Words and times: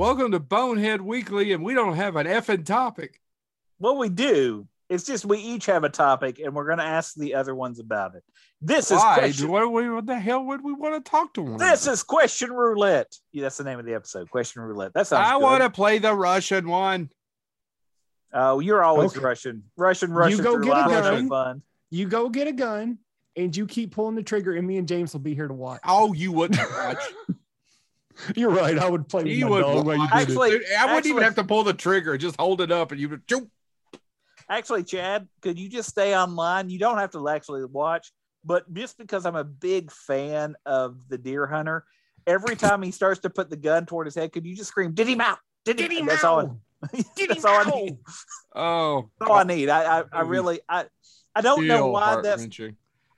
Welcome 0.00 0.32
to 0.32 0.40
Bonehead 0.40 1.02
Weekly, 1.02 1.52
and 1.52 1.62
we 1.62 1.74
don't 1.74 1.96
have 1.96 2.16
an 2.16 2.26
effing 2.26 2.64
topic. 2.64 3.20
What 3.76 3.98
we 3.98 4.08
do, 4.08 4.66
it's 4.88 5.04
just 5.04 5.26
we 5.26 5.36
each 5.36 5.66
have 5.66 5.84
a 5.84 5.90
topic, 5.90 6.38
and 6.38 6.54
we're 6.54 6.64
going 6.64 6.78
to 6.78 6.84
ask 6.84 7.14
the 7.16 7.34
other 7.34 7.54
ones 7.54 7.80
about 7.80 8.14
it. 8.14 8.24
This 8.62 8.90
is 8.90 8.96
Why? 8.96 9.18
question. 9.18 9.50
What, 9.50 9.70
what, 9.70 9.92
what 9.92 10.06
the 10.06 10.18
hell 10.18 10.42
would 10.46 10.64
we 10.64 10.72
want 10.72 11.04
to 11.04 11.10
talk 11.10 11.34
to 11.34 11.42
one? 11.42 11.58
This 11.58 11.84
about? 11.84 11.92
is 11.92 12.02
question 12.02 12.50
roulette. 12.50 13.14
Yeah, 13.32 13.42
that's 13.42 13.58
the 13.58 13.64
name 13.64 13.78
of 13.78 13.84
the 13.84 13.92
episode. 13.92 14.30
Question 14.30 14.62
roulette. 14.62 14.92
That's. 14.94 15.12
I 15.12 15.36
want 15.36 15.62
to 15.62 15.68
play 15.68 15.98
the 15.98 16.14
Russian 16.14 16.66
one. 16.66 17.10
Oh, 18.32 18.58
you're 18.60 18.82
always 18.82 19.14
Okay. 19.14 19.22
Russian, 19.22 19.64
Russian, 19.76 20.14
Russian. 20.14 20.38
You 20.38 20.42
go 20.42 20.58
get 20.60 20.78
a 20.78 20.88
gun. 20.88 21.28
Fun. 21.28 21.62
You 21.90 22.08
go 22.08 22.30
get 22.30 22.48
a 22.48 22.52
gun 22.52 23.00
and 23.36 23.54
you 23.54 23.66
keep 23.66 23.94
pulling 23.94 24.14
the 24.14 24.22
trigger, 24.22 24.54
and 24.54 24.66
me 24.66 24.78
and 24.78 24.88
James 24.88 25.12
will 25.12 25.20
be 25.20 25.34
here 25.34 25.46
to 25.46 25.52
watch. 25.52 25.82
Oh, 25.86 26.14
you 26.14 26.32
wouldn't 26.32 26.58
watch. 26.72 27.02
You're 28.36 28.50
right. 28.50 28.78
I 28.78 28.88
would 28.88 29.08
play 29.08 29.24
with 29.24 29.32
You 29.32 29.48
would 29.48 29.62
dog 29.62 29.86
while 29.86 29.96
you 29.96 30.08
did. 30.08 30.12
Actually- 30.14 30.50
Dude, 30.50 30.62
I 30.78 30.86
wouldn't 30.86 31.06
even 31.06 31.22
have 31.22 31.34
to 31.36 31.44
pull 31.44 31.62
the 31.64 31.74
trigger; 31.74 32.16
just 32.18 32.36
hold 32.38 32.60
it 32.60 32.70
up, 32.72 32.92
and 32.92 33.00
you 33.00 33.08
would. 33.08 33.26
Choop. 33.26 33.48
Actually, 34.48 34.82
Chad, 34.82 35.28
could 35.42 35.58
you 35.58 35.68
just 35.68 35.88
stay 35.88 36.16
online? 36.16 36.70
You 36.70 36.78
don't 36.78 36.98
have 36.98 37.12
to 37.12 37.28
actually 37.28 37.64
watch, 37.64 38.12
but 38.44 38.72
just 38.74 38.98
because 38.98 39.24
I'm 39.24 39.36
a 39.36 39.44
big 39.44 39.92
fan 39.92 40.56
of 40.66 40.96
the 41.08 41.16
deer 41.18 41.46
hunter, 41.46 41.84
every 42.26 42.56
time 42.56 42.82
he 42.82 42.90
starts 42.90 43.20
to 43.20 43.30
put 43.30 43.48
the 43.48 43.56
gun 43.56 43.86
toward 43.86 44.06
his 44.06 44.14
head, 44.16 44.32
could 44.32 44.44
you 44.44 44.56
just 44.56 44.70
scream, 44.70 44.92
"Did 44.92 45.06
him 45.06 45.20
out! 45.20 45.38
Did 45.64 45.78
him!" 45.78 45.88
Did 45.88 45.98
him 45.98 46.06
That's 46.06 46.24
all. 46.24 46.40
I, 46.40 47.04
Did 47.16 47.30
that's 47.30 47.44
all 47.44 47.60
I 47.60 47.70
need. 47.70 47.98
Oh, 48.54 49.10
That's 49.20 49.30
all 49.30 49.36
I 49.36 49.44
need. 49.44 49.68
I, 49.68 50.00
I, 50.00 50.04
I 50.12 50.20
really, 50.22 50.60
I, 50.68 50.86
I 51.34 51.42
don't 51.42 51.66
know 51.66 51.88
why 51.88 52.20
that's. 52.22 52.46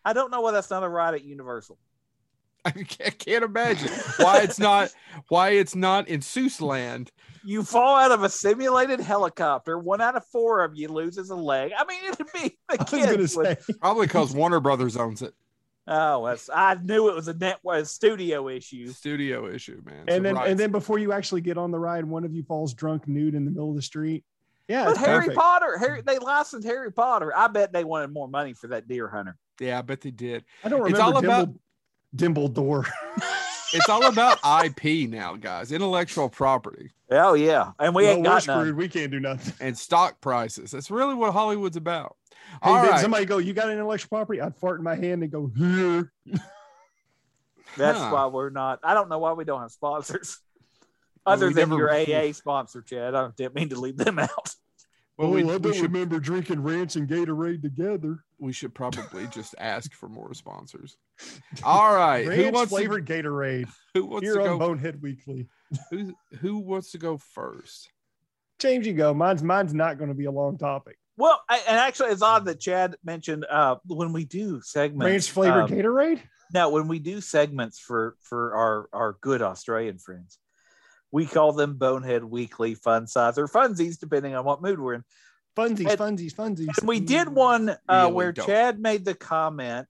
I 0.05 0.13
don't 0.13 0.31
know 0.33 0.41
why 0.41 0.51
that's 0.51 0.69
not 0.69 0.83
a 0.83 0.89
ride 0.89 1.15
at 1.15 1.23
Universal. 1.23 1.79
I 2.65 2.71
can't, 2.71 3.45
imagine 3.45 3.91
why 4.19 4.41
it's 4.43 4.59
not. 4.59 4.91
Why 5.29 5.51
it's 5.51 5.75
not 5.75 6.09
in 6.09 6.21
Seuss 6.21 6.61
Land. 6.61 7.11
You 7.45 7.65
fall 7.65 7.97
out 7.97 8.13
of 8.13 8.23
a 8.23 8.29
simulated 8.29 9.01
helicopter. 9.01 9.79
One 9.79 10.01
out 10.01 10.15
of 10.17 10.25
four 10.27 10.63
of 10.63 10.77
you 10.77 10.87
loses 10.89 11.31
a 11.31 11.35
leg. 11.35 11.73
I 11.77 11.85
mean, 11.85 12.05
it'd 12.05 12.27
be 12.33 12.57
the 12.69 12.77
I 12.79 12.83
was 12.83 12.91
gonna 12.91 13.17
kids 13.17 13.37
would- 13.37 13.47
say, 13.63 13.75
Probably 13.81 14.07
because 14.07 14.33
Warner 14.33 14.61
Brothers 14.61 14.97
owns 14.97 15.23
it. 15.23 15.35
Oh, 15.89 16.25
that's, 16.25 16.49
I 16.55 16.75
knew 16.81 17.09
it 17.09 17.15
was 17.17 17.27
a 17.27 17.35
net 17.35 17.59
was 17.65 17.91
studio 17.91 18.49
issue. 18.49 18.87
Studio 18.93 19.49
issue, 19.49 19.83
man. 19.85 20.05
and 20.07 20.11
So 20.11 20.21
then 20.21 20.35
rights. 20.37 20.51
and 20.51 20.61
then 20.61 20.71
before 20.71 21.01
you 21.01 21.13
actually 21.13 21.41
get 21.41 21.59
on 21.59 21.73
the 21.73 21.79
ride, 21.81 22.05
one 22.05 22.25
of 22.25 22.33
you 22.33 22.45
falls 22.45 22.73
drunk 22.73 23.09
nude 23.09 23.35
in 23.35 23.45
the 23.45 23.51
middle 23.51 23.71
of 23.71 23.75
the 23.75 23.83
street. 23.83 24.25
Yeah, 24.69 24.85
But 24.85 24.99
Harry 24.99 25.19
perfect. 25.23 25.39
Potter, 25.39 25.77
Harry, 25.79 26.01
they 26.03 26.21
licensed 26.21 26.69
Harry 26.69 26.93
Potter. 26.93 27.37
I 27.37 27.49
bet 27.49 27.73
they 27.73 27.83
wanted 27.83 28.13
more 28.13 28.29
money 28.29 28.55
for 28.55 28.69
that 28.69 28.87
deer 28.87 29.09
hunter. 29.09 29.37
yeah, 29.59 29.81
I 29.81 29.83
bet 29.83 30.01
they 30.03 30.13
did. 30.13 30.45
I 30.63 30.69
don't 30.69 30.83
It's 30.83 30.93
remember 30.93 31.17
all 31.17 31.19
about- 31.19 31.49
Dimble, 31.49 31.59
Dimbledore. 32.17 32.87
It's 33.75 33.89
all 33.89 34.07
about 34.07 34.39
IP 34.67 35.09
now, 35.09 35.35
guys. 35.37 35.73
Intellectual 35.73 36.29
property 36.29 36.91
Oh 37.11 37.33
yeah, 37.35 37.73
and 37.79 37.95
we 37.95 38.05
Well, 38.05 38.13
ain't 38.13 38.21
we're 38.21 38.25
got 38.25 38.47
none. 38.47 38.61
screwed. 38.61 38.77
We 38.77 38.89
can't 38.89 39.11
do 39.11 39.21
nothing. 39.21 39.55
and 39.67 39.77
stock 39.77 40.21
prices. 40.21 40.71
That's 40.71 40.91
really 40.91 41.15
what 41.15 41.33
Hollywood's 41.33 41.77
about. 41.77 42.17
Hey, 42.63 42.71
All 42.71 42.83
did 42.83 42.91
right. 42.91 43.01
somebody 43.01 43.25
go, 43.25 43.39
you 43.39 43.53
got 43.55 43.67
an 43.69 43.73
intellectual 43.75 44.09
property? 44.11 44.41
I'd 44.41 44.57
fart 44.57 44.79
in 44.79 44.85
my 44.85 44.95
hand 44.95 45.23
and 45.23 45.31
go, 45.33 45.51
here. 45.57 46.13
That's 47.77 47.99
Huh. 47.99 48.11
why 48.13 48.27
we're 48.27 48.51
not. 48.51 48.81
I 48.83 48.93
don't 48.95 49.09
know 49.09 49.19
why 49.19 49.33
we 49.33 49.45
don't 49.45 49.61
have 49.63 49.71
sponsors. 49.73 50.39
Other 51.25 51.49
we 51.49 51.55
than 51.55 51.71
never- 51.71 51.79
your 51.81 51.91
AA 52.29 52.33
sponsor, 52.33 52.83
Chad. 52.83 53.15
I 53.15 53.29
didn't 53.37 53.55
mean 53.55 53.69
to 53.71 53.81
leave 53.81 53.97
them 53.97 54.19
out. 54.19 54.55
Well, 55.17 55.31
we, 55.31 55.43
I 55.43 55.45
we 55.45 55.59
don't 55.59 55.73
should 55.75 55.83
remember 55.93 56.19
drinking 56.19 56.63
ranch 56.63 56.97
and 56.97 57.09
Gatorade 57.09 57.63
together. 57.63 58.25
We 58.43 58.53
should 58.53 58.75
probably 58.75 59.29
just 59.29 59.55
ask 59.59 59.95
for 59.95 60.09
more 60.09 60.35
sponsors. 60.35 60.97
All 61.63 61.95
right. 61.95 62.25
Who 62.25 62.31
Ranch 62.31 62.55
wants 62.55 62.73
to, 62.73 62.77
flavored 62.77 63.07
Gatorade 63.07 63.69
who 63.95 64.05
wants 64.05 64.27
here 64.27 64.35
to 64.35 64.41
on 64.43 64.47
go? 64.47 64.59
Bonehead 64.59 65.01
Weekly. 65.01 65.47
Who, 65.91 66.13
who 66.41 66.59
wants 66.59 66.91
to 66.91 66.99
go 66.99 67.19
first? 67.19 67.89
James, 68.59 68.87
you 68.87 68.95
go. 68.95 69.15
Mine's 69.15 69.43
mine's 69.43 69.73
not 69.73 69.97
going 69.97 70.09
to 70.09 70.15
be 70.15 70.27
a 70.27 70.31
long 70.31 70.59
topic. 70.59 70.97
Well, 71.17 71.41
I, 71.49 71.59
and 71.69 71.79
actually, 71.79 72.11
it's 72.11 72.23
odd 72.23 72.45
that 72.47 72.61
Chad 72.61 72.97
mentioned 73.05 73.45
uh, 73.49 73.77
when 73.87 74.13
we 74.13 74.25
do 74.25 74.61
segments. 74.63 75.11
Ranch 75.11 75.31
flavored 75.31 75.65
um, 75.65 75.69
Gatorade. 75.71 76.21
Now, 76.53 76.71
when 76.71 76.87
we 76.87 76.99
do 76.99 77.21
segments 77.21 77.79
for 77.79 78.17
for 78.21 78.55
our 78.55 78.89
our 78.93 79.17
good 79.21 79.43
Australian 79.43 79.99
friends, 79.99 80.39
we 81.11 81.27
call 81.27 81.53
them 81.53 81.75
Bonehead 81.75 82.23
Weekly 82.23 82.75
Fun 82.75 83.07
Size 83.09 83.37
or 83.37 83.49
Funsies, 83.49 83.99
depending 83.99 84.37
on 84.37 84.45
what 84.45 84.63
mood 84.63 84.79
we're 84.79 84.95
in. 84.95 85.05
Funsies, 85.57 85.89
and- 85.91 85.99
funsies, 86.19 86.35
funsies. 86.35 86.79
And 86.79 86.89
we 86.89 87.01
did 87.01 87.29
one 87.29 87.69
uh, 87.71 87.77
Really 87.89 88.13
where 88.13 88.33
don't. 88.33 88.47
Chad 88.47 88.79
made 88.81 89.05
the 89.05 89.15
comment 89.15 89.87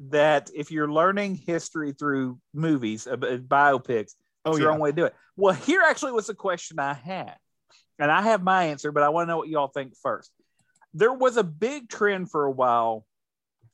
that 0.00 0.50
if 0.54 0.70
you're 0.70 0.90
learning 0.90 1.36
history 1.36 1.92
through 1.92 2.38
movies, 2.52 3.06
uh, 3.06 3.16
biopics, 3.16 4.14
Oh, 4.44 4.50
it's 4.52 4.58
the 4.58 4.62
yeah. 4.64 4.68
wrong 4.70 4.78
way 4.80 4.90
to 4.90 4.96
do 4.96 5.04
it. 5.04 5.14
Well, 5.36 5.54
here 5.54 5.82
actually 5.86 6.12
was 6.12 6.28
a 6.28 6.34
question 6.34 6.78
I 6.80 6.94
had, 6.94 7.36
and 7.98 8.10
I 8.10 8.22
have 8.22 8.42
my 8.42 8.64
answer, 8.66 8.90
but 8.92 9.02
I 9.02 9.08
want 9.10 9.26
to 9.26 9.32
know 9.32 9.38
what 9.38 9.48
y'all 9.48 9.68
think 9.68 9.94
first. 10.02 10.30
There 10.94 11.12
was 11.12 11.36
a 11.36 11.44
big 11.44 11.88
trend 11.88 12.30
for 12.30 12.44
a 12.46 12.50
while 12.50 13.04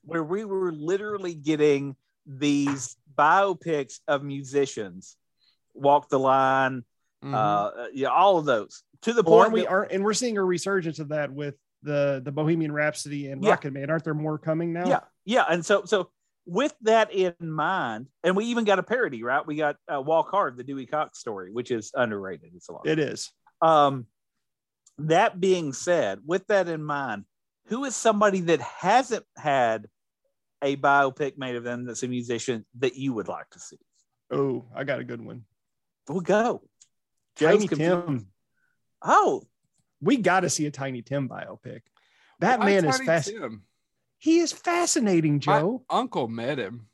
where 0.03 0.25
we 0.25 0.45
were 0.45 0.73
literally 0.73 1.35
getting 1.35 1.97
these 2.27 2.97
biopics 3.17 4.01
of 4.09 4.23
musicians, 4.23 5.17
Walk 5.75 6.09
the 6.09 6.19
Line, 6.19 6.85
Mhm. 7.23 7.35
uh, 7.35 7.89
yeah, 7.95 8.09
all 8.09 8.37
of 8.39 8.45
those 8.45 8.83
to 9.05 9.13
the 9.13 9.23
Well, 9.23 9.41
point 9.41 9.53
we 9.53 9.61
that- 9.63 9.69
aren't 9.69 9.93
and 9.93 10.05
we're 10.05 10.13
seeing 10.15 10.37
a 10.37 10.45
resurgence 10.45 10.99
of 10.99 11.09
that 11.09 11.33
with 11.33 11.55
the 11.83 12.21
the 12.25 12.33
Bohemian 12.33 12.73
Rhapsody 12.73 13.29
and 13.31 13.43
Yeah. 13.43 13.51
Rocket 13.51 13.73
Man. 13.73 13.91
Aren't 13.91 14.05
there 14.05 14.15
more 14.15 14.39
coming 14.39 14.73
now? 14.73 14.87
Yeah, 14.89 15.01
yeah, 15.25 15.45
and 15.49 15.65
so 15.65 15.85
so 15.85 16.11
with 16.47 16.75
that 16.83 17.13
in 17.13 17.35
mind, 17.41 18.09
and 18.23 18.37
we 18.37 18.47
even 18.47 18.65
got 18.65 18.79
a 18.79 18.83
parody, 18.83 19.23
right? 19.23 19.47
We 19.47 19.57
got 19.57 19.77
uh, 19.93 20.01
Walk 20.01 20.31
Hard, 20.31 20.57
the 20.57 20.65
Dewey 20.65 20.87
Cox 20.87 21.19
story, 21.19 21.51
which 21.53 21.71
is 21.71 21.91
underrated. 21.95 22.53
It's 22.55 22.69
a 22.69 22.73
lot. 22.73 22.87
it 22.87 22.99
is. 22.99 23.31
Um, 23.63 24.07
that 24.99 25.41
being 25.41 25.73
said, 25.73 26.21
with 26.27 26.47
that 26.49 26.69
in 26.69 26.83
mind, 26.85 27.25
who 27.69 27.85
is 27.85 27.97
somebody 27.97 28.41
that 28.43 28.61
hasn't 28.61 29.25
had 29.37 29.89
a 30.63 30.77
biopic 30.77 31.37
made 31.39 31.57
of 31.57 31.65
them 31.65 31.85
that's 31.85 32.03
a 32.03 32.09
musician 32.09 32.65
that 32.79 32.95
you 32.95 33.13
would 33.15 33.29
like 33.29 33.49
to 33.51 33.59
see? 33.59 33.79
Oh, 34.31 34.65
I 34.75 34.85
got 34.85 35.01
a 35.01 35.05
good 35.05 35.25
one. 35.25 35.45
We'll 36.09 36.21
go. 36.21 36.63
Tiny. 37.37 37.67
Tim. 37.69 38.27
Oh, 39.05 39.43
We 40.01 40.17
got 40.17 40.41
to 40.41 40.51
see 40.51 40.67
a 40.67 40.71
Tiny 40.71 41.03
Tim 41.03 41.29
biopic. 41.29 41.83
That 42.41 42.59
Why 42.59 42.67
man 42.67 42.85
is 42.87 42.99
fast. 43.01 43.29
Tim? 43.29 43.63
He 44.19 44.39
is 44.39 44.53
fascinating, 44.53 45.35
My 45.47 45.61
Joe, 45.61 45.85
uncle 45.91 46.29
met 46.29 46.59
him. 46.59 46.89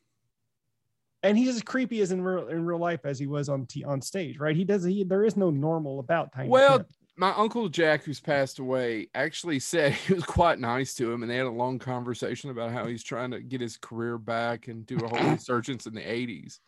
and 1.23 1.37
he's 1.39 1.49
as 1.57 1.63
creepy 1.63 2.01
as 2.01 2.13
in 2.13 2.23
real 2.23 2.49
in 2.49 2.65
real 2.65 2.79
life 2.79 3.01
as 3.05 3.19
he 3.19 3.27
was 3.27 3.49
on 3.49 3.67
t- 3.67 3.85
on 3.85 4.01
stage. 4.03 4.39
Right? 4.39 4.57
He 4.57 4.65
does. 4.65 4.85
He 4.85 5.05
there 5.05 5.25
is 5.25 5.37
no 5.37 5.51
normal 5.51 6.01
about 6.01 6.33
Tiny 6.33 6.49
Well, 6.49 6.79
Tim. 6.79 6.87
my 7.17 7.33
uncle 7.37 7.69
Jack, 7.69 8.03
who's 8.05 8.21
passed 8.21 8.59
away, 8.59 9.09
actually 9.15 9.61
said 9.61 9.93
he 10.07 10.15
was 10.15 10.25
quite 10.25 10.59
nice 10.59 10.95
to 10.95 11.11
him, 11.13 11.23
and 11.23 11.31
they 11.31 11.37
had 11.37 11.47
a 11.47 11.51
long 11.51 11.79
conversation 11.79 12.51
about 12.51 12.73
how 12.73 12.87
he's 12.87 13.05
trying 13.05 13.31
to 13.31 13.41
get 13.41 13.61
his 13.61 13.77
career 13.77 14.19
back 14.19 14.67
and 14.69 14.85
do 14.87 14.97
a 14.97 15.09
whole 15.09 15.31
resurgence 15.33 15.87
in 15.87 15.95
the 15.95 16.01
'80s. 16.03 16.59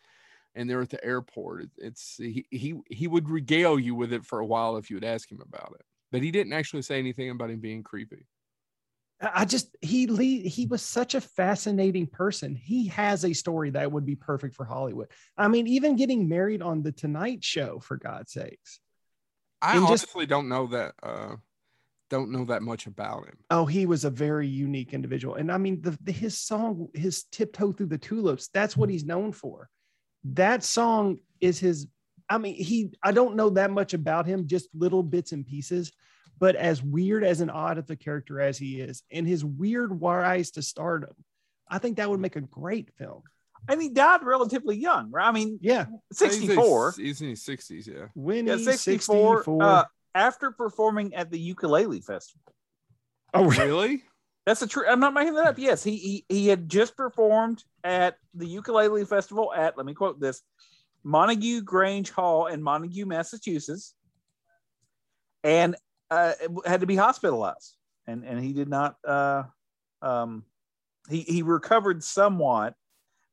And 0.55 0.69
they're 0.69 0.81
at 0.81 0.89
the 0.89 1.03
airport. 1.03 1.69
It's 1.77 2.15
he, 2.17 2.45
he 2.51 2.75
he 2.87 3.07
would 3.07 3.29
regale 3.29 3.79
you 3.79 3.95
with 3.95 4.13
it 4.13 4.23
for 4.25 4.39
a 4.39 4.45
while 4.45 4.77
if 4.77 4.89
you 4.89 4.95
would 4.95 5.03
ask 5.03 5.31
him 5.31 5.41
about 5.41 5.73
it, 5.79 5.85
but 6.11 6.21
he 6.21 6.29
didn't 6.31 6.53
actually 6.53 6.83
say 6.83 6.99
anything 6.99 7.29
about 7.31 7.49
him 7.49 7.59
being 7.59 7.81
creepy. 7.81 8.27
I 9.19 9.45
just 9.45 9.75
he 9.81 10.05
le- 10.07 10.47
he 10.47 10.65
was 10.67 10.81
such 10.81 11.15
a 11.15 11.21
fascinating 11.21 12.05
person. 12.07 12.55
He 12.55 12.87
has 12.89 13.23
a 13.25 13.33
story 13.33 13.69
that 13.71 13.91
would 13.91 14.05
be 14.05 14.15
perfect 14.15 14.53
for 14.53 14.65
Hollywood. 14.65 15.07
I 15.37 15.47
mean, 15.47 15.65
even 15.65 15.95
getting 15.95 16.27
married 16.27 16.61
on 16.61 16.83
the 16.83 16.91
Tonight 16.91 17.43
Show, 17.43 17.79
for 17.79 17.97
God's 17.97 18.33
sakes. 18.33 18.79
I 19.61 19.77
And 19.77 19.87
just- 19.87 20.05
honestly 20.05 20.25
don't 20.25 20.49
know 20.49 20.67
that. 20.67 20.93
Uh, 21.01 21.35
don't 22.09 22.31
know 22.31 22.45
that 22.45 22.61
much 22.61 22.85
about 22.85 23.25
him. 23.25 23.37
Oh, 23.49 23.65
he 23.65 23.87
was 23.87 24.05
a 24.05 24.09
very 24.11 24.47
unique 24.47 24.93
individual. 24.93 25.33
And 25.35 25.51
I 25.51 25.57
mean, 25.57 25.81
the, 25.81 25.97
the 26.03 26.11
his 26.11 26.37
song, 26.37 26.89
his 26.93 27.23
tiptoe 27.31 27.71
through 27.71 27.87
the 27.87 27.97
tulips, 27.97 28.49
that's 28.53 28.77
what 28.77 28.89
he's 28.89 29.03
known 29.05 29.31
for. 29.31 29.67
That 30.25 30.63
song 30.63 31.19
is 31.41 31.59
his. 31.59 31.87
I 32.29 32.37
mean, 32.37 32.55
he, 32.55 32.91
I 33.03 33.11
don't 33.11 33.35
know 33.35 33.49
that 33.51 33.69
much 33.71 33.93
about 33.93 34.25
him, 34.25 34.47
just 34.47 34.69
little 34.73 35.03
bits 35.03 35.31
and 35.33 35.45
pieces. 35.45 35.91
But 36.39 36.55
as 36.55 36.81
weird 36.81 37.23
as 37.23 37.41
an 37.41 37.49
odd 37.49 37.77
of 37.77 37.85
the 37.87 37.95
character 37.95 38.41
as 38.41 38.57
he 38.57 38.81
is, 38.81 39.03
and 39.11 39.27
his 39.27 39.45
weird 39.45 40.01
rise 40.01 40.51
to 40.51 40.61
stardom, 40.61 41.13
I 41.69 41.77
think 41.77 41.97
that 41.97 42.09
would 42.09 42.19
make 42.19 42.35
a 42.35 42.41
great 42.41 42.89
film. 42.97 43.23
and 43.69 43.81
he 43.81 43.87
died 43.89 44.23
relatively 44.23 44.75
young, 44.75 45.09
right? 45.11 45.27
I 45.27 45.31
mean, 45.31 45.57
Yeah. 45.61 45.85
64. 46.11 46.95
He's 46.97 47.21
in 47.21 47.29
his 47.29 47.43
sixties. 47.43 47.87
Yeah. 47.87 48.07
Winnie, 48.15 48.49
Yeah, 48.49 48.57
64. 48.57 49.37
64. 49.37 49.63
Uh, 49.63 49.83
after 50.15 50.51
performing 50.51 51.13
at 51.13 51.31
the 51.31 51.39
ukulele 51.39 52.01
festival. 52.01 52.53
oh, 53.33 53.45
really? 53.49 54.03
That's 54.45 54.61
a 54.61 54.67
true. 54.67 54.85
I'm 54.87 54.99
not 54.99 55.13
making 55.13 55.35
that 55.35 55.47
up. 55.47 55.57
Yes, 55.57 55.83
he, 55.83 55.95
he 55.97 56.25
he 56.27 56.47
had 56.47 56.67
just 56.67 56.97
performed 56.97 57.63
at 57.83 58.17
the 58.33 58.45
ukulele 58.45 59.05
festival 59.05 59.53
at 59.53 59.77
let 59.77 59.85
me 59.85 59.93
quote 59.93 60.19
this 60.19 60.41
Montague 61.03 61.61
Grange 61.61 62.11
Hall 62.11 62.47
in 62.47 62.61
Montague, 62.61 63.05
Massachusetts, 63.05 63.93
and 65.43 65.75
uh, 66.11 66.33
had 66.65 66.81
to 66.81 66.87
be 66.87 66.95
hospitalized. 66.95 67.75
And 68.05 68.25
and 68.25 68.43
he 68.43 68.51
did 68.51 68.67
not. 68.67 68.97
Uh, 69.07 69.43
um, 70.01 70.43
he 71.09 71.21
he 71.21 71.41
recovered 71.41 72.03
somewhat, 72.03 72.75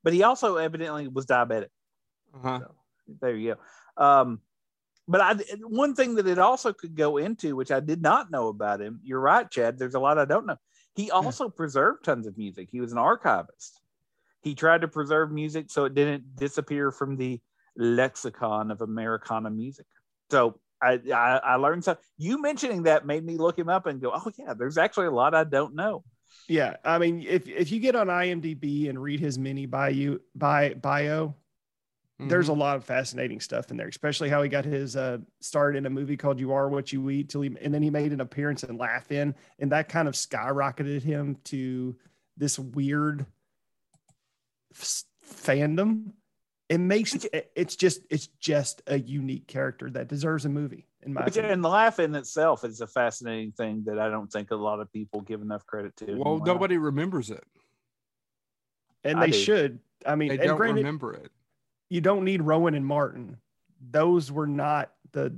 but 0.05 0.13
he 0.13 0.23
also 0.23 0.57
evidently 0.57 1.09
was 1.09 1.27
diabetic. 1.27 1.69
Uh-huh. 2.35 2.61
There 3.21 3.35
you 3.35 3.57
go. 3.97 4.05
Um, 4.05 4.41
but 5.09 5.21
I 5.21 5.35
one 5.63 5.97
thing 5.97 6.15
that 6.17 6.29
it 6.29 6.39
also 6.39 6.73
could 6.73 6.95
go 6.95 7.17
into, 7.17 7.57
which 7.57 7.73
I 7.73 7.81
did 7.81 8.01
not 8.01 8.31
know 8.31 8.47
about 8.47 8.81
him. 8.81 9.01
You're 9.03 9.21
right, 9.21 9.51
Chad. 9.51 9.77
There's 9.77 9.95
a 9.95 10.01
lot 10.01 10.19
I 10.19 10.25
don't 10.25 10.47
know. 10.47 10.57
He 10.95 11.07
hmm. 11.07 11.13
also 11.15 11.49
preserved 11.49 12.05
tons 12.05 12.27
of 12.27 12.37
music. 12.37 12.69
He 12.71 12.81
was 12.81 12.93
an 12.93 12.99
archivist. 12.99 13.81
He 14.43 14.55
tried 14.55 14.81
to 14.81 14.89
preserve 14.89 15.31
music 15.31 15.71
so 15.71 15.85
it 15.85 15.95
didn't 15.95 16.37
disappear 16.37 16.91
from 16.91 17.17
the 17.17 17.41
lexicon 17.77 18.71
of 18.71 18.81
Americana 18.81 19.51
music. 19.51 19.87
So 20.31 20.59
I, 20.83 20.99
I, 21.13 21.41
I 21.45 21.55
learned 21.57 21.85
something. 21.85 22.03
You 22.17 22.41
mentioning 22.41 22.85
that 22.85 23.07
made 23.07 23.25
me 23.25 23.37
look 23.37 23.59
him 23.59 23.69
up 23.69 23.87
and 23.87 24.01
go, 24.01 24.13
oh 24.15 24.31
yeah, 24.39 24.55
there's 24.55 24.79
actually 24.79 25.07
a 25.07 25.11
lot 25.11 25.35
I 25.35 25.45
don't 25.45 25.75
know. 25.75 26.05
Yeah, 26.49 26.77
I 26.85 26.99
mean, 26.99 27.25
if 27.27 27.49
if 27.49 27.73
you 27.73 27.81
get 27.81 27.97
on 27.97 28.07
IMDb 28.07 28.89
and 28.89 29.01
read 29.01 29.21
his 29.21 29.39
mini 29.39 29.67
bio, 29.67 30.19
bio, 30.35 31.35
bio 32.21 32.29
there's 32.29 32.49
a 32.49 32.53
Mhm. 32.53 32.59
lot 32.59 32.77
of 32.77 32.85
fascinating 32.85 33.41
stuff 33.41 33.71
in 33.71 33.77
there, 33.77 33.89
especially 33.89 34.29
how 34.29 34.43
he 34.43 34.49
got 34.49 34.65
his 34.65 34.97
uh, 34.97 35.19
start 35.41 35.77
in 35.77 35.87
a 35.87 35.91
movie 35.91 36.17
called 36.17 36.39
"You 36.41 36.53
Are 36.53 36.69
What 36.69 36.93
You 36.93 37.09
Eat," 37.11 37.29
till 37.29 37.43
he 37.43 37.57
and 37.61 37.73
then 37.75 37.83
he 37.83 37.91
made 37.91 38.13
an 38.13 38.21
appearance 38.21 38.63
in 38.65 38.77
Laugh 38.77 39.11
In, 39.13 39.35
and 39.59 39.73
that 39.73 39.89
kind 39.89 40.07
of 40.09 40.15
skyrocketed 40.15 41.03
him 41.03 41.37
to 41.45 41.97
this 42.37 42.59
weird 42.59 43.27
f- 44.75 45.05
fandom. 45.27 46.13
It 46.69 46.79
makes 46.79 47.15
it, 47.25 47.51
it's 47.57 47.75
just 47.77 48.03
it's 48.11 48.29
just 48.29 48.83
a 48.87 48.99
unique 48.99 49.49
character 49.49 49.91
that 49.91 50.07
deserves 50.09 50.45
a 50.45 50.49
movie 50.49 50.87
in 51.03 51.13
my 51.13 51.25
Which, 51.25 51.35
opinion. 51.35 51.55
and 51.55 51.65
the 51.65 51.69
laugh 51.69 51.99
in 51.99 52.15
itself 52.15 52.63
is 52.65 52.81
a 52.81 52.87
fascinating 52.87 53.53
thing 53.53 53.83
that 53.87 53.99
I 53.99 54.09
don't 54.09 54.31
think 54.31 54.51
a 54.53 54.57
lot 54.57 54.79
of 54.81 54.93
people 54.93 55.21
give 55.21 55.43
enough 55.43 55.67
credit 55.67 55.97
to. 55.97 56.15
Well, 56.17 56.39
nobody 56.39 56.79
remembers 56.79 57.31
it. 57.31 57.43
And 59.03 59.19
I 59.19 59.27
they 59.27 59.33
do. 59.33 59.39
should. 59.39 59.79
I 60.07 60.15
mean, 60.15 60.29
They 60.29 60.35
and 60.39 60.45
don't 60.45 60.57
granted, 60.59 60.77
remember 60.85 61.15
it. 61.15 61.33
You 61.91 62.01
don't 62.01 62.25
need 62.25 62.41
Rowan 62.41 62.75
and 62.75 62.87
Martin. 62.87 63.37
Those 63.91 64.33
were 64.33 64.47
not 64.47 64.93
the. 65.13 65.37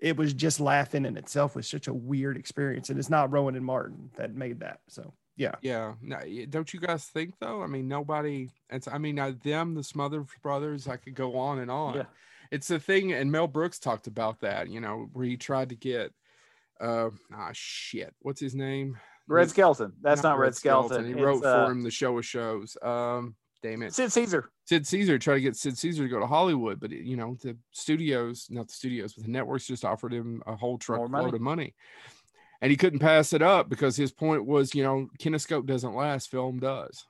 It 0.00 0.16
was 0.16 0.34
just 0.34 0.60
laughing 0.60 1.06
in 1.06 1.16
itself 1.16 1.54
was 1.54 1.68
such 1.68 1.86
a 1.86 1.94
weird 1.94 2.36
experience, 2.36 2.90
and 2.90 2.98
it's 2.98 3.08
not 3.08 3.32
Rowan 3.32 3.54
and 3.54 3.64
Martin 3.64 4.10
that 4.16 4.34
made 4.34 4.60
that. 4.60 4.80
So 4.88 5.14
yeah, 5.36 5.54
Yeah. 5.62 5.94
No, 6.02 6.18
don't 6.50 6.72
you 6.72 6.80
guys 6.80 7.04
think 7.04 7.34
though? 7.40 7.62
I 7.62 7.66
mean, 7.66 7.88
nobody. 7.88 8.50
It's. 8.70 8.88
I 8.88 8.98
mean, 8.98 9.18
uh, 9.18 9.32
them, 9.42 9.74
the 9.74 9.84
Smothers 9.84 10.26
Brothers. 10.42 10.88
I 10.88 10.96
could 10.96 11.14
go 11.14 11.36
on 11.36 11.58
and 11.58 11.70
on. 11.70 11.94
Yeah. 11.94 12.04
It's 12.50 12.68
the 12.68 12.78
thing, 12.78 13.12
and 13.12 13.30
Mel 13.32 13.46
Brooks 13.46 13.78
talked 13.78 14.06
about 14.06 14.40
that. 14.40 14.68
You 14.68 14.80
know, 14.80 15.08
where 15.12 15.26
he 15.26 15.36
tried 15.36 15.70
to 15.70 15.76
get. 15.76 16.12
Uh, 16.80 17.10
ah, 17.32 17.50
shit. 17.52 18.14
What's 18.20 18.40
his 18.40 18.54
name? 18.54 18.98
Red 19.26 19.48
skelton 19.50 19.94
That's 20.02 20.22
not, 20.22 20.38
Red 20.38 20.54
Skelton. 20.54 21.06
He 21.06 21.12
It's, 21.12 21.20
wrote 21.20 21.44
uh, 21.44 21.64
for 21.64 21.72
him 21.72 21.82
the 21.82 21.90
show 21.90 22.18
of 22.18 22.26
shows. 22.26 22.76
Um, 22.82 23.36
damn 23.64 23.82
it. 23.82 23.94
Sid 23.94 24.12
Caesar. 24.12 24.50
Sid 24.66 24.86
Caesar 24.86 25.18
tried 25.18 25.36
to 25.36 25.40
get 25.40 25.56
Sid 25.56 25.78
Caesar 25.78 26.02
to 26.02 26.08
go 26.08 26.20
to 26.20 26.26
Hollywood, 26.26 26.78
but 26.78 26.90
you 26.90 27.16
know 27.16 27.36
the 27.42 27.56
studios, 27.72 28.46
not 28.50 28.68
the 28.68 28.74
studios, 28.74 29.14
but 29.14 29.24
the 29.24 29.30
networks 29.30 29.66
just 29.66 29.84
offered 29.86 30.12
him 30.12 30.42
a 30.46 30.54
whole 30.54 30.76
truckload 30.76 31.10
money. 31.10 31.32
of 31.34 31.40
money, 31.40 31.74
and 32.60 32.70
he 32.70 32.76
couldn't 32.76 32.98
pass 32.98 33.32
it 33.32 33.40
up 33.40 33.70
because 33.70 33.96
his 33.96 34.12
point 34.12 34.44
was, 34.44 34.74
you 34.74 34.82
know, 34.82 35.08
kinescope 35.18 35.64
doesn't 35.64 35.94
last, 35.94 36.30
film 36.30 36.58
does. 36.60 37.06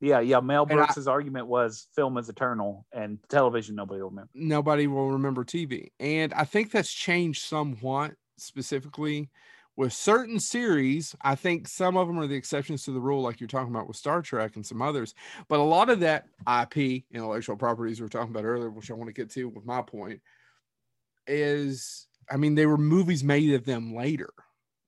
Yeah, 0.00 0.20
yeah. 0.20 0.38
Mel 0.38 0.62
And 0.62 0.72
I- 0.74 0.76
Brooks's 0.76 1.08
argument 1.08 1.48
was 1.48 1.88
film 1.96 2.16
is 2.18 2.28
eternal 2.28 2.86
and 2.92 3.18
television 3.28 3.74
nobody 3.74 4.00
will 4.00 4.10
remember. 4.10 4.30
Nobody 4.34 4.86
will 4.86 5.10
remember 5.10 5.44
TV, 5.44 5.88
and 5.98 6.32
I 6.32 6.44
think 6.44 6.70
that's 6.70 6.92
changed 6.92 7.42
somewhat, 7.44 8.12
specifically 8.36 9.30
with 9.78 9.92
certain 9.92 10.40
series. 10.40 11.14
I 11.22 11.36
think 11.36 11.68
some 11.68 11.96
of 11.96 12.08
them 12.08 12.18
are 12.18 12.26
the 12.26 12.34
exceptions 12.34 12.82
to 12.82 12.90
the 12.90 13.00
rule, 13.00 13.22
like 13.22 13.40
you're 13.40 13.46
talking 13.46 13.72
about 13.72 13.86
with 13.86 13.96
Star 13.96 14.20
Trek 14.20 14.56
and 14.56 14.66
some 14.66 14.82
others. 14.82 15.14
But 15.46 15.60
a 15.60 15.62
lot 15.62 15.88
of 15.88 16.00
that 16.00 16.26
IP, 16.48 17.04
intellectual 17.12 17.56
properties 17.56 18.00
we 18.00 18.04
were 18.04 18.10
talking 18.10 18.32
about 18.32 18.44
earlier, 18.44 18.70
which 18.70 18.90
I 18.90 18.94
want 18.94 19.06
to 19.06 19.12
get 19.12 19.30
to 19.30 19.48
with 19.48 19.64
my 19.64 19.80
point, 19.80 20.20
is 21.28 22.08
I 22.28 22.38
mean, 22.38 22.56
they 22.56 22.66
were 22.66 22.76
movies 22.76 23.22
made 23.22 23.54
of 23.54 23.64
them 23.64 23.94
later. 23.94 24.30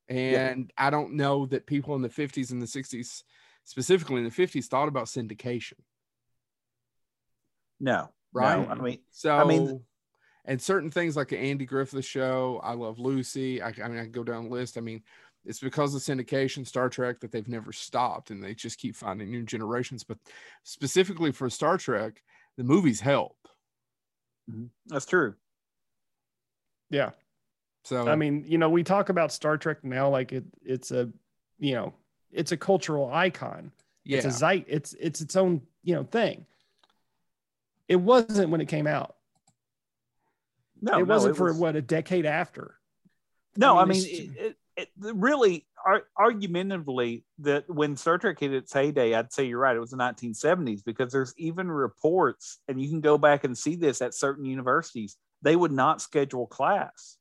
And 0.08 0.72
I 0.76 0.90
don't 0.90 1.12
know 1.14 1.46
that 1.46 1.66
people 1.66 1.94
in 1.94 2.02
the 2.02 2.08
50s 2.08 2.50
and 2.50 2.60
the 2.60 2.66
60s, 2.66 3.22
specifically 3.62 4.16
in 4.16 4.24
the 4.24 4.30
50s, 4.30 4.66
thought 4.66 4.88
about 4.88 5.06
syndication, 5.06 5.74
No, 7.78 8.08
right? 8.32 8.58
No, 8.58 8.68
I 8.68 8.74
mean, 8.74 8.98
So, 9.12 9.36
I 9.36 9.44
mean- 9.44 9.84
and 10.44 10.60
certain 10.60 10.90
things 10.90 11.16
like 11.16 11.28
the 11.28 11.38
Andy 11.38 11.66
Griffith 11.66 12.04
show, 12.04 12.60
I 12.62 12.72
Love 12.72 12.98
Lucy. 12.98 13.62
I, 13.62 13.68
I 13.68 13.88
mean, 13.88 13.98
I 13.98 14.02
can 14.02 14.12
go 14.12 14.24
down 14.24 14.44
the 14.44 14.50
list. 14.50 14.78
I 14.78 14.80
mean, 14.80 15.02
it's 15.44 15.60
because 15.60 15.94
of 15.94 16.02
syndication, 16.02 16.66
Star 16.66 16.88
Trek, 16.88 17.20
that 17.20 17.32
they've 17.32 17.48
never 17.48 17.72
stopped 17.72 18.30
and 18.30 18.42
they 18.42 18.54
just 18.54 18.78
keep 18.78 18.94
finding 18.96 19.30
new 19.30 19.42
generations. 19.42 20.04
But 20.04 20.18
specifically 20.64 21.32
for 21.32 21.48
Star 21.48 21.78
Trek, 21.78 22.22
the 22.56 22.64
movies 22.64 23.00
help. 23.00 23.36
Mm-hmm. 24.50 24.66
that's 24.86 25.06
true. 25.06 25.34
yeah. 26.90 27.10
So, 27.84 28.08
I 28.08 28.16
mean, 28.16 28.44
you 28.46 28.58
know, 28.58 28.68
we 28.68 28.82
talk 28.82 29.08
about 29.08 29.32
Star 29.32 29.56
Trek 29.56 29.84
now 29.84 30.08
like 30.08 30.32
it, 30.32 30.44
it's 30.62 30.90
a, 30.90 31.08
you 31.58 31.74
know, 31.74 31.94
it's 32.32 32.52
a 32.52 32.56
cultural 32.56 33.10
icon. 33.12 33.72
yeah, 34.04 34.18
It's 34.18 34.26
a 34.26 34.30
zeit. 34.30 34.64
It's 34.68 34.94
it's 34.94 35.20
its 35.20 35.36
own 35.36 35.62
you 35.82 35.94
know 35.94 36.04
thing. 36.04 36.46
It 37.88 37.96
wasn't 37.96 38.50
when 38.50 38.60
it 38.60 38.68
came 38.68 38.86
out. 38.86 39.16
No, 40.80 40.98
it 40.98 41.06
no, 41.06 41.14
wasn't 41.14 41.36
for 41.36 41.44
was- 41.46 41.58
what 41.58 41.76
a 41.76 41.82
decade 41.82 42.26
after. 42.26 42.76
No, 43.56 43.76
I 43.78 43.82
I 43.82 43.84
mean, 43.86 44.02
mean, 44.02 44.34
it, 44.38 44.46
it, 44.46 44.56
it 44.76 44.88
really, 45.14 45.66
ar- 45.84 46.04
argumentatively, 46.16 47.24
that 47.40 47.68
when 47.68 47.96
Star 47.96 48.16
Trek 48.16 48.38
hit 48.38 48.54
its 48.54 48.72
heyday, 48.72 49.14
I'd 49.14 49.32
say 49.32 49.44
you're 49.44 49.58
right. 49.58 49.76
It 49.76 49.80
was 49.80 49.90
the 49.90 49.96
1970s 49.96 50.84
because 50.84 51.12
there's 51.12 51.34
even 51.36 51.70
reports, 51.70 52.58
and 52.68 52.80
you 52.80 52.88
can 52.88 53.00
go 53.00 53.18
back 53.18 53.44
and 53.44 53.58
see 53.58 53.74
this 53.74 54.00
at 54.00 54.14
certain 54.14 54.44
universities. 54.44 55.16
They 55.42 55.56
would 55.56 55.72
not 55.72 56.00
schedule 56.00 56.46
class 56.46 57.16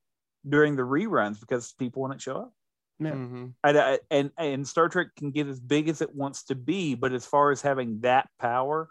during 0.48 0.76
the 0.76 0.84
reruns 0.84 1.40
because 1.40 1.74
people 1.74 2.04
wouldn't 2.04 2.22
show 2.22 2.38
up. 2.38 2.54
Yeah. 3.00 3.12
Mhm. 3.12 3.54
And, 3.64 4.00
and 4.12 4.32
and 4.38 4.68
Star 4.68 4.90
Trek 4.90 5.08
can 5.18 5.32
get 5.32 5.48
as 5.48 5.60
big 5.60 5.88
as 5.90 6.02
it 6.02 6.14
wants 6.14 6.44
to 6.46 6.56
be, 6.56 6.96
but 6.96 7.14
as 7.14 7.26
far 7.26 7.50
as 7.52 7.62
having 7.62 8.02
that 8.02 8.30
power, 8.40 8.90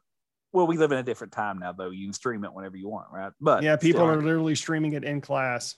well, 0.53 0.67
we 0.67 0.77
live 0.79 0.93
in 0.93 0.99
a 0.99 1.03
different 1.03 1.33
time 1.33 1.59
now, 1.59 1.73
though. 1.73 1.91
You 1.91 2.07
can 2.07 2.13
stream 2.13 2.45
it 2.45 2.53
whenever 2.53 2.77
you 2.77 2.89
want, 2.89 3.09
right? 3.13 3.33
But 3.41 3.63
Yeah, 3.63 3.77
people 3.77 4.01
still. 4.01 4.11
are 4.11 4.17
literally 4.23 4.55
streaming 4.55 4.93
it 4.95 5.05
in 5.05 5.21
class. 5.21 5.77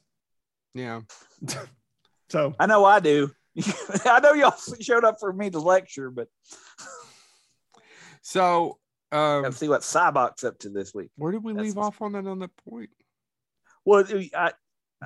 yeah. 0.75 1.01
So 2.31 2.55
I 2.61 2.67
know 2.67 2.85
I 2.85 3.01
do. 3.01 3.33
I 4.05 4.21
know 4.21 4.35
y'all 4.35 4.55
showed 4.81 5.03
up 5.05 5.17
for 5.19 5.33
me 5.33 5.51
to 5.51 5.59
lecture, 5.59 6.13
but 6.13 6.29
So, 8.23 8.79
um, 9.13 9.43
let's 9.43 9.57
see 9.57 9.69
what 9.69 9.81
Sybok's 9.83 10.45
up 10.45 10.59
to 10.61 10.69
this 10.69 10.95
week. 10.95 11.11
where 11.17 11.33
did 11.33 11.43
we 11.43 11.53
That's- 11.53 11.67
leave 11.75 11.79
off 11.79 12.01
on 12.03 12.13
that 12.13 12.27
on 12.27 12.39
that 12.41 12.51
point? 12.69 12.91
Well, 13.85 14.05
I, 14.37 14.53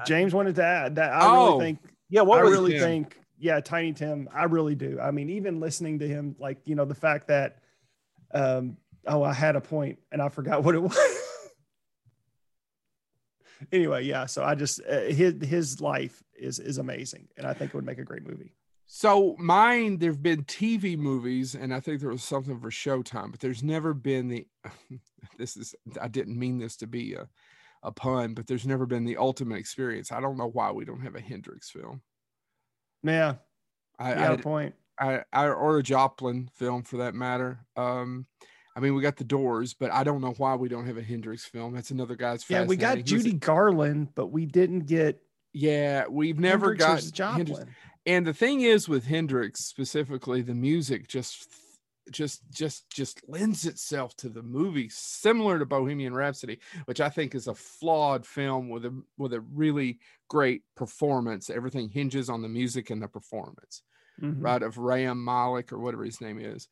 James 0.05 0.35
wanted 0.35 0.57
to 0.57 0.65
add 0.65 0.97
that 0.97 1.13
I 1.13 1.27
Oh, 1.27 1.47
really 1.53 1.59
think 1.65 1.79
yeah, 2.11 2.23
what 2.23 2.41
I 2.41 2.43
really 2.43 2.73
Tim? 2.73 2.81
think 2.81 3.21
yeah, 3.39 3.61
Tiny 3.61 3.93
Tim, 3.93 4.29
I 4.33 4.45
really 4.45 4.75
do. 4.75 4.99
I 5.01 5.11
mean, 5.11 5.31
even 5.31 5.61
listening 5.61 6.01
to 6.01 6.09
him, 6.09 6.35
like 6.39 6.59
you 6.67 6.75
know, 6.75 6.85
the 6.85 6.95
fact 6.95 7.29
that 7.29 7.59
um 8.35 8.77
oh, 9.07 9.23
I 9.23 9.33
had 9.33 9.57
a 9.57 9.61
point 9.61 9.99
and 10.13 10.21
I 10.21 10.29
forgot 10.29 10.63
what 10.65 10.75
it 10.75 10.81
was. 10.81 10.99
anyway, 13.73 14.05
yeah, 14.05 14.27
so 14.27 14.43
I 14.45 14.55
just 14.55 14.81
uh, 14.89 15.01
his 15.01 15.35
his 15.43 15.81
life 15.81 16.23
is 16.35 16.59
is 16.59 16.79
amazing 16.79 17.29
and 17.37 17.47
I 17.47 17.55
think 17.55 17.71
it 17.71 17.75
would 17.75 17.87
make 17.87 17.99
a 17.99 18.05
great 18.05 18.27
movie. 18.27 18.55
So 18.87 19.35
mine, 19.39 19.99
there've 19.99 20.23
been 20.23 20.45
TV 20.45 20.97
movies, 20.97 21.55
and 21.55 21.75
I 21.75 21.81
think 21.81 22.01
there 22.01 22.11
was 22.11 22.23
something 22.23 22.61
for 22.61 22.71
Showtime, 22.71 23.31
but 23.31 23.41
there's 23.41 23.63
never 23.63 23.95
been 23.95 24.29
the. 24.29 24.47
this 25.39 25.57
is 25.57 25.75
I 26.01 26.09
didn't 26.09 26.39
mean 26.39 26.59
this 26.59 26.77
to 26.77 26.87
be 26.87 27.15
a, 27.15 27.27
a 27.83 27.91
pun, 27.93 28.35
but 28.35 28.47
there's 28.47 28.67
never 28.67 28.87
been 28.87 29.05
the 29.05 29.17
ultimate 29.17 29.59
experience. 29.59 30.13
I 30.13 30.21
don't 30.21 30.37
know 30.37 30.51
why 30.51 30.71
we 30.71 30.85
don't 30.85 31.01
have 31.01 31.15
a 31.15 31.21
Hendrix 31.21 31.71
film. 31.71 32.03
Yeah, 33.03 33.37
I, 33.99 34.15
got 34.15 34.31
I, 34.31 34.35
a 34.35 34.39
point. 34.39 34.75
I, 34.99 35.23
I 35.33 35.47
or 35.47 35.79
a 35.79 35.83
Joplin 35.83 36.51
film 36.55 36.83
for 36.83 36.99
that 36.99 37.15
matter. 37.15 37.61
Um, 37.77 38.27
I 38.77 38.81
mean, 38.81 38.95
we 38.95 39.03
got 39.03 39.17
the 39.17 39.25
Doors, 39.25 39.73
but 39.75 39.93
I 39.93 40.03
don't 40.05 40.21
know 40.21 40.35
why 40.37 40.57
we 40.57 40.69
don't 40.69 40.87
have 40.87 40.97
a 40.97 41.03
Hendrix 41.03 41.45
film. 41.45 41.75
That's 41.75 41.91
another 41.93 42.17
guy's. 42.17 42.45
Yeah, 42.49 42.65
we 42.65 42.77
got. 42.77 42.97
He 42.97 43.03
was- 43.03 43.11
Judy 43.11 43.33
Garland, 43.35 44.09
but 44.15 44.29
we 44.29 44.47
didn't 44.47 44.81
get 44.87 45.21
Yeah, 45.53 46.07
we've 46.09 46.39
never 46.41 46.75
Hendrix 46.75 47.11
got. 47.13 47.35
Hendrix. 47.37 47.61
And 48.07 48.27
the 48.27 48.35
thing 48.35 48.61
is 48.63 48.89
with 48.89 49.05
Hendrix 49.07 49.61
specifically, 49.65 50.43
the 50.43 50.55
music 50.55 51.07
just 51.09 51.49
just 52.11 52.43
just 52.51 52.91
just 52.91 53.23
lends 53.27 53.65
itself 53.65 54.15
to 54.17 54.29
the 54.29 54.43
movie 54.43 54.91
similar 54.91 55.59
to 55.59 55.65
Bohemian 55.65 56.13
Rhapsody, 56.13 56.59
which 56.85 57.01
I 57.01 57.09
think 57.09 57.35
is 57.35 57.47
a 57.47 57.55
flawed 57.55 58.27
film 58.27 58.69
with 58.69 58.85
a 58.85 59.03
with 59.17 59.33
a 59.33 59.41
really 59.41 60.01
great 60.29 60.65
performance. 60.77 61.49
Everything 61.49 61.89
hinges 61.89 62.29
on 62.29 62.43
the 62.43 62.49
music 62.49 62.91
and 62.91 63.01
the 63.01 63.09
performance, 63.09 63.83
Mhm. 64.21 64.43
right? 64.43 64.63
Of 64.63 64.77
Ram 64.77 65.25
Malik 65.25 65.73
or 65.73 65.79
whatever 65.79 66.05
his 66.05 66.21
name 66.21 66.39
is. 66.39 66.69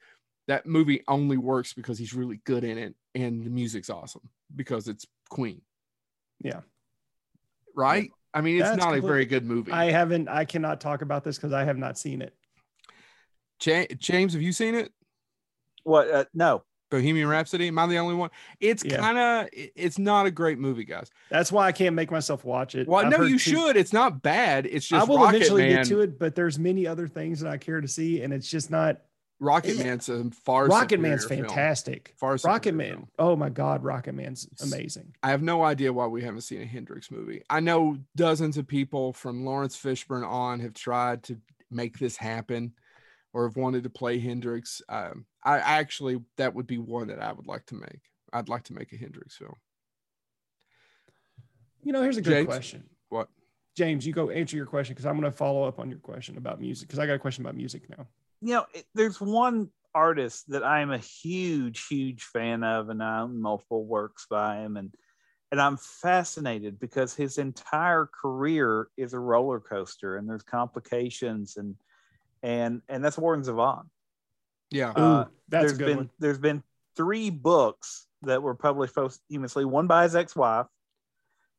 That 0.48 0.66
movie 0.66 1.02
only 1.08 1.36
works 1.36 1.72
because 1.72 1.98
he's 1.98 2.12
really 2.14 2.40
good 2.44 2.64
in 2.64 2.76
it 2.78 2.94
and 3.14 3.44
the 3.44 3.50
music's 3.50 3.90
awesome 3.90 4.28
because 4.54 4.88
it's 4.88 5.06
Queen. 5.30 5.62
Yeah. 6.42 6.60
Right? 7.74 8.10
I 8.34 8.40
mean, 8.40 8.58
it's 8.58 8.68
That's 8.68 8.82
not 8.84 8.96
a 8.96 9.00
very 9.00 9.24
good 9.24 9.44
movie. 9.44 9.72
I 9.72 9.90
haven't. 9.90 10.28
I 10.28 10.44
cannot 10.44 10.80
talk 10.80 11.02
about 11.02 11.22
this 11.22 11.36
because 11.36 11.52
I 11.52 11.64
have 11.64 11.76
not 11.78 11.96
seen 11.98 12.22
it. 12.22 12.34
Ja- 13.64 13.84
James, 13.98 14.32
have 14.32 14.42
you 14.42 14.52
seen 14.52 14.74
it? 14.74 14.92
what? 15.84 16.10
Uh, 16.10 16.24
no, 16.34 16.62
Bohemian 16.90 17.28
Rhapsody. 17.28 17.68
Am 17.68 17.78
I 17.78 17.86
the 17.86 17.98
only 17.98 18.14
one? 18.14 18.30
It's 18.60 18.84
Yeah. 18.84 18.98
kind 18.98 19.18
of 19.18 19.48
it's 19.52 19.98
not 19.98 20.26
a 20.26 20.30
great 20.30 20.58
movie, 20.58 20.84
guys. 20.84 21.10
That's 21.30 21.52
why 21.52 21.66
I 21.66 21.72
can't 21.72 21.94
make 21.94 22.10
myself 22.10 22.44
watch 22.44 22.74
it. 22.74 22.88
Well, 22.88 23.04
I've 23.04 23.10
no, 23.12 23.22
you 23.22 23.32
two- 23.34 23.38
should. 23.38 23.76
It's 23.76 23.92
not 23.92 24.22
bad. 24.22 24.66
It's 24.66 24.86
just 24.88 25.00
I 25.00 25.08
will 25.08 25.18
Rocket 25.18 25.36
eventually 25.36 25.62
Man. 25.68 25.76
get 25.76 25.86
to 25.88 26.00
it, 26.00 26.18
but 26.18 26.34
there's 26.34 26.58
many 26.58 26.86
other 26.86 27.06
things 27.06 27.40
that 27.40 27.50
I 27.50 27.58
care 27.58 27.80
to 27.80 27.88
see, 27.88 28.22
and 28.22 28.32
it's 28.32 28.48
just 28.50 28.70
not. 28.70 29.00
Rocket 29.42 29.76
Yeah. 29.76 29.84
Man's 29.84 30.08
a 30.08 30.30
far 30.30 30.66
Rocket 30.68 31.00
Man's 31.00 31.22
superior 31.22 31.44
film. 31.44 31.54
fantastic. 31.56 32.14
Far 32.16 32.36
Rocket 32.44 32.74
Man. 32.74 32.90
film. 32.92 33.08
Oh 33.18 33.34
my 33.36 33.48
God, 33.50 33.82
Rocket 33.82 34.14
Man's 34.14 34.48
amazing. 34.62 35.14
I 35.22 35.30
have 35.30 35.42
no 35.42 35.62
idea 35.64 35.92
why 35.92 36.06
we 36.06 36.22
haven't 36.22 36.42
seen 36.42 36.62
a 36.62 36.66
Hendrix 36.66 37.10
movie. 37.10 37.42
I 37.50 37.58
know 37.60 37.98
dozens 38.14 38.56
of 38.56 38.66
people 38.68 39.12
from 39.12 39.44
Laurence 39.44 39.76
Fishburne 39.76 40.24
on 40.26 40.60
have 40.60 40.74
tried 40.74 41.24
to 41.24 41.38
make 41.70 41.98
this 41.98 42.16
happen 42.16 42.72
or 43.32 43.48
have 43.48 43.56
wanted 43.56 43.82
to 43.82 43.90
play 43.90 44.18
Hendrix. 44.20 44.80
Um, 44.88 45.26
I 45.42 45.54
I 45.56 45.78
actually, 45.80 46.20
that 46.36 46.54
would 46.54 46.66
be 46.68 46.78
one 46.78 47.08
that 47.08 47.20
I 47.20 47.32
would 47.32 47.46
like 47.46 47.66
to 47.66 47.74
make. 47.74 48.00
I'd 48.32 48.48
like 48.48 48.62
to 48.64 48.74
make 48.74 48.92
a 48.92 48.96
Hendrix 48.96 49.36
film. 49.36 49.54
You 51.82 51.92
know, 51.92 52.00
here's 52.02 52.16
a 52.16 52.22
good 52.22 52.30
James? 52.30 52.46
question. 52.46 52.84
What? 53.08 53.28
James, 53.76 54.06
you 54.06 54.12
go 54.12 54.30
answer 54.30 54.56
your 54.56 54.66
question 54.66 54.94
because 54.94 55.06
I'm 55.06 55.18
going 55.18 55.30
to 55.30 55.36
follow 55.36 55.64
up 55.64 55.80
on 55.80 55.90
your 55.90 55.98
question 55.98 56.36
about 56.36 56.60
music 56.60 56.86
because 56.88 56.98
I 57.00 57.06
got 57.06 57.14
a 57.14 57.18
question 57.18 57.42
about 57.44 57.56
music 57.56 57.88
now. 57.90 58.06
You 58.42 58.54
know, 58.54 58.66
it, 58.74 58.86
there's 58.94 59.20
one 59.20 59.70
artist 59.94 60.50
that 60.50 60.64
I'm 60.64 60.90
a 60.90 60.98
huge, 60.98 61.86
huge 61.88 62.24
fan 62.24 62.64
of, 62.64 62.90
and 62.90 63.02
I 63.02 63.20
own 63.20 63.40
multiple 63.40 63.86
works 63.86 64.26
by 64.30 64.58
him, 64.58 64.76
and 64.76 64.92
and 65.52 65.60
I'm 65.60 65.76
fascinated 65.76 66.80
because 66.80 67.14
his 67.14 67.38
entire 67.38 68.06
career 68.06 68.88
is 68.96 69.14
a 69.14 69.20
roller 69.20 69.60
coaster, 69.60 70.16
and 70.16 70.28
there's 70.28 70.42
complications, 70.42 71.56
and 71.56 71.76
and 72.42 72.82
and 72.88 73.04
that's 73.04 73.18
Warren 73.18 73.42
Zevon. 73.42 73.84
Yeah. 74.70 74.92
Ooh, 74.98 75.02
Uh, 75.02 75.24
that's 75.48 75.64
a 75.64 75.66
there's 75.66 75.78
good 75.78 75.86
been 75.86 75.96
one. 75.98 76.10
there's 76.18 76.38
been 76.38 76.62
three 76.96 77.30
books 77.30 78.06
that 78.22 78.42
were 78.42 78.54
published 78.54 78.94
posthumously. 78.94 79.64
One 79.64 79.86
by 79.86 80.04
his 80.04 80.16
ex-wife, 80.16 80.66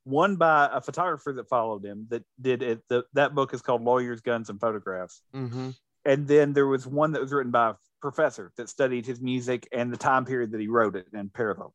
one 0.03 0.35
by 0.35 0.69
a 0.71 0.81
photographer 0.81 1.33
that 1.33 1.49
followed 1.49 1.85
him 1.85 2.07
that 2.09 2.23
did 2.41 2.61
it. 2.63 2.81
The, 2.89 3.05
that 3.13 3.35
book 3.35 3.53
is 3.53 3.61
called 3.61 3.83
Lawyers, 3.83 4.21
Guns, 4.21 4.49
and 4.49 4.59
Photographs 4.59 5.21
hmm 5.33 5.69
and 6.05 6.27
then 6.27 6.53
there 6.53 6.67
was 6.67 6.85
one 6.85 7.11
that 7.13 7.21
was 7.21 7.31
written 7.31 7.51
by 7.51 7.69
a 7.71 7.75
professor 8.01 8.51
that 8.57 8.69
studied 8.69 9.05
his 9.05 9.21
music 9.21 9.67
and 9.71 9.91
the 9.91 9.97
time 9.97 10.25
period 10.25 10.51
that 10.51 10.59
he 10.61 10.67
wrote 10.67 10.95
it 10.95 11.07
in 11.13 11.29
parallel. 11.29 11.73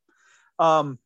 Um, 0.58 0.98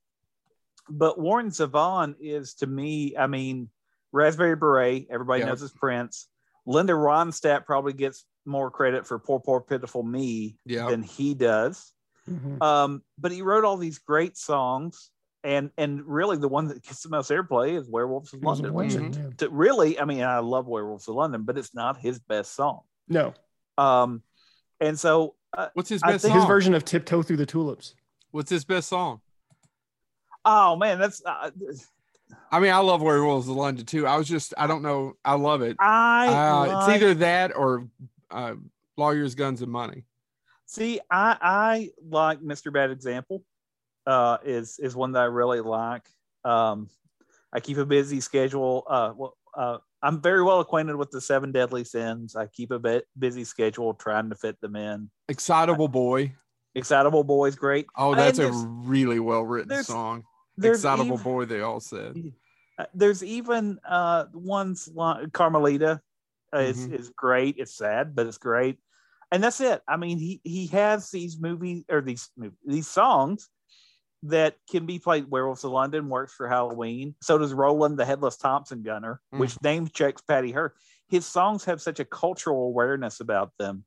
but 0.88 1.19
Warren 1.19 1.50
Zevon 1.50 2.17
is 2.21 2.55
to 2.55 2.67
me, 2.67 3.17
I 3.17 3.26
mean, 3.29 3.69
Raspberry 4.12 4.57
Beret, 4.57 5.07
everybody 5.11 5.41
Yeah. 5.41 5.47
knows 5.47 5.61
his 5.61 5.73
Prince. 5.73 6.29
Linda 6.67 6.93
Ronstadt 6.93 7.64
probably 7.67 7.93
gets 7.93 8.25
more 8.45 8.71
credit 8.71 9.07
for 9.07 9.19
Poor, 9.19 9.38
Poor, 9.41 9.61
Pitiful 9.61 10.02
Me 10.02 10.59
Yeah. 10.64 10.88
than 10.91 11.02
he 11.02 11.35
does. 11.35 11.93
Mhm. 12.29 12.61
Um, 12.62 13.02
but 13.19 13.33
he 13.33 13.43
wrote 13.43 13.64
all 13.64 13.76
these 13.76 13.99
great 13.99 14.37
songs. 14.37 15.11
And, 15.45 15.71
and 15.76 16.05
really 16.07 16.37
the 16.37 16.47
one 16.49 16.69
that 16.69 16.83
gets 16.85 17.02
the 17.02 17.09
most 17.09 17.29
airplay 17.31 17.76
is 17.76 17.88
Werewolves 17.88 18.33
of 18.33 18.41
It 18.43 18.47
was 18.47 18.61
a 18.61 18.62
London. 18.62 18.75
wonder, 18.75 19.00
Mhm. 19.00 19.25
yeah. 19.25 19.31
To 19.38 19.49
really, 19.50 19.99
I 19.99 20.05
mean, 20.05 20.23
I 20.23 20.38
love 20.38 20.69
Werewolves 20.69 21.09
of 21.09 21.17
London, 21.17 21.43
but 21.43 21.59
it's 21.59 21.75
not 21.75 21.97
his 21.99 22.21
best 22.21 22.55
song. 22.55 22.83
No, 23.09 23.35
Um, 23.78 24.23
and 24.80 24.99
so 24.99 25.35
uh, 25.56 25.68
What's 25.75 25.88
his 25.88 26.00
best 26.02 26.23
think- 26.23 26.32
song? 26.32 26.40
his 26.40 26.47
version 26.47 26.75
of 26.75 26.85
Tiptoe 26.85 27.23
Through 27.23 27.37
the 27.38 27.47
Tulips. 27.47 27.94
What's 28.30 28.50
his 28.50 28.64
best 28.64 28.88
song? 28.88 29.21
oh 30.44 30.76
man, 30.76 30.99
that's 30.99 31.23
uh, 31.25 31.50
I 32.50 32.61
mean, 32.61 32.73
I 32.73 32.78
love 32.78 33.02
"Where 33.02 33.16
Werewolves 33.16 33.47
the 33.47 33.52
London 33.52 33.85
too. 33.87 34.06
I 34.06 34.16
was 34.16 34.26
just, 34.26 34.54
I 34.56 34.66
don't 34.66 34.82
know. 34.82 35.14
I 35.25 35.35
love 35.35 35.62
it. 35.62 35.76
I 35.78 36.26
Uh, 36.28 36.59
like- 36.66 36.71
it's 36.78 36.88
either 36.97 37.14
that 37.14 37.54
or 37.56 37.87
uh, 38.30 38.54
Lawyers, 38.97 39.35
Guns, 39.35 39.62
and 39.62 39.71
Money. 39.71 40.04
see 40.66 41.00
I 41.11 41.37
I 41.40 41.90
like 42.09 42.40
Mr. 42.40 42.73
Bad 42.73 42.90
Example 42.90 43.44
uh 44.06 44.38
is 44.44 44.78
is 44.80 44.97
one 44.97 45.12
that 45.12 45.21
I 45.23 45.26
really 45.26 45.61
like. 45.61 46.06
Um 46.44 46.88
I 47.52 47.61
keep 47.61 47.76
a 47.76 47.85
busy 47.87 48.21
schedule. 48.21 48.85
Uh 48.88 49.12
well 49.16 49.37
uh 49.54 49.78
I'm 50.02 50.21
very 50.21 50.42
well 50.42 50.61
acquainted 50.61 50.97
with 50.97 51.11
the 51.11 51.21
seven 51.21 51.52
deadly 51.52 51.85
sins. 51.85 52.35
I 52.35 52.47
keep 52.47 52.71
a 52.73 52.78
bit 52.78 53.06
busy 53.18 53.44
schedule 53.44 53.94
trying 53.94 54.30
to 54.30 54.35
fit 54.37 54.61
them 54.61 54.75
in. 54.75 55.11
Excitable 55.28 55.88
Boy. 55.88 56.35
Excitable 56.75 57.23
Boys, 57.23 57.54
great. 57.54 57.87
Oh, 57.97 58.14
that's 58.14 58.38
a 58.38 58.50
really 58.50 59.21
well 59.21 59.42
written 59.44 59.85
song. 59.85 60.25
Excitable 60.61 61.14
even- 61.14 61.23
Boy, 61.23 61.44
they 61.44 61.61
all 61.61 61.80
said. 61.80 62.16
Uh, 62.78 62.87
there's 62.94 63.23
even 63.23 63.78
uh 63.87 64.25
ones 64.32 64.88
like 64.94 65.30
Carmelita 65.32 66.00
uh, 66.54 66.59
is 66.59 66.88
Mhm. 66.88 66.99
is 66.99 67.11
great. 67.11 67.56
It's 67.59 67.76
sad, 67.76 68.14
but 68.14 68.26
it's 68.26 68.38
great. 68.38 68.78
And 69.30 69.42
that's 69.44 69.61
it. 69.61 69.82
I 69.87 69.97
mean, 69.99 70.18
he 70.18 70.40
he 70.42 70.66
has 70.68 71.11
these 71.11 71.38
movies 71.38 71.85
or 71.90 72.00
these 72.00 72.30
these 72.66 72.88
songs 72.88 73.49
that 74.25 74.57
can 74.71 74.87
be 74.87 74.99
played. 74.99 75.31
Werewolves 75.31 75.64
of 75.64 75.73
London 75.73 76.09
works 76.09 76.35
for 76.35 76.49
Halloween. 76.49 77.14
So 77.23 77.38
does 77.38 77.52
Roland 77.52 77.99
the 77.99 78.05
Headless 78.05 78.37
Thompson 78.37 78.83
Gunner, 78.83 79.21
mm. 79.35 79.38
which 79.38 79.61
name 79.62 79.88
checks 79.88 80.23
Patty 80.23 80.52
Hearst. 80.52 80.76
His 81.09 81.26
songs 81.26 81.64
have 81.64 81.83
such 81.83 82.00
a 82.00 82.05
cultural 82.05 82.67
awareness 82.69 83.21
about 83.21 83.52
them. 83.59 83.85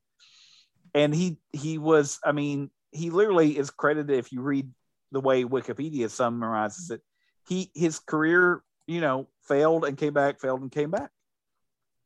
And 0.94 1.14
he 1.14 1.38
he 1.52 1.78
was, 1.78 2.18
I 2.24 2.32
mean, 2.32 2.70
he 2.90 3.10
literally 3.10 3.56
is 3.58 3.70
credited 3.70 4.16
if 4.16 4.32
you 4.32 4.40
read 4.42 4.70
the 5.12 5.20
way 5.20 5.44
Wikipedia 5.44 6.10
summarizes 6.10 6.90
it. 6.90 7.02
He 7.48 7.70
his 7.74 7.98
career, 7.98 8.62
you 8.86 9.00
know, 9.00 9.28
failed 9.42 9.84
and 9.84 9.96
came 9.96 10.12
back, 10.12 10.40
failed 10.40 10.60
and 10.60 10.70
came 10.70 10.90
back. 10.90 11.10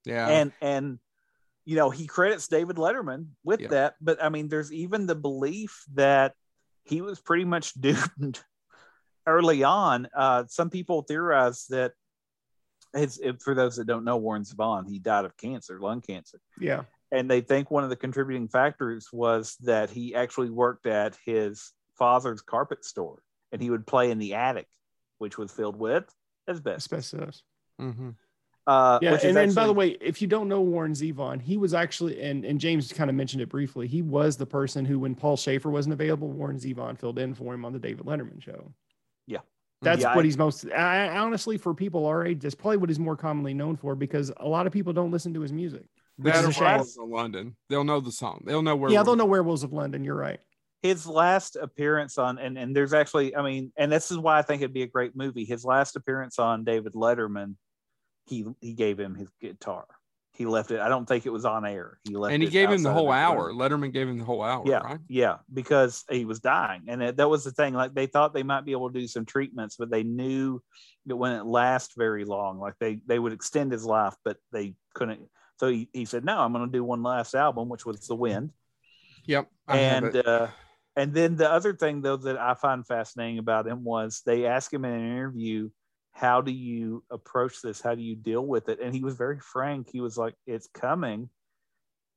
Yeah. 0.04 0.28
And 0.28 0.52
and 0.60 0.99
you 1.64 1.76
know, 1.76 1.90
he 1.90 2.06
credits 2.06 2.49
David 2.49 2.76
Letterman 2.76 3.28
with 3.44 3.60
Yeah. 3.60 3.68
that, 3.68 3.94
but 4.00 4.22
I 4.22 4.28
mean, 4.28 4.49
there's 4.49 4.72
even 4.72 5.06
the 5.06 5.14
belief 5.14 5.84
that 5.94 6.34
he 6.84 7.00
was 7.00 7.20
pretty 7.20 7.44
much 7.44 7.72
doomed 7.80 8.40
early 9.26 9.62
on. 9.64 10.08
Uh, 10.16 10.44
some 10.49 10.70
people 10.70 11.02
theorize 11.02 11.66
that 11.70 11.92
his, 12.94 13.18
if- 13.22 13.40
for 13.40 13.54
those 13.54 13.76
that 13.76 13.87
don't 13.87 14.04
know, 14.04 14.16
Warren 14.16 14.42
Zevon, 14.44 14.88
he 14.88 14.99
died 14.99 15.25
of 15.25 15.37
cancer, 15.37 15.78
lung 15.80 16.00
cancer 16.00 16.40
Yeah. 16.58 16.82
and 17.12 17.30
they 17.30 17.40
think 17.40 17.70
one 17.70 17.84
of 17.84 17.90
the 17.90 17.96
contributing 17.96 18.49
factors 18.49 19.08
was 19.12 19.56
that 19.62 19.90
he 19.90 20.14
actually 20.14 20.50
worked 20.50 20.87
at 20.87 21.16
his 21.25 21.72
father's 21.99 22.40
carpet 22.42 22.84
store 22.84 23.22
and 23.52 23.60
he 23.62 23.70
would 23.70 23.87
play 23.87 24.10
in 24.10 24.18
the 24.18 24.34
attic 24.34 24.66
which 25.18 25.37
was 25.37 25.52
filled 25.52 25.76
with 25.76 26.04
asbestos 26.49 27.12
Asbestos. 27.12 27.42
Mhm. 27.80 28.14
Uh 28.66 28.98
Yeah, 29.02 29.12
which 29.12 29.22
and, 29.22 29.30
is 29.30 29.36
and 29.36 29.54
by 29.54 29.66
the 29.66 29.72
way, 29.72 29.96
if 30.00 30.20
you 30.20 30.28
don't 30.28 30.48
know 30.48 30.60
Warren 30.60 30.92
Zevon, 30.92 31.40
he 31.40 31.56
was 31.56 31.72
actually, 31.74 32.20
and, 32.22 32.44
and 32.44 32.60
James 32.60 32.92
kind 32.92 33.08
of 33.10 33.16
mentioned 33.16 33.42
it 33.42 33.48
briefly, 33.48 33.86
he 33.86 34.02
was 34.02 34.36
the 34.36 34.46
person 34.46 34.84
who, 34.84 34.98
when 34.98 35.14
Paul 35.14 35.36
Shaffer 35.36 35.70
wasn't 35.70 35.92
available, 35.94 36.28
Warren 36.28 36.58
Zevon 36.58 36.98
filled 36.98 37.18
in 37.18 37.34
for 37.34 37.54
him 37.54 37.64
on 37.64 37.72
the 37.72 37.78
David 37.78 38.06
Letterman 38.06 38.42
show. 38.42 38.72
Yeah. 39.26 39.38
That's 39.82 40.02
Yeah, 40.02 40.14
what 40.14 40.22
I- 40.22 40.24
he's 40.26 40.36
most, 40.38 40.66
I, 40.66 41.06
I- 41.06 41.18
honestly, 41.18 41.56
for 41.56 41.72
people 41.74 42.04
our 42.06 42.26
age, 42.26 42.40
that's 42.40 42.54
probably 42.54 42.76
what 42.76 42.90
he's 42.90 42.98
more 42.98 43.16
commonly 43.16 43.54
known 43.54 43.76
for 43.76 43.94
because 43.94 44.30
a 44.36 44.46
lot 44.46 44.66
of 44.66 44.72
people 44.72 44.92
don't 44.92 45.10
listen 45.10 45.32
to 45.34 45.40
his 45.40 45.52
music. 45.52 45.86
Which 46.18 46.34
That 46.34 46.40
is 46.40 46.46
or 46.46 46.50
a 46.50 46.52
shame. 46.52 46.64
Werewolves 46.64 46.98
of 46.98 47.08
London. 47.08 47.56
They'll 47.70 47.84
know 47.84 48.00
the 48.00 48.12
song. 48.12 48.42
They'll 48.46 48.60
know 48.60 48.76
where. 48.76 48.90
Yeah, 48.90 49.02
they'll 49.02 49.16
know 49.16 49.24
Werewolves 49.24 49.62
of 49.62 49.72
London. 49.72 50.04
You're 50.04 50.16
right. 50.16 50.38
his 50.82 51.06
last 51.06 51.56
appearance 51.56 52.18
on 52.18 52.38
and, 52.38 52.56
and 52.58 52.74
there's 52.74 52.94
actually 52.94 53.36
i 53.36 53.42
mean 53.42 53.70
and 53.76 53.92
this 53.92 54.10
is 54.10 54.16
why 54.16 54.38
i 54.38 54.42
think 54.42 54.62
it'd 54.62 54.72
be 54.72 54.82
a 54.82 54.86
great 54.86 55.14
movie 55.14 55.44
his 55.44 55.62
last 55.62 55.94
appearance 55.94 56.38
on 56.38 56.64
david 56.64 56.94
letterman 56.94 57.54
he 58.30 58.46
he 58.60 58.72
gave 58.72 58.99
him 58.99 59.14
his 59.14 59.28
guitar 59.40 59.84
he 60.32 60.46
left 60.46 60.70
it 60.70 60.80
i 60.80 60.88
don't 60.88 61.06
think 61.06 61.26
it 61.26 61.30
was 61.30 61.44
on 61.44 61.66
air 61.66 61.99
he 62.04 62.16
left 62.16 62.32
And 62.32 62.42
he 62.42 62.49
gave 62.49 62.70
him 62.70 62.82
the 62.82 62.92
whole 62.92 63.10
hour. 63.12 63.49
room. 63.49 63.58
Letterman 63.58 63.92
gave 63.92 64.08
him 64.08 64.18
the 64.18 64.25
whole 64.25 64.42
hour. 64.42 64.62
yeah 64.66 64.78
Right? 64.78 65.00
yeah 65.08 65.37
because 65.52 66.04
he 66.10 66.25
was 66.25 66.40
dying 66.40 66.84
and 66.88 67.02
it, 67.02 67.16
that 67.18 67.28
was 67.28 67.44
the 67.44 67.50
thing 67.50 67.75
like 67.75 67.92
they 67.92 68.06
thought 68.06 68.32
they 68.32 68.42
might 68.44 68.64
be 68.64 68.72
able 68.72 68.90
to 68.90 68.99
do 68.99 69.06
some 69.06 69.26
treatments 69.26 69.76
but 69.76 69.90
they 69.90 70.02
knew 70.04 70.62
it 71.08 71.12
wouldn't 71.12 71.46
last 71.46 71.92
very 71.96 72.25
long 72.25 72.58
like 72.58 72.75
they 72.80 73.00
they 73.06 73.18
would 73.18 73.32
extend 73.34 73.72
his 73.72 73.84
life 73.84 74.14
but 74.25 74.37
they 74.52 74.75
couldn't 74.94 75.20
so 75.58 75.68
he, 75.68 75.88
he 75.92 76.04
said 76.06 76.25
no 76.25 76.38
i'm 76.38 76.52
going 76.54 76.64
to 76.64 76.72
do 76.72 76.84
one 76.84 77.02
last 77.02 77.34
album 77.34 77.68
which 77.68 77.84
was 77.84 78.06
the 78.06 78.14
wind 78.14 78.50
Yep. 79.26 79.49
I 79.68 79.78
and 79.78 80.16
uh, 80.16 80.49
and 80.96 81.12
then 81.12 81.37
the 81.37 81.50
other 81.50 81.75
thing 81.75 82.00
though 82.00 82.16
that 82.16 82.38
I 82.38 82.54
find 82.54 82.87
fascinating 82.87 83.38
about 83.38 83.66
him 83.68 83.84
was 83.84 84.22
they 84.25 84.46
asked 84.46 84.72
him 84.72 84.84
in 84.87 84.92
an 84.92 85.12
interview, 85.12 85.68
"How 86.12 86.40
do 86.40 86.52
you 86.52 87.04
approach 87.10 87.62
this? 87.62 87.80
How 87.80 87.94
do 87.94 88.02
you 88.02 88.16
deal 88.16 88.46
with 88.46 88.68
it?" 88.68 88.80
And 88.80 88.94
he 88.94 89.02
was 89.02 89.14
very 89.14 89.38
frank. 89.38 89.88
He 89.90 90.00
was 90.00 90.16
like, 90.16 90.34
"It's 90.46 90.66
coming. 90.66 91.30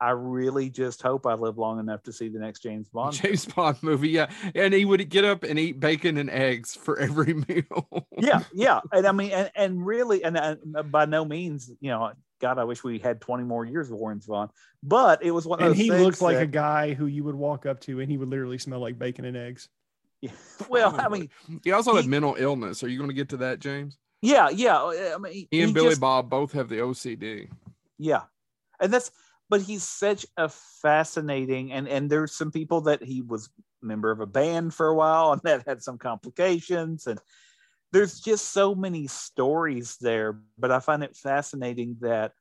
I 0.01 0.09
really 0.09 0.69
just 0.69 1.01
hope 1.01 1.25
I 1.25 1.35
live 1.35 1.57
long 1.57 1.79
enough 1.79 2.03
to 2.03 2.12
see 2.12 2.27
the 2.27 2.39
next 2.39 2.62
James 2.62 2.89
Bond." 2.89 3.13
James 3.13 3.45
Bond 3.45 3.77
movie. 3.81 4.09
Yeah. 4.09 4.29
And 4.53 4.73
he 4.73 4.83
would 4.83 5.07
get 5.09 5.23
up 5.23 5.43
and 5.43 5.57
eat 5.57 5.79
bacon 5.79 6.17
and 6.17 6.29
eggs 6.29 6.75
for 6.75 7.00
every 7.00 7.33
meal. 7.47 8.07
yeah, 8.17 8.43
yeah, 8.53 8.81
and 8.91 9.07
I 9.07 9.12
mean, 9.13 9.31
and, 9.31 9.51
and 9.55 9.85
really, 9.85 10.23
and, 10.23 10.38
and 10.38 10.75
uh, 10.75 10.83
by 10.83 11.05
no 11.05 11.23
means, 11.23 11.71
you 11.79 11.89
know, 11.89 12.12
God, 12.41 12.57
I 12.57 12.65
wish 12.65 12.83
we 12.83 13.00
had 13.00 13.21
twenty 13.21 13.45
more 13.45 13.63
years 13.63 13.89
of 13.89 13.97
Warren 13.97 14.19
Zevon, 14.19 14.50
but 14.81 15.23
it 15.23 15.31
was 15.31 15.45
one 15.47 15.59
of 15.59 15.67
And 15.67 15.71
those 15.71 15.77
he 15.81 15.89
things 15.89 16.03
looked 16.03 16.21
like 16.21 16.38
a 16.38 16.45
guy 16.45 16.93
who 16.93 17.05
you 17.05 17.23
would 17.23 17.35
walk 17.35 17.65
up 17.65 17.79
to 17.81 18.01
and 18.01 18.12
he 18.12 18.17
would 18.17 18.27
literally 18.27 18.57
smell 18.57 18.79
like 18.81 19.00
bacon 19.00 19.23
and 19.23 19.38
eggs. 19.38 19.69
well, 20.70 20.96
I 21.00 21.10
mean, 21.10 21.30
He 21.63 21.72
also 21.72 21.96
had 21.96 22.06
He- 22.06 22.10
mental 22.10 22.36
illness. 22.38 22.84
Are 22.84 22.88
you 22.88 22.98
going 22.98 23.10
to 23.10 23.15
get 23.15 23.30
to 23.30 23.38
that, 23.38 23.60
James? 23.60 23.98
yeah, 24.22 24.50
yeah. 24.50 24.77
Uh, 24.82 25.13
I 25.15 25.18
mean, 25.18 25.48
He 25.51 25.60
and 25.62 25.70
he 25.70 25.74
Billy 25.74 25.89
just- 25.89 26.01
Bob 26.01 26.30
both 26.30 26.51
have 26.53 26.70
the 26.70 26.77
OCD. 26.77 27.50
Yeah. 27.98 28.22
And 28.80 28.92
that's 28.92 29.12
but 29.50 29.62
he's 29.62 29.84
such 29.84 30.25
a 30.38 30.50
fascinating 30.50 31.74
and 31.74 31.88
and 31.88 32.10
there's 32.10 32.32
some 32.34 32.51
people 32.51 32.82
that 32.82 33.03
he 33.03 33.22
was 33.22 33.50
member 33.82 34.10
of 34.12 34.20
a 34.22 34.25
band 34.25 34.74
for 34.74 34.88
a 34.88 34.96
while, 34.96 35.34
and 35.34 35.42
that 35.44 35.68
had 35.68 35.84
some 35.84 35.98
complications. 35.98 37.06
And 37.08 37.20
there's 37.92 38.20
just 38.20 38.51
so 38.51 38.74
many 38.74 39.08
stories 39.08 39.98
there. 40.01 40.39
But 40.58 40.72
I 40.72 40.80
find 40.80 41.03
it 41.03 41.15
fascinating 41.15 41.98
that, 42.01 42.32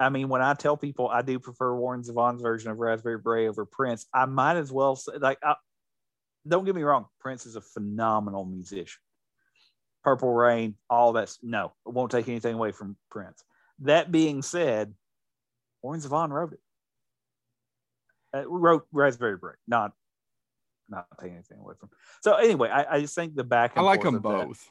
I 0.00 0.08
mean, 0.08 0.28
when 0.28 0.42
I 0.42 0.54
tell 0.54 0.76
people 0.76 1.08
I 1.08 1.22
do 1.22 1.38
prefer 1.38 1.74
Warren 1.76 2.02
Zevon's 2.02 2.42
version 2.42 2.70
of 2.70 2.78
Raspberry 2.78 3.18
Beret 3.18 3.48
over 3.50 3.64
Prince, 3.66 4.06
I 4.12 4.24
might 4.26 4.56
as 4.56 4.72
well 4.72 4.96
say, 4.96 5.12
like, 5.20 5.38
I, 5.42 5.54
don't 6.48 6.64
get 6.64 6.74
me 6.74 6.82
wrong, 6.82 7.06
Prince 7.20 7.46
is 7.46 7.56
a 7.56 7.60
phenomenal 7.60 8.44
musician. 8.44 9.00
Purple 10.04 10.32
Rain, 10.32 10.74
all 10.88 11.12
that's 11.12 11.38
no, 11.42 11.72
it 11.86 11.92
won't 11.92 12.10
take 12.10 12.28
anything 12.28 12.54
away 12.54 12.72
from 12.72 12.96
Prince. 13.10 13.44
That 13.80 14.10
being 14.10 14.42
said, 14.42 14.94
Warren 15.82 16.00
Zevon 16.00 16.30
wrote 16.30 16.54
it. 16.54 16.60
Uh, 18.34 18.48
wrote 18.48 18.86
Raspberry 18.92 19.36
Beret, 19.36 19.58
not 19.66 19.92
not 20.88 21.06
taking 21.20 21.34
anything 21.34 21.58
away 21.58 21.74
from. 21.78 21.90
So 22.22 22.34
anyway, 22.34 22.68
I, 22.70 22.96
I 22.96 23.00
just 23.00 23.14
think 23.14 23.34
the 23.34 23.44
back. 23.44 23.72
I 23.76 23.82
like 23.82 24.02
them 24.02 24.14
of 24.16 24.22
that- 24.22 24.28
both. 24.28 24.68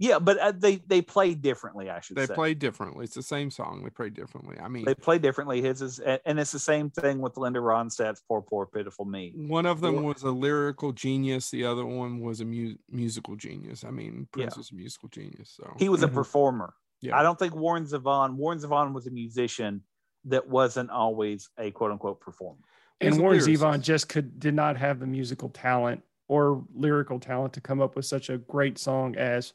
Yeah, 0.00 0.18
but 0.18 0.38
uh, 0.38 0.52
they 0.56 0.76
they 0.86 1.00
play 1.02 1.34
differently. 1.34 1.88
I 1.88 2.00
should 2.00 2.16
say. 2.16 2.22
They 2.22 2.26
say 2.26 2.34
play 2.34 2.54
differently. 2.54 3.04
It's 3.04 3.14
the 3.14 3.22
same 3.22 3.50
song. 3.50 3.82
They 3.84 3.90
play 3.90 4.10
differently. 4.10 4.56
I 4.60 4.66
mean, 4.68 4.84
they 4.84 4.94
play 4.94 5.18
differently. 5.18 5.62
His 5.62 5.82
is, 5.82 6.00
and 6.00 6.38
it's 6.40 6.50
the 6.50 6.58
same 6.58 6.90
thing 6.90 7.20
with 7.20 7.36
Linda 7.36 7.60
Ronstadt's 7.60 8.20
"Poor 8.26 8.42
Poor 8.42 8.66
Pitiful 8.66 9.04
Me." 9.04 9.32
one 9.36 9.66
of 9.66 9.80
them 9.80 9.94
Yeah. 9.96 10.00
was 10.00 10.22
a 10.24 10.30
lyrical 10.32 10.92
genius. 10.92 11.50
The 11.50 11.64
other 11.64 11.86
one 11.86 12.18
was 12.20 12.40
a 12.40 12.44
mu- 12.44 12.74
musical 12.90 13.36
genius. 13.36 13.84
I 13.84 13.90
mean, 13.90 14.26
Prince 14.32 14.54
Yeah. 14.54 14.58
was 14.58 14.72
a 14.72 14.74
musical 14.74 15.08
genius. 15.10 15.50
So 15.50 15.72
He 15.78 15.88
was 15.88 16.02
a 16.02 16.08
Mhm. 16.08 16.14
performer. 16.14 16.74
Yeah. 17.00 17.16
I 17.16 17.22
don't 17.22 17.38
think 17.38 17.54
Warren 17.54 17.84
Zevon. 17.84 18.34
Warren 18.34 18.58
Zevon 18.58 18.94
was 18.94 19.06
a 19.06 19.10
musician 19.12 19.82
that 20.24 20.48
wasn't 20.48 20.90
always 20.90 21.50
a 21.58 21.70
quote 21.70 21.92
unquote 21.92 22.20
performer. 22.20 22.58
And 23.00 23.20
Warren. 23.20 23.38
Zevon 23.38 23.80
just 23.80 24.08
could 24.08 24.40
did 24.40 24.54
not 24.54 24.76
have 24.76 24.98
the 24.98 25.06
musical 25.06 25.50
talent 25.50 26.02
or 26.26 26.64
lyrical 26.74 27.20
talent 27.20 27.52
to 27.52 27.60
come 27.60 27.80
up 27.80 27.94
with 27.94 28.06
such 28.06 28.28
a 28.30 28.38
great 28.38 28.78
song 28.78 29.14
as 29.16 29.52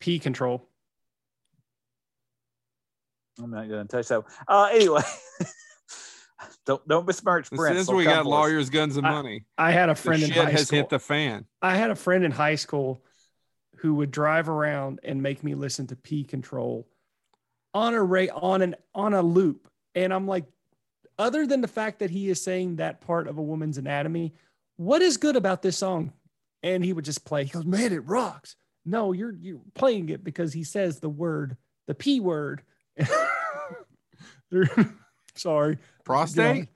P 0.00 0.18
Control. 0.18 0.66
I'm 3.38 3.50
not 3.50 3.68
going 3.68 3.86
to 3.86 3.88
touch 3.88 4.08
that. 4.08 4.22
One. 4.22 4.32
Uh, 4.48 4.68
anyway, 4.72 5.02
don't 6.66 6.86
don't 6.86 7.06
besmirch 7.06 7.50
Prince. 7.50 7.76
Since 7.76 7.88
He'll 7.88 7.96
we 7.96 8.04
got 8.04 8.16
for 8.16 8.20
us. 8.20 8.26
lawyers, 8.26 8.70
guns, 8.70 8.96
and 8.96 9.04
money, 9.06 9.44
I 9.56 9.70
had 9.70 9.88
a 9.88 9.92
the 9.92 10.00
friend 10.00 10.22
in 10.22 10.28
shit 10.30 10.44
high 10.44 10.50
has 10.50 10.66
school. 10.66 10.78
hit 10.78 10.88
the 10.88 10.98
fan. 10.98 11.46
I 11.62 11.76
had 11.76 11.90
a 11.90 11.94
friend 11.96 12.24
in 12.24 12.32
high 12.32 12.56
school 12.56 13.02
who 13.76 13.94
would 13.94 14.10
drive 14.10 14.48
around 14.48 15.00
and 15.04 15.22
make 15.22 15.42
me 15.42 15.54
listen 15.54 15.86
to 15.88 15.96
P 15.96 16.24
Control 16.24 16.86
on 17.72 17.94
a 17.94 18.02
ray 18.02 18.28
on 18.28 18.62
an 18.62 18.74
on 18.94 19.14
a 19.14 19.22
loop. 19.22 19.68
And 19.94 20.12
I'm 20.12 20.26
like, 20.26 20.44
other 21.18 21.46
than 21.46 21.60
the 21.60 21.68
fact 21.68 22.00
that 22.00 22.10
he 22.10 22.28
is 22.28 22.42
saying 22.42 22.76
that 22.76 23.00
part 23.00 23.26
of 23.26 23.38
a 23.38 23.42
woman's 23.42 23.78
anatomy, 23.78 24.34
what 24.76 25.02
is 25.02 25.16
good 25.16 25.36
about 25.36 25.62
this 25.62 25.78
song? 25.78 26.12
And 26.62 26.84
he 26.84 26.92
would 26.92 27.04
just 27.06 27.24
play. 27.24 27.44
He 27.44 27.50
goes, 27.50 27.64
man, 27.64 27.92
it 27.92 28.06
rocks. 28.06 28.54
No, 28.84 29.12
you're 29.12 29.34
you're 29.34 29.60
playing 29.74 30.08
it 30.08 30.24
because 30.24 30.52
he 30.52 30.64
says 30.64 31.00
the 31.00 31.08
word, 31.08 31.56
the 31.86 31.94
P 31.94 32.20
word. 32.20 32.62
Sorry. 35.34 35.78
Prostate. 36.04 36.68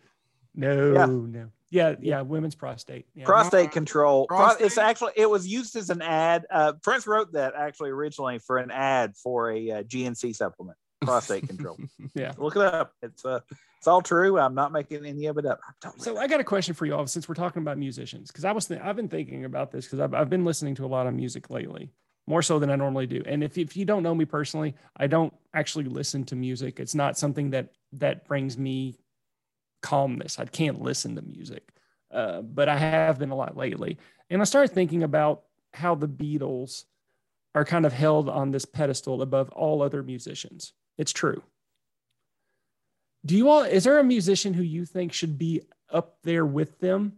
No, 0.54 0.92
Yeah. 0.92 1.06
no. 1.06 1.50
Yeah, 1.70 1.96
yeah, 2.00 2.20
women's 2.20 2.54
prostate. 2.54 3.06
Yeah. 3.16 3.25
prostate 3.25 3.73
control. 3.73 4.26
Pro- 4.28 4.50
It's 4.61 4.78
actually 4.78 5.12
it 5.16 5.28
was 5.28 5.44
used 5.49 5.75
as 5.75 5.90
an 5.90 6.02
ad. 6.02 6.46
Uh, 6.49 6.75
Prince 6.75 7.04
wrote 7.08 7.32
that 7.32 7.54
actually 7.56 7.90
originally 7.90 8.38
for 8.38 8.58
an 8.58 8.70
ad 8.70 9.16
for 9.16 9.50
a 9.50 9.70
uh, 9.73 9.82
GNC 9.82 10.37
supplement. 10.37 10.78
Prostate 11.04 11.46
control. 11.49 11.78
Yeah. 12.14 12.32
Look 12.38 12.54
it 12.54 12.62
up. 12.62 12.92
It's 13.02 13.25
uh, 13.25 13.40
it's 13.78 13.88
all 13.88 14.00
true. 14.00 14.38
I'm 14.38 14.54
not 14.54 14.73
making 14.73 15.04
any 15.04 15.26
of 15.26 15.37
it 15.37 15.46
up. 15.46 15.61
Don't 15.80 16.00
So 16.00 16.16
I 16.16 16.26
got 16.26 16.40
a 16.40 16.44
question 16.44 16.75
for 16.75 16.87
you 16.87 16.94
all 16.94 17.06
since 17.06 17.28
we're 17.28 17.34
talking 17.34 17.61
about 17.61 17.76
musicians 17.76 18.30
because 18.30 18.44
I 18.44 18.52
was 18.52 18.66
th- 18.66 18.80
I've 18.80 18.96
been 18.96 19.08
thinking 19.08 19.44
about 19.44 19.73
this 19.73 19.84
because 19.84 20.00
I've, 20.00 20.14
I've 20.14 20.30
been 20.30 20.44
listening 20.44 20.75
to 20.76 20.84
a 20.84 20.87
lot 20.87 21.06
of 21.06 21.14
music 21.14 21.50
lately 21.50 21.90
more 22.26 22.40
so 22.40 22.58
than 22.58 22.70
I 22.70 22.76
normally 22.76 23.06
do 23.06 23.23
and 23.26 23.44
if, 23.44 23.58
if 23.58 23.76
you 23.76 23.84
don't 23.84 24.02
know 24.02 24.14
me 24.14 24.25
personally 24.25 24.75
I 24.96 25.06
don't 25.06 25.35
actually 25.52 25.85
listen 25.85 26.24
to 26.24 26.37
music 26.37 26.81
it's 26.81 26.94
not 26.94 27.18
something 27.18 27.50
that 27.50 27.72
that 27.92 28.26
brings 28.26 28.57
me 28.57 28.96
calmness 29.83 30.38
I 30.38 30.46
can't 30.46 30.81
listen 30.81 31.16
to 31.16 31.22
music 31.22 31.68
uh, 32.11 32.40
but 32.42 32.68
I 32.68 32.79
have 32.79 33.18
been 33.18 33.31
a 33.31 33.37
lot 33.37 33.57
lately 33.57 33.98
and 34.31 34.40
I 34.40 34.44
started 34.44 34.72
thinking 34.72 35.02
about 35.02 35.42
how 35.74 35.94
the 35.94 36.09
Beatles 36.09 36.85
are 37.55 37.64
kind 37.64 37.85
of 37.85 37.92
held 37.92 38.29
on 38.29 38.50
this 38.50 38.64
pedestal 38.64 39.20
above 39.22 39.50
all 39.50 39.83
other 39.83 40.02
musicians 40.02 40.72
it's 40.98 41.12
true. 41.12 41.42
Do 43.26 43.37
you 43.37 43.48
all 43.48 43.62
is 43.62 43.85
there 43.85 43.98
a 43.98 44.04
musician 44.04 44.54
who 44.54 44.62
you 44.62 44.85
think 44.85 45.12
should 45.12 45.38
be 45.38 45.62
up 45.90 46.16
there 46.22 46.44
with 46.44 46.78
them 46.80 47.14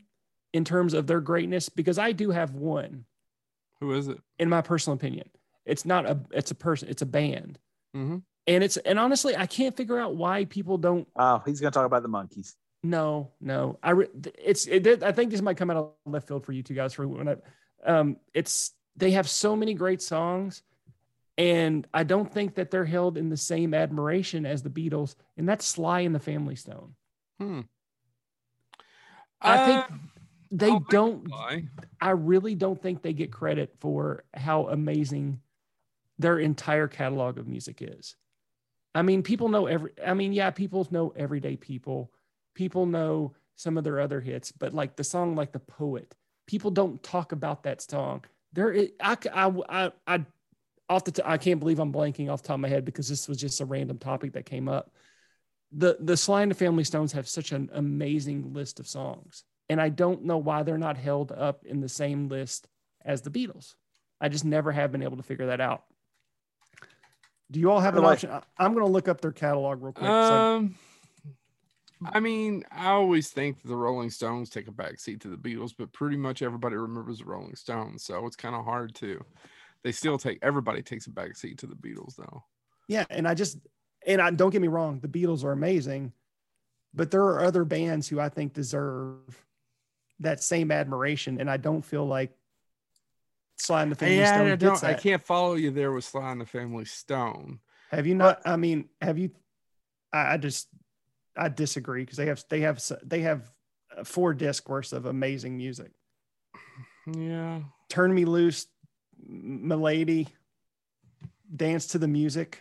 in 0.53 0.65
terms 0.65 0.95
of 0.95 1.07
their 1.07 1.21
greatness? 1.21 1.69
Because 1.69 1.99
i 1.99 2.13
do 2.13 2.31
have 2.31 2.55
one. 2.55 3.05
Who 3.81 3.93
is 3.93 4.09
it? 4.09 4.19
in 4.39 4.49
my 4.49 4.61
personal 4.63 4.95
opinion. 4.95 5.29
It's 5.65 5.85
not 5.85 6.07
a 6.07 6.19
it's 6.31 6.51
a 6.51 6.55
person 6.55 6.89
it's 6.89 7.03
a 7.03 7.07
band. 7.07 7.59
Mhm. 7.97 8.23
and 8.47 8.63
it's 8.63 8.77
and 8.79 8.99
honestly 8.99 9.35
i 9.37 9.47
can't 9.47 9.75
figure 9.77 9.99
out 9.99 10.15
why 10.17 10.45
people 10.45 10.77
don't 10.79 11.09
Oh, 11.17 11.43
he's 11.47 11.61
going 11.61 11.73
to 11.73 11.77
talk 11.77 11.87
about 11.87 12.03
the 12.03 12.09
monkeys. 12.09 12.55
no 12.83 13.33
no. 13.41 13.79
I 13.83 13.91
re, 13.93 14.07
it's 14.39 14.67
it, 14.67 15.03
i 15.03 15.13
think 15.13 15.31
this 15.31 15.41
might 15.41 15.57
come 15.57 15.71
out 15.71 15.77
of 15.79 15.93
left 16.05 16.29
field 16.29 16.45
for 16.45 16.53
you 16.53 16.63
two 16.63 16.75
guys 16.75 16.93
for 16.95 17.09
when 17.09 17.29
I, 17.29 17.37
um 17.85 18.17
it's 18.35 18.73
they 18.97 19.13
have 19.13 19.29
so 19.29 19.57
many 19.57 19.73
great 19.75 20.03
songs 20.03 20.63
and 21.39 21.87
i 21.93 22.03
don't 22.03 22.33
think 22.33 22.55
that 22.55 22.71
they're 22.71 22.85
held 22.85 23.17
in 23.19 23.29
the 23.29 23.37
same 23.37 23.75
admiration 23.75 24.47
as 24.47 24.63
the 24.63 24.71
beatles 24.71 25.17
and 25.37 25.49
that's 25.49 25.67
sly 25.67 26.01
and 26.01 26.15
the 26.15 26.21
family 26.21 26.57
stone 26.57 26.95
Hmm. 27.39 27.61
I 29.41 29.67
think 29.67 29.85
Uh, 29.85 29.97
they 30.51 30.71
I'll 30.71 30.81
don't? 30.81 31.29
I 32.01 32.11
really 32.11 32.55
don't 32.55 32.81
think 32.81 33.03
they 33.03 33.13
get 33.13 33.31
credit 33.33 33.75
for 33.81 34.25
how 34.35 34.69
amazing 34.69 35.41
their 36.19 36.39
entire 36.39 36.89
catalog 36.89 37.39
of 37.39 37.47
music 37.47 37.83
is. 37.83 38.17
I 38.95 39.03
mean, 39.03 39.23
people 39.23 39.49
know 39.51 39.67
every 39.67 39.93
I 40.05 40.15
mean, 40.15 40.33
yeah, 40.33 40.51
people 40.51 40.87
know 40.91 41.13
everyday 41.17 41.57
people. 41.57 42.11
People 42.55 42.87
know 42.87 43.35
some 43.57 43.77
of 43.77 43.85
their 43.85 44.01
other 44.01 44.21
hits, 44.21 44.53
but 44.53 44.73
like 44.73 44.97
the 44.97 45.05
song 45.05 45.37
like 45.37 45.53
The 45.53 45.59
Poet, 45.59 46.15
people 46.47 46.71
don't 46.71 47.03
talk 47.03 47.33
about 47.33 47.65
that 47.65 47.83
song. 47.83 48.25
There 48.53 48.73
is, 48.73 48.91
I 49.01 49.17
I 49.33 49.53
I 49.69 49.93
I 50.07 50.25
off 50.89 51.05
the 51.05 51.13
t- 51.13 51.23
I 51.25 51.39
can't 51.39 51.61
believe 51.61 51.79
I'm 51.81 51.93
blanking 51.93 52.31
off 52.31 52.43
the 52.43 52.49
top 52.49 52.55
of 52.55 52.61
my 52.61 52.69
head 52.69 52.85
because 52.85 53.09
this 53.09 53.29
was 53.29 53.39
just 53.39 53.61
a 53.61 53.65
random 53.65 53.99
topic 53.99 54.33
that 54.35 54.47
came 54.47 54.69
up. 54.69 54.93
The 55.73 55.97
the 56.01 56.17
Sly 56.17 56.43
and 56.43 56.51
the 56.51 56.55
Family 56.57 56.85
Stones 56.85 57.13
have 57.13 57.29
such 57.29 57.53
an 57.53 57.71
amazing 57.73 58.53
list 58.53 58.79
of 58.81 58.87
songs 58.87 59.45
and 59.69 59.81
I 59.81 59.89
don't 59.89 60.25
know 60.25 60.39
why 60.39 60.63
they're 60.63 60.79
not 60.79 60.97
held 60.97 61.33
up 61.33 61.65
in 61.65 61.81
the 61.81 61.89
same 61.89 62.29
list 62.29 62.69
as 63.05 63.23
the 63.23 63.31
Beatles. 63.31 63.75
I 64.21 64.29
just 64.29 64.45
never 64.45 64.71
have 64.71 64.93
been 64.93 65.03
able 65.03 65.17
to 65.17 65.23
figure 65.25 65.47
that 65.47 65.61
out. 65.61 65.85
Do 67.51 67.61
you 67.61 67.71
all 67.71 67.81
have 67.81 67.97
an 67.97 68.03
the 68.03 68.09
option? 68.09 68.31
I- 68.31 68.43
I'm 68.59 68.75
going 68.75 68.87
to 68.87 68.93
look 68.93 69.09
up 69.09 69.21
their 69.21 69.33
catalog 69.33 69.83
real 69.83 69.93
quick. 69.93 70.07
So- 70.09 70.57
Um, 70.57 70.75
I 72.05 72.21
mean, 72.21 72.65
I 72.71 72.89
always 72.89 73.31
think 73.31 73.63
the 73.63 73.77
Rolling 73.77 74.11
Stones 74.11 74.51
take 74.51 74.69
a 74.69 74.73
back 74.73 75.01
seat 75.01 75.21
to 75.23 75.29
the 75.29 75.37
Beatles, 75.37 75.73
but 75.77 75.93
pretty 75.93 76.17
much 76.17 76.43
everybody 76.43 76.77
remembers 76.77 77.19
the 77.19 77.25
Rolling 77.25 77.57
Stones, 77.57 78.05
so 78.05 78.27
it's 78.27 78.37
kind 78.37 78.55
of 78.55 78.65
hard 78.65 78.95
to. 78.97 79.25
They 79.87 79.93
still 79.93 80.19
take 80.19 80.41
everybody 80.43 80.83
takes 80.83 81.07
a 81.07 81.11
back 81.11 81.37
seat 81.37 81.59
to 81.59 81.69
the 81.69 81.77
Beatles, 81.77 82.17
though. 82.17 82.43
yeah, 82.89 83.05
and 83.09 83.29
I 83.29 83.35
just 83.35 83.57
and 84.05 84.21
I 84.21 84.33
don't 84.33 84.51
get 84.51 84.61
me 84.61 84.67
wrong, 84.67 84.99
the 84.99 85.07
Beatles 85.07 85.45
are 85.45 85.53
amazing, 85.53 86.13
but 86.93 87.13
there 87.13 87.23
are 87.23 87.45
other 87.45 87.65
bands 87.65 88.09
who 88.09 88.19
I 88.19 88.29
think 88.29 88.53
deserve 88.53 89.47
that 90.19 90.43
same 90.43 90.73
admiration, 90.73 91.41
and 91.41 91.49
I 91.49 91.57
don't 91.57 91.83
feel 91.83 92.05
like 92.05 92.33
Sly 93.59 93.83
and 93.85 93.93
the 93.93 93.97
Family 93.97 94.17
Yeah, 94.17 94.33
Stone 94.35 94.47
I, 94.47 94.57
gets 94.57 94.81
don't, 94.81 94.91
I 94.91 94.95
can't 94.95 95.23
follow 95.25 95.55
you 95.55 95.71
there 95.71 95.93
with 95.93 96.05
Sly 96.05 96.33
and 96.33 96.41
the 96.41 96.47
Family 96.47 96.85
Stone. 96.85 97.61
Have 97.93 98.09
you 98.09 98.17
not? 98.17 98.43
I 98.45 98.57
mean, 98.57 98.89
have 99.01 99.19
you? 99.19 99.31
I, 100.13 100.35
I 100.35 100.37
just 100.37 100.67
I 101.37 101.49
disagree 101.49 102.03
because 102.03 102.17
they 102.17 102.27
have 102.27 102.43
they 102.51 102.63
have 102.63 102.83
they 103.05 103.21
have 103.21 103.53
four 104.03 104.35
disc 104.35 104.69
worth 104.69 104.93
of 104.93 105.07
amazing 105.07 105.57
music. 105.57 105.93
Yeah, 107.07 107.61
Turn 107.89 108.13
Me 108.13 108.25
Loose, 108.25 108.67
M'Lady, 109.29 110.29
Dance 111.55 111.87
to 111.89 111.99
the 111.99 112.09
Music, 112.09 112.61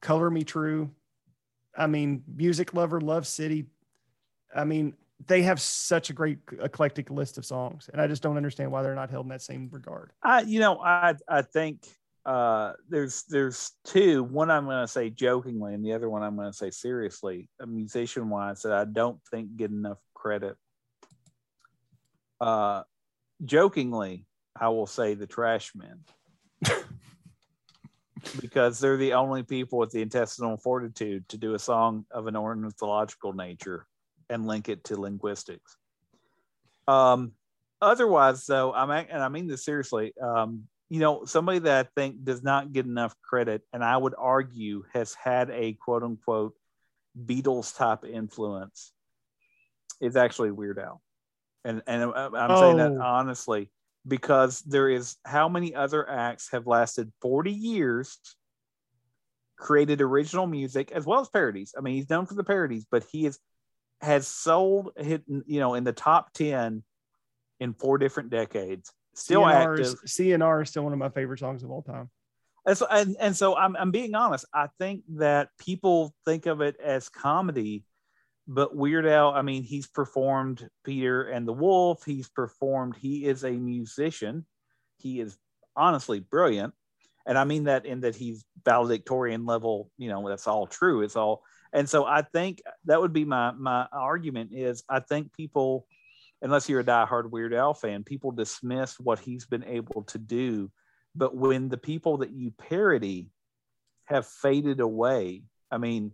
Color 0.00 0.30
Me 0.30 0.44
True. 0.44 0.90
I 1.76 1.86
mean, 1.86 2.22
Music 2.26 2.74
Lover, 2.74 3.00
Love 3.00 3.26
City. 3.26 3.66
I 4.54 4.64
mean, 4.64 4.94
they 5.26 5.42
have 5.42 5.60
such 5.60 6.10
a 6.10 6.12
great 6.12 6.38
eclectic 6.60 7.10
list 7.10 7.38
of 7.38 7.44
songs, 7.44 7.88
and 7.92 8.00
I 8.00 8.06
just 8.06 8.22
don't 8.22 8.36
understand 8.36 8.70
why 8.70 8.82
they're 8.82 8.94
not 8.94 9.10
held 9.10 9.26
in 9.26 9.30
that 9.30 9.42
same 9.42 9.68
regard. 9.72 10.12
I, 10.22 10.42
you 10.42 10.60
know, 10.60 10.78
I, 10.78 11.14
I 11.28 11.42
think 11.42 11.86
uh, 12.26 12.72
there's, 12.88 13.24
there's 13.28 13.72
two. 13.84 14.22
One 14.22 14.50
I'm 14.50 14.66
going 14.66 14.82
to 14.82 14.88
say 14.88 15.10
jokingly, 15.10 15.74
and 15.74 15.84
the 15.84 15.92
other 15.92 16.08
one 16.08 16.22
I'm 16.22 16.36
going 16.36 16.50
to 16.50 16.56
say 16.56 16.70
seriously. 16.70 17.48
A 17.60 17.66
musician 17.66 18.28
wise, 18.28 18.62
that 18.62 18.72
I 18.72 18.84
don't 18.84 19.18
think 19.30 19.56
get 19.56 19.70
enough 19.70 19.98
credit. 20.14 20.56
Uh, 22.40 22.82
jokingly, 23.44 24.26
I 24.58 24.68
will 24.68 24.86
say 24.86 25.14
the 25.14 25.26
Trashmen, 25.26 25.98
because 28.40 28.78
they're 28.78 28.96
the 28.96 29.14
only 29.14 29.42
people 29.42 29.78
with 29.78 29.90
the 29.90 30.02
intestinal 30.02 30.56
fortitude 30.56 31.28
to 31.30 31.36
do 31.36 31.54
a 31.54 31.58
song 31.58 32.06
of 32.10 32.26
an 32.26 32.36
ornithological 32.36 33.32
nature 33.32 33.86
and 34.30 34.46
link 34.46 34.68
it 34.68 34.84
to 34.84 35.00
linguistics. 35.00 35.76
Um, 36.86 37.32
otherwise, 37.82 38.46
though, 38.46 38.72
I'm 38.72 38.90
and 38.90 39.22
I 39.22 39.28
mean 39.28 39.48
this 39.48 39.64
seriously. 39.64 40.12
Um, 40.20 40.64
you 40.88 41.00
know, 41.00 41.24
somebody 41.24 41.58
that 41.60 41.86
I 41.86 41.88
think 42.00 42.24
does 42.24 42.42
not 42.42 42.72
get 42.72 42.86
enough 42.86 43.14
credit, 43.22 43.62
and 43.72 43.82
I 43.82 43.96
would 43.96 44.14
argue 44.16 44.84
has 44.92 45.14
had 45.14 45.50
a 45.50 45.72
quote 45.72 46.04
unquote 46.04 46.54
Beatles 47.26 47.76
type 47.76 48.04
influence, 48.04 48.92
is 50.00 50.14
actually 50.16 50.52
Weird 50.52 50.78
Al, 50.78 51.02
and 51.64 51.82
and 51.86 52.04
I'm 52.04 52.34
I'm 52.34 52.56
saying 52.56 52.76
that 52.76 52.92
Oh. 52.92 53.02
honestly 53.02 53.70
because 54.06 54.60
there 54.62 54.88
is 54.88 55.16
how 55.24 55.48
many 55.48 55.74
other 55.74 56.08
acts 56.08 56.50
have 56.52 56.66
lasted 56.66 57.12
40 57.22 57.50
years 57.50 58.18
created 59.56 60.00
original 60.00 60.46
music 60.46 60.92
as 60.92 61.06
well 61.06 61.20
as 61.20 61.28
parodies 61.28 61.74
i 61.78 61.80
mean 61.80 61.94
he's 61.94 62.10
known 62.10 62.26
for 62.26 62.34
the 62.34 62.44
parodies 62.44 62.86
but 62.90 63.04
he 63.10 63.24
is 63.24 63.38
has 64.00 64.26
sold 64.26 64.90
hit 64.96 65.22
you 65.46 65.60
know 65.60 65.74
in 65.74 65.84
the 65.84 65.92
top 65.92 66.32
10 66.34 66.82
in 67.60 67.72
four 67.74 67.96
different 67.96 68.30
decades 68.30 68.92
still 69.14 69.42
CNR 69.42 69.72
active 69.72 69.98
is, 70.04 70.18
CNR 70.18 70.62
is 70.62 70.70
still 70.70 70.82
one 70.84 70.92
of 70.92 70.98
my 70.98 71.08
favorite 71.08 71.38
songs 71.38 71.62
of 71.62 71.70
all 71.70 71.82
time. 71.82 72.10
and 72.66 72.76
so, 72.76 72.86
and, 72.90 73.16
and 73.18 73.36
so 73.36 73.56
I'm, 73.56 73.76
I'm 73.76 73.90
being 73.90 74.14
honest. 74.14 74.44
I 74.52 74.68
think 74.78 75.02
that 75.16 75.48
people 75.58 76.14
think 76.24 76.46
of 76.46 76.60
it 76.60 76.76
as 76.82 77.08
comedy, 77.08 77.84
but 78.46 78.76
Weird 78.76 79.06
Al, 79.06 79.30
I 79.30 79.42
mean, 79.42 79.62
he's 79.62 79.86
performed 79.86 80.68
Peter 80.84 81.22
and 81.22 81.46
the 81.46 81.52
Wolf. 81.52 82.04
He's 82.04 82.28
performed, 82.28 82.96
he 82.96 83.26
is 83.26 83.44
a 83.44 83.50
musician. 83.50 84.44
He 84.98 85.20
is 85.20 85.36
honestly 85.76 86.20
brilliant. 86.20 86.74
And 87.26 87.38
I 87.38 87.44
mean 87.44 87.64
that 87.64 87.86
in 87.86 88.00
that 88.00 88.14
he's 88.14 88.44
valedictorian 88.64 89.46
level, 89.46 89.90
you 89.96 90.10
know, 90.10 90.28
that's 90.28 90.46
all 90.46 90.66
true. 90.66 91.02
It's 91.02 91.16
all, 91.16 91.42
and 91.72 91.88
so 91.88 92.04
I 92.04 92.22
think 92.22 92.60
that 92.84 93.00
would 93.00 93.14
be 93.14 93.24
my, 93.24 93.52
my 93.52 93.86
argument 93.92 94.50
is 94.52 94.84
I 94.88 95.00
think 95.00 95.32
people, 95.32 95.86
unless 96.42 96.68
you're 96.68 96.80
a 96.80 96.84
diehard 96.84 97.30
Weird 97.30 97.54
Al 97.54 97.72
fan, 97.72 98.04
people 98.04 98.30
dismiss 98.30 99.00
what 99.00 99.18
he's 99.18 99.46
been 99.46 99.64
able 99.64 100.02
to 100.08 100.18
do 100.18 100.70
but 101.14 101.36
when 101.36 101.68
the 101.68 101.78
people 101.78 102.18
that 102.18 102.32
you 102.32 102.50
parody 102.50 103.30
have 104.06 104.26
faded 104.26 104.80
away 104.80 105.42
i 105.70 105.78
mean 105.78 106.12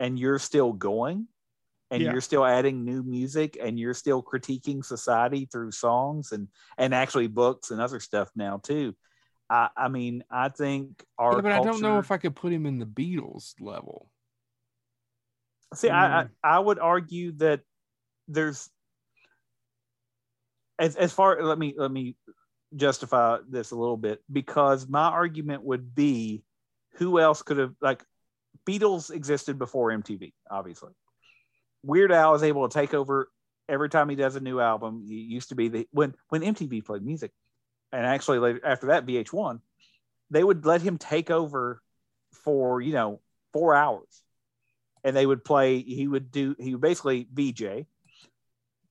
and 0.00 0.18
you're 0.18 0.38
still 0.38 0.72
going 0.72 1.26
and 1.90 2.02
Yeah. 2.02 2.12
you're 2.12 2.20
still 2.20 2.44
adding 2.44 2.84
new 2.84 3.02
music 3.02 3.56
and 3.62 3.78
you're 3.78 3.94
still 3.94 4.22
critiquing 4.22 4.84
society 4.84 5.48
through 5.50 5.70
songs 5.70 6.32
and 6.32 6.48
and 6.78 6.94
actually 6.94 7.28
books 7.28 7.70
and 7.70 7.80
other 7.80 8.00
stuff 8.00 8.28
now 8.34 8.58
too 8.58 8.94
i 9.48 9.68
i 9.76 9.88
mean 9.88 10.24
i 10.30 10.48
think 10.48 11.04
our 11.18 11.36
Yeah, 11.36 11.42
but 11.42 11.52
I 11.52 11.60
don't 11.60 11.80
know 11.80 11.98
if 11.98 12.10
I 12.10 12.16
could 12.16 12.34
put 12.34 12.52
him 12.52 12.66
in 12.66 12.78
the 12.78 12.86
Beatles 12.86 13.54
level. 13.60 14.10
See, 15.74 15.90
I, 15.90 16.20
I 16.20 16.24
Mm. 16.24 16.30
I 16.42 16.58
would 16.58 16.78
argue 16.78 17.32
that 17.38 17.60
there's 18.28 18.68
as 20.78 20.96
as 20.96 21.12
far 21.12 21.42
let 21.42 21.58
me 21.58 21.74
let 21.76 21.90
me 21.90 22.16
justify 22.74 23.38
this 23.48 23.70
a 23.70 23.76
little 23.76 23.96
bit 23.96 24.22
because 24.30 24.88
my 24.88 25.08
argument 25.08 25.62
would 25.62 25.94
be 25.94 26.42
who 26.94 27.18
else 27.18 27.42
could 27.42 27.58
have 27.58 27.74
like 27.80 28.04
Beatles 28.66 29.10
existed 29.10 29.58
before 29.58 29.90
MTV, 29.90 30.32
obviously. 30.50 30.92
Weird 31.82 32.12
Al 32.12 32.34
is 32.34 32.42
able 32.42 32.68
to 32.68 32.74
take 32.74 32.94
over 32.94 33.30
every 33.68 33.88
time 33.88 34.08
he 34.08 34.16
does 34.16 34.36
a 34.36 34.40
new 34.40 34.60
album. 34.60 35.04
He 35.06 35.14
used 35.14 35.50
to 35.50 35.54
be 35.54 35.68
the 35.68 35.88
when 35.92 36.14
when 36.28 36.42
MTV 36.42 36.84
played 36.84 37.02
music, 37.02 37.32
and 37.92 38.04
actually 38.04 38.38
later, 38.38 38.60
after 38.64 38.88
that 38.88 39.06
VH1, 39.06 39.60
they 40.30 40.42
would 40.42 40.66
let 40.66 40.82
him 40.82 40.98
take 40.98 41.30
over 41.30 41.80
for 42.32 42.80
you 42.80 42.92
know 42.92 43.20
four 43.52 43.74
hours 43.74 44.22
and 45.04 45.16
they 45.16 45.24
would 45.24 45.44
play 45.44 45.80
he 45.80 46.06
would 46.06 46.30
do 46.30 46.54
he 46.58 46.72
would 46.72 46.80
basically 46.80 47.26
vj 47.32 47.86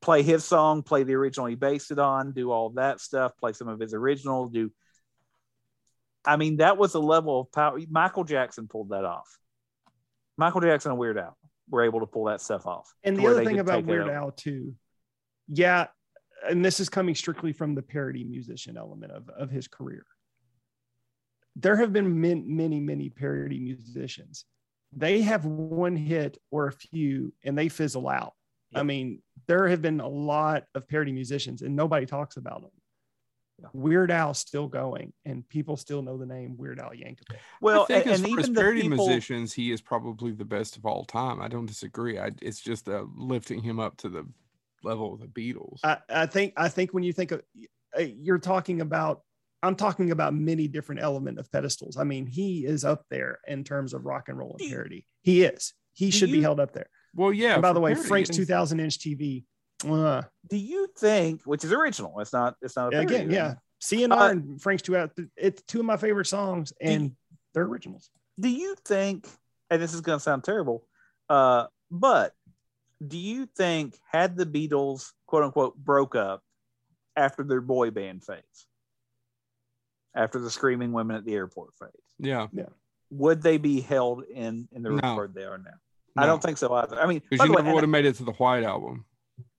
play 0.02 0.24
his 0.24 0.44
song 0.44 0.82
play 0.82 1.04
the 1.04 1.14
original 1.14 1.46
he 1.46 1.56
based 1.56 1.92
it 1.92 2.00
on 2.00 2.32
do 2.32 2.52
all 2.52 2.70
that 2.72 3.00
stuff 3.00 3.38
play 3.38 3.54
some 3.54 3.68
of 3.68 3.80
his 3.80 3.94
original 3.94 4.48
do 4.48 4.72
i 6.26 6.36
mean 6.36 6.58
that 6.58 6.78
was 6.78 6.96
a 6.96 7.00
level 7.00 7.42
of 7.42 7.52
power 7.52 7.80
michael 7.90 8.24
jackson 8.24 8.68
pulled 8.68 8.90
that 8.90 9.06
off 9.06 9.38
michael 10.38 10.62
jackson 10.62 10.92
and 10.92 11.00
weird 11.00 11.18
al 11.18 11.38
were 11.70 11.84
able 11.84 12.00
to 12.00 12.06
pull 12.06 12.26
that 12.26 12.42
stuff 12.42 12.66
off 12.68 12.94
And 13.04 13.18
the 13.18 13.26
other 13.26 13.44
thing 13.44 13.60
about 13.60 13.86
Weird. 13.86 14.10
Al 14.10 14.32
too, 14.32 14.76
yeah, 15.48 15.88
and 16.48 16.64
this 16.64 16.80
is 16.80 16.90
coming 16.90 17.16
strictly 17.16 17.54
from 17.54 17.76
the 17.76 17.82
parody 17.82 18.24
musician 18.24 18.78
element 18.78 19.12
of, 19.12 19.30
of 19.30 19.50
his 19.50 19.68
career. 19.68 20.06
There 21.56 21.78
have 21.78 21.94
been 21.94 22.20
many, 22.20 22.42
many, 22.42 22.80
many 22.80 23.10
parody 23.10 23.60
musicians. 23.60 24.46
They 24.92 25.22
have 25.22 25.46
one 25.46 25.96
hit 25.96 26.38
or 26.52 26.68
a 26.68 26.72
few 26.72 27.34
and 27.44 27.58
they 27.58 27.70
fizzle 27.70 28.10
out. 28.10 28.34
I 28.74 28.84
mean, 28.84 29.22
there 29.48 29.70
have 29.70 29.82
been 29.82 30.02
a 30.02 30.08
lot 30.08 30.66
of 30.76 30.88
parody 30.88 31.14
musicians 31.14 31.62
and 31.62 31.76
nobody 31.76 32.06
talks 32.06 32.36
about 32.36 32.62
them. 32.62 32.72
Yeah. 33.62 33.70
Weird 33.74 34.12
Al 34.12 34.34
still 34.34 34.68
going 34.68 35.14
and 35.24 35.48
people 35.48 35.78
still 35.78 36.02
know 36.02 36.18
the 36.18 36.26
name 36.26 36.58
Weird 36.58 36.80
Al 36.80 36.90
Yankovic. 36.90 37.38
well 37.62 37.84
I 37.84 37.86
think 37.86 38.06
and, 38.06 38.14
as 38.14 38.20
and 38.20 38.30
even 38.30 38.54
the 38.54 38.72
people 38.74 38.98
musicians, 38.98 39.54
he 39.54 39.72
is 39.72 39.82
probably 39.82 40.32
the 40.34 40.44
best 40.44 40.76
of 40.76 40.86
all 40.86 41.06
time. 41.06 41.42
I 41.42 41.48
don't 41.48 41.66
disagree. 41.66 42.20
I, 42.20 42.32
it's 42.42 42.60
just 42.60 42.90
uh, 42.90 43.06
lifting 43.16 43.62
him 43.62 43.80
up 43.80 43.96
to 43.98 44.10
the 44.10 44.28
level 44.84 45.14
of 45.14 45.22
the 45.22 45.28
Beatles. 45.28 45.80
I, 45.84 45.98
I 46.10 46.26
think 46.26 46.54
I 46.58 46.68
think 46.68 46.94
when 46.94 47.04
you 47.04 47.14
think 47.14 47.32
of 47.32 47.42
uh, 47.98 48.02
you're 48.02 48.40
talking 48.40 48.82
about 48.82 49.22
I'm 49.64 49.76
talking 49.76 50.12
about 50.12 50.34
many 50.34 50.68
different 50.68 51.02
element 51.02 51.40
of 51.40 51.52
pedestals. 51.52 51.98
I 51.98 52.04
mean, 52.04 52.28
he 52.28 52.66
is 52.66 52.86
up 52.86 53.06
there 53.10 53.40
in 53.48 53.64
terms 53.64 53.94
of 53.94 54.06
rock 54.06 54.30
and 54.30 54.38
roll 54.38 54.56
and 54.60 54.70
parody. 54.70 55.08
He 55.22 55.44
is. 55.44 55.74
He 55.94 56.12
do 56.12 56.18
should 56.18 56.32
be 56.32 56.42
held 56.42 56.60
up 56.60 56.72
there. 56.74 56.88
well, 57.16 57.34
yeah. 57.34 57.54
and 57.54 57.62
by 57.62 57.74
the 57.74 57.80
way, 57.80 57.94
parody, 57.94 58.08
Frank's 58.08 58.30
2000 58.30 58.80
inch 58.80 59.00
TV. 59.00 59.46
Uh, 59.90 60.24
do 60.50 60.58
you 60.58 60.88
think 60.98 61.42
which 61.44 61.64
is 61.64 61.72
original 61.72 62.20
it's 62.20 62.34
not 62.34 62.56
it's 62.62 62.76
not 62.76 62.88
a 62.88 62.92
parody, 62.92 63.16
again, 63.16 63.32
yeah. 63.32 63.54
CNR 63.84 64.12
Uh, 64.14 64.30
and 64.32 64.62
Frank's 64.62 64.82
two 64.84 64.96
out. 64.98 65.12
It's 65.36 65.62
two 65.64 65.80
of 65.82 65.86
my 65.86 65.98
favorite 65.98 66.26
songs, 66.28 66.74
and 66.82 67.12
they're 67.54 67.64
originals. 67.64 68.10
do 68.40 68.50
you 68.50 68.76
think 68.86 69.28
and 69.70 69.82
this 69.82 69.94
is 69.94 70.02
going 70.02 70.18
to 70.18 70.24
sound 70.24 70.44
terrible 70.44 70.88
uh 71.30 71.66
but 71.92 72.34
do 73.06 73.18
you 73.18 73.46
think 73.58 73.98
had 74.12 74.36
the 74.38 74.46
beatles 74.46 75.12
quote 75.28 75.44
unquote 75.44 75.76
broke 75.78 76.16
up 76.16 76.42
after 77.16 77.44
their 77.44 77.62
boy 77.62 77.92
band 77.92 78.24
phase 78.24 78.68
after 80.16 80.40
the 80.40 80.50
screaming 80.50 80.92
women 80.94 81.16
at 81.16 81.26
the 81.26 81.34
airport 81.34 81.74
phase 81.80 81.90
Yeah. 82.20 82.48
Yeah, 82.54 82.66
would 83.12 83.42
they 83.42 83.58
be 83.58 83.82
held 83.82 84.24
in 84.24 84.68
in 84.72 84.84
the 84.84 84.90
No. 84.90 84.96
regard 84.96 85.34
they 85.34 85.44
are 85.44 85.58
now 85.58 85.72
i 86.18 86.26
don't 86.26 86.42
think 86.42 86.58
so 86.58 86.74
either 86.74 87.00
i 87.00 87.06
mean 87.06 87.20
by 87.20 87.26
because 87.30 87.40
the 87.40 87.46
you 87.48 87.52
way, 87.52 87.56
never 87.58 87.68
and 87.68 87.76
would 87.76 87.84
have 87.84 87.90
made 87.90 88.06
it 88.06 88.16
to 88.16 88.24
the 88.24 88.32
White 88.34 88.64
Album 88.64 89.06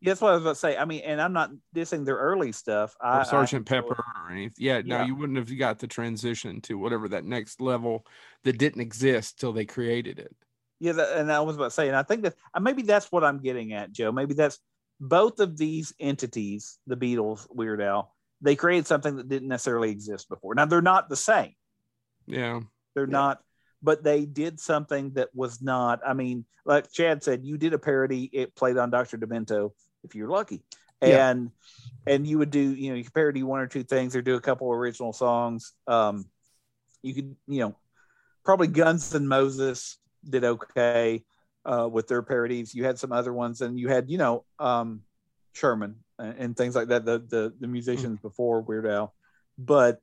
that's 0.02 0.20
what 0.20 0.30
i 0.30 0.34
was 0.34 0.42
about 0.42 0.50
to 0.52 0.58
say 0.58 0.76
i 0.76 0.84
mean 0.84 1.00
and 1.04 1.20
i'm 1.20 1.32
not 1.32 1.50
dissing 1.74 2.04
their 2.04 2.16
early 2.16 2.52
stuff 2.52 2.94
I, 3.00 3.20
I 3.20 3.22
Sergeant 3.22 3.68
enjoy- 3.70 3.88
Pepper 3.88 4.04
or 4.24 4.30
anything. 4.30 4.54
Yeah, 4.58 4.82
no, 4.84 4.96
Yeah. 4.98 5.06
you 5.06 5.14
wouldn't 5.16 5.38
have 5.38 5.58
got 5.58 5.78
the 5.78 5.86
transition 5.86 6.60
to 6.62 6.76
whatever 6.78 7.08
that 7.08 7.24
next 7.24 7.60
level 7.60 8.04
that 8.44 8.58
didn't 8.58 8.80
exist 8.82 9.40
till 9.40 9.52
they 9.52 9.64
created 9.64 10.18
it. 10.18 10.34
Yeah, 10.80 10.92
that, 10.92 11.16
and 11.18 11.32
I 11.32 11.40
was 11.40 11.56
about 11.56 11.66
to 11.66 11.70
say, 11.70 11.88
and 11.88 11.96
I 11.96 12.02
think 12.02 12.22
that 12.24 12.34
uh, 12.54 12.60
maybe 12.60 12.82
that's 12.82 13.10
what 13.10 13.24
I'm 13.24 13.38
getting 13.38 13.72
at, 13.72 13.90
Joe. 13.92 14.12
Maybe 14.12 14.34
that's 14.34 14.58
both 15.00 15.40
of 15.40 15.56
these 15.56 15.94
entities, 15.98 16.78
the 16.86 16.96
Beatles, 16.96 17.46
Weird 17.50 17.80
Al, 17.80 18.14
they 18.42 18.54
created 18.56 18.86
something 18.86 19.16
that 19.16 19.28
didn't 19.28 19.48
necessarily 19.48 19.90
exist 19.90 20.28
before. 20.28 20.54
Now 20.54 20.66
they're 20.66 20.82
not 20.82 21.08
the 21.08 21.16
same. 21.16 21.54
Yeah. 22.26 22.60
They're 22.94 23.04
Yeah. 23.06 23.10
not, 23.12 23.40
but 23.82 24.04
they 24.04 24.26
did 24.26 24.60
something 24.60 25.12
that 25.12 25.30
was 25.34 25.62
not. 25.62 26.00
I 26.06 26.12
mean, 26.12 26.44
like 26.66 26.92
Chad 26.92 27.22
said, 27.22 27.44
you 27.44 27.56
did 27.56 27.72
a 27.72 27.78
parody. 27.78 28.24
It 28.32 28.54
played 28.54 28.76
on 28.76 28.90
Doctor 28.90 29.16
Demento, 29.16 29.70
if 30.06 30.14
you're 30.14 30.28
lucky, 30.30 30.62
Yeah. 31.02 31.28
and 31.28 31.50
and 32.06 32.26
you 32.26 32.38
would 32.38 32.50
do, 32.50 32.60
you 32.60 32.90
know, 32.90 32.96
you 32.96 33.04
could 33.04 33.12
parody 33.14 33.42
one 33.42 33.60
or 33.60 33.66
two 33.66 33.82
things 33.82 34.14
or 34.16 34.22
do 34.22 34.36
a 34.36 34.40
couple 34.40 34.70
original 34.72 35.12
songs. 35.12 35.72
Um, 35.88 36.26
you 37.02 37.14
could, 37.14 37.36
you 37.48 37.60
know, 37.60 37.76
probably 38.44 38.68
Guns 38.68 39.12
and 39.14 39.28
Moses 39.28 39.98
did 40.28 40.44
okay 40.44 41.24
uh, 41.64 41.88
with 41.90 42.06
their 42.06 42.22
parodies. 42.22 42.74
You 42.74 42.84
had 42.84 42.98
some 42.98 43.12
other 43.12 43.32
ones, 43.32 43.60
and 43.60 43.78
you 43.78 43.88
had, 43.88 44.08
you 44.08 44.18
know, 44.18 44.44
um, 44.60 45.02
Sherman 45.52 45.96
and, 46.18 46.34
and 46.38 46.56
things 46.56 46.74
like 46.76 46.88
that. 46.88 47.04
The 47.04 47.18
the 47.18 47.52
the 47.58 47.66
musicians 47.66 48.20
before 48.20 48.60
Weird 48.62 48.86
Al, 48.86 49.12
but 49.58 50.00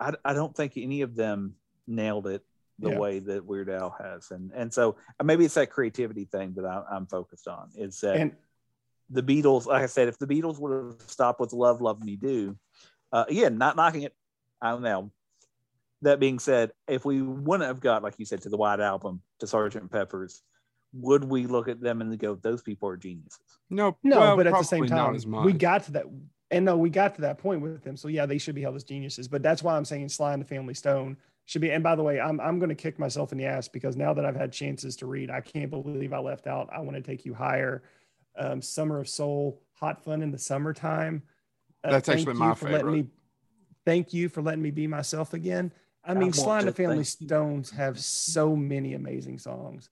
I, 0.00 0.14
I 0.24 0.32
don't 0.32 0.56
think 0.56 0.72
any 0.76 1.02
of 1.02 1.14
them 1.14 1.54
nailed 1.86 2.26
it 2.26 2.42
the 2.78 2.90
Yeah. 2.90 2.98
way 2.98 3.18
that 3.20 3.44
Weird 3.44 3.68
Al 3.70 3.94
has, 4.00 4.30
and 4.30 4.50
and 4.54 4.72
so 4.72 4.96
uh, 5.20 5.24
maybe 5.24 5.44
it's 5.44 5.54
that 5.54 5.70
creativity 5.70 6.24
thing 6.24 6.54
that 6.56 6.64
I, 6.64 6.82
I'm 6.90 7.06
focused 7.06 7.48
on. 7.48 7.68
Is 7.76 8.00
that 8.00 8.16
And 8.16 8.32
the 9.10 9.22
Beatles, 9.22 9.66
like 9.66 9.82
I 9.82 9.86
said, 9.86 10.08
if 10.08 10.18
the 10.18 10.26
Beatles 10.26 10.58
would 10.58 10.72
have 10.72 11.08
stopped 11.08 11.40
with 11.40 11.52
Love, 11.52 11.80
Love 11.80 12.02
Me 12.02 12.16
Do, 12.16 12.56
uh, 13.12 13.24
again, 13.28 13.58
not 13.58 13.76
knocking 13.76 14.02
it 14.02 14.14
out 14.62 14.82
know. 14.82 15.12
That 16.02 16.20
being 16.20 16.38
said, 16.38 16.72
if 16.86 17.04
we 17.04 17.22
wouldn't 17.22 17.66
have 17.66 17.80
got, 17.80 18.02
like 18.02 18.14
you 18.18 18.26
said, 18.26 18.42
to 18.42 18.48
the 18.48 18.56
White 18.56 18.80
Album, 18.80 19.22
to 19.40 19.46
Sergeant 19.46 19.90
Pepper's, 19.90 20.42
would 20.92 21.24
we 21.24 21.46
look 21.46 21.68
at 21.68 21.80
them 21.80 22.00
and 22.00 22.18
go, 22.18 22.34
those 22.36 22.62
people 22.62 22.88
are 22.88 22.96
geniuses? 22.96 23.58
No, 23.70 23.96
no, 24.02 24.20
well, 24.20 24.36
but 24.36 24.46
at 24.46 24.54
the 24.54 24.62
same 24.64 24.86
time, 24.86 25.16
we 25.44 25.52
got 25.52 25.84
to 25.84 25.92
that. 25.92 26.04
And 26.50 26.64
no, 26.64 26.76
we 26.76 26.90
got 26.90 27.14
to 27.16 27.22
that 27.22 27.38
point 27.38 27.62
with 27.62 27.82
them. 27.82 27.96
So 27.96 28.08
yeah, 28.08 28.26
they 28.26 28.38
should 28.38 28.54
be 28.54 28.62
held 28.62 28.76
as 28.76 28.84
geniuses. 28.84 29.26
But 29.26 29.42
that's 29.42 29.62
why 29.62 29.76
I'm 29.76 29.84
saying 29.84 30.10
Sly 30.10 30.34
and 30.34 30.42
the 30.42 30.46
Family 30.46 30.74
Stone 30.74 31.16
should 31.46 31.62
be. 31.62 31.72
And 31.72 31.82
by 31.82 31.96
the 31.96 32.02
way, 32.02 32.20
I'm 32.20 32.38
I'm 32.38 32.58
going 32.58 32.68
to 32.68 32.74
kick 32.74 32.98
myself 32.98 33.32
in 33.32 33.38
the 33.38 33.46
ass 33.46 33.66
because 33.66 33.96
now 33.96 34.14
that 34.14 34.24
I've 34.24 34.36
had 34.36 34.52
chances 34.52 34.94
to 34.96 35.06
read, 35.06 35.30
I 35.30 35.40
can't 35.40 35.70
believe 35.70 36.12
I 36.12 36.18
left 36.18 36.46
out. 36.46 36.68
I 36.72 36.80
want 36.80 36.96
to 36.96 37.02
take 37.02 37.24
you 37.24 37.34
higher. 37.34 37.82
Um, 38.36 38.60
Summer 38.62 39.00
of 39.00 39.08
Soul, 39.08 39.62
Hot 39.74 40.02
Fun 40.04 40.22
in 40.22 40.30
the 40.30 40.38
Summertime. 40.38 41.22
Uh, 41.82 41.90
That's 41.92 42.06
Thank 42.06 42.20
actually 42.20 42.34
You 42.34 42.38
my 42.40 42.54
for 42.54 42.66
letting 42.66 42.78
favorite. 42.86 42.92
me. 43.04 43.06
Thank 43.86 44.12
you 44.12 44.28
for 44.28 44.42
letting 44.42 44.62
me 44.62 44.70
be 44.70 44.86
myself 44.86 45.34
again. 45.34 45.72
I 46.04 46.10
I 46.10 46.14
mean, 46.14 46.22
want 46.24 46.34
Sly 46.36 46.58
and 46.60 46.68
the 46.68 46.72
Family 46.72 47.04
thank 47.04 47.20
you. 47.20 47.26
Stones 47.28 47.70
have 47.70 47.98
so 48.00 48.56
many 48.56 48.94
amazing 48.94 49.38
songs 49.38 49.88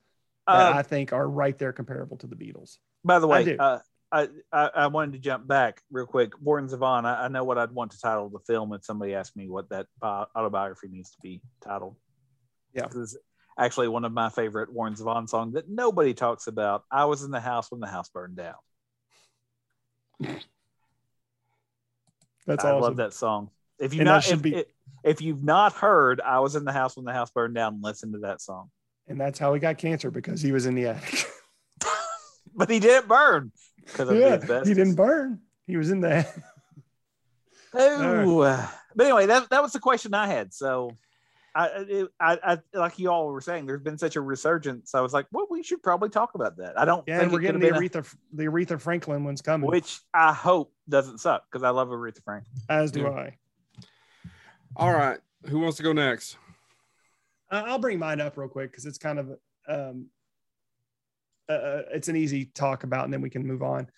that 0.47 0.73
Uh, 0.75 0.79
I 0.79 0.83
think 0.83 1.13
are 1.13 1.29
right 1.29 1.57
there 1.59 1.73
comparable 1.73 2.17
to 2.19 2.27
the 2.27 2.37
Beatles. 2.37 2.79
by 3.05 3.19
the 3.19 3.27
way, 3.27 3.45
do. 3.45 3.57
uh, 3.59 3.79
I, 4.11 4.29
I 4.53 4.71
I 4.75 4.87
wanted 4.89 5.13
to 5.13 5.19
jump 5.21 5.47
back 5.47 5.83
real 5.91 6.05
quick. 6.07 6.33
Warren 6.41 6.69
Zevon, 6.69 7.05
I, 7.07 7.25
I 7.25 7.29
know 7.29 7.45
what 7.45 7.57
I'd 7.59 7.71
want 7.73 7.93
to 7.93 8.01
title 8.01 8.29
the 8.29 8.41
film, 8.41 8.73
and 8.73 8.85
somebody 8.85 9.15
asked 9.15 9.37
me 9.37 9.49
what 9.49 9.69
that 9.71 9.87
bi- 10.01 10.27
autobiography 10.37 10.89
needs 10.89 11.11
to 11.13 11.19
be 11.23 11.41
titled. 11.65 11.97
Yeah. 12.75 12.87
This 12.89 12.97
is 12.97 13.17
actually 13.59 13.89
one 13.89 14.05
of 14.05 14.13
my 14.13 14.29
favorite 14.29 14.73
Warren 14.73 14.95
Zevon 14.95 15.29
songs 15.29 15.55
that 15.55 15.69
nobody 15.69 16.15
talks 16.15 16.47
about. 16.47 16.85
I 16.91 17.05
was 17.05 17.23
in 17.23 17.31
the 17.31 17.41
house 17.41 17.71
when 17.71 17.81
the 17.81 17.87
house 17.87 18.09
burned 18.09 18.37
down. 18.37 18.55
That's 22.47 22.65
I 22.65 22.71
awesome. 22.71 22.81
love 22.81 22.97
that 22.97 23.13
song. 23.13 23.51
If 23.79 23.95
you 23.95 24.01
And 24.01 24.07
not 24.07 24.29
if, 24.31 24.43
be- 24.43 24.65
if, 25.05 25.21
you've 25.21 25.45
not 25.45 25.73
heard, 25.73 26.21
I 26.21 26.41
was 26.41 26.57
in 26.57 26.65
the 26.65 26.73
house 26.73 26.97
when 26.97 27.05
the 27.05 27.13
house 27.13 27.31
burned 27.31 27.55
down. 27.55 27.81
Listen 27.83 28.13
to 28.13 28.19
that 28.19 28.41
song. 28.41 28.71
And 29.09 29.21
that's 29.21 29.39
how 29.39 29.53
he 29.55 29.61
got 29.61 29.79
cancer 29.79 30.11
because 30.11 30.41
he 30.41 30.53
was 30.53 30.67
in 30.67 30.75
the 30.75 30.87
attic. 30.87 31.27
But 32.55 32.69
he 32.71 32.81
didn't 32.81 33.09
burn 33.09 33.51
because 33.87 34.11
of 34.11 34.17
yeah, 34.19 34.35
asbestos. 34.35 34.69
he 34.69 34.75
didn't 34.75 34.95
burn. 34.95 35.41
He 35.67 35.79
was 35.79 35.91
in 35.91 36.01
the. 36.03 36.27
Oh, 37.73 38.41
uh, 38.41 38.67
but 38.95 39.07
anyway, 39.07 39.25
that 39.25 39.49
that 39.49 39.63
was 39.63 39.73
the 39.73 39.79
question 39.81 40.13
I 40.13 40.27
had. 40.27 40.53
So, 40.53 40.91
I, 41.55 41.67
it, 41.89 42.09
I, 42.19 42.39
I, 42.43 42.79
like 42.79 42.99
you 42.99 43.11
all 43.11 43.27
were 43.27 43.41
saying, 43.41 43.67
there's 43.67 43.83
been 43.83 43.99
such 43.99 44.17
a 44.17 44.21
resurgence. 44.21 44.95
I 44.95 45.01
was 45.01 45.13
like, 45.13 45.27
well, 45.33 45.47
we 45.51 45.63
should 45.63 45.83
probably 45.83 46.09
talk 46.09 46.35
about 46.35 46.57
that. 46.57 46.79
I 46.79 46.85
don't 46.85 47.05
Yeah, 47.07 47.19
think 47.19 47.33
we're 47.33 47.41
getting 47.41 47.61
the 47.61 47.71
been, 47.73 47.83
Aretha, 47.83 48.15
the 48.33 48.45
Aretha 48.45 48.81
Franklin 48.81 49.25
one's 49.25 49.43
coming, 49.43 49.69
which 49.69 50.01
I 50.15 50.33
hope 50.33 50.73
doesn't 50.89 51.19
suck 51.19 51.45
because 51.51 51.63
I 51.63 51.71
love 51.71 51.89
Aretha 51.89 52.23
Franklin. 52.25 52.55
as 52.69 52.91
do 52.91 53.03
Yeah. 53.03 53.11
I. 53.11 53.37
All 54.77 54.93
right. 54.93 55.19
Who 55.47 55.59
wants 55.59 55.77
to 55.77 55.83
go 55.83 55.93
next? 55.93 56.37
I'll 57.51 57.79
bring 57.79 57.99
mine 57.99 58.21
up 58.21 58.39
real 58.39 58.49
quick 58.49 58.71
because 58.71 58.87
it's 58.87 58.97
kind 58.97 59.19
of 59.19 59.33
um, 59.69 60.07
uh, 61.49 61.53
uh, 61.53 61.83
it's 61.93 62.09
an 62.09 62.17
easy 62.17 62.47
talk 62.47 62.85
about, 62.85 63.05
and 63.05 63.13
then 63.13 63.21
we 63.21 63.29
can 63.29 63.47
move 63.47 63.63
on. 63.63 63.89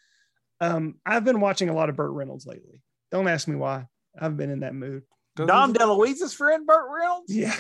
Um, 0.61 0.97
I've 1.07 1.25
been 1.25 1.41
watching 1.41 1.69
a 1.69 1.75
lot 1.75 1.89
of 1.89 1.95
Burt 1.97 2.11
Reynolds 2.11 2.47
lately. 2.47 2.83
Don't 3.13 3.29
ask 3.29 3.47
me 3.47 3.55
why. 3.55 3.87
I've 4.19 4.37
been 4.37 4.51
in 4.51 4.61
that 4.61 4.75
mood. 4.75 5.03
Dom 5.37 5.73
DeLuise's 5.75 6.33
friend, 6.35 6.67
Burt 6.67 6.87
Reynolds. 6.91 7.35
Yeah, 7.35 7.55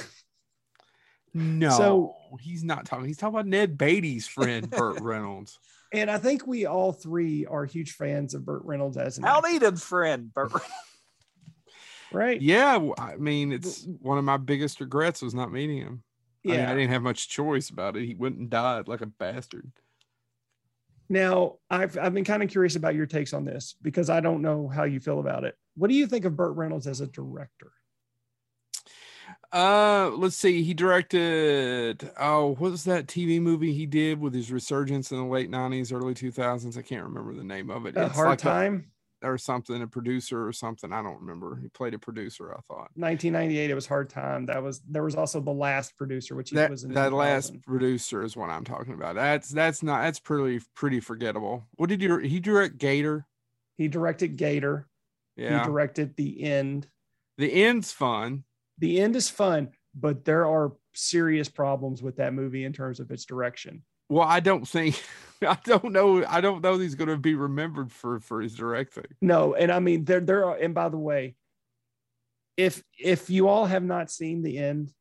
No, 1.32 1.70
So- 1.70 2.14
he's 2.40 2.64
not 2.64 2.84
talking. 2.86 3.06
He's 3.06 3.16
talking 3.16 3.34
about 3.34 3.46
Ned 3.46 3.76
Beatty's 3.78 4.26
friend, 4.26 4.68
Burt 4.70 5.00
Reynolds. 5.00 5.58
and 5.92 6.10
I 6.10 6.18
think 6.18 6.46
we 6.46 6.66
all 6.66 6.92
three 6.92 7.46
are 7.46 7.64
huge 7.64 7.92
fans 7.92 8.34
of 8.34 8.44
Burt 8.44 8.62
Reynolds 8.64 8.96
as 8.96 9.18
an 9.18 9.24
Hal 9.24 9.38
actor, 9.38 9.50
Needham's 9.52 9.84
friend, 9.84 10.32
Burt. 10.32 10.52
Right? 12.12 12.40
Yeah, 12.40 12.90
I 12.98 13.16
mean, 13.16 13.50
it's 13.52 13.84
one 14.00 14.18
of 14.18 14.24
my 14.24 14.36
biggest 14.36 14.80
regrets 14.80 15.20
was 15.22 15.34
not 15.34 15.50
meeting 15.50 15.78
him. 15.78 16.02
I 16.46 16.50
mean, 16.50 16.60
I 16.60 16.74
didn't 16.74 16.90
have 16.90 17.02
much 17.02 17.28
choice 17.28 17.70
about 17.70 17.96
it. 17.96 18.04
He 18.04 18.14
went 18.14 18.36
and 18.36 18.48
died 18.50 18.86
like 18.86 19.00
a 19.00 19.06
bastard. 19.06 19.72
Now, 21.08 21.56
I've 21.70 21.98
I've 21.98 22.14
been 22.14 22.24
kind 22.24 22.42
of 22.42 22.50
curious 22.50 22.76
about 22.76 22.94
your 22.94 23.06
takes 23.06 23.32
on 23.32 23.44
this 23.44 23.74
because 23.82 24.10
I 24.10 24.20
don't 24.20 24.42
know 24.42 24.68
how 24.68 24.84
you 24.84 25.00
feel 25.00 25.20
about 25.20 25.44
it. 25.44 25.56
What 25.76 25.88
do 25.88 25.94
you 25.94 26.06
think 26.06 26.24
of 26.24 26.36
Burt 26.36 26.56
Reynolds 26.56 26.86
as 26.86 27.00
a 27.00 27.06
director? 27.06 27.72
Uh, 29.52 30.10
let's 30.16 30.36
see. 30.36 30.62
He 30.62 30.74
directed. 30.74 32.10
Oh, 32.18 32.54
what 32.58 32.72
was 32.72 32.84
that 32.84 33.06
TV 33.06 33.40
movie 33.40 33.72
he 33.72 33.86
did 33.86 34.20
with 34.20 34.34
his 34.34 34.50
resurgence 34.50 35.12
in 35.12 35.18
the 35.18 35.24
late 35.24 35.50
'90s, 35.50 35.92
early 35.92 36.14
2000s? 36.14 36.76
I 36.76 36.82
can't 36.82 37.04
remember 37.04 37.34
the 37.34 37.44
name 37.44 37.70
of 37.70 37.86
it. 37.86 37.96
A 37.96 38.06
It's 38.06 38.14
hard 38.14 38.30
like 38.30 38.40
a- 38.40 38.42
time. 38.42 38.90
or 39.22 39.38
something, 39.38 39.80
a 39.80 39.86
producer 39.86 40.46
or 40.46 40.52
something. 40.52 40.92
I 40.92 41.02
don't 41.02 41.20
remember. 41.20 41.56
He 41.56 41.68
played 41.68 41.94
a 41.94 41.98
producer. 41.98 42.52
I 42.52 42.60
thought 42.68 42.90
1998. 42.96 43.70
It 43.70 43.74
was 43.74 43.86
hard 43.86 44.10
time. 44.10 44.44
That 44.46 44.62
was 44.62 44.80
there 44.88 45.04
was 45.04 45.14
also 45.14 45.40
the 45.40 45.52
last 45.52 45.96
producer, 45.96 46.34
which 46.34 46.50
he 46.50 46.56
that 46.56 46.70
was 46.70 46.82
in 46.84 46.92
that 46.94 47.12
last 47.12 47.54
producer 47.62 48.22
is 48.24 48.36
what 48.36 48.50
I'm 48.50 48.64
talking 48.64 48.94
about. 48.94 49.14
That's 49.14 49.48
that's 49.50 49.82
not 49.84 50.02
that's 50.02 50.20
pretty 50.20 50.64
pretty 50.74 50.98
forgettable. 51.00 51.64
What 51.76 51.88
did 51.88 52.02
you 52.02 52.18
he 52.18 52.40
direct 52.40 52.76
Gator? 52.78 53.24
He 53.76 53.86
directed 53.88 54.36
Gator. 54.36 54.88
Yeah, 55.36 55.58
He 55.60 55.64
directed 55.64 56.16
The 56.16 56.42
End. 56.44 56.86
the 57.38 57.64
end's 57.64 57.90
fun. 57.92 58.44
The 58.78 59.00
End 59.00 59.16
is 59.16 59.28
fun, 59.28 59.70
but 59.94 60.24
there 60.24 60.46
are 60.46 60.72
serious 60.94 61.48
problems 61.48 62.02
with 62.02 62.16
that 62.16 62.32
movie 62.34 62.64
in 62.64 62.72
terms 62.72 63.00
of 63.00 63.10
its 63.10 63.24
direction. 63.24 63.82
Well, 64.08 64.26
I 64.28 64.40
don't 64.40 64.66
think 64.66 65.02
I 65.42 65.58
don't 65.64 65.92
know. 65.92 66.24
I 66.26 66.40
don't 66.40 66.62
know 66.62 66.78
he's 66.78 66.94
going 66.94 67.08
to 67.08 67.16
be 67.16 67.34
remembered 67.34 67.90
for 67.90 68.20
for 68.20 68.40
his 68.40 68.54
directing. 68.54 69.06
No, 69.20 69.54
and 69.54 69.72
I 69.72 69.78
mean 69.80 70.04
there 70.04 70.20
there 70.20 70.44
are 70.46 70.56
and 70.56 70.74
by 70.74 70.88
the 70.88 70.98
way, 70.98 71.34
if 72.56 72.82
if 72.98 73.30
you 73.30 73.48
all 73.48 73.66
have 73.66 73.82
not 73.82 74.10
seen 74.10 74.42
The 74.42 74.58
End, 74.58 74.92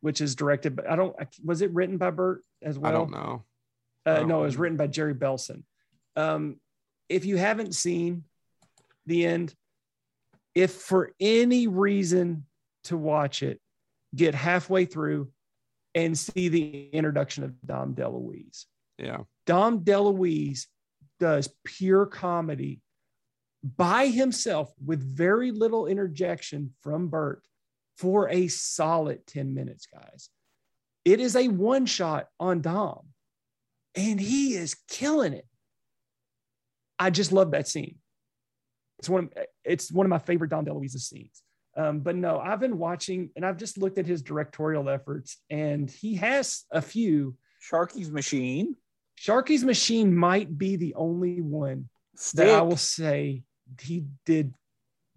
which 0.00 0.20
is 0.20 0.34
directed 0.34 0.74
but 0.76 0.88
I 0.90 0.96
don't 0.96 1.14
was 1.44 1.62
it 1.62 1.72
written 1.72 1.98
by 1.98 2.10
Burt 2.10 2.42
as 2.62 2.78
well? 2.78 2.90
I 2.90 2.94
don't 2.94 3.10
know. 3.10 3.44
Uh, 4.04 4.20
Oh. 4.20 4.24
no, 4.24 4.40
it 4.42 4.46
was 4.46 4.56
written 4.56 4.76
by 4.76 4.86
Jerry 4.86 5.14
Belson. 5.14 5.62
Um, 6.16 6.60
if 7.08 7.24
you 7.24 7.36
haven't 7.36 7.74
seen 7.74 8.24
the 9.06 9.26
end, 9.26 9.54
if 10.56 10.72
for 10.72 11.12
any 11.20 11.68
reason 11.68 12.46
to 12.84 12.96
watch 12.96 13.42
it, 13.42 13.60
get 14.14 14.34
halfway 14.34 14.86
through 14.86 15.30
and 15.94 16.18
see 16.18 16.48
the 16.48 16.88
introduction 16.88 17.44
of 17.44 17.54
Dom 17.64 17.94
DeLuise. 17.94 18.64
Yeah, 18.98 19.18
Dom 19.44 19.80
DeLuise 19.80 20.66
does 21.20 21.50
pure 21.64 22.06
comedy 22.06 22.80
by 23.62 24.06
himself 24.06 24.72
with 24.84 25.02
very 25.02 25.50
little 25.50 25.86
interjection 25.86 26.72
from 26.82 27.08
Burt 27.08 27.42
for 27.98 28.28
a 28.30 28.48
solid 28.48 29.26
10 29.26 29.54
minutes, 29.54 29.86
guys. 29.92 30.30
It 31.04 31.20
is 31.20 31.36
a 31.36 31.48
one 31.48 31.84
shot 31.84 32.28
on 32.40 32.62
Dom, 32.62 33.08
and 33.94 34.18
he 34.18 34.54
is 34.54 34.74
killing 34.88 35.34
it. 35.34 35.46
I 36.98 37.10
just 37.10 37.30
love 37.30 37.50
that 37.50 37.68
scene. 37.68 37.96
It's 38.98 39.08
one 39.08 39.24
of, 39.24 39.44
it's 39.64 39.92
one 39.92 40.06
of 40.06 40.10
my 40.10 40.18
favorite 40.18 40.50
Dom 40.50 40.64
DeLuise 40.64 40.98
scenes. 40.98 41.42
Um, 41.76 42.00
but 42.00 42.16
no, 42.16 42.38
I've 42.38 42.60
been 42.60 42.78
watching 42.78 43.30
and 43.36 43.44
I've 43.44 43.58
just 43.58 43.76
looked 43.76 43.98
at 43.98 44.06
his 44.06 44.22
directorial 44.22 44.88
efforts, 44.88 45.38
and 45.50 45.90
he 45.90 46.14
has 46.16 46.64
a 46.70 46.80
few. 46.80 47.36
Sharky's 47.70 48.10
Machine. 48.10 48.76
Sharky's 49.20 49.64
Machine 49.64 50.14
might 50.14 50.56
be 50.56 50.76
the 50.76 50.94
only 50.94 51.40
one 51.40 51.88
that 52.34 52.48
I 52.48 52.62
will 52.62 52.76
say 52.76 53.42
he 53.80 54.04
did 54.24 54.54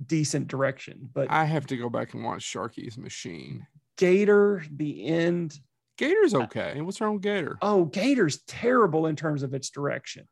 decent 0.05 0.47
direction. 0.47 1.09
But 1.13 1.29
I 1.29 1.45
have 1.45 1.67
to 1.67 1.77
go 1.77 1.89
back 1.89 2.13
and 2.13 2.23
watch 2.23 2.41
Sharky's 2.43 2.97
Machine. 2.97 3.65
Gator, 3.97 4.63
the 4.71 5.05
end. 5.05 5.59
Gator's 5.97 6.33
okay. 6.33 6.79
What's 6.81 7.01
wrong 7.01 7.13
with 7.15 7.23
Gator? 7.23 7.57
Oh, 7.61 7.85
Gator's 7.85 8.41
terrible 8.47 9.07
in 9.07 9.15
terms 9.15 9.43
of 9.43 9.53
its 9.53 9.69
direction. 9.69 10.27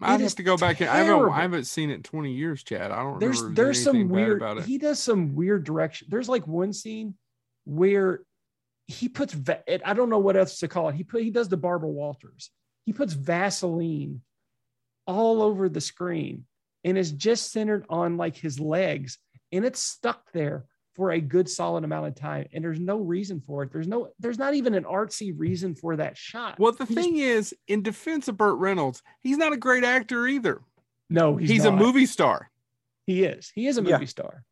I'd 0.00 0.20
have 0.20 0.34
to 0.36 0.42
go 0.42 0.56
back 0.56 0.80
and 0.80 0.90
I 0.90 0.98
haven't. 1.04 1.28
I 1.30 1.42
haven't 1.42 1.64
seen 1.64 1.90
it 1.90 1.94
in 1.94 2.02
20 2.02 2.32
years, 2.32 2.62
Chad. 2.62 2.90
I 2.90 3.02
don't 3.02 3.20
There's 3.20 3.40
remember 3.40 3.62
there's 3.62 3.82
some 3.82 4.08
weird. 4.08 4.38
about 4.38 4.58
it. 4.58 4.64
He 4.64 4.78
does 4.78 4.98
some 5.00 5.34
weird 5.34 5.64
direction. 5.64 6.08
There's 6.10 6.28
like 6.28 6.46
one 6.46 6.72
scene 6.72 7.14
where 7.64 8.22
he 8.86 9.08
puts. 9.08 9.32
Va- 9.34 9.62
I 9.88 9.94
don't 9.94 10.10
know 10.10 10.18
what 10.18 10.36
else 10.36 10.58
to 10.58 10.68
call 10.68 10.88
it. 10.88 10.96
He 10.96 11.04
put 11.04 11.22
he 11.22 11.30
does 11.30 11.48
the 11.48 11.56
Barbara 11.56 11.88
Walters. 11.90 12.50
He 12.86 12.92
puts 12.92 13.12
Vaseline 13.12 14.20
all 15.06 15.42
over 15.42 15.68
the 15.68 15.80
screen, 15.80 16.44
and 16.82 16.98
it's 16.98 17.10
just 17.10 17.52
centered 17.52 17.86
on 17.88 18.16
like 18.16 18.36
his 18.36 18.58
legs, 18.58 19.18
and 19.52 19.64
it's 19.64 19.80
stuck 19.80 20.32
there 20.32 20.64
for 20.94 21.10
a 21.10 21.20
good 21.20 21.48
solid 21.48 21.84
amount 21.84 22.06
of 22.06 22.14
time. 22.14 22.46
And 22.52 22.62
there's 22.62 22.78
no 22.80 22.98
reason 22.98 23.40
for 23.46 23.62
it. 23.64 23.72
There's 23.72 23.88
no. 23.88 24.10
There's 24.20 24.38
not 24.38 24.54
even 24.54 24.74
an 24.74 24.84
artsy 24.84 25.32
reason 25.36 25.74
for 25.74 25.96
that 25.96 26.16
shot. 26.16 26.58
Well, 26.58 26.72
the 26.72 26.84
He 26.86 26.94
just- 26.94 27.04
thing 27.06 27.16
is, 27.18 27.54
in 27.68 27.82
defense 27.82 28.28
of 28.28 28.36
Burt 28.36 28.58
Reynolds, 28.58 29.02
he's 29.20 29.36
not 29.36 29.52
a 29.52 29.56
great 29.56 29.84
actor 29.84 30.26
either. 30.26 30.60
no, 31.10 31.36
he's, 31.36 31.50
He's, 31.50 31.64
a 31.64 31.72
movie 31.72 32.06
star. 32.06 32.50
He 33.06 33.24
is. 33.24 33.52
He 33.54 33.66
is 33.66 33.76
a 33.78 33.82
Yeah. 33.82 33.92
movie 33.96 34.06
star. 34.06 34.42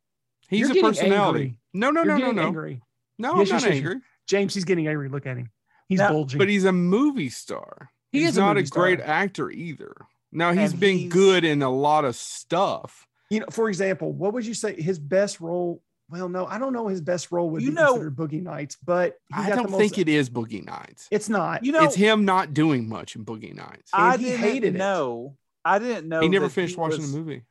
He's 0.49 0.69
You're 0.69 0.79
a 0.79 0.81
personality. 0.91 1.41
angry. 1.41 1.59
No, 1.73 1.91
no, 1.91 2.03
You're 2.05 2.19
no, 2.19 2.27
no, 2.27 2.33
no. 2.33 2.47
angry. 2.49 2.83
No, 3.19 3.39
Yes, 3.39 3.49
I'm 3.51 3.55
not 3.57 3.63
yes, 3.63 3.63
yes. 3.65 3.73
angry. 3.77 3.97
James, 4.27 4.55
he's 4.55 4.65
getting 4.65 4.87
angry. 4.87 5.09
Look 5.09 5.27
at 5.27 5.39
him. 5.39 5.51
He's 5.89 5.99
Now- 6.01 6.11
bulging. 6.11 6.39
But 6.39 6.49
he's 6.51 6.65
a 6.67 6.73
movie 6.73 7.31
star. 7.31 7.91
He 8.11 8.21
he's 8.21 8.31
is 8.31 8.37
a 8.37 8.41
not 8.41 8.53
a, 8.57 8.61
movie 8.61 8.69
great 8.71 8.99
star. 9.01 9.09
actor 9.11 9.51
either. 9.51 9.95
Now 10.31 10.53
he's 10.53 10.73
And 10.73 10.81
been 10.81 10.99
he's- 10.99 11.13
good 11.13 11.45
in 11.45 11.63
a 11.63 11.71
lot 11.71 12.05
of 12.05 12.15
stuff. 12.17 13.07
you 13.31 13.41
know, 13.41 13.47
for 13.51 13.69
example, 13.71 14.13
what 14.13 14.35
would 14.35 14.45
you 14.45 14.53
say 14.55 14.81
his 14.81 14.99
best 14.99 15.41
role? 15.41 15.83
Well, 16.13 16.29
no, 16.29 16.45
I 16.47 16.59
don't 16.59 16.75
know 16.75 16.89
his 16.89 17.01
best 17.01 17.33
role 17.33 17.49
would 17.51 17.63
You 17.63 17.71
be 17.71 17.75
know- 17.75 17.95
considered 17.95 18.17
Boogie 18.17 18.43
Nights, 18.43 18.77
but 18.85 19.17
he 19.35 19.41
I 19.43 19.49
don't 19.49 19.71
most- 19.71 19.81
think 19.81 19.97
it 19.97 20.09
is 20.11 20.29
Boogie 20.29 20.63
Nights. 20.65 21.09
It's 21.11 21.31
not. 21.31 21.65
You 21.65 21.73
know, 21.73 21.85
it's 21.85 21.95
him 21.95 22.27
not 22.27 22.53
doing 22.53 22.87
much 22.87 23.17
in 23.17 23.25
Boogie 23.25 23.55
Nights. 23.55 23.91
I 23.95 24.19
he 24.19 24.25
didn't 24.25 24.41
hated 24.41 24.75
it. 24.75 24.79
know. 24.79 25.37
I 25.65 25.79
didn't 25.79 26.09
know. 26.09 26.21
he 26.21 26.29
never 26.29 26.51
finished 26.51 26.77
watching 26.77 27.01
was- 27.01 27.13
the 27.13 27.19
movie. 27.19 27.43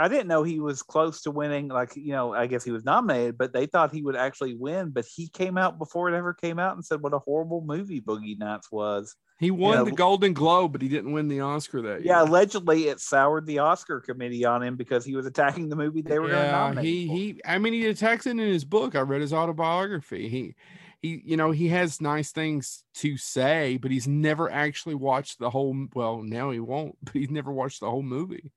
I 0.00 0.08
didn't 0.08 0.28
know 0.28 0.42
he 0.42 0.60
was 0.60 0.82
close 0.82 1.22
to 1.22 1.30
winning. 1.30 1.68
Like, 1.68 1.94
you 1.94 2.12
know, 2.12 2.32
I 2.32 2.46
guess 2.46 2.64
he 2.64 2.70
was 2.70 2.84
nominated, 2.84 3.36
but 3.36 3.52
they 3.52 3.66
thought 3.66 3.92
he 3.92 4.02
would 4.02 4.16
actually 4.16 4.54
win. 4.54 4.90
But 4.90 5.04
he 5.04 5.28
came 5.28 5.58
out 5.58 5.78
before 5.78 6.08
it 6.08 6.16
ever 6.16 6.32
came 6.32 6.58
out 6.58 6.74
and 6.74 6.84
said 6.84 7.02
what 7.02 7.12
a 7.14 7.18
horrible 7.18 7.62
movie 7.62 8.00
Boogie 8.00 8.38
Nights 8.38 8.72
was. 8.72 9.14
He 9.38 9.50
won 9.50 9.78
Yeah. 9.78 9.84
the 9.84 9.92
Golden 9.92 10.32
Globe, 10.32 10.72
but 10.72 10.82
he 10.82 10.88
didn't 10.88 11.12
win 11.12 11.28
the 11.28 11.40
Oscar 11.40 11.80
that 11.82 12.00
year. 12.02 12.12
Yeah, 12.14 12.22
allegedly 12.22 12.88
it 12.88 13.00
soured 13.00 13.46
the 13.46 13.58
Oscar 13.60 14.00
committee 14.00 14.44
on 14.44 14.62
him 14.62 14.76
because 14.76 15.04
he 15.04 15.14
was 15.14 15.26
attacking 15.26 15.68
the 15.68 15.76
movie 15.76 16.02
they 16.02 16.18
were 16.18 16.28
going 16.28 16.40
to 16.40 16.46
yeah, 16.46 16.50
nominate. 16.50 16.84
he 16.84 17.06
for. 17.06 17.12
he. 17.14 17.40
I 17.44 17.58
mean, 17.58 17.72
he 17.72 17.86
attacks 17.86 18.26
it 18.26 18.30
in 18.32 18.38
his 18.38 18.64
book. 18.64 18.94
I 18.94 19.00
read 19.00 19.20
his 19.22 19.32
autobiography. 19.32 20.28
He 20.28 20.54
he, 21.02 21.22
you 21.24 21.36
know, 21.38 21.50
he 21.50 21.68
has 21.68 22.00
nice 22.02 22.30
things 22.30 22.84
to 22.96 23.16
say, 23.16 23.78
but 23.78 23.90
he's 23.90 24.06
never 24.06 24.50
actually 24.50 24.94
watched 24.94 25.38
the 25.38 25.48
whole. 25.50 25.74
Well, 25.94 26.22
now 26.22 26.50
he 26.50 26.60
won't, 26.60 26.96
but 27.02 27.14
he's 27.14 27.30
never 27.30 27.52
watched 27.52 27.80
the 27.80 27.90
whole 27.90 28.02
movie. 28.02 28.52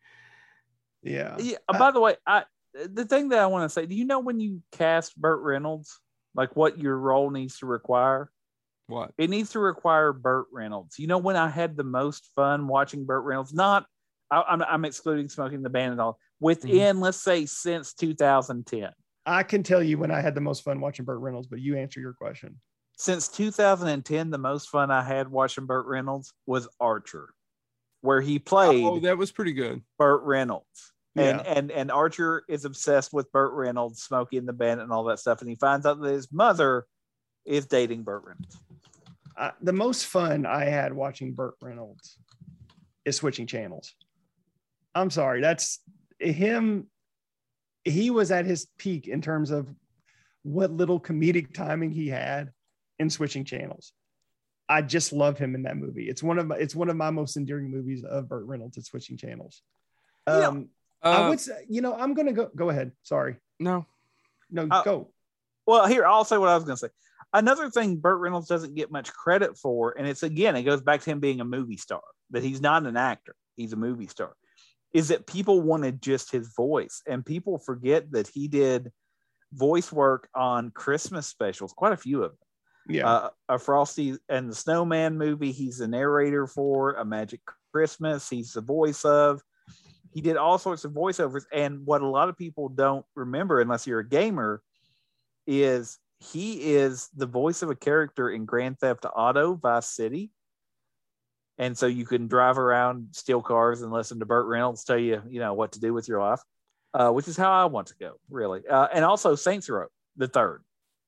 Yeah. 1.03 1.35
Yeah. 1.39 1.57
I- 1.67 1.77
by 1.77 1.91
the 1.91 1.99
way, 1.99 2.15
I 2.25 2.43
the 2.73 3.05
thing 3.05 3.29
that 3.29 3.39
I 3.39 3.47
want 3.47 3.69
to 3.69 3.73
say, 3.73 3.85
do 3.85 3.95
you 3.95 4.05
know 4.05 4.19
when 4.19 4.39
you 4.39 4.61
cast 4.71 5.19
Burt 5.19 5.41
Reynolds, 5.41 5.99
like 6.35 6.55
what 6.55 6.79
your 6.79 6.97
role 6.97 7.29
needs 7.29 7.59
to 7.59 7.65
require? 7.65 8.31
What? 8.87 9.11
It 9.17 9.29
needs 9.29 9.51
to 9.51 9.59
require 9.59 10.11
Burt 10.11 10.47
Reynolds. 10.51 10.99
You 10.99 11.07
know 11.07 11.17
when 11.17 11.35
I 11.35 11.49
had 11.49 11.77
the 11.77 11.83
most 11.83 12.29
fun 12.35 12.67
watching 12.67 13.05
Burt 13.05 13.23
Reynolds? 13.23 13.53
Not, 13.53 13.85
I, 14.29 14.41
I'm, 14.41 14.61
I'm 14.63 14.85
excluding 14.85 15.29
smoking 15.29 15.61
the 15.61 15.69
band 15.69 15.91
and 15.91 16.01
all. 16.01 16.17
Within, 16.39 16.95
mm-hmm. 16.95 17.01
let's 17.01 17.21
say, 17.21 17.45
since 17.45 17.93
2010. 17.93 18.89
I 19.25 19.43
can 19.43 19.63
tell 19.63 19.81
you 19.81 19.97
when 19.97 20.11
I 20.11 20.19
had 20.19 20.35
the 20.35 20.41
most 20.41 20.63
fun 20.63 20.81
watching 20.81 21.05
Burt 21.05 21.19
Reynolds, 21.19 21.47
but 21.47 21.59
you 21.59 21.77
answer 21.77 21.99
your 21.99 22.13
question. 22.13 22.59
Since 22.97 23.29
2010, 23.29 24.29
the 24.29 24.37
most 24.37 24.69
fun 24.69 24.91
I 24.91 25.01
had 25.01 25.29
watching 25.29 25.65
Burt 25.65 25.85
Reynolds 25.85 26.33
was 26.45 26.67
Archer, 26.79 27.33
where 28.01 28.21
he 28.21 28.35
oh, 28.37 28.41
played 28.45 28.83
Oh, 28.83 28.99
that 28.99 29.17
was 29.17 29.31
pretty 29.31 29.53
good. 29.53 29.81
Burt 29.97 30.23
Reynolds. 30.23 30.92
And, 31.15 31.39
Yeah. 31.39 31.53
and 31.53 31.71
and 31.71 31.91
Archer 31.91 32.43
is 32.49 32.65
obsessed 32.65 33.13
with 33.13 33.31
Burt 33.31 33.53
Reynolds, 33.53 34.01
Smokey 34.01 34.37
and 34.37 34.47
the 34.47 34.53
Bandit, 34.53 34.83
and 34.83 34.91
all 34.91 35.03
that 35.05 35.19
stuff. 35.19 35.41
And 35.41 35.49
he 35.49 35.55
finds 35.55 35.85
out 35.85 36.01
that 36.01 36.11
his 36.11 36.31
mother 36.31 36.85
is 37.45 37.67
dating 37.67 38.03
Burt 38.03 38.23
Reynolds. 38.25 38.59
I, 39.37 39.51
the 39.61 39.73
most 39.73 40.07
fun 40.07 40.45
I 40.45 40.65
had 40.65 40.93
watching 40.93 41.33
Burt 41.33 41.55
Reynolds 41.61 42.17
is 43.05 43.17
switching 43.17 43.47
channels. 43.47 43.93
I'm 44.95 45.09
sorry, 45.09 45.41
that's 45.41 45.79
him. 46.19 46.87
He 47.83 48.09
was 48.09 48.31
at 48.31 48.45
his 48.45 48.67
peak 48.77 49.07
in 49.07 49.21
terms 49.21 49.51
of 49.51 49.67
what 50.43 50.71
little 50.71 50.99
comedic 50.99 51.53
timing 51.53 51.91
he 51.91 52.07
had 52.07 52.51
in 52.99 53.09
switching 53.09 53.43
channels. 53.43 53.93
I 54.69 54.81
just 54.81 55.11
love 55.11 55.37
him 55.37 55.55
in 55.55 55.63
that 55.63 55.77
movie. 55.77 56.07
It's 56.07 56.23
one 56.23 56.39
of 56.39 56.47
my, 56.47 56.55
it's 56.55 56.75
one 56.75 56.89
of 56.89 56.95
my 56.95 57.09
most 57.09 57.35
endearing 57.35 57.69
movies 57.69 58.03
of 58.03 58.29
Burt 58.29 58.45
Reynolds 58.45 58.77
at 58.77 58.85
switching 58.85 59.17
channels. 59.17 59.61
Yeah. 60.27 60.47
Um, 60.47 60.69
Um, 61.03 61.13
I 61.13 61.17
Uh, 61.25 61.29
would 61.29 61.39
say, 61.39 61.65
you 61.69 61.81
know, 61.81 61.95
I'm 61.95 62.13
gonna 62.13 62.33
go. 62.33 62.49
Go 62.55 62.69
ahead. 62.69 62.91
Sorry. 63.03 63.37
no, 63.59 63.85
No, 64.49 64.67
Uh, 64.69 64.83
go. 64.83 65.11
Well, 65.65 65.87
here 65.87 66.05
I'll 66.05 66.25
say 66.25 66.37
what 66.37 66.49
I 66.49 66.55
was 66.55 66.63
going 66.65 66.75
to 66.77 66.87
say. 66.87 66.93
Another 67.31 67.69
thing 67.69 67.97
Burt 67.97 68.19
Reynolds 68.19 68.47
doesn't 68.47 68.75
get 68.75 68.91
much 68.91 69.11
credit 69.13 69.57
for, 69.57 69.97
and 69.97 70.07
it's 70.07 70.21
again, 70.23 70.55
it 70.55 70.63
goes 70.63 70.81
back 70.81 71.01
to 71.01 71.09
him 71.09 71.19
being 71.19 71.39
a 71.41 71.45
movie 71.45 71.77
star, 71.77 72.03
that 72.31 72.43
he's 72.43 72.61
not 72.61 72.85
an 72.85 72.97
actor, 72.97 73.35
he's 73.55 73.73
a 73.73 73.77
movie 73.77 74.07
star, 74.07 74.35
is 74.93 75.07
that 75.07 75.25
people 75.25 75.61
wanted 75.61 76.01
just 76.01 76.31
his 76.31 76.53
voice. 76.53 77.01
And 77.07 77.25
people 77.25 77.57
forget 77.57 78.11
that 78.11 78.27
he 78.27 78.47
did 78.47 78.91
voice 79.53 79.91
work 79.91 80.27
on 80.35 80.71
Christmas 80.71 81.25
specials, 81.27 81.73
quite 81.73 81.93
a 81.93 81.97
few 81.97 82.23
of 82.23 82.31
them. 82.31 82.37
Yeah. 82.89 83.09
Uh, 83.09 83.29
a 83.49 83.57
Frosty 83.59 84.17
and 84.29 84.49
the 84.49 84.55
Snowman 84.55 85.17
movie, 85.17 85.51
he's 85.53 85.77
the 85.77 85.87
narrator 85.87 86.45
for 86.45 86.93
A 86.93 87.05
Magic 87.05 87.39
Christmas, 87.71 88.29
he's 88.29 88.53
the 88.53 88.61
voice 88.61 89.05
of. 89.05 89.41
He 90.13 90.21
did 90.21 90.37
all 90.37 90.57
sorts 90.57 90.85
of 90.85 90.91
voiceovers. 90.91 91.43
And 91.51 91.85
what 91.85 92.01
a 92.01 92.07
lot 92.07 92.29
of 92.29 92.37
people 92.37 92.69
don't 92.69 93.05
remember, 93.15 93.59
unless 93.59 93.87
you're 93.87 93.99
a 93.99 94.07
gamer, 94.07 94.61
is 95.47 95.97
he 96.19 96.73
is 96.75 97.09
the 97.15 97.25
voice 97.25 97.61
of 97.61 97.69
a 97.69 97.75
character 97.75 98.29
in 98.29 98.45
Grand 98.45 98.79
Theft 98.79 99.05
Auto 99.15 99.55
Vice 99.55 99.87
City. 99.87 100.31
And 101.57 101.77
so 101.77 101.85
you 101.85 102.05
can 102.05 102.27
drive 102.27 102.57
around, 102.57 103.09
steal 103.11 103.41
cars, 103.41 103.81
and 103.81 103.91
listen 103.91 104.19
to 104.19 104.25
Burt 104.25 104.47
Reynolds 104.47 104.83
tell 104.83 104.97
you, 104.97 105.21
you 105.27 105.39
know, 105.39 105.53
what 105.53 105.73
to 105.73 105.79
do 105.79 105.93
with 105.93 106.07
your 106.07 106.19
life, 106.19 106.41
uh, 106.93 107.11
which 107.11 107.27
is 107.27 107.37
how 107.37 107.51
I 107.51 107.65
want 107.65 107.87
to 107.87 107.95
go, 107.99 108.13
really. 108.29 108.61
Uh, 108.67 108.87
and 108.93 109.05
also 109.05 109.35
Saints 109.35 109.69
Row, 109.69 109.87
the 110.17 110.27
third. 110.27 110.63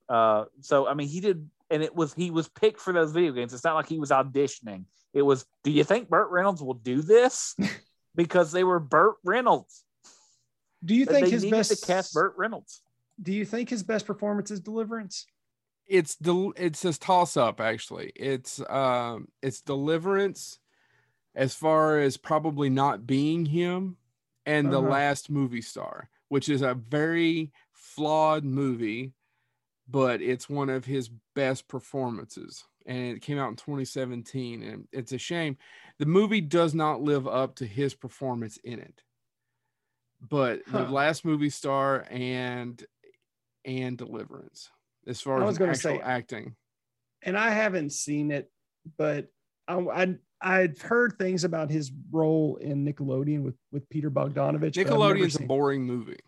Uh, 0.08 0.44
so 0.60 0.86
I 0.86 0.94
mean, 0.94 1.08
he 1.08 1.20
did, 1.20 1.48
and 1.68 1.82
it 1.82 1.94
was 1.94 2.14
he 2.14 2.30
was 2.30 2.48
picked 2.48 2.80
for 2.80 2.92
those 2.92 3.10
video 3.10 3.32
games. 3.32 3.52
It's 3.52 3.64
not 3.64 3.74
like 3.74 3.88
he 3.88 3.98
was 3.98 4.10
auditioning. 4.10 4.84
It 5.12 5.22
was, 5.22 5.46
do 5.64 5.70
you 5.70 5.82
think 5.82 6.08
Burt 6.08 6.30
Reynolds 6.30 6.62
will 6.62 6.74
do 6.74 7.02
this? 7.02 7.56
because 8.16 8.50
they 8.50 8.64
were 8.64 8.80
Burt 8.80 9.16
Reynolds. 9.24 9.84
do 10.84 10.94
you 10.94 11.04
think 11.06 11.28
his 11.28 11.44
best 11.44 11.80
to 11.80 11.86
cast 11.86 12.14
Burt 12.14 12.34
Reynolds. 12.36 12.82
Do 13.22 13.32
you 13.32 13.44
think 13.44 13.68
his 13.70 13.82
best 13.82 14.06
performance 14.06 14.50
is 14.50 14.60
Deliverance? 14.60 15.26
it's 15.88 16.16
del- 16.16 16.52
it's 16.56 16.84
a 16.84 16.92
toss 16.92 17.36
up 17.36 17.60
actually. 17.60 18.10
It's 18.16 18.60
um 18.68 19.28
it's 19.40 19.60
deliverance 19.60 20.58
as 21.36 21.54
far 21.54 22.00
as 22.00 22.16
probably 22.16 22.68
not 22.70 23.06
being 23.06 23.44
him 23.46 23.96
and 24.44 24.72
the 24.72 24.80
Uh-huh. 24.80 24.90
last 24.90 25.30
movie 25.30 25.62
star, 25.62 26.08
which 26.28 26.48
is 26.48 26.62
a 26.62 26.74
very 26.74 27.52
flawed 27.72 28.42
movie, 28.44 29.12
but 29.88 30.20
it's 30.20 30.48
one 30.50 30.70
of 30.70 30.84
his 30.86 31.08
best 31.36 31.68
performances. 31.68 32.64
And 32.86 33.16
it 33.16 33.22
came 33.22 33.38
out 33.38 33.50
in 33.50 33.56
2017. 33.56 34.62
And 34.62 34.88
it's 34.92 35.12
a 35.12 35.18
shame. 35.18 35.56
The 35.98 36.06
movie 36.06 36.40
does 36.40 36.74
not 36.74 37.02
live 37.02 37.26
up 37.26 37.56
to 37.56 37.66
his 37.66 37.94
performance 37.94 38.58
in 38.64 38.78
it. 38.78 39.02
But 40.28 40.60
the 40.70 40.82
last 40.82 41.24
movie 41.24 41.50
star 41.50 42.06
and 42.10 42.82
and 43.64 43.98
deliverance 43.98 44.70
as 45.06 45.20
far 45.20 45.36
as 45.38 45.42
I 45.42 45.44
as 45.44 45.48
was 45.50 45.58
gonna 45.58 45.70
actual 45.72 45.96
say- 45.98 46.00
acting. 46.00 46.56
and 47.22 47.36
I 47.36 47.50
haven't 47.50 47.90
seen 47.92 48.30
it, 48.30 48.50
but 48.96 49.26
I, 49.68 49.74
I 49.78 50.14
I'd 50.40 50.78
heard 50.78 51.18
things 51.18 51.44
about 51.44 51.70
his 51.70 51.92
role 52.10 52.56
in 52.56 52.84
Nickelodeon 52.84 53.42
with 53.42 53.56
with 53.72 53.88
Peter 53.90 54.10
Bogdanovich. 54.10 54.74
but 54.74 54.78
I've 54.78 54.86
Nickelodeon's 54.86 55.36
a 55.40 55.42
boring 55.42 55.84
movie. 55.84 56.20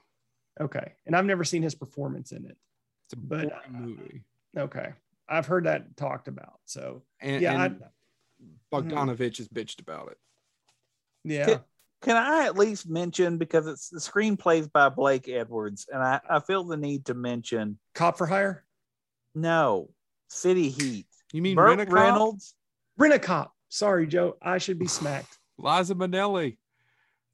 okay, 0.60 0.92
and 1.06 1.16
I've 1.16 1.24
never 1.26 1.44
seen 1.44 1.62
his 1.62 1.74
performance 1.74 2.32
in 2.32 2.44
it. 2.44 2.56
It's 3.06 3.14
a 3.14 3.16
But- 3.16 3.48
boring 3.48 3.72
movie. 3.96 4.24
Okay, 4.56 4.92
I've 5.28 5.46
heard 5.46 5.64
that 5.66 5.96
talked 5.96 6.28
about. 6.28 6.54
So 6.64 7.02
And, 7.20 7.42
yeah, 7.42 7.52
and 7.64 7.82
I, 8.72 8.76
Bogdanovich 8.76 9.38
has 9.38 9.48
bitched 9.48 9.80
about 9.80 10.10
it. 10.12 10.18
yeah, 11.24 11.58
Can 12.02 12.16
I 12.16 12.46
at 12.46 12.56
least 12.56 12.88
mention 12.88 13.38
because 13.38 13.66
it's 13.66 13.88
the 13.88 13.98
screenplays 13.98 14.70
by 14.72 14.88
Blake 14.88 15.28
Edwards, 15.28 15.86
and 15.92 16.02
I, 16.02 16.20
I 16.28 16.40
feel 16.40 16.64
the 16.64 16.76
need 16.76 17.06
to 17.06 17.14
mention 17.14 17.78
Cop 17.94 18.16
for 18.18 18.26
Hire, 18.26 18.64
no 19.34 19.90
City 20.28 20.68
Heat. 20.70 21.06
You 21.32 21.42
mean 21.42 21.56
Burt 21.56 21.68
Rent-A-Cop? 21.78 21.94
Reynolds. 21.94 22.54
Rent 22.96 23.14
a 23.14 23.18
Cop. 23.18 23.52
Sorry, 23.68 24.06
Joe, 24.06 24.36
I 24.42 24.58
should 24.58 24.78
be 24.78 24.86
smacked 24.88 25.38
Liza 25.58 25.94
Minnelli. 25.94 26.56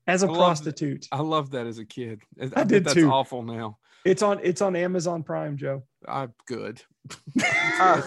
as 0.06 0.22
a 0.22 0.26
I 0.26 0.30
love- 0.30 0.38
prostitute. 0.38 1.06
I 1.12 1.20
love 1.20 1.50
that 1.50 1.66
as 1.66 1.78
a 1.78 1.84
kid. 1.84 2.22
I, 2.40 2.50
I 2.60 2.64
did 2.64 2.84
that's 2.84 2.94
too. 2.94 3.10
awful 3.10 3.42
now. 3.42 3.78
It's 4.04 4.22
on 4.22 4.40
it's 4.42 4.60
on 4.62 4.76
Amazon 4.76 5.22
Prime, 5.22 5.56
Joe. 5.56 5.82
I'm 6.06 6.32
good. 6.46 6.82
Uh, 7.80 8.02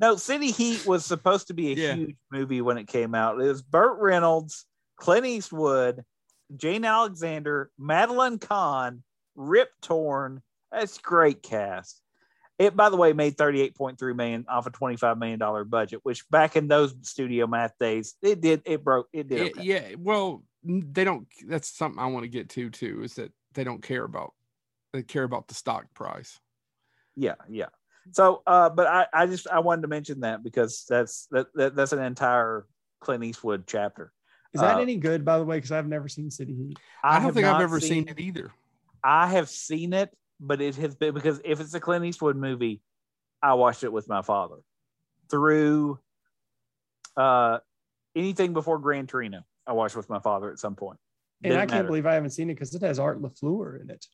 no, 0.00 0.16
City 0.16 0.50
Heat 0.50 0.86
was 0.86 1.04
supposed 1.04 1.48
to 1.48 1.54
be 1.54 1.72
a 1.72 1.74
Yeah. 1.74 1.94
huge 1.94 2.16
movie 2.30 2.60
when 2.60 2.78
it 2.78 2.86
came 2.86 3.14
out. 3.14 3.40
It 3.40 3.48
was 3.48 3.62
Burt 3.62 3.98
Reynolds, 3.98 4.64
Clint 4.96 5.26
Eastwood, 5.26 6.04
Jane 6.56 6.84
Alexander, 6.84 7.70
Madeline 7.78 8.38
Kahn, 8.38 9.02
Rip 9.34 9.70
Torn. 9.82 10.42
That's 10.70 10.98
great 10.98 11.42
cast. 11.42 12.00
It, 12.58 12.74
by 12.76 12.90
the 12.90 12.96
way, 12.96 13.12
made 13.12 13.36
38.3 13.36 14.14
million 14.16 14.44
off 14.48 14.66
a 14.66 14.70
25 14.70 15.16
million 15.18 15.38
dollar 15.38 15.64
budget, 15.64 16.00
which 16.02 16.28
back 16.28 16.56
in 16.56 16.66
those 16.68 16.94
studio 17.02 17.46
math 17.46 17.72
days, 17.78 18.14
it 18.22 18.40
did 18.40 18.62
it 18.64 18.82
broke 18.82 19.08
it 19.12 19.28
did. 19.28 19.40
It- 19.40 19.52
okay. 19.58 19.62
yeah. 19.62 19.94
Well, 19.96 20.42
they 20.64 21.04
don't. 21.04 21.26
That's 21.46 21.68
something 21.70 22.00
I 22.02 22.06
want 22.06 22.24
to 22.24 22.28
get 22.28 22.48
to 22.50 22.70
too. 22.70 23.02
Is 23.04 23.14
that 23.14 23.32
they 23.54 23.62
don't 23.64 23.82
care 23.82 24.02
about. 24.04 24.32
They 24.92 25.02
care 25.02 25.22
about 25.24 25.46
the 25.48 25.54
stock 25.54 25.86
price. 25.94 26.38
Yeah 27.18 27.34
yeah 27.48 27.66
so 28.12 28.42
uh 28.46 28.70
but 28.70 28.86
i 28.86 29.06
i 29.12 29.26
just 29.26 29.48
i 29.48 29.58
wanted 29.58 29.82
to 29.82 29.88
mention 29.88 30.20
that 30.20 30.42
because 30.42 30.86
that's 30.88 31.26
that, 31.32 31.46
that 31.54 31.74
that's 31.74 31.92
an 31.92 31.98
entire 32.02 32.64
clint 33.00 33.22
eastwood 33.24 33.64
chapter 33.66 34.12
Is 34.54 34.60
that 34.60 34.78
Uh, 34.78 34.80
any 34.80 34.96
good, 34.96 35.24
by 35.24 35.38
the 35.38 35.44
way? 35.44 35.58
Because 35.58 35.72
I've 35.72 35.86
never 35.88 36.08
seen 36.08 36.30
City 36.30 36.54
Heat. 36.54 36.78
I, 37.04 37.20
don't 37.20 37.34
think 37.34 37.46
I've 37.46 37.60
ever 37.60 37.80
seen, 37.80 38.08
it 38.08 38.18
either. 38.18 38.50
i 39.04 39.26
have 39.26 39.48
seen 39.48 39.92
it 39.92 40.10
but 40.40 40.60
it 40.60 40.76
has 40.76 40.94
been 40.94 41.12
because 41.12 41.40
if 41.44 41.60
it's 41.60 41.74
a 41.74 41.80
clint 41.80 42.04
eastwood 42.04 42.36
movie 42.36 42.80
i 43.42 43.54
watched 43.54 43.82
it 43.84 43.92
with 43.92 44.08
my 44.08 44.22
father 44.22 44.56
through 45.30 45.98
uh 47.16 47.58
anything 48.14 48.52
before 48.52 48.78
gran 48.78 49.06
torino 49.06 49.40
i 49.66 49.72
watched 49.72 49.96
with 49.96 50.08
my 50.08 50.20
father 50.20 50.50
at 50.50 50.58
some 50.58 50.74
point. 50.76 50.98
point 50.98 51.00
And 51.44 51.52
I 51.54 51.56
Didn't 51.60 51.70
can't 51.70 51.78
matter. 51.78 51.88
believe 51.88 52.06
I 52.06 52.14
haven't 52.14 52.30
seen 52.30 52.48
it 52.50 52.54
because 52.54 52.74
it 52.74 52.82
has 52.82 52.98
Art 52.98 53.20
LaFleur 53.22 53.80
in 53.82 53.90
it. 53.90 54.06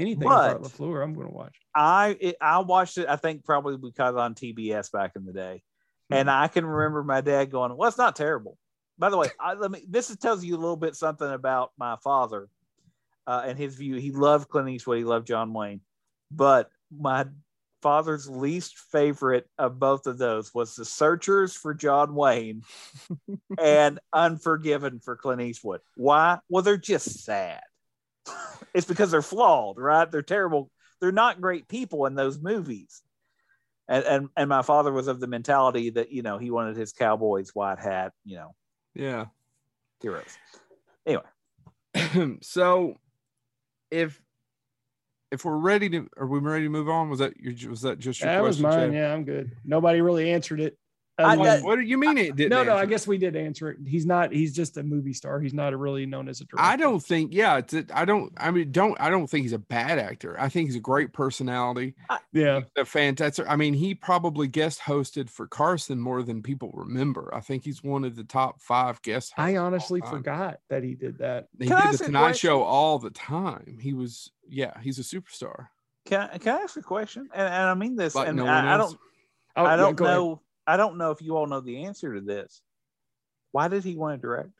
Anything 0.00 0.28
But- 0.28 0.60
with 0.60 0.76
LaFleur, 0.76 1.02
I'm 1.04 1.14
going 1.14 1.28
to 1.28 1.32
watch. 1.34 1.54
I 1.74 2.16
it, 2.20 2.36
I 2.40 2.58
watched 2.60 2.98
it. 2.98 3.08
I 3.08 3.16
think 3.16 3.44
probably 3.44 3.76
because 3.76 4.16
on 4.16 4.34
TBS 4.34 4.90
back 4.90 5.12
in 5.14 5.24
the 5.24 5.32
day, 5.32 5.62
and 6.10 6.28
I 6.30 6.48
can 6.48 6.64
remember 6.66 7.04
my 7.04 7.20
dad 7.20 7.50
going, 7.50 7.76
"Well, 7.76 7.88
it's 7.88 7.98
not 7.98 8.16
terrible." 8.16 8.56
By 8.98 9.10
the 9.10 9.16
way, 9.18 9.28
I, 9.40 9.54
let 9.54 9.70
me. 9.70 9.84
This 9.88 10.10
is, 10.10 10.16
tells 10.16 10.44
you 10.44 10.54
a 10.56 10.58
little 10.58 10.76
bit 10.76 10.96
something 10.96 11.30
about 11.30 11.72
my 11.78 11.96
father. 12.02 12.48
uh, 13.26 13.42
and 13.46 13.56
his 13.58 13.76
view. 13.76 13.96
He 13.96 14.10
loved 14.10 14.48
Clint 14.48 14.68
Eastwood. 14.70 14.98
He 14.98 15.04
loved 15.04 15.26
John 15.26 15.52
Wayne, 15.52 15.80
but 16.32 16.70
my 16.90 17.26
father's 17.82 18.28
least 18.28 18.76
favorite 18.90 19.48
of 19.58 19.78
both 19.78 20.06
of 20.06 20.18
those 20.18 20.52
was 20.52 20.74
The 20.74 20.84
Searchers 20.84 21.54
for 21.54 21.72
John 21.72 22.14
Wayne 22.14 22.62
and 23.58 23.98
Unforgiven 24.12 25.00
for 25.00 25.16
Clint 25.16 25.40
Eastwood. 25.42 25.80
Why? 25.96 26.38
Well, 26.48 26.62
they're 26.62 26.76
just 26.76 27.24
sad. 27.24 27.62
It's 28.74 28.86
because 28.86 29.10
they're 29.10 29.22
flawed, 29.22 29.78
right? 29.78 30.10
They're 30.10 30.22
terrible. 30.22 30.70
They're 31.00 31.12
not 31.12 31.40
great 31.40 31.66
people 31.68 32.06
in 32.06 32.14
those 32.14 32.38
movies. 32.38 33.02
And 33.88 34.04
and 34.04 34.28
and 34.36 34.48
my 34.48 34.62
father 34.62 34.92
was 34.92 35.08
of 35.08 35.18
the 35.18 35.26
mentality 35.26 35.90
that 35.90 36.12
you 36.12 36.22
know 36.22 36.38
he 36.38 36.50
wanted 36.50 36.76
his 36.76 36.92
Cowboys 36.92 37.50
white 37.54 37.80
hat, 37.80 38.12
you 38.24 38.36
know, 38.36 38.54
Yeah. 38.94 39.26
heroes. 40.00 40.38
Anyway, 41.04 42.38
so 42.42 42.94
if 43.90 44.22
if 45.32 45.44
we're 45.44 45.56
ready 45.56 45.88
to 45.90 46.08
are 46.16 46.26
we 46.26 46.38
ready 46.38 46.64
to 46.64 46.70
move 46.70 46.88
on? 46.88 47.10
Was 47.10 47.18
that 47.18 47.36
your 47.38 47.70
was 47.70 47.82
that 47.82 47.98
just 47.98 48.20
your 48.20 48.30
That 48.30 48.42
was 48.42 48.60
mine. 48.60 48.72
Chad? 48.72 48.94
Yeah, 48.94 49.12
I'm 49.12 49.24
good. 49.24 49.56
Nobody 49.64 50.00
really 50.00 50.30
answered 50.30 50.60
it. 50.60 50.78
I- 51.24 51.32
Other 51.34 51.44
that- 51.44 51.62
What 51.64 51.76
do 51.76 51.82
you 51.82 51.98
mean 51.98 52.18
it 52.18 52.36
didn't? 52.36 52.50
no, 52.50 52.64
no, 52.64 52.76
I 52.76 52.86
guess 52.86 53.06
we 53.06 53.18
did 53.18 53.36
answer 53.36 53.70
it. 53.70 53.78
He's 53.86 54.06
not. 54.06 54.32
He's 54.32 54.54
just 54.54 54.76
a 54.76 54.82
movie 54.82 55.12
star. 55.12 55.40
He's 55.40 55.54
not 55.54 55.76
really 55.78 56.06
known 56.06 56.28
as 56.28 56.40
a 56.40 56.44
director. 56.44 56.64
I 56.64 56.76
don't 56.76 57.00
think. 57.00 57.32
Yeah, 57.32 57.58
it's. 57.58 57.74
a- 57.74 57.86
I 57.92 58.04
don't. 58.04 58.32
I 58.36 58.50
mean, 58.50 58.72
don't. 58.72 59.00
I 59.00 59.10
don't 59.10 59.26
think 59.28 59.42
he's 59.42 59.52
a 59.52 59.58
bad 59.58 59.98
actor. 59.98 60.36
I 60.40 60.48
think 60.48 60.68
he's 60.68 60.76
a 60.76 60.80
great 60.80 61.12
personality. 61.12 61.94
Yeah, 62.32 62.60
A 62.76 62.84
fantastic. 62.84 63.46
I 63.48 63.56
mean, 63.56 63.74
he 63.74 63.94
probably 63.94 64.46
guest 64.48 64.80
hosted 64.80 65.28
for 65.30 65.46
Carson 65.46 65.98
more 65.98 66.22
than 66.22 66.42
people 66.42 66.70
remember. 66.74 67.30
I 67.34 67.40
think 67.40 67.64
he's 67.64 67.82
one 67.82 68.04
of 68.04 68.16
the 68.16 68.24
top 68.24 68.60
five 68.60 69.02
guest. 69.02 69.32
I 69.36 69.56
honestly 69.56 70.00
forgot 70.00 70.60
that 70.68 70.82
he 70.84 70.94
did 70.94 71.18
that. 71.18 71.48
He 71.58 71.66
Can 71.66 71.76
did 71.76 71.84
ask 71.86 71.98
the 71.98 72.04
a 72.04 72.06
Tonight 72.06 72.20
question? 72.20 72.48
Show 72.50 72.62
all 72.62 72.98
the 72.98 73.10
time. 73.10 73.78
He 73.80 73.92
was. 73.92 74.30
Yeah, 74.48 74.72
he's 74.80 74.98
a 74.98 75.02
superstar. 75.02 75.68
can 76.06 76.28
I, 76.32 76.38
can 76.38 76.56
I 76.56 76.60
ask 76.62 76.76
a 76.76 76.82
question? 76.82 77.28
And, 77.32 77.46
and 77.46 77.62
I 77.68 77.74
mean 77.74 77.94
this, 77.94 78.14
Like 78.14 78.28
and 78.28 78.36
no 78.36 78.46
I, 78.46 78.74
I 78.74 78.76
don't 78.76 78.98
Oh, 79.56 79.64
I 79.64 79.76
don't 79.76 79.96
go 79.96 80.04
ahead. 80.04 80.38
Know. 80.70 80.74
I 80.74 80.76
don't 80.76 80.98
know 80.98 81.10
if 81.10 81.20
you 81.22 81.36
all 81.36 81.46
know 81.46 81.60
the 81.60 81.84
answer 81.84 82.14
to 82.14 82.20
this. 82.20 82.62
Why 83.52 83.68
did 83.68 83.84
he 83.84 83.96
want 83.96 84.20
to 84.20 84.26
direct? 84.26 84.50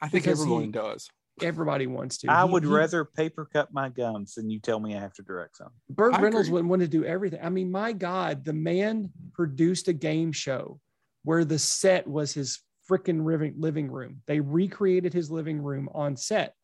I 0.00 0.08
think 0.08 0.24
Because 0.24 0.40
everyone 0.40 0.64
he- 0.64 0.70
does. 0.70 1.08
Everybody 1.42 1.88
wants 1.88 2.18
to. 2.18 2.30
I 2.30 2.46
He- 2.46 2.52
would 2.52 2.62
he- 2.62 2.68
rather 2.68 3.04
paper 3.04 3.48
cut 3.52 3.72
my 3.72 3.88
gums 3.88 4.34
than 4.34 4.48
you 4.50 4.60
tell 4.60 4.78
me 4.78 4.94
I 4.96 5.00
have 5.00 5.14
to 5.14 5.22
direct 5.22 5.56
something. 5.56 5.74
Burt 5.90 6.12
Reynolds 6.20 6.46
agree. 6.46 6.52
wouldn't 6.52 6.70
want 6.70 6.82
to 6.82 6.88
do 6.88 7.04
everything. 7.04 7.40
I 7.42 7.48
mean, 7.48 7.72
my 7.72 7.92
God, 7.92 8.44
the 8.44 8.52
man 8.52 9.10
produced 9.32 9.88
a 9.88 9.92
game 9.92 10.30
show 10.30 10.80
where 11.24 11.44
the 11.44 11.58
set 11.58 12.06
was 12.06 12.32
his 12.32 12.60
freaking 12.88 13.24
living 13.24 13.54
living 13.58 13.90
room. 13.90 14.22
They 14.26 14.38
recreated 14.38 15.12
his 15.12 15.28
living 15.28 15.60
room 15.60 15.88
on 15.92 16.16
set, 16.16 16.54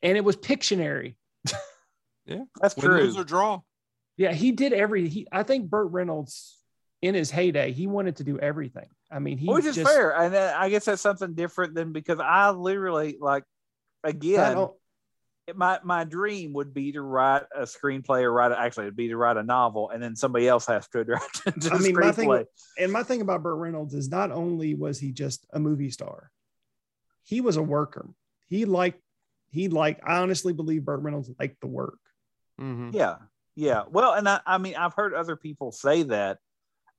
and 0.00 0.16
it 0.16 0.24
was 0.24 0.36
Pictionary. 0.36 1.16
Yeah, 2.24 2.44
that's 2.60 2.76
Win, 2.76 2.86
true. 2.86 3.00
lose, 3.00 3.18
or 3.18 3.24
draw. 3.24 3.60
Yeah, 4.16 4.32
he 4.32 4.52
did 4.52 4.72
every. 4.72 5.08
He, 5.08 5.26
I 5.32 5.42
think 5.42 5.68
Burt 5.68 5.90
Reynolds, 5.90 6.56
in 7.02 7.14
his 7.14 7.30
heyday, 7.30 7.72
he 7.72 7.86
wanted 7.86 8.16
to 8.16 8.24
do 8.24 8.38
everything. 8.38 8.86
I 9.10 9.18
mean, 9.18 9.36
he 9.36 9.48
Which 9.48 9.64
is 9.66 9.74
just, 9.74 9.90
fair. 9.92 10.16
And 10.16 10.34
I 10.34 10.68
guess 10.70 10.84
that's 10.86 11.02
something 11.02 11.34
different 11.34 11.74
than 11.74 11.92
because 11.92 12.18
I 12.20 12.50
literally 12.50 13.18
like 13.20 13.44
again, 14.04 14.56
o- 14.56 14.76
my 15.54 15.80
my 15.82 16.04
dream 16.04 16.52
would 16.54 16.72
be 16.72 16.92
to 16.92 17.02
write 17.02 17.42
a 17.54 17.62
screenplay 17.62 18.22
or 18.22 18.32
write 18.32 18.52
a, 18.52 18.58
actually 18.58 18.84
it'd 18.84 18.96
be 18.96 19.08
to 19.08 19.16
write 19.16 19.36
a 19.36 19.42
novel 19.42 19.90
and 19.90 20.00
then 20.00 20.14
somebody 20.14 20.46
else 20.46 20.66
has 20.66 20.86
to 20.88 21.04
direct 21.04 21.42
it 21.46 21.66
I 21.72 21.76
the 21.76 21.82
mean, 21.82 21.94
my 21.98 22.12
thing- 22.12 22.28
screenplay. 22.28 22.44
and 22.78 22.92
my 22.92 23.02
thing 23.02 23.20
about 23.20 23.42
Burt 23.42 23.58
Reynolds 23.58 23.92
is 23.94 24.08
not 24.08 24.30
only 24.30 24.74
was 24.74 25.00
he 25.00 25.10
just 25.10 25.44
a 25.52 25.58
movie 25.58 25.90
star, 25.90 26.30
he 27.24 27.40
was 27.40 27.56
a 27.56 27.62
worker. 27.62 28.08
He 28.48 28.64
liked, 28.64 29.00
he 29.50 29.68
liked, 29.68 30.02
I 30.06 30.18
honestly 30.18 30.52
believe 30.52 30.84
Burt 30.84 31.00
Reynolds 31.02 31.30
liked 31.40 31.60
the 31.60 31.66
work. 31.66 31.98
Mhm. 32.60 32.94
Yeah. 32.94 33.16
Yeah. 33.56 33.82
Well, 33.90 34.12
and 34.14 34.28
I, 34.28 34.40
I 34.46 34.58
mean, 34.58 34.76
I've 34.76 34.94
heard 34.94 35.12
other 35.14 35.36
people 35.36 35.72
say 35.72 36.04
that 36.04 36.38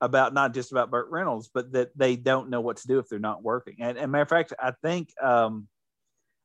about 0.03 0.33
not 0.33 0.53
just 0.53 0.73
about 0.73 0.91
Burt 0.91 1.09
Reynolds, 1.09 1.49
but 1.53 1.71
that 1.71 1.97
they 1.97 2.17
don't 2.17 2.49
know 2.49 2.59
what 2.59 2.75
to 2.77 2.87
do 2.87 2.99
if 2.99 3.07
they're 3.07 3.19
not 3.19 3.41
working. 3.41 3.77
And, 3.79 3.97
and 3.97 4.11
matter 4.11 4.23
of 4.23 4.29
fact, 4.29 4.51
I 4.59 4.73
think 4.83 5.13
um, 5.23 5.69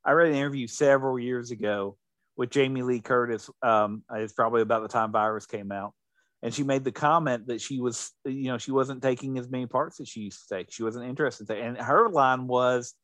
I 0.05 0.13
read 0.13 0.29
an 0.29 0.37
interview 0.37 0.69
several 0.69 1.19
years 1.19 1.51
ago 1.51 1.97
with 2.37 2.51
Jamie 2.51 2.83
Lee 2.83 3.01
Curtis. 3.01 3.51
Um, 3.61 4.05
it's 4.15 4.33
probably 4.33 4.63
about 4.63 4.83
the 4.83 4.89
time 4.89 5.11
Virus 5.11 5.45
came 5.45 5.73
out. 5.73 5.93
And 6.41 6.55
she 6.55 6.63
made 6.63 6.85
the 6.85 6.93
comment 6.93 7.49
that 7.49 7.61
she 7.61 7.81
was, 7.81 8.13
you 8.25 8.45
know, 8.45 8.59
she 8.59 8.71
wasn't 8.71 9.03
taking 9.03 9.39
as 9.39 9.51
many 9.51 9.67
parts 9.67 9.99
as 9.99 10.09
she 10.09 10.21
used 10.21 10.49
to 10.49 10.55
take. 10.55 10.71
She 10.71 10.85
wasn't 10.85 11.07
interested. 11.07 11.51
In 11.51 11.59
and 11.59 11.79
her 11.79 12.09
line 12.09 12.47
was, 12.47 12.95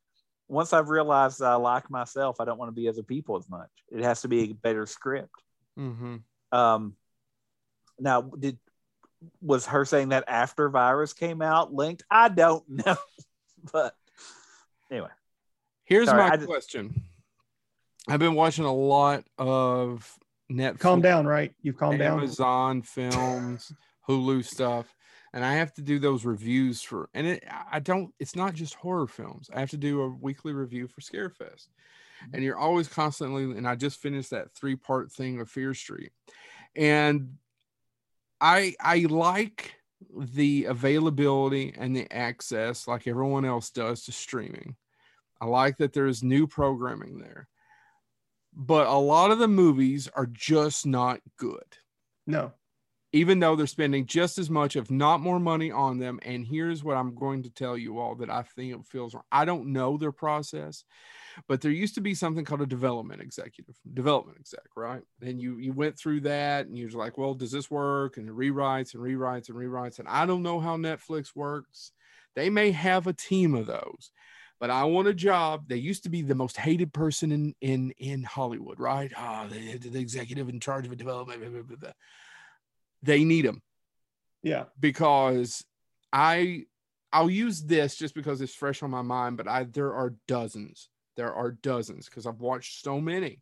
once 0.46 0.72
I've 0.72 0.88
realized 0.88 1.42
I 1.42 1.56
like 1.56 1.90
myself, 1.90 2.36
I 2.38 2.44
don't 2.44 2.58
want 2.58 2.68
to 2.68 2.80
be 2.80 2.88
other 2.88 3.02
people 3.02 3.36
as 3.36 3.50
much. 3.50 3.70
It 3.90 4.04
has 4.04 4.22
to 4.22 4.28
be 4.28 4.50
a 4.50 4.54
better 4.54 4.86
script. 4.86 5.34
Mhm. 5.76 6.22
Um, 6.52 6.94
now, 7.98 8.22
did 8.22 8.56
was 9.40 9.66
her 9.66 9.84
saying 9.84 10.10
that 10.10 10.24
after 10.28 10.68
virus 10.68 11.12
came 11.12 11.42
out 11.42 11.72
linked? 11.72 12.02
I 12.10 12.28
don't 12.28 12.68
know, 12.86 12.96
but 13.72 13.94
anyway, 14.90 15.08
Here's 15.84 16.08
Sorry, 16.08 16.22
my 16.22 16.30
I 16.32 16.36
just- 16.36 16.48
question. 16.48 17.02
I've 18.08 18.20
been 18.20 18.34
watching 18.34 18.64
a 18.66 18.74
lot 18.74 19.24
of 19.38 20.10
Netflix, 20.52 20.78
Calm 20.78 21.00
down, 21.00 21.26
right? 21.26 21.54
You've 21.62 21.78
calmed 21.78 21.98
down. 21.98 22.18
Amazon 22.18 22.82
films, 22.82 23.72
Hulu 24.08 24.44
stuff, 24.44 24.94
and 25.32 25.42
I 25.44 25.54
have 25.54 25.72
to 25.74 25.82
do 25.82 25.98
those 25.98 26.24
reviews 26.26 26.82
for. 26.82 27.08
And 27.14 27.26
it, 27.26 27.44
I 27.70 27.80
don't. 27.80 28.12
It's 28.18 28.36
not 28.36 28.52
just 28.52 28.74
horror 28.74 29.06
films. 29.06 29.48
I 29.54 29.60
have 29.60 29.70
to 29.70 29.78
do 29.78 30.02
a 30.02 30.08
weekly 30.08 30.52
review 30.52 30.86
for 30.86 31.00
Scarefest, 31.00 31.68
and 32.34 32.42
you're 32.44 32.58
always 32.58 32.88
constantly. 32.88 33.44
And 33.56 33.66
I 33.66 33.74
just 33.74 34.00
finished 34.00 34.30
that 34.30 34.52
three 34.54 34.76
part 34.76 35.10
thing 35.10 35.40
of 35.40 35.48
Fear 35.50 35.72
Street, 35.72 36.12
and 36.76 37.36
I 38.40 38.74
I 38.80 39.06
like 39.08 39.74
the 40.16 40.66
availability 40.66 41.74
and 41.76 41.94
the 41.96 42.10
access, 42.12 42.86
like 42.86 43.06
everyone 43.06 43.44
else 43.44 43.70
does, 43.70 44.04
to 44.04 44.12
streaming. 44.12 44.76
I 45.40 45.46
like 45.46 45.78
that 45.78 45.92
there's 45.92 46.22
new 46.22 46.46
programming 46.46 47.18
there. 47.18 47.48
But 48.54 48.86
a 48.86 48.94
lot 48.94 49.30
of 49.32 49.38
the 49.38 49.48
movies 49.48 50.08
are 50.08 50.26
just 50.26 50.86
not 50.86 51.20
good, 51.36 51.76
No, 52.26 52.54
even 53.12 53.38
though 53.38 53.54
they're 53.54 53.66
spending 53.66 54.06
just 54.06 54.38
as 54.38 54.50
much, 54.50 54.74
if 54.74 54.90
not 54.90 55.20
more 55.20 55.38
money 55.38 55.70
on 55.70 55.98
them. 55.98 56.18
And 56.22 56.44
here's 56.44 56.82
what 56.82 56.96
I'm 56.96 57.14
going 57.14 57.44
to 57.44 57.50
tell 57.50 57.78
you 57.78 57.98
all 57.98 58.16
that 58.16 58.30
I 58.30 58.42
think 58.42 58.74
it 58.74 58.86
feels 58.86 59.14
wrong. 59.14 59.22
I 59.30 59.44
don't 59.44 59.72
know 59.72 59.96
their 59.96 60.12
process, 60.12 60.84
but 61.48 61.60
there 61.60 61.70
used 61.70 61.94
to 61.96 62.00
be 62.00 62.14
something 62.14 62.44
called 62.44 62.62
a 62.62 62.66
development 62.66 63.20
executive, 63.20 63.76
development 63.92 64.38
exec, 64.38 64.64
right? 64.76 65.02
And 65.22 65.40
you 65.40 65.58
you 65.58 65.72
went 65.72 65.98
through 65.98 66.20
that 66.22 66.66
and 66.66 66.78
you're 66.78 66.90
like, 66.90 67.18
well, 67.18 67.34
does 67.34 67.52
this 67.52 67.70
work? 67.70 68.16
And 68.16 68.28
rewrites 68.28 68.94
and 68.94 69.02
rewrites 69.02 69.48
and 69.48 69.58
rewrites. 69.58 69.98
And 69.98 70.08
I 70.08 70.26
don't 70.26 70.42
know 70.42 70.60
how 70.60 70.76
Netflix 70.76 71.34
works. 71.34 71.92
They 72.34 72.50
may 72.50 72.72
have 72.72 73.06
a 73.06 73.12
team 73.12 73.54
of 73.54 73.66
those 73.66 74.10
but 74.60 74.70
I 74.70 74.84
want 74.84 75.08
a 75.08 75.12
job. 75.12 75.64
They 75.68 75.76
used 75.76 76.04
to 76.04 76.08
be 76.08 76.22
the 76.22 76.34
most 76.34 76.56
hated 76.56 76.92
person 76.94 77.32
in 77.32 77.54
in 77.60 77.90
in 77.98 78.22
Hollywood, 78.22 78.78
right? 78.78 79.12
Ah, 79.16 79.46
the, 79.50 79.76
the 79.76 79.98
executive 79.98 80.48
in 80.48 80.60
charge 80.60 80.86
of 80.86 80.92
a 80.92 80.96
development. 80.96 81.40
Blah, 81.40 81.50
blah, 81.50 81.62
blah, 81.62 81.76
blah. 81.76 81.92
They 83.02 83.24
need 83.24 83.44
them 83.44 83.62
yeah, 84.44 84.64
because 84.78 85.64
I 86.12 86.66
I'll 87.12 87.30
use 87.30 87.62
this 87.62 87.96
just 87.96 88.14
because 88.14 88.42
it's 88.42 88.54
fresh 88.54 88.82
on 88.82 88.90
my 88.90 89.02
mind, 89.02 89.38
but 89.38 89.48
I 89.48 89.64
there 89.64 89.94
are 89.94 90.14
dozens. 90.28 90.90
There 91.16 91.32
are 91.32 91.52
dozens 91.52 92.06
because 92.06 92.26
I've 92.26 92.40
watched 92.40 92.82
so 92.82 93.00
many. 93.00 93.40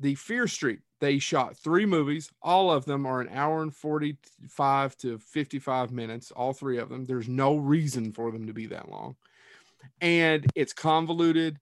The 0.00 0.14
Fear 0.16 0.48
Street, 0.48 0.80
they 1.00 1.18
shot 1.18 1.56
three 1.56 1.86
movies. 1.86 2.30
All 2.42 2.70
of 2.70 2.84
them 2.84 3.06
are 3.06 3.20
an 3.20 3.28
hour 3.32 3.62
and 3.62 3.74
45 3.74 4.96
to 4.98 5.18
55 5.18 5.92
minutes, 5.92 6.30
all 6.32 6.52
three 6.52 6.78
of 6.78 6.88
them. 6.88 7.04
There's 7.04 7.28
no 7.28 7.56
reason 7.56 8.12
for 8.12 8.32
them 8.32 8.46
to 8.46 8.52
be 8.52 8.66
that 8.66 8.90
long. 8.90 9.16
And 10.00 10.46
it's 10.54 10.72
convoluted. 10.72 11.58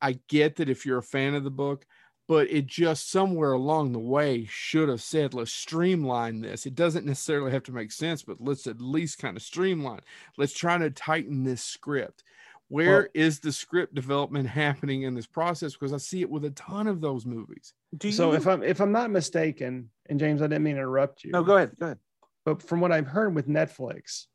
I 0.00 0.18
get 0.28 0.56
that 0.56 0.68
if 0.68 0.84
you're 0.84 0.98
a 0.98 1.02
fan 1.02 1.34
of 1.34 1.44
the 1.44 1.50
book, 1.50 1.86
but 2.28 2.50
it 2.50 2.66
just 2.66 3.10
somewhere 3.10 3.52
along 3.52 3.92
the 3.92 3.98
way 3.98 4.46
should 4.50 4.88
have 4.88 5.02
said, 5.02 5.32
let's 5.32 5.52
streamline 5.52 6.40
this. 6.40 6.66
It 6.66 6.74
doesn't 6.74 7.06
necessarily 7.06 7.52
have 7.52 7.62
to 7.64 7.72
make 7.72 7.92
sense, 7.92 8.22
but 8.22 8.40
let's 8.40 8.66
at 8.66 8.80
least 8.80 9.18
kind 9.18 9.36
of 9.36 9.42
streamline. 9.42 10.00
Let's 10.36 10.52
try 10.52 10.76
to 10.76 10.90
tighten 10.90 11.44
this 11.44 11.62
script. 11.62 12.24
Where 12.68 13.08
is 13.14 13.36
Well- 13.36 13.48
the 13.48 13.52
script 13.52 13.94
development 13.94 14.48
happening 14.48 15.02
in 15.02 15.14
this 15.14 15.26
process? 15.26 15.72
Because 15.74 15.92
I 15.92 15.98
see 15.98 16.20
it 16.20 16.30
with 16.30 16.44
a 16.44 16.50
ton 16.50 16.86
of 16.88 17.00
those 17.00 17.24
movies. 17.24 17.72
do 17.96 18.08
you? 18.08 18.12
So 18.12 18.32
if 18.32 18.46
I'm 18.46 18.62
if 18.62 18.80
I'm 18.80 18.92
not 18.92 19.10
mistaken, 19.10 19.90
and 20.06 20.18
James, 20.18 20.42
I 20.42 20.46
didn't 20.46 20.64
mean 20.64 20.74
to 20.74 20.80
interrupt 20.80 21.24
you. 21.24 21.30
no, 21.32 21.42
go 21.44 21.56
ahead, 21.56 21.76
go 21.78 21.86
ahead. 21.86 21.98
But 22.44 22.62
from 22.62 22.80
what 22.80 22.92
I've 22.92 23.06
heard 23.06 23.34
with 23.34 23.48
Netflix, 23.48 24.26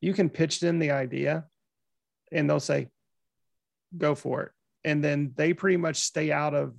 you 0.00 0.12
can 0.14 0.30
pitch 0.30 0.60
them 0.60 0.78
the 0.78 0.90
idea, 0.92 1.46
and 2.32 2.48
they'll 2.48 2.60
say, 2.60 2.88
"Go 3.96 4.14
for 4.14 4.42
it," 4.44 4.52
and 4.84 5.02
then 5.02 5.32
they 5.36 5.52
pretty 5.54 5.76
much 5.76 5.96
stay 5.96 6.30
out 6.32 6.54
of 6.54 6.74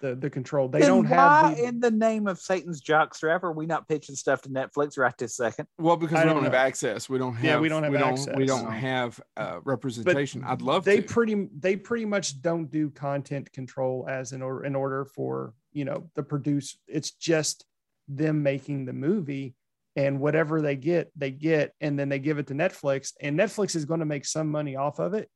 the 0.00 0.14
the 0.14 0.30
control. 0.30 0.68
They 0.68 0.80
Then 0.80 0.88
don't 0.88 1.10
why, 1.10 1.48
have 1.48 1.56
the, 1.56 1.64
in 1.64 1.80
the 1.80 1.90
name 1.90 2.26
of 2.26 2.38
Satan's 2.38 2.80
jockstrap, 2.80 3.42
are 3.42 3.52
we 3.52 3.66
not 3.66 3.88
pitching 3.88 4.14
stuff 4.14 4.42
to 4.42 4.48
Netflix 4.48 4.98
right 4.98 5.16
this 5.18 5.36
second? 5.36 5.66
Well, 5.78 5.96
because 5.96 6.16
I 6.16 6.20
we 6.20 6.26
don't 6.26 6.36
don't 6.36 6.44
have 6.44 6.54
access. 6.54 7.08
We 7.08 7.18
don't 7.18 7.34
have. 7.34 7.44
Yeah, 7.44 7.58
we 7.58 7.68
don't 7.68 7.82
have 7.82 7.92
we 7.92 7.98
access. 7.98 8.26
Don't, 8.26 8.36
we 8.36 8.46
don't 8.46 8.72
have 8.72 9.20
uh, 9.36 9.60
representation. 9.64 10.44
I'd 10.44 10.62
love 10.62 10.84
they 10.84 11.00
to. 11.00 11.02
pretty 11.02 11.48
they 11.58 11.76
pretty 11.76 12.04
much 12.04 12.40
don't 12.42 12.70
do 12.70 12.90
content 12.90 13.52
control 13.52 14.06
as 14.08 14.32
in 14.32 14.42
order 14.42 14.64
in 14.64 14.74
order 14.74 15.04
for 15.04 15.54
you 15.72 15.84
know 15.84 16.10
the 16.14 16.22
produce 16.22 16.78
it's 16.88 17.10
just 17.10 17.64
them 18.08 18.42
making 18.42 18.86
the 18.86 18.92
movie 18.92 19.54
and 19.94 20.20
whatever 20.20 20.62
they 20.62 20.76
get 20.76 21.10
they 21.16 21.30
get 21.30 21.72
and 21.80 21.98
then 21.98 22.08
they 22.08 22.18
give 22.18 22.38
it 22.38 22.46
to 22.46 22.54
netflix 22.54 23.12
and 23.20 23.38
netflix 23.38 23.76
is 23.76 23.84
going 23.84 24.00
to 24.00 24.06
make 24.06 24.24
some 24.24 24.50
money 24.50 24.76
off 24.76 24.98
of 24.98 25.12
it 25.12 25.28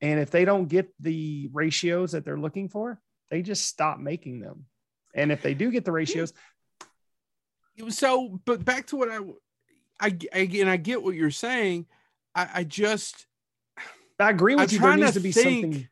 and 0.00 0.20
if 0.20 0.30
they 0.30 0.44
don't 0.44 0.68
get 0.68 0.88
the 1.00 1.50
ratios 1.52 2.12
that 2.12 2.24
they're 2.24 2.38
looking 2.38 2.68
for 2.68 3.00
they 3.30 3.42
just 3.42 3.66
stop 3.66 3.98
making 3.98 4.40
them 4.40 4.66
and 5.14 5.30
if 5.32 5.42
they 5.42 5.54
do 5.54 5.70
get 5.70 5.84
the 5.84 5.92
ratios 5.92 6.32
so, 7.88 8.40
but 8.44 8.64
back 8.64 8.86
to 8.88 8.96
what 8.96 9.10
I, 9.10 9.18
I, 10.00 10.16
again, 10.32 10.68
I 10.68 10.76
get 10.76 11.02
what 11.02 11.14
you're 11.14 11.30
saying. 11.30 11.86
I, 12.34 12.48
I 12.54 12.64
just, 12.64 13.26
i 14.20 14.30
agree 14.30 14.52
I'm 14.54 14.60
with 14.60 14.72
you 14.72 14.78
there 14.78 14.96
needs 14.96 15.12
to 15.12 15.14
to 15.14 15.20
be 15.20 15.32
think- 15.32 15.64
something 15.64 15.88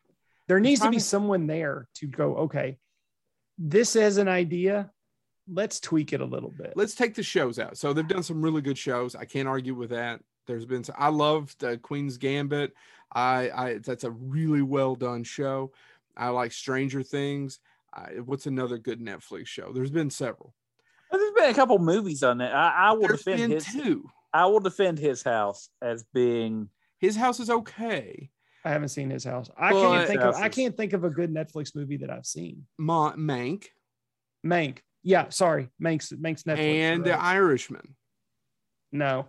there 0.46 0.60
needs 0.60 0.80
to 0.80 0.90
be 0.90 0.98
to- 0.98 1.02
someone 1.02 1.48
there 1.48 1.88
to 1.94 2.06
go 2.06 2.36
okay 2.36 2.78
this 3.58 3.96
as 3.96 4.16
an 4.16 4.28
idea 4.28 4.92
let's 5.48 5.80
tweak 5.80 6.12
it 6.12 6.20
a 6.20 6.24
little 6.24 6.52
bit 6.56 6.72
let's 6.76 6.94
take 6.94 7.14
the 7.14 7.22
shows 7.22 7.58
out. 7.58 7.76
So 7.76 7.92
they've 7.92 8.06
done 8.06 8.22
some 8.22 8.40
really 8.40 8.62
good 8.62 8.78
shows. 8.78 9.16
I 9.16 9.24
can't 9.24 9.48
argue 9.48 9.74
with 9.74 9.90
that. 9.90 10.20
There's 10.46 10.64
been, 10.64 10.84
some, 10.84 10.94
I 10.98 11.08
loved 11.08 11.62
uh, 11.64 11.76
Queen's 11.78 12.16
Gambit. 12.16 12.72
I, 13.12 13.50
I, 13.50 13.78
that's 13.78 14.04
a 14.04 14.10
really 14.10 14.62
well 14.62 14.94
done 14.94 15.24
show. 15.24 15.72
I 16.16 16.28
like 16.28 16.52
Stranger 16.52 17.02
Things. 17.02 17.58
I, 17.94 18.20
what's 18.24 18.46
another 18.46 18.78
good 18.78 19.00
Netflix 19.00 19.46
show? 19.48 19.72
There's 19.72 19.90
been 19.90 20.10
several. 20.10 20.54
Well, 21.10 21.20
There's 21.20 21.32
been 21.34 21.50
a 21.50 21.54
couple 21.54 21.78
movies 21.78 22.22
on 22.22 22.38
that. 22.38 22.54
I, 22.54 22.70
I 22.88 22.92
will 22.92 23.08
There's 23.08 23.22
defend 23.22 23.40
been 23.40 23.50
his. 23.52 23.66
two. 23.66 24.04
I 24.32 24.46
will 24.46 24.60
defend 24.60 24.98
his 24.98 25.22
house 25.22 25.68
as 25.82 26.04
being. 26.14 26.70
His 26.98 27.16
house 27.16 27.38
is 27.40 27.50
okay. 27.50 28.30
I 28.64 28.70
haven't 28.70 28.88
seen 28.90 29.10
his 29.10 29.24
house. 29.24 29.50
I 29.58 29.72
Well, 29.72 29.92
can't 29.92 30.08
think 30.08 30.20
of 30.20 30.34
I 30.36 30.48
can't 30.48 30.76
think 30.76 30.92
of 30.94 31.04
a 31.04 31.10
good 31.10 31.34
Netflix 31.34 31.74
movie 31.74 31.96
that 31.98 32.10
I've 32.10 32.24
seen. 32.26 32.64
Ma- 32.78 33.12
Mank 33.14 33.66
Mank. 34.46 34.78
Yeah, 35.02 35.28
sorry. 35.30 35.68
Mank's 35.82 36.12
Mank's 36.12 36.44
Netflix. 36.44 36.58
and 36.58 37.04
The. 37.04 37.20
Irishman. 37.20 37.96
no, 38.92 39.26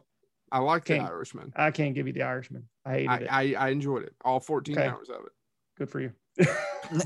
I 0.52 0.60
like 0.60 0.86
The 0.86 0.96
Can't- 0.98 1.10
Irishman. 1.10 1.52
I 1.56 1.72
can't 1.72 1.96
give 1.96 2.06
you 2.08 2.14
the 2.14 2.22
Irishman. 2.22 2.70
I 2.86 2.92
hated 2.92 3.10
I, 3.10 3.18
it. 3.18 3.28
I, 3.58 3.66
I 3.66 3.70
enjoyed 3.70 4.04
it. 4.04 4.14
All 4.24 4.40
14 4.40 4.78
Okay. 4.78 4.88
hours 4.88 5.10
of 5.10 5.22
it. 5.26 5.32
Good 5.80 5.90
for 5.90 6.00
you. 6.00 6.12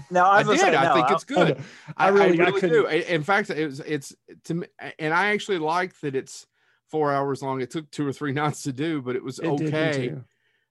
No, 0.10 0.24
I, 0.26 0.40
I, 0.40 0.44
was 0.44 0.60
gonna 0.60 0.72
did. 0.72 0.80
say, 0.80 0.88
I 0.88 0.94
think 0.94 1.10
I- 1.10 1.14
it's 1.14 1.24
good. 1.24 1.62
I 1.98 2.08
really- 2.10 2.42
I 2.42 2.52
do. 2.52 2.60
couldn't- 2.60 3.04
In 3.08 3.24
fact, 3.24 3.50
it 3.50 3.66
was 3.66 3.80
it's 3.82 4.16
to 4.46 4.54
me, 4.56 4.68
and 5.00 5.14
I 5.14 5.28
actually 5.34 5.60
like 5.60 6.00
that 6.02 6.16
it's 6.16 6.48
four 6.90 7.12
hours 7.14 7.42
long. 7.42 7.62
It 7.62 7.72
took 7.72 7.90
two 7.92 8.08
or 8.08 8.14
three 8.14 8.32
nights 8.34 8.64
to 8.64 8.74
do, 8.74 9.02
but 9.02 9.16
it 9.16 9.24
was 9.24 9.40
It 9.40 9.48
okay. 9.48 10.08
too. 10.10 10.24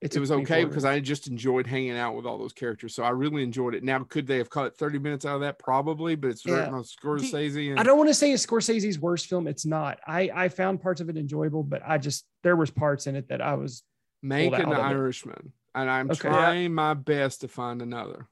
It, 0.02 0.16
was 0.18 0.30
okay 0.30 0.64
because 0.64 0.84
I 0.84 1.00
just 1.00 1.26
enjoyed 1.26 1.66
hanging 1.66 1.96
out 1.96 2.14
with 2.14 2.26
all 2.26 2.36
those 2.38 2.52
characters. 2.52 2.94
So 2.94 3.02
I 3.02 3.09
really 3.09 3.42
enjoyed 3.42 3.74
it. 3.74 3.82
Now, 3.82 4.00
could 4.04 4.26
they 4.26 4.36
have 4.38 4.50
cut 4.50 4.76
30 4.76 4.98
minutes 4.98 5.24
out 5.24 5.36
of 5.36 5.40
that? 5.40 5.59
Probably, 5.59 6.14
but 6.14 6.28
it's 6.30 6.44
Yeah. 6.46 6.57
written 6.57 6.74
on 6.74 6.82
Scorsese. 6.84 7.70
And 7.70 7.80
I 7.80 7.82
don't 7.82 7.96
want 7.96 8.11
to 8.11 8.14
say 8.14 8.30
it's 8.30 8.44
Scorsese's 8.46 8.98
worst 9.00 9.26
film. 9.26 9.48
It's 9.48 9.64
not. 9.64 9.98
I 10.07 10.30
I 10.34 10.48
found 10.50 10.80
parts 10.82 11.00
of 11.00 11.09
it 11.09 11.16
enjoyable, 11.16 11.62
but 11.64 11.82
I 11.84 11.96
just 11.98 12.24
there 12.44 12.54
was 12.57 12.70
parts 12.70 13.07
in 13.07 13.16
it 13.16 13.28
that 13.30 13.40
I 13.40 13.54
was 13.54 13.82
Mank 14.24 14.50
pulled 14.50 14.61
and 14.62 14.72
The 14.72 14.76
it. 14.76 14.82
Irishman. 14.82 15.52
And 15.74 15.90
I'm 15.90 16.11
Okay. 16.11 16.28
trying 16.28 16.74
my 16.74 16.94
best 16.94 17.40
to 17.40 17.48
find 17.48 17.82
another. 17.82 18.28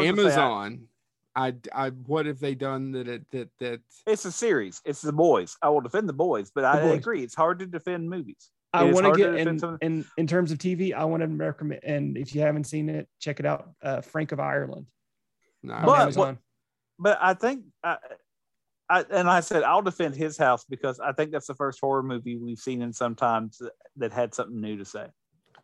Amazon. 0.00 0.88
I, 1.34 1.54
I, 1.74 1.88
what 1.90 2.26
have 2.26 2.40
they 2.40 2.54
done 2.54 2.92
that 2.92 3.08
it, 3.08 3.30
that, 3.30 3.48
that, 3.58 3.80
it's 4.06 4.26
a 4.26 4.32
series. 4.32 4.82
It's 4.84 5.00
the 5.00 5.14
boys. 5.14 5.56
I 5.62 5.70
will 5.70 5.80
defend 5.80 6.06
the 6.06 6.12
boys, 6.12 6.50
but 6.54 6.64
I 6.64 6.80
boys. 6.80 6.98
agree. 6.98 7.22
It's 7.22 7.34
hard 7.34 7.58
to 7.60 7.66
defend 7.66 8.10
movies. 8.10 8.50
I 8.74 8.84
want 8.84 9.06
to 9.06 9.12
get 9.12 9.34
in, 9.34 9.58
some- 9.58 9.78
in 9.80 10.04
in 10.16 10.26
terms 10.26 10.50
of 10.52 10.58
TV. 10.58 10.94
I 10.94 11.04
want 11.04 11.22
to 11.22 11.26
recommend, 11.28 11.84
and 11.84 12.16
if 12.16 12.34
you 12.34 12.40
haven't 12.40 12.64
seen 12.64 12.88
it, 12.88 13.08
check 13.18 13.40
it 13.40 13.46
out. 13.46 13.70
Uh, 13.82 14.00
Frank 14.00 14.32
of 14.32 14.40
Ireland 14.40 14.86
no, 15.62 15.80
But- 15.84 16.00
Amazon. 16.00 16.38
But 16.98 17.18
I 17.20 17.34
think, 17.34 17.64
I, 17.82 17.96
I, 18.88 19.04
and 19.10 19.28
I 19.28 19.40
said 19.40 19.64
I'll 19.64 19.82
defend 19.82 20.14
his 20.14 20.36
house 20.36 20.64
because 20.68 21.00
I 21.00 21.12
think 21.12 21.32
that's 21.32 21.48
the 21.48 21.54
first 21.54 21.80
horror 21.80 22.02
movie 22.02 22.36
we've 22.36 22.58
seen 22.58 22.80
in 22.80 22.92
some 22.92 23.16
time 23.16 23.50
that, 23.58 23.72
that 23.96 24.12
had 24.12 24.34
something 24.34 24.60
new 24.60 24.76
to 24.76 24.84
say. 24.84 25.06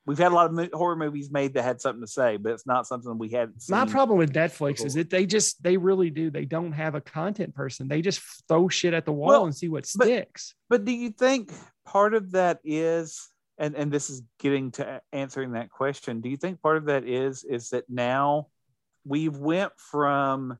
We've 0.08 0.16
had 0.16 0.32
a 0.32 0.34
lot 0.34 0.46
of 0.46 0.52
mo- 0.52 0.70
horror 0.72 0.96
movies 0.96 1.30
made 1.30 1.52
that 1.52 1.64
had 1.64 1.82
something 1.82 2.00
to 2.00 2.06
say, 2.06 2.38
but 2.38 2.52
it's 2.52 2.66
not 2.66 2.86
something 2.86 3.18
we 3.18 3.28
hadn't. 3.28 3.62
My 3.68 3.84
problem 3.84 4.18
with 4.18 4.32
Netflix 4.32 4.82
is 4.82 4.94
that 4.94 5.10
they 5.10 5.26
just 5.26 5.62
they 5.62 5.76
really 5.76 6.08
do. 6.08 6.30
They 6.30 6.46
don't 6.46 6.72
have 6.72 6.94
a 6.94 7.00
content 7.02 7.54
person. 7.54 7.88
They 7.88 8.00
just 8.00 8.22
throw 8.48 8.70
shit 8.70 8.94
at 8.94 9.04
the 9.04 9.12
wall 9.12 9.28
Well, 9.28 9.44
and 9.44 9.54
see 9.54 9.68
what 9.68 9.86
but- 9.98 10.06
sticks. 10.06 10.54
But 10.70 10.86
do 10.86 10.92
you 10.92 11.10
think 11.10 11.52
part 11.84 12.14
of 12.14 12.32
that 12.32 12.58
is, 12.64 13.28
and 13.58 13.76
and 13.76 13.92
this 13.92 14.08
is 14.08 14.22
getting 14.38 14.70
to 14.72 15.02
answering 15.12 15.52
that 15.52 15.68
question? 15.68 16.22
Do 16.22 16.30
you 16.30 16.38
think 16.38 16.62
part 16.62 16.78
of 16.78 16.86
that 16.86 17.04
is 17.06 17.44
is 17.44 17.68
that 17.70 17.84
now 17.90 18.46
we've 19.04 19.36
went 19.36 19.72
from 19.76 20.58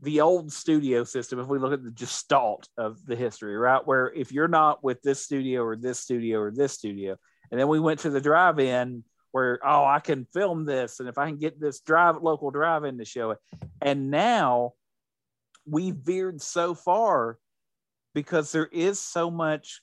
the 0.00 0.20
old 0.20 0.52
studio 0.52 1.04
system, 1.04 1.38
if 1.38 1.46
we 1.46 1.60
look 1.60 1.72
at 1.72 1.84
the 1.84 1.92
gestalt 1.92 2.68
of 2.76 3.06
the 3.06 3.14
history, 3.14 3.56
right, 3.56 3.86
where 3.86 4.12
if 4.12 4.32
you're 4.32 4.48
not 4.48 4.82
with 4.82 5.00
this 5.02 5.22
studio 5.22 5.62
or 5.62 5.76
this 5.76 6.00
studio 6.00 6.40
or 6.40 6.50
this 6.50 6.72
studio, 6.72 7.16
and 7.50 7.58
then 7.60 7.68
we 7.68 7.80
went 7.80 8.00
to 8.00 8.10
the 8.10 8.20
drive-in 8.20 9.04
where 9.32 9.58
oh 9.64 9.84
I 9.84 9.98
can 10.00 10.26
film 10.32 10.64
this, 10.64 11.00
and 11.00 11.08
if 11.08 11.18
I 11.18 11.26
can 11.26 11.38
get 11.38 11.60
this 11.60 11.80
drive 11.80 12.16
local 12.22 12.50
drive-in 12.50 12.98
to 12.98 13.04
show 13.04 13.30
it, 13.32 13.38
and 13.82 14.10
now 14.10 14.74
we 15.66 15.90
veered 15.90 16.40
so 16.42 16.74
far 16.74 17.38
because 18.14 18.52
there 18.52 18.66
is 18.70 19.00
so 19.00 19.30
much 19.30 19.80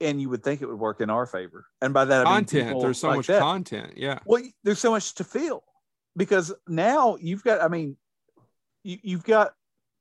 and 0.00 0.20
you 0.20 0.28
would 0.30 0.42
think 0.42 0.62
it 0.62 0.66
would 0.66 0.78
work 0.78 1.00
in 1.02 1.10
our 1.10 1.26
favor 1.26 1.66
and 1.82 1.92
by 1.92 2.04
that 2.06 2.26
I 2.26 2.30
mean 2.30 2.34
content. 2.46 2.66
people 2.68 2.80
There's 2.80 2.98
so 2.98 3.08
like 3.08 3.16
much 3.18 3.26
that. 3.26 3.40
content. 3.40 3.92
Yeah. 3.96 4.18
well 4.24 4.42
there's 4.64 4.78
so 4.78 4.90
much 4.90 5.14
to 5.16 5.24
feel 5.24 5.62
because 6.16 6.50
now 6.66 7.16
you've 7.20 7.44
got 7.44 7.60
i 7.62 7.68
mean 7.68 7.94
you, 8.84 8.96
you've 9.02 9.22
got 9.24 9.52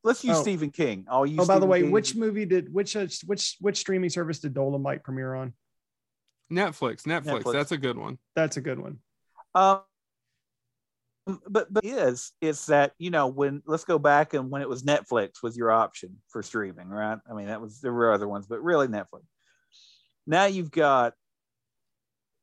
let's 0.06 0.24
use 0.24 0.38
Oh. 0.38 0.42
stephen 0.42 0.70
king 0.72 1.06
i'll 1.10 1.26
use 1.26 1.42
Oh, 1.42 1.46
by 1.46 1.60
the 1.60 1.66
way, 1.66 1.82
King. 1.82 1.92
which 1.92 2.16
movie 2.16 2.46
did 2.46 2.74
which 2.74 2.96
uh, 2.96 3.06
which 3.26 3.58
which 3.60 3.78
streaming 3.78 4.10
service 4.10 4.40
did 4.40 4.54
Dolomite 4.54 5.04
premiere 5.04 5.36
on? 5.36 5.54
Netflix, 6.52 7.04
Netflix. 7.04 7.42
Netflix. 7.44 7.54
That's 7.54 7.72
a 7.72 7.78
good 7.78 7.98
one. 7.98 8.18
That's 8.36 8.58
a 8.58 8.62
good 8.62 8.80
one. 8.80 9.00
um 9.56 9.82
but 11.50 11.74
but 11.74 11.84
is 11.84 12.34
is 12.40 12.68
that 12.68 12.94
you 13.00 13.10
know 13.10 13.26
when 13.28 13.64
let's 13.66 13.84
go 13.84 13.98
back 13.98 14.36
and 14.36 14.52
when 14.52 14.62
it 14.62 14.70
was 14.70 14.84
netflix 14.84 15.42
was 15.42 15.58
your 15.58 15.72
option 15.72 16.18
for 16.30 16.44
streaming 16.44 16.88
right 16.88 17.18
i 17.28 17.34
mean 17.34 17.48
that 17.48 17.60
was 17.60 17.82
there 17.82 17.92
were 17.92 18.14
other 18.14 18.28
ones 18.28 18.46
but 18.46 18.62
really 18.64 18.88
netflix 18.88 19.24
now 20.28 20.46
you've 20.46 20.70
got 20.70 21.14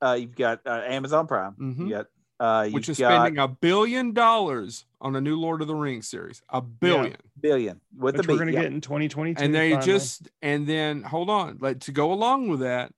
uh 0.04 0.16
you've 0.18 0.34
got 0.34 0.60
uh, 0.66 0.82
amazon 0.84 1.28
prime 1.28 1.54
Mhm. 1.60 1.78
you 1.86 1.90
got 1.90 2.06
uh 2.40 2.62
you've 2.64 2.74
Which 2.74 2.88
is 2.88 2.98
got 2.98 3.20
spending 3.22 3.38
a 3.40 3.46
billion 3.46 4.14
dollars 4.14 4.84
on 5.00 5.14
a 5.14 5.20
new 5.20 5.38
Lord 5.38 5.62
of 5.62 5.68
the 5.68 5.74
Rings 5.76 6.08
series. 6.08 6.42
A 6.48 6.60
billion. 6.60 7.16
billion 7.40 7.80
with 7.96 8.16
Which 8.16 8.26
the 8.26 8.32
we're 8.32 8.38
beat, 8.38 8.38
gonna 8.46 8.52
yeah. 8.52 8.62
get 8.62 8.72
in 8.72 8.80
2022. 8.80 9.44
and 9.44 9.54
they 9.54 9.70
finally. 9.74 9.86
just 9.86 10.28
and 10.42 10.66
then 10.66 11.02
hold 11.04 11.30
on 11.30 11.58
like 11.60 11.78
to 11.80 11.92
go 11.92 12.12
along 12.12 12.48
with 12.48 12.60
that 12.60 12.92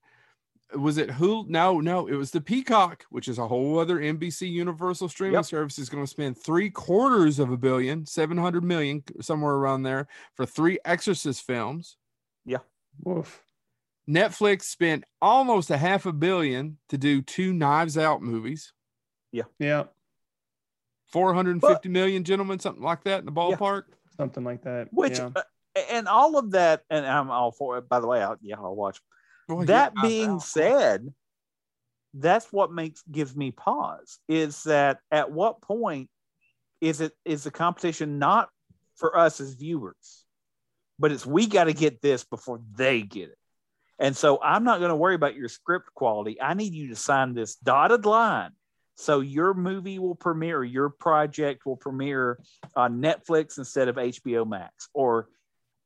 was 0.75 0.99
it 0.99 1.11
who 1.11 1.45
no 1.49 1.81
no 1.81 2.07
it 2.09 2.15
was 2.15 2.31
the 2.31 2.41
peacock 2.41 3.05
which 3.11 3.29
is 3.29 3.39
a 3.39 3.47
whole 3.47 3.79
other 3.79 3.99
nbc 4.01 4.51
universal 4.51 5.09
streaming 5.09 5.35
Yep. 5.35 5.45
service 5.45 5.79
is 5.79 5.89
going 5.89 6.03
to 6.05 6.11
spend 6.11 6.37
three 6.39 6.71
quarters 6.71 7.39
of 7.39 7.51
a 7.51 7.57
billion 7.57 8.07
700 8.07 8.63
million 8.65 9.03
somewhere 9.21 9.55
around 9.55 9.83
there 9.83 10.07
for 10.35 10.45
three 10.47 10.79
exorcist 10.85 11.47
films 11.47 11.97
yeah 12.45 12.59
Woof. 13.05 13.43
netflix 14.09 14.63
spent 14.63 15.05
almost 15.23 15.71
a 15.71 15.77
half 15.77 16.07
a 16.07 16.13
billion 16.13 16.79
to 16.89 16.99
do 16.99 17.23
two 17.23 17.53
knives 17.53 17.97
out 17.99 18.23
movies 18.23 18.73
Yeah, 19.33 19.45
yeah 19.59 19.85
450 21.09 21.89
million 21.89 22.25
gentlemen 22.25 22.59
something 22.59 22.83
like 22.83 23.05
that 23.05 23.21
in 23.21 23.27
the 23.27 23.33
ballpark 23.33 23.85
something 24.17 24.45
like 24.45 24.63
that. 24.65 24.89
which 24.93 25.19
yeah. 25.19 25.31
uh, 25.37 25.43
and 25.91 26.09
all 26.09 26.39
of 26.39 26.53
that 26.53 26.83
and 26.91 27.05
i'm 27.07 27.31
all 27.31 27.51
for 27.53 27.79
it 27.79 27.89
by 27.89 28.01
the 28.01 28.07
way 28.07 28.23
i'll 28.23 28.37
yeah 28.43 28.57
i'll 28.59 28.75
watch 28.75 29.01
Boy, 29.49 29.65
that 29.67 29.95
being 30.01 30.37
I- 30.37 30.39
said 30.39 31.13
that's 32.15 32.53
what 32.53 32.73
makes 32.73 33.03
gives 33.11 33.35
me 33.35 33.51
pause 33.51 34.21
is 34.29 34.63
that 34.65 35.01
at 35.11 35.33
what 35.33 35.61
point 35.61 36.09
is 36.81 37.01
it 37.01 37.13
is 37.25 37.43
the 37.43 37.51
competition 37.51 38.19
not 38.21 38.49
for 38.97 39.19
us 39.19 39.41
as 39.41 39.55
viewers 39.55 40.25
but 40.99 41.13
it's 41.13 41.27
we 41.27 41.47
got 41.47 41.65
to 41.65 41.73
get 41.73 42.01
this 42.01 42.25
before 42.25 42.61
they 42.77 43.03
get 43.03 43.31
it. 43.31 43.39
And 43.99 44.17
so 44.17 44.41
i'm 44.43 44.65
not 44.65 44.79
going 44.79 44.91
to 44.91 44.97
worry 44.97 45.15
about 45.15 45.35
your 45.35 45.49
script 45.49 45.93
quality. 45.95 46.41
I 46.41 46.55
need 46.55 46.73
you 46.73 46.89
to 46.89 46.97
sign 46.97 47.35
this 47.35 47.57
dotted 47.57 48.07
line. 48.07 48.51
So 48.97 49.21
your 49.21 49.55
movie 49.55 49.99
will 49.99 50.15
premiere 50.15 50.63
your 50.63 50.91
project 50.91 51.67
will 51.67 51.77
premiere 51.77 52.39
on 52.77 53.01
netflix 53.01 53.59
instead 53.59 53.89
of 53.89 53.97
hbo 53.97 54.49
max 54.49 54.89
or 54.95 55.29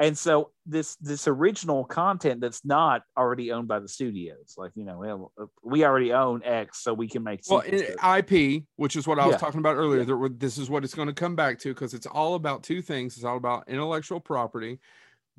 and 0.00 0.16
so 0.16 0.50
this 0.64 0.96
this 0.96 1.26
original 1.26 1.84
content 1.84 2.40
that's 2.40 2.64
not 2.64 3.02
already 3.16 3.50
owned 3.52 3.66
by 3.68 3.80
the 3.80 3.88
studios, 3.88 4.54
like 4.56 4.72
you 4.74 4.84
know, 4.84 4.98
well, 4.98 5.32
we 5.62 5.84
already 5.84 6.12
own 6.12 6.42
X, 6.44 6.82
so 6.82 6.94
we 6.94 7.08
can 7.08 7.22
make 7.24 7.40
Well, 7.48 7.62
sequels 7.62 7.82
it- 7.82 7.86
to 7.86 7.92
it. 7.94 8.58
IP, 8.58 8.64
which 8.76 8.96
is 8.96 9.06
what 9.06 9.18
I 9.18 9.26
was 9.26 9.34
Yeah. 9.34 9.38
talking 9.38 9.60
about 9.60 9.76
earlier, 9.76 10.00
Yeah. 10.00 10.06
that 10.06 10.36
this 10.38 10.58
is 10.58 10.70
what 10.70 10.84
it's 10.84 10.94
going 10.94 11.08
to 11.08 11.14
come 11.14 11.34
back 11.34 11.58
to 11.60 11.74
because 11.74 11.94
it's 11.94 12.06
all 12.06 12.34
about 12.34 12.62
two 12.62 12.80
things. 12.82 13.16
It's 13.16 13.24
all 13.24 13.36
about 13.36 13.64
intellectual 13.68 14.20
property. 14.20 14.78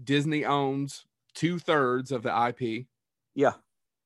Disney 0.03 0.45
owns 0.45 1.05
two 1.33 1.59
thirds 1.59 2.11
of 2.11 2.23
the 2.23 2.31
IP, 2.33 2.87
yeah. 3.35 3.53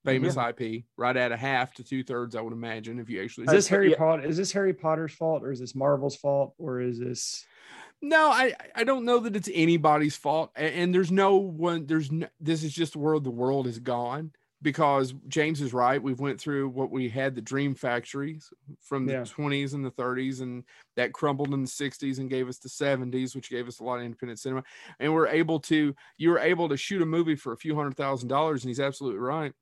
famous 0.06 0.36
IP, 0.38 0.86
right 0.98 1.16
at 1.16 1.32
a 1.32 1.38
half 1.38 1.74
to 1.76 1.84
two 1.84 2.04
thirds, 2.04 2.36
I 2.36 2.42
would 2.42 2.54
imagine, 2.54 3.00
if 3.00 3.10
you 3.10 3.24
actually. 3.24 3.46
Is 3.46 3.52
this 3.54 3.68
Harry 3.70 3.92
yeah. 3.92 3.98
Potter? 3.98 4.24
Is 4.24 4.38
this 4.38 4.52
Harry 4.52 4.74
Potter's 4.74 5.14
fault, 5.14 5.44
or 5.44 5.52
is 5.52 5.60
this 5.60 5.74
Marvel's 5.74 6.16
fault, 6.16 6.54
or 6.58 6.80
is 6.82 7.00
this? 7.00 7.46
No, 8.04 8.30
I 8.32 8.54
I 8.76 8.84
don't 8.84 9.06
know 9.06 9.20
that 9.20 9.34
it's 9.36 9.50
anybody's 9.54 10.18
fault, 10.18 10.52
A- 10.58 10.60
and, 10.60 10.94
there's 10.94 11.10
no 11.12 11.38
one. 11.38 11.86
There's 11.88 12.12
no, 12.12 12.28
this 12.38 12.62
is 12.64 12.74
just 12.74 12.98
where 12.98 13.18
the 13.18 13.32
world 13.32 13.66
has 13.66 13.80
gone 13.80 14.34
because 14.62 15.14
James 15.30 15.62
is 15.62 15.72
right. 15.74 16.04
We've 16.04 16.20
went 16.20 16.40
through 16.40 16.68
what 16.70 16.92
we 16.92 17.08
had 17.08 17.34
the 17.34 17.42
dream 17.42 17.74
factories 17.76 18.52
from 18.82 19.08
the 19.08 19.14
Yeah. 19.14 19.24
20s 19.24 19.74
and 19.74 19.86
the 19.86 19.92
30s, 19.92 20.42
and 20.42 20.66
that 20.98 21.14
crumbled 21.14 21.54
in 21.54 21.62
the 21.62 21.68
60s 21.70 22.20
and 22.20 22.30
gave 22.30 22.50
us 22.50 22.58
the 22.60 22.68
70s, 22.70 23.36
which 23.36 23.50
gave 23.50 23.70
us 23.70 23.80
a 23.80 23.86
lot 23.86 24.00
of 24.00 24.04
independent 24.04 24.40
cinema. 24.40 24.64
And 25.00 25.14
we're 25.14 25.28
able 25.28 25.62
to 25.62 25.96
you 26.18 26.30
were 26.30 26.40
able 26.40 26.68
to 26.70 26.76
shoot 26.78 27.02
a 27.02 27.06
movie 27.06 27.38
for 27.38 27.54
a 27.54 27.58
few 27.58 27.74
hundred 27.74 27.96
thousand 27.96 28.28
dollars, 28.28 28.66
and 28.66 28.70
he's 28.70 28.82
absolutely 28.82 29.20
right. 29.20 29.54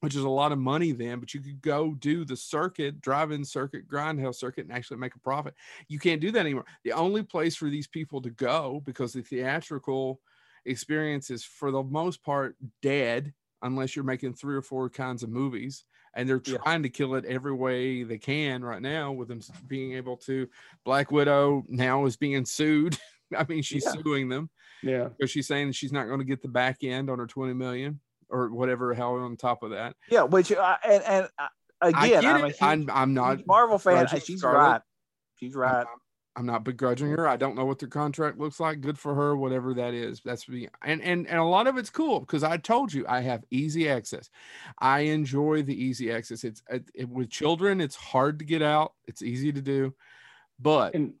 Which 0.00 0.14
is 0.14 0.22
a 0.22 0.28
lot 0.28 0.50
of 0.52 0.58
money 0.58 0.92
then, 0.92 1.20
but 1.20 1.34
you 1.34 1.40
could 1.40 1.60
go 1.60 1.94
do 1.94 2.24
the 2.24 2.36
circuit, 2.36 3.00
drive-in 3.02 3.44
circuit, 3.44 3.86
grindhouse 3.86 4.36
circuit, 4.36 4.64
and 4.66 4.72
actually 4.72 4.96
make 4.96 5.14
a 5.14 5.18
profit. 5.20 5.54
You 5.88 5.98
can't 5.98 6.22
do 6.22 6.30
that 6.30 6.40
anymore. 6.40 6.64
The 6.84 6.92
only 6.92 7.22
place 7.22 7.54
for 7.54 7.68
these 7.68 7.86
people 7.86 8.22
to 8.22 8.30
go 8.30 8.80
because 8.86 9.12
the 9.12 9.22
theatrical 9.22 10.20
experience 10.64 11.30
is 11.30 11.44
for 11.44 11.70
the 11.70 11.82
most 11.82 12.22
part 12.22 12.56
dead 12.80 13.34
unless 13.62 13.94
you're 13.94 14.04
making 14.04 14.32
three 14.34 14.56
or 14.56 14.62
four 14.62 14.88
kinds 14.88 15.22
of 15.22 15.28
movies 15.28 15.84
and 16.14 16.28
they're 16.28 16.42
Yeah. 16.46 16.58
trying 16.58 16.82
to 16.82 16.88
kill 16.88 17.14
it 17.14 17.24
every 17.26 17.52
way 17.52 18.02
they 18.02 18.18
can 18.18 18.64
right 18.64 18.80
now 18.82 19.12
with 19.12 19.28
them 19.28 19.40
being 19.66 19.92
able 19.92 20.16
to 20.18 20.48
black 20.84 21.10
widow 21.10 21.64
now 21.68 22.04
is 22.06 22.16
being 22.16 22.44
sued 22.44 22.98
i 23.36 23.44
mean 23.48 23.62
she's 23.62 23.84
Yeah. 23.84 24.02
suing 24.02 24.28
them 24.28 24.50
Yeah, 24.82 25.08
because 25.08 25.30
she's 25.30 25.46
saying 25.46 25.72
she's 25.72 25.92
not 25.92 26.06
going 26.06 26.18
to 26.20 26.24
get 26.24 26.42
the 26.42 26.48
back 26.48 26.82
end 26.84 27.08
on 27.10 27.18
her 27.18 27.26
20 27.26 27.52
million 27.54 28.00
or 28.30 28.50
whatever 28.50 28.94
hell 28.94 29.16
on 29.16 29.36
top 29.36 29.62
of 29.62 29.70
that 29.70 29.96
Yeah, 30.08 30.22
which 30.22 30.52
uh, 30.52 30.76
and 30.84 31.02
and 31.04 31.28
uh, 31.38 31.46
again, 31.80 32.24
I'm 32.26 32.44
a 32.44 32.48
huge, 32.48 32.56
I'm 32.60 32.90
I'm 32.90 33.14
not 33.14 33.46
Marvel 33.46 33.78
fan. 33.78 34.06
She's 34.06 34.38
Scarlett. 34.40 34.58
right. 34.60 34.80
She's 35.36 35.54
right. 35.54 35.86
I'm 36.36 36.46
not 36.46 36.64
begrudging 36.64 37.08
her. 37.10 37.26
I 37.26 37.36
don't 37.36 37.56
know 37.56 37.64
what 37.64 37.80
their 37.80 37.88
contract 37.88 38.38
looks 38.38 38.60
like. 38.60 38.80
Good 38.80 38.98
for 38.98 39.14
her, 39.14 39.36
whatever 39.36 39.74
that 39.74 39.94
is. 39.94 40.20
That's 40.24 40.48
me. 40.48 40.68
And 40.82 41.02
and 41.02 41.26
and 41.26 41.38
a 41.38 41.44
lot 41.44 41.66
of 41.66 41.76
it's 41.76 41.90
cool 41.90 42.20
because 42.20 42.44
I 42.44 42.56
told 42.56 42.92
you 42.92 43.04
I 43.08 43.20
have 43.20 43.44
easy 43.50 43.88
access. 43.88 44.30
I 44.78 45.00
enjoy 45.00 45.62
the 45.62 45.74
easy 45.74 46.12
access. 46.12 46.44
It's 46.44 46.62
it, 46.70 46.84
it- 46.94 47.08
with 47.08 47.30
children. 47.30 47.80
It's 47.80 47.96
hard 47.96 48.38
to 48.38 48.44
get 48.44 48.62
out. 48.62 48.92
It's 49.06 49.22
easy 49.22 49.52
to 49.52 49.60
do, 49.60 49.92
but 50.60 50.94
and 50.94 51.14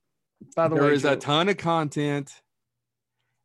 by 0.54 0.68
the 0.68 0.76
there 0.76 0.84
way, 0.84 0.92
is 0.92 1.04
a 1.04 1.16
ton 1.16 1.48
of 1.48 1.56
content 1.56 2.30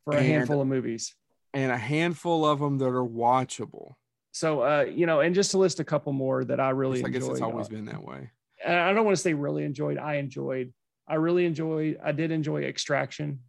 for 0.04 0.14
a 0.14 0.22
handful 0.22 0.60
of 0.60 0.68
movies. 0.68 1.14
And 1.56 1.72
a 1.72 1.76
handful 1.78 2.44
of 2.44 2.58
them 2.60 2.76
that 2.76 2.84
are 2.88 3.02
watchable. 3.02 3.94
So, 4.32 4.60
uh, 4.60 4.82
you 4.82 5.06
know, 5.06 5.20
and 5.20 5.34
just 5.34 5.52
to 5.52 5.58
list 5.58 5.80
a 5.80 5.84
couple 5.84 6.12
more 6.12 6.44
that 6.44 6.60
I 6.60 6.68
really 6.70 7.02
I 7.02 7.08
guess 7.08 7.22
enjoyed. 7.22 7.32
it's 7.32 7.40
always 7.40 7.66
uh, 7.68 7.70
been 7.70 7.86
that 7.86 8.04
way. 8.04 8.30
and 8.62 8.74
I 8.76 8.92
don't 8.92 9.06
want 9.06 9.16
to 9.16 9.22
say 9.22 9.32
really 9.32 9.64
enjoyed. 9.64 9.96
I 9.96 10.16
enjoyed. 10.16 10.74
I 11.08 11.14
really 11.14 11.46
enjoyed. 11.46 11.98
I 12.04 12.12
did 12.12 12.30
enjoy 12.30 12.62
Extraction 12.64 13.40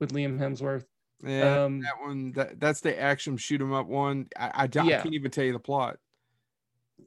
with 0.00 0.10
Liam 0.12 0.36
Hemsworth. 0.36 0.84
Yeah, 1.24 1.62
um, 1.62 1.80
that 1.82 2.00
one. 2.00 2.32
That 2.32 2.58
that's 2.58 2.80
the 2.80 3.00
action 3.00 3.36
shoot 3.36 3.60
'em 3.60 3.72
up 3.72 3.86
one. 3.86 4.26
I, 4.36 4.50
I, 4.64 4.66
don't- 4.66 4.86
I 4.86 4.90
Yeah. 4.90 5.02
can't 5.02 5.14
even 5.14 5.30
tell 5.30 5.44
you 5.44 5.52
the 5.52 5.60
plot. 5.60 5.96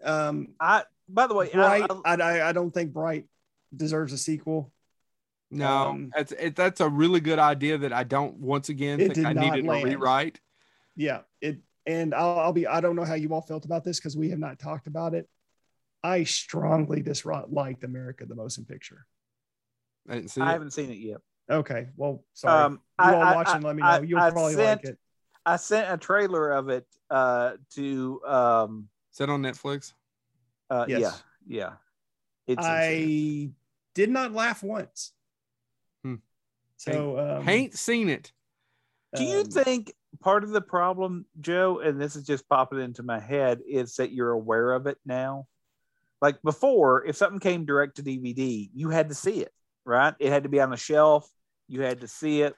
Um, 0.01 0.49
I 0.61 0.83
by 1.09 1.27
the 1.27 1.33
way, 1.35 1.49
I, 1.51 1.53
Bright. 1.53 1.91
I- 2.05 2.13
I, 2.15 2.15
I, 2.15 2.49
I 2.49 2.51
don't 2.53 2.71
think 2.73 2.93
Bright 2.93 3.25
deserves 3.75 4.13
a 4.13 4.17
sequel. 4.17 4.71
No, 5.49 5.67
Um, 5.89 6.11
that's 6.15 6.31
it, 6.33 6.55
that's 6.55 6.81
a 6.81 6.89
really 6.89 7.19
good 7.21 7.39
idea 7.39 7.77
that 7.77 7.93
I 7.93 8.03
don't 8.03 8.35
once 8.39 8.69
again 8.69 8.99
It 8.99 9.13
think 9.15 9.25
I 9.27 9.33
not 9.33 9.43
needed 9.45 9.63
to 9.63 9.69
land. 9.69 9.85
rewrite. 9.85 10.39
Yeah. 10.95 11.21
It 11.41 11.59
and 11.85 12.13
I'll, 12.13 12.39
I'll 12.39 12.53
be. 12.53 12.67
I 12.67 12.81
don't 12.81 12.97
know 12.97 13.05
how 13.05 13.13
you 13.13 13.33
all 13.33 13.41
felt 13.41 13.63
about 13.63 13.85
this 13.85 13.97
because 13.97 14.17
we 14.17 14.29
have 14.31 14.39
not 14.39 14.59
talked 14.59 14.87
about 14.87 15.13
it. 15.13 15.29
I 16.03 16.25
strongly 16.25 17.01
disliked 17.01 17.83
America 17.85 18.25
the 18.25 18.35
Motion 18.35 18.65
Picture. 18.65 19.05
I 20.09 20.15
didn't 20.15 20.31
see 20.31 20.41
I 20.41 20.49
it. 20.49 20.51
haven't 20.53 20.71
seen 20.71 20.89
it 20.91 20.97
yet. 20.97 21.17
Okay. 21.49 21.87
Well, 21.95 22.25
sorry. 22.33 22.63
Um, 22.65 22.73
you 22.73 22.79
I, 23.05 23.13
all 23.15 23.21
I- 23.21 23.35
watch 23.35 23.47
I- 23.47 23.55
and 23.55 23.63
let 23.63 23.75
me 23.75 23.83
know. 23.83 24.01
You'll 24.01 24.19
I 24.19 24.31
probably 24.31 24.53
sent, 24.55 24.83
like 24.83 24.93
it. 24.93 24.99
I 25.45 25.55
sent 25.55 25.89
a 25.93 25.97
trailer 25.97 26.51
of 26.51 26.67
it 26.67 26.85
uh, 27.09 27.53
to. 27.75 28.21
Um, 28.25 28.89
Is 29.13 29.17
that 29.19 29.29
on 29.29 29.41
Netflix? 29.41 29.93
uh, 30.69 30.85
Yes. 30.89 30.99
Yeah, 30.99 31.13
yeah. 31.47 31.73
It's 32.47 32.65
insane. 32.65 33.49
I 33.49 33.51
did 33.95 34.09
not 34.09 34.33
laugh 34.33 34.61
once. 34.61 35.13
So 36.77 37.19
um, 37.19 37.49
Ain't 37.49 37.77
seen 37.77 38.09
it. 38.09 38.31
Do 39.15 39.23
you 39.23 39.39
um, 39.39 39.45
think 39.45 39.93
part 40.21 40.43
of 40.43 40.49
the 40.51 40.61
problem, 40.61 41.25
Joe, 41.41 41.79
and 41.79 41.99
this 41.99 42.15
is 42.15 42.23
just 42.25 42.47
popping 42.47 42.79
into 42.79 43.03
my 43.03 43.19
head, 43.19 43.61
is 43.67 43.95
that 43.95 44.11
you're 44.11 44.31
aware 44.31 44.73
of 44.73 44.87
it 44.87 44.97
now? 45.05 45.47
Like 46.21 46.41
before, 46.41 47.05
if 47.05 47.15
something 47.15 47.39
came 47.39 47.65
direct 47.65 47.97
to 47.97 48.03
DVD, 48.03 48.69
you 48.73 48.89
had 48.89 49.09
to 49.09 49.15
see 49.15 49.41
it, 49.41 49.51
right? 49.85 50.13
It 50.19 50.29
had 50.31 50.43
to 50.43 50.49
be 50.49 50.59
on 50.59 50.69
the 50.71 50.77
shelf. 50.77 51.29
You 51.67 51.81
had 51.81 52.01
to 52.01 52.07
see 52.07 52.41
it. 52.41 52.55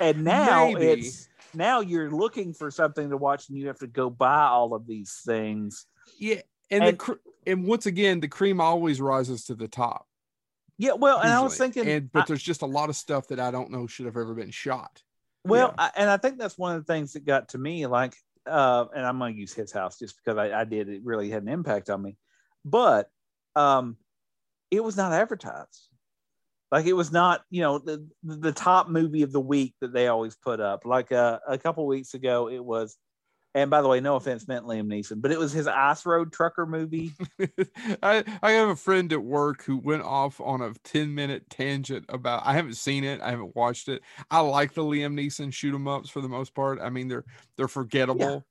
And 0.00 0.24
now 0.24 0.70
Maybe. 0.70 1.00
it's 1.02 1.28
now 1.54 1.80
you're 1.80 2.10
looking 2.10 2.52
for 2.52 2.70
something 2.70 3.10
to 3.10 3.16
watch 3.16 3.48
and 3.48 3.58
you 3.58 3.68
have 3.68 3.78
to 3.78 3.86
go 3.86 4.10
buy 4.10 4.42
all 4.42 4.74
of 4.74 4.86
these 4.86 5.20
things. 5.24 5.86
Yeah, 6.18 6.42
and, 6.70 6.82
the 6.82 6.88
And- 6.88 6.98
cr- 6.98 7.12
and 7.46 7.64
once 7.66 7.86
again, 7.86 8.20
the 8.20 8.28
cream 8.28 8.60
always 8.60 9.00
rises 9.00 9.44
to 9.44 9.54
the 9.54 9.68
top. 9.68 10.06
Yeah, 10.78 10.92
well, 10.92 11.20
and 11.20 11.32
I 11.32 11.40
was 11.40 11.56
thinking, 11.56 11.88
and 11.88 12.12
but 12.12 12.24
I- 12.24 12.24
there's 12.26 12.42
just 12.42 12.62
a 12.62 12.66
lot 12.66 12.90
of 12.90 12.96
stuff 12.96 13.28
that 13.28 13.40
I 13.40 13.50
don't 13.50 13.70
know 13.70 13.86
should 13.86 14.06
have 14.06 14.16
ever 14.16 14.34
been 14.34 14.50
shot. 14.50 15.02
Well, 15.44 15.74
I, 15.78 15.90
and 15.96 16.10
I 16.10 16.16
think 16.16 16.38
that's 16.38 16.58
one 16.58 16.76
of 16.76 16.84
the 16.84 16.92
things 16.92 17.12
that 17.12 17.24
got 17.24 17.50
to 17.50 17.58
me. 17.58 17.86
Like, 17.86 18.16
uh, 18.46 18.86
and 18.94 19.06
I'm 19.06 19.18
going 19.18 19.34
to 19.34 19.40
use 19.40 19.54
his 19.54 19.72
house 19.72 19.98
just 19.98 20.16
because 20.16 20.36
I, 20.38 20.60
I 20.60 20.64
did. 20.64 20.88
It 20.88 21.02
really 21.04 21.30
had 21.30 21.42
an 21.42 21.48
impact 21.48 21.88
on 21.88 22.02
me, 22.02 22.16
but 22.64 23.08
um, 23.54 23.96
it 24.70 24.82
was 24.82 24.96
not 24.96 25.12
advertised. 25.12 25.88
Like 26.72 26.86
it 26.86 26.94
was 26.94 27.12
not, 27.12 27.42
you 27.48 27.62
know, 27.62 27.78
the 27.78 28.06
the 28.24 28.52
top 28.52 28.88
movie 28.88 29.22
of 29.22 29.30
the 29.30 29.40
week 29.40 29.74
that 29.80 29.92
they 29.92 30.08
always 30.08 30.34
put 30.34 30.60
up. 30.60 30.84
Like 30.84 31.12
uh, 31.12 31.38
a 31.46 31.58
couple 31.58 31.86
weeks 31.86 32.14
ago, 32.14 32.48
it 32.48 32.62
was. 32.62 32.96
And 33.56 33.70
by 33.70 33.80
the 33.80 33.88
way, 33.88 34.00
no 34.00 34.16
offense 34.16 34.46
meant 34.46 34.66
Liam 34.66 34.86
Neeson, 34.86 35.22
but 35.22 35.32
it 35.32 35.38
was 35.38 35.50
his 35.50 35.66
Ice 35.66 36.04
Road 36.04 36.30
Trucker 36.30 36.66
movie. 36.66 37.14
I, 38.02 38.22
I 38.42 38.50
have 38.52 38.68
a 38.68 38.76
friend 38.76 39.10
at 39.14 39.22
work 39.22 39.64
who 39.64 39.78
went 39.78 40.02
off 40.02 40.42
on 40.42 40.60
a 40.60 40.74
10 40.84 41.14
minute 41.14 41.48
tangent 41.48 42.04
about 42.10 42.42
I 42.44 42.52
haven't 42.52 42.76
seen 42.76 43.02
it, 43.02 43.22
I 43.22 43.30
haven't 43.30 43.56
watched 43.56 43.88
it. 43.88 44.02
I 44.30 44.40
like 44.40 44.74
the 44.74 44.82
Liam 44.82 45.14
Neeson 45.18 45.54
shoot 45.54 45.74
'em 45.74 45.88
ups 45.88 46.10
for 46.10 46.20
the 46.20 46.28
most 46.28 46.54
part. 46.54 46.80
I 46.82 46.90
mean 46.90 47.08
they're 47.08 47.24
they're 47.56 47.66
forgettable. 47.66 48.44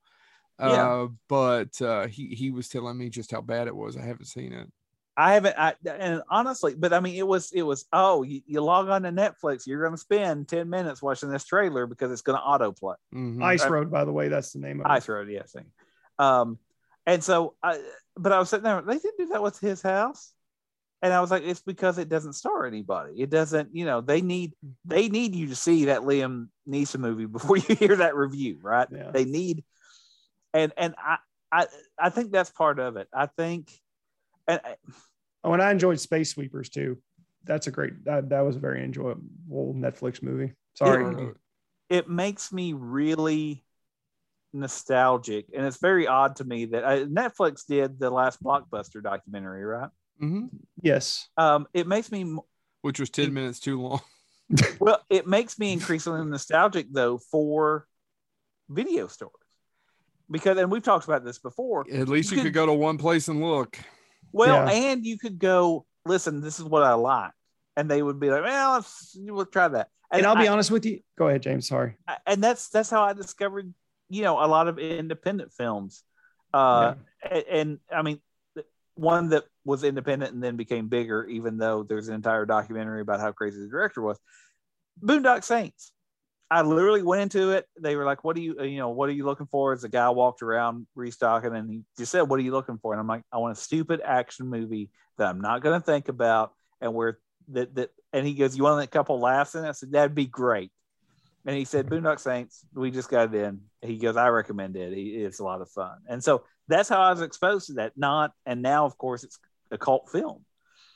Yeah. 0.59 0.67
Uh 0.67 1.07
but 1.29 1.79
uh 1.83 2.07
he 2.07 2.29
he 2.29 2.49
was 2.49 2.67
telling 2.67 2.97
me 2.97 3.11
just 3.11 3.29
how 3.29 3.41
bad 3.41 3.67
it 3.67 3.75
was. 3.75 3.97
I 3.97 4.01
haven't 4.01 4.25
seen 4.25 4.53
it. 4.53 4.71
I 5.17 5.33
haven't, 5.33 5.55
I, 5.57 5.73
and 5.85 6.21
honestly, 6.29 6.75
but 6.75 6.91
I 6.91 6.99
mean, 6.99 7.15
it 7.15 7.25
was, 7.25 7.51
it 7.53 7.61
was. 7.61 7.85
Oh, 7.93 8.23
you, 8.23 8.41
you 8.45 8.61
log 8.61 8.89
on 8.89 9.03
to 9.03 9.11
Netflix, 9.11 9.65
you're 9.65 9.81
going 9.81 9.93
to 9.93 9.97
spend 9.97 10.47
ten 10.47 10.69
minutes 10.69 11.01
watching 11.01 11.29
this 11.29 11.45
trailer 11.45 11.87
because 11.87 12.11
it's 12.11 12.21
going 12.21 12.37
to 12.37 12.43
autoplay. 12.43 12.95
Mhm. 13.13 13.43
Ice 13.43 13.63
I- 13.63 13.69
Road, 13.69 13.89
by 13.89 14.03
the 14.05 14.11
way, 14.11 14.27
that's 14.27 14.51
the 14.51 14.59
name 14.59 14.81
of 14.81 14.87
it. 14.87 14.91
Ice 14.91 15.07
Road, 15.07 15.29
yes. 15.29 15.51
thing. 15.51 15.65
Um, 16.19 16.59
and 17.05 17.23
so 17.23 17.55
I, 17.63 17.79
but 18.17 18.31
I 18.31 18.39
was 18.39 18.49
sitting 18.49 18.63
there, 18.63 18.81
they 18.81 18.97
didn't 18.97 19.17
do 19.17 19.27
that 19.27 19.43
with 19.43 19.59
his 19.59 19.81
house. 19.81 20.33
And 21.01 21.13
I 21.13 21.21
was 21.21 21.29
like, 21.29 21.43
it's 21.43 21.61
because 21.61 21.97
it 21.99 22.09
doesn't 22.09 22.33
star 22.33 22.65
anybody. 22.65 23.21
It 23.21 23.29
doesn't, 23.29 23.75
you 23.75 23.85
know, 23.85 24.01
they 24.01 24.21
need 24.21 24.53
they 24.85 25.07
need 25.07 25.35
you 25.35 25.47
to 25.47 25.55
see 25.55 25.85
that 25.85 26.01
Liam 26.01 26.47
Neeson 26.67 26.99
movie 26.99 27.25
before 27.37 27.57
you 27.57 27.75
hear 27.75 27.97
that 27.97 28.15
review, 28.15 28.57
right? 28.61 28.87
Yeah. 28.91 29.11
They 29.11 29.25
need 29.25 29.63
and 30.53 30.73
and 30.77 30.95
I 30.97 31.17
I 31.51 31.67
I 31.99 32.09
think 32.09 32.31
that's 32.31 32.49
part 32.49 32.79
of 32.79 32.97
it. 32.97 33.07
I 33.13 33.27
think 33.27 33.69
and 34.47 34.59
Oh, 35.43 35.53
and 35.53 35.61
I 35.61 35.69
enjoyed 35.71 35.99
Space 35.99 36.31
Sweepers 36.31 36.69
too. 36.69 36.97
That's 37.43 37.67
a 37.67 37.71
great. 37.71 38.03
That, 38.05 38.29
that 38.29 38.41
was 38.41 38.55
a 38.55 38.59
very 38.59 38.83
enjoyable 38.83 39.75
Netflix 39.75 40.23
movie. 40.23 40.53
Sorry. 40.75 41.03
Yeah. 41.15 41.31
it 41.89 42.09
makes 42.09 42.51
me 42.51 42.73
really 42.73 43.63
nostalgic 44.53 45.47
and 45.55 45.65
it's 45.65 45.77
very 45.77 46.07
odd 46.07 46.37
to 46.37 46.45
me 46.45 46.63
that 46.65 46.85
I, 46.85 46.99
netflix 47.03 47.65
did 47.67 47.99
the 47.99 48.09
last 48.09 48.41
blockbuster 48.41 49.03
documentary 49.03 49.65
right 49.65 49.89
Mhm. 50.21 50.47
Yes. 50.81 51.27
um 51.35 51.67
it 51.73 51.87
makes 51.87 52.09
me 52.09 52.37
Which 52.81 52.99
was 53.01 53.09
10 53.09 53.33
minutes 53.33 53.59
too 53.59 53.81
long. 53.81 53.99
well 54.79 55.01
it 55.09 55.27
makes 55.27 55.59
me 55.59 55.73
increasingly 55.73 56.23
nostalgic 56.25 56.87
though 56.89 57.17
for 57.17 57.85
video 58.69 59.07
stores 59.07 59.33
because 60.31 60.57
and 60.57 60.71
we've 60.71 60.83
talked 60.83 61.03
about 61.05 61.25
this 61.25 61.37
before 61.37 61.85
At 61.91 62.07
least 62.07 62.31
You 62.31 62.37
you 62.37 62.43
could- 62.43 62.47
could 62.49 62.53
go 62.55 62.65
to 62.65 62.73
one 62.73 62.97
place 62.97 63.27
and 63.27 63.41
look. 63.41 63.77
Well 64.35 64.67
Yeah. 64.67 64.91
and 64.91 65.05
you 65.05 65.17
could 65.17 65.39
go 65.39 65.85
listen 66.05 66.41
this 66.41 66.59
is 66.59 66.65
what 66.65 66.83
i 66.83 66.93
like 66.93 67.31
and 67.77 67.89
they 67.89 68.01
would 68.01 68.19
be 68.19 68.29
like 68.29 68.43
well 68.43 68.73
let's 68.73 69.15
we'll 69.19 69.45
try 69.45 69.67
that 69.69 69.89
And, 70.11 70.25
I'll 70.25 70.35
be 70.35 70.47
I- 70.47 70.51
honest 70.53 70.69
with 70.71 70.85
you. 70.85 70.99
Go 71.17 71.27
ahead, 71.27 71.41
James. 71.41 71.67
Sorry. 71.67 71.97
I- 72.07 72.17
and 72.27 72.41
that's 72.43 72.69
that's 72.69 72.89
how 72.89 73.01
I 73.03 73.13
discovered, 73.13 73.73
you 74.09 74.21
know, 74.21 74.35
a 74.39 74.47
lot 74.47 74.67
of 74.67 74.77
independent 74.79 75.51
films. 75.51 76.03
Uh, 76.53 76.93
a- 77.23 77.53
and, 77.57 77.79
I 77.91 78.01
mean, 78.03 78.21
one 78.93 79.29
that 79.29 79.43
was 79.65 79.83
independent 79.83 80.31
and 80.33 80.41
then 80.43 80.55
became 80.55 80.87
bigger, 80.87 81.25
even 81.25 81.57
though 81.57 81.83
there's 81.83 82.07
an 82.07 82.15
entire 82.15 82.45
documentary 82.45 83.01
about 83.01 83.19
how 83.19 83.31
crazy 83.33 83.59
the 83.59 83.67
director 83.67 84.01
was. 84.01 84.17
Boondock 85.03 85.43
Saints. 85.43 85.91
I 86.49 86.61
literally 86.61 87.01
went 87.01 87.21
into 87.21 87.51
it. 87.51 87.65
They 87.79 87.95
were 87.95 88.05
like, 88.05 88.23
"What 88.23 88.35
do 88.35 88.41
you, 88.41 88.55
uh, 88.59 88.63
you 88.63 88.77
know, 88.77 88.89
what 88.89 89.09
are 89.09 89.13
you 89.13 89.25
looking 89.25 89.47
for?" 89.47 89.73
As 89.73 89.83
a 89.83 89.89
guy 89.89 90.09
walked 90.09 90.41
around 90.41 90.87
restocking, 90.95 91.55
and 91.55 91.69
he 91.69 91.83
just 91.97 92.11
said, 92.11 92.21
"What 92.21 92.39
are 92.39 92.43
you 92.43 92.51
looking 92.51 92.77
for?" 92.77 92.93
And 92.93 92.99
I'm 92.99 93.07
like, 93.07 93.23
"I 93.31 93.37
want 93.37 93.57
a 93.57 93.59
stupid 93.59 94.01
action 94.03 94.47
movie 94.47 94.91
that 95.17 95.27
I'm 95.27 95.41
not 95.41 95.63
going 95.63 95.79
to 95.79 95.85
think 95.85 96.07
about, 96.07 96.53
and 96.81 96.93
where 96.93 97.19
that 97.49 97.73
that." 97.75 97.89
And 98.13 98.27
he 98.27 98.35
goes, 98.35 98.55
"You 98.55 98.63
want 98.63 98.83
a 98.83 98.87
couple 98.87 99.19
laughs 99.19 99.55
in 99.55 99.65
it?" 99.65 99.69
I 99.69 99.71
said, 99.71 99.91
"That'd 99.91 100.15
be 100.15 100.27
great." 100.27 100.71
And 101.45 101.55
he 101.55 101.65
said, 101.65 101.87
"Boondock 101.87 102.19
Saints." 102.19 102.65
We 102.73 102.91
just 102.91 103.09
got 103.09 103.33
it 103.33 103.43
in. 103.43 103.61
He 103.81 103.97
goes, 103.97 104.15
"I 104.15 104.27
recommend 104.29 104.75
it. 104.75 104.93
It's 104.93 105.39
a 105.39 105.43
lot 105.43 105.61
of 105.61 105.69
fun." 105.69 105.97
And 106.07 106.23
so 106.23 106.43
that's 106.67 106.89
how 106.89 107.01
I 107.01 107.11
was 107.11 107.21
exposed 107.21 107.67
to 107.67 107.73
that. 107.73 107.93
Not, 107.97 108.31
and 108.45 108.61
now 108.61 108.85
of 108.85 108.97
course 108.97 109.23
it's 109.23 109.39
a 109.71 109.77
cult 109.77 110.09
film. 110.11 110.45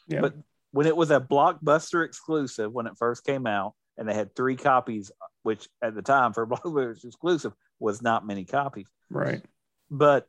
Yeah. 0.08 0.22
But 0.22 0.36
when 0.72 0.86
it 0.86 0.95
was 0.95 1.10
a 1.10 1.20
blockbuster 1.20 2.06
exclusive 2.06 2.72
when 2.72 2.86
it 2.86 2.93
first 2.97 3.24
came 3.24 3.47
out, 3.47 3.74
and 3.97 4.08
they 4.08 4.14
had 4.14 4.34
three 4.36 4.56
copies, 4.56 5.12
which 5.50 5.68
at 5.82 5.95
the 5.95 6.04
time 6.04 6.32
for 6.32 6.45
blockbuster 6.47 7.04
exclusive 7.04 7.54
was 7.80 8.04
not 8.04 8.24
many 8.24 8.45
copies. 8.45 8.88
right. 9.10 9.41
But 9.89 10.28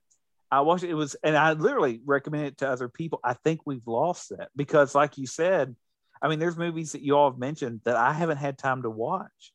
I 0.51 0.63
watched 0.63 0.85
it, 0.85 0.89
it 0.89 0.95
was, 0.95 1.15
and 1.23 1.37
I 1.37 1.53
literally 1.53 2.01
recommend 2.07 2.47
it 2.47 2.59
to 2.59 2.69
other 2.71 2.89
people. 2.89 3.21
I 3.23 3.35
think 3.35 3.61
we've 3.67 3.87
lost 3.87 4.31
that 4.31 4.49
because, 4.57 4.95
like 4.95 5.19
you 5.19 5.27
said, 5.27 5.77
I 6.23 6.29
mean, 6.29 6.39
there's 6.39 6.57
movies 6.57 6.93
that 6.93 7.03
you 7.03 7.19
all 7.19 7.31
have 7.31 7.39
mentioned 7.39 7.83
that 7.85 7.97
I 7.97 8.15
haven't 8.15 8.39
had 8.39 8.57
time 8.57 8.81
to 8.85 8.91
watch 8.91 9.53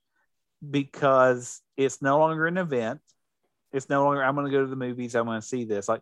because 0.69 1.59
it's 1.75 1.99
no 1.99 2.19
longer 2.19 2.45
an 2.45 2.59
event. 2.59 3.01
It's 3.73 3.89
no 3.89 4.03
longer 4.03 4.23
I'm 4.23 4.35
going 4.35 4.45
to 4.45 4.51
go 4.51 4.61
to 4.61 4.69
the 4.69 4.75
movies. 4.75 5.15
I'm 5.15 5.25
going 5.25 5.41
to 5.41 5.47
see 5.47 5.65
this. 5.65 5.89
Like, 5.89 6.01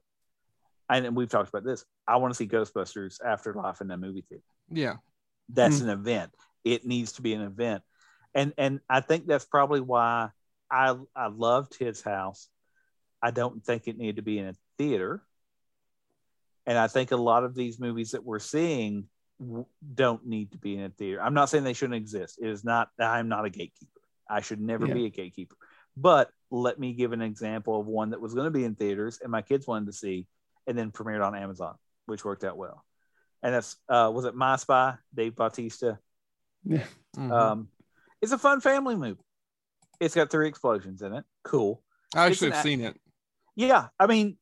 and 0.89 1.15
we've 1.15 1.29
talked 1.29 1.47
about 1.47 1.63
this. 1.63 1.85
I 2.05 2.17
want 2.17 2.33
to 2.33 2.37
see 2.37 2.47
Ghostbusters 2.47 3.23
Afterlife 3.25 3.79
in 3.79 3.87
the 3.87 3.95
movie 3.95 4.25
theater 4.27 4.43
Yeah. 4.69 4.95
that's 5.47 5.77
mm-hmm. 5.77 5.89
an 5.89 5.99
event 5.99 6.31
it 6.63 6.85
needs 6.85 7.13
to 7.13 7.21
be 7.21 7.33
an 7.33 7.41
event 7.41 7.83
and 8.35 8.53
and 8.57 8.79
i 8.89 8.99
think 9.01 9.27
that's 9.27 9.45
probably 9.45 9.81
why 9.81 10.29
i 10.71 10.95
i 11.15 11.27
loved 11.27 11.75
his 11.77 12.01
house. 12.01 12.47
I 13.21 13.31
don't 13.31 13.63
think 13.63 13.87
it 13.87 13.97
needed 13.97 14.17
to 14.17 14.21
be 14.21 14.37
in 14.37 14.47
a 14.47 14.55
theater. 14.77 15.23
And 16.65 16.77
i 16.77 16.87
think 16.87 17.11
a 17.11 17.17
lot 17.17 17.43
of 17.43 17.55
these 17.55 17.79
movies 17.79 18.11
that 18.11 18.23
we're 18.23 18.39
seeing 18.39 19.07
w- 19.39 19.65
don't 19.93 20.25
need 20.25 20.51
to 20.51 20.57
be 20.57 20.75
in 20.75 20.83
a 20.83 20.89
theater. 20.89 21.21
I'm 21.21 21.33
not 21.33 21.49
saying 21.49 21.63
they 21.63 21.73
shouldn't 21.73 21.95
exist. 22.01 22.39
It 22.41 22.49
is 22.49 22.63
not 22.63 22.89
i'm 22.99 23.29
not 23.29 23.45
a 23.45 23.49
gatekeeper. 23.49 24.01
I 24.29 24.41
should 24.41 24.61
never 24.61 24.87
Yeah. 24.87 24.93
be 24.93 25.05
a 25.05 25.09
gatekeeper. 25.09 25.55
But 25.95 26.31
let 26.49 26.79
me 26.79 26.93
give 26.93 27.11
an 27.13 27.21
example 27.21 27.79
of 27.79 27.85
one 27.85 28.11
that 28.11 28.21
was 28.21 28.33
going 28.33 28.45
to 28.45 28.51
be 28.51 28.63
in 28.63 28.75
theaters 28.75 29.19
and 29.21 29.31
my 29.31 29.41
kids 29.41 29.67
wanted 29.67 29.87
to 29.87 29.93
see 29.93 30.27
and 30.67 30.77
then 30.77 30.91
premiered 30.91 31.25
on 31.25 31.35
amazon 31.35 31.75
which 32.05 32.25
worked 32.25 32.43
out 32.43 32.57
well. 32.57 32.83
And 33.41 33.53
that's 33.53 33.75
uh 33.89 34.09
was 34.13 34.25
it 34.25 34.35
my 34.35 34.55
spy 34.55 34.95
dave 35.13 35.35
bautista? 35.35 35.99
Yeah. 36.63 36.85
Mhm. 37.17 37.31
um, 37.31 37.67
it's 38.23 38.31
a 38.31 38.37
fun 38.37 38.61
family 38.61 38.95
movie. 38.95 39.19
It's 39.99 40.15
got 40.15 40.31
three 40.31 40.47
explosions 40.47 41.01
in 41.01 41.13
it. 41.13 41.25
Cool. 41.43 41.83
I 42.15 42.27
it's 42.27 42.35
actually 42.35 42.47
an 42.47 42.53
have 42.53 42.61
a- 42.65 42.67
seen 42.67 42.81
it. 42.81 42.99
Yeah, 43.55 43.87
I 43.99 44.07
mean, 44.07 44.37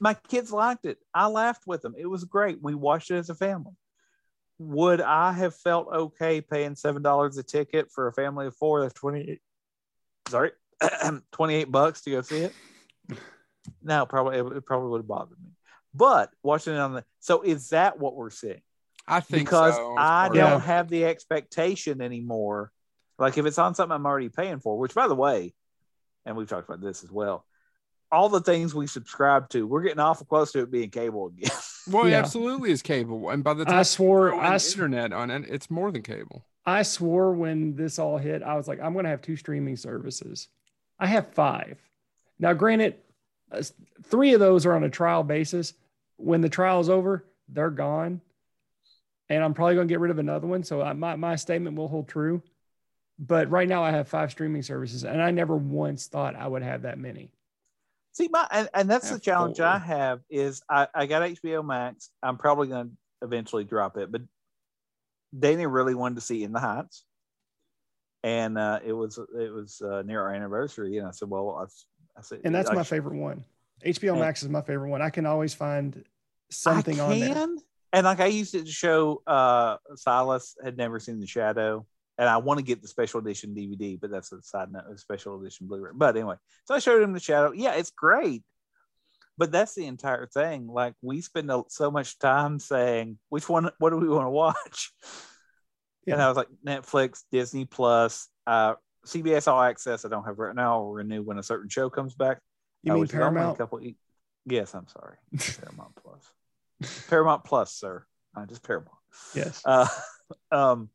my 0.00 0.14
kids 0.14 0.50
liked 0.50 0.86
it. 0.86 0.98
I 1.14 1.26
laughed 1.26 1.64
with 1.66 1.82
them. 1.82 1.94
It 1.96 2.06
was 2.06 2.24
great. 2.24 2.58
We 2.62 2.74
watched 2.74 3.10
it 3.10 3.16
as 3.16 3.28
a 3.28 3.34
family. 3.34 3.74
Would 4.58 5.00
I 5.00 5.32
have 5.32 5.54
felt 5.54 5.88
okay 5.92 6.40
paying 6.40 6.74
seven 6.74 7.02
dollars 7.02 7.36
a 7.36 7.42
ticket 7.42 7.92
for 7.92 8.08
a 8.08 8.12
family 8.14 8.46
of 8.46 8.56
four? 8.56 8.80
That's 8.80 8.94
twenty 8.94 9.30
eight. 9.30 9.40
Sorry, 10.28 10.50
twenty 11.32 11.54
eight 11.54 11.70
bucks 11.70 12.00
to 12.02 12.10
go 12.10 12.22
see 12.22 12.38
it. 12.38 12.54
No, 13.82 14.06
probably 14.06 14.38
it, 14.38 14.46
it 14.56 14.66
probably 14.66 14.88
would 14.88 15.00
have 15.00 15.06
bothered 15.06 15.38
me. 15.38 15.50
But 15.94 16.30
watching 16.42 16.74
it 16.74 16.78
on 16.78 16.94
the 16.94 17.04
so 17.20 17.42
is 17.42 17.68
that 17.68 17.98
what 17.98 18.16
we're 18.16 18.30
seeing? 18.30 18.62
I 19.06 19.20
think 19.20 19.44
because 19.44 19.76
so. 19.76 19.94
I 19.96 20.28
don't 20.28 20.54
of 20.54 20.62
it. 20.62 20.66
have 20.66 20.88
the 20.88 21.04
expectation 21.04 22.00
anymore. 22.00 22.72
Like 23.18 23.36
if 23.38 23.46
it's 23.46 23.58
on 23.58 23.74
something 23.74 23.94
I'm 23.94 24.06
already 24.06 24.28
paying 24.28 24.60
for, 24.60 24.78
which 24.78 24.94
by 24.94 25.08
the 25.08 25.14
way, 25.14 25.54
and 26.24 26.36
we've 26.36 26.48
talked 26.48 26.68
about 26.68 26.80
this 26.80 27.02
as 27.04 27.10
well, 27.10 27.44
all 28.10 28.28
the 28.28 28.40
things 28.40 28.74
we 28.74 28.86
subscribe 28.86 29.48
to, 29.50 29.66
we're 29.66 29.82
getting 29.82 30.00
awful 30.00 30.26
close 30.26 30.52
to 30.52 30.60
it 30.60 30.70
being 30.70 30.90
cable 30.90 31.28
again. 31.28 31.50
Well, 31.90 32.04
it 32.04 32.10
Yeah. 32.10 32.18
absolutely 32.18 32.70
is 32.70 32.82
cable, 32.82 33.30
and 33.30 33.42
by 33.42 33.54
the 33.54 33.64
time 33.64 33.78
I 33.78 33.82
swore. 33.82 34.28
throw 34.28 34.40
I, 34.40 34.48
in 34.56 34.60
internet 34.60 35.10
on 35.14 35.30
it, 35.30 35.46
it's 35.48 35.70
more 35.70 35.90
than 35.90 36.02
cable. 36.02 36.44
I 36.66 36.82
swore 36.82 37.32
when 37.32 37.76
this 37.76 37.98
all 37.98 38.18
hit, 38.18 38.42
I 38.42 38.56
was 38.56 38.68
like, 38.68 38.78
I'm 38.78 38.92
going 38.92 39.04
to 39.04 39.10
have 39.10 39.22
two 39.22 39.36
streaming 39.36 39.74
services. 39.76 40.48
I 40.98 41.06
have 41.06 41.32
five. 41.32 41.78
Now, 42.38 42.52
granted, 42.52 42.96
uh, 43.50 43.62
three 44.04 44.34
of 44.34 44.40
those 44.40 44.66
are 44.66 44.74
on 44.74 44.84
a 44.84 44.90
trial 44.90 45.22
basis. 45.22 45.72
When 46.18 46.42
the 46.42 46.50
trial 46.50 46.80
is 46.80 46.90
over, 46.90 47.24
they're 47.48 47.70
gone. 47.70 48.20
And 49.30 49.42
I'm 49.42 49.54
probably 49.54 49.76
going 49.76 49.88
to 49.88 49.92
get 49.92 50.00
rid 50.00 50.10
of 50.10 50.18
another 50.18 50.46
one. 50.46 50.64
So 50.64 50.82
I, 50.82 50.92
my, 50.92 51.16
my 51.16 51.36
statement 51.36 51.76
will 51.76 51.88
hold 51.88 52.06
true. 52.06 52.42
But 53.18 53.50
right 53.50 53.68
now, 53.68 53.82
I 53.82 53.90
have 53.90 54.06
five 54.08 54.30
streaming 54.30 54.62
services, 54.62 55.04
and 55.04 55.20
I 55.20 55.30
never 55.32 55.56
once 55.56 56.06
thought 56.06 56.36
I 56.36 56.46
would 56.46 56.62
have 56.62 56.82
that 56.82 56.98
many. 56.98 57.30
See, 58.12 58.28
my 58.30 58.46
and, 58.50 58.68
and 58.74 58.90
that's 58.90 59.10
the 59.10 59.18
challenge 59.18 59.58
four. 59.58 59.66
I 59.66 59.78
have 59.78 60.20
is 60.30 60.62
I, 60.68 60.86
I 60.94 61.06
got 61.06 61.22
HBO 61.22 61.64
Max. 61.64 62.10
I'm 62.22 62.36
probably 62.36 62.68
going 62.68 62.88
to 62.88 62.92
eventually 63.22 63.64
drop 63.64 63.96
it, 63.96 64.10
but 64.12 64.22
Danny 65.36 65.66
really 65.66 65.94
wanted 65.94 66.16
to 66.16 66.20
see 66.20 66.44
In 66.44 66.52
the 66.52 66.60
Heights, 66.60 67.04
and 68.22 68.56
uh, 68.56 68.80
it 68.84 68.92
was 68.92 69.18
it 69.18 69.52
was 69.52 69.80
uh, 69.80 70.02
near 70.02 70.22
our 70.22 70.32
anniversary, 70.32 70.98
and 70.98 71.06
I 71.06 71.10
said, 71.10 71.28
well, 71.28 71.50
I, 71.50 72.18
I 72.18 72.22
said, 72.22 72.40
And 72.44 72.54
that's 72.54 72.70
I 72.70 72.74
my 72.74 72.84
favorite 72.84 73.18
one. 73.18 73.44
HBO 73.84 74.12
And- 74.12 74.20
Max 74.20 74.42
is 74.42 74.48
my 74.48 74.62
favorite 74.62 74.90
one. 74.90 75.02
I 75.02 75.10
can 75.10 75.26
always 75.26 75.54
find 75.54 76.04
something 76.50 77.00
I 77.00 77.04
on 77.04 77.20
there. 77.20 77.46
And 77.92 78.04
like 78.04 78.20
I 78.20 78.26
used 78.26 78.54
it 78.54 78.66
to 78.66 78.72
show 78.72 79.22
uh 79.26 79.76
Silas 79.96 80.56
had 80.62 80.76
never 80.76 81.00
seen 81.00 81.20
the 81.20 81.26
shadow. 81.26 81.86
And 82.18 82.28
I 82.28 82.38
want 82.38 82.58
to 82.58 82.64
get 82.64 82.82
the 82.82 82.88
special 82.88 83.20
edition 83.20 83.54
DVD, 83.54 83.98
but 84.00 84.10
that's 84.10 84.32
a 84.32 84.42
side 84.42 84.72
note, 84.72 84.84
a 84.92 84.98
special 84.98 85.40
edition 85.40 85.68
Blu-ray. 85.68 85.92
But 85.94 86.16
anyway, 86.16 86.34
so 86.64 86.74
I 86.74 86.80
showed 86.80 87.00
him 87.02 87.12
the 87.12 87.20
shadow. 87.20 87.52
Yeah, 87.52 87.74
it's 87.74 87.90
great. 87.90 88.42
But 89.36 89.52
that's 89.52 89.74
the 89.76 89.86
entire 89.86 90.26
thing. 90.26 90.66
Like 90.66 90.94
we 91.00 91.20
spend 91.20 91.48
so 91.68 91.90
much 91.92 92.18
time 92.18 92.58
saying, 92.58 93.18
which 93.28 93.48
one, 93.48 93.70
what 93.78 93.90
do 93.90 93.96
we 93.98 94.08
want 94.08 94.26
to 94.26 94.30
watch? 94.30 94.92
And 96.08 96.20
I 96.20 96.26
was 96.28 96.36
like, 96.36 96.48
Netflix, 96.66 97.22
Disney 97.30 97.66
Plus, 97.66 98.28
uh, 98.46 98.74
CBS 99.06 99.46
All 99.46 99.60
Access. 99.62 100.04
I 100.04 100.08
don't 100.08 100.24
have 100.24 100.38
right 100.38 100.56
now. 100.56 100.72
I'll 100.78 100.90
renew 100.90 101.22
when 101.22 101.38
a 101.38 101.42
certain 101.42 101.68
show 101.68 101.88
comes 101.90 102.14
back. 102.14 102.40
You 102.82 102.92
Uh, 102.92 102.94
mean 102.94 103.02
only 103.04 103.14
a 103.14 103.18
Paramount? 103.18 103.58
couple 103.58 103.80
e- 103.82 103.96
yes, 104.46 104.74
I'm 104.74 104.88
sorry. 104.88 105.16
Paramount 105.60 105.94
Plus. 106.02 107.04
Paramount 107.08 107.44
Plus, 107.44 107.72
sir. 107.74 108.04
Not 108.34 108.48
just 108.48 108.62
Paramount. 108.64 108.96
Yes. 109.34 109.62
Uh, 109.64 109.86
um, 110.50 110.88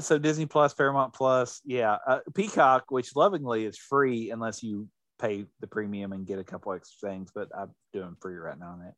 so 0.00 0.18
Disney 0.18 0.46
Plus, 0.46 0.74
Paramount 0.74 1.12
Plus, 1.12 1.60
yeah. 1.64 1.98
Uh, 2.06 2.20
Peacock, 2.34 2.84
which 2.88 3.16
lovingly 3.16 3.64
is 3.64 3.76
free 3.76 4.30
unless 4.30 4.62
you 4.62 4.88
pay 5.20 5.44
the 5.60 5.66
premium 5.66 6.12
and 6.12 6.26
get 6.26 6.38
a 6.38 6.44
couple 6.44 6.72
extra 6.72 7.10
things, 7.10 7.30
but 7.34 7.48
I'm 7.56 7.70
doing 7.92 8.16
free 8.20 8.34
right 8.34 8.58
now 8.58 8.78
on 8.80 8.86
it. 8.86 8.94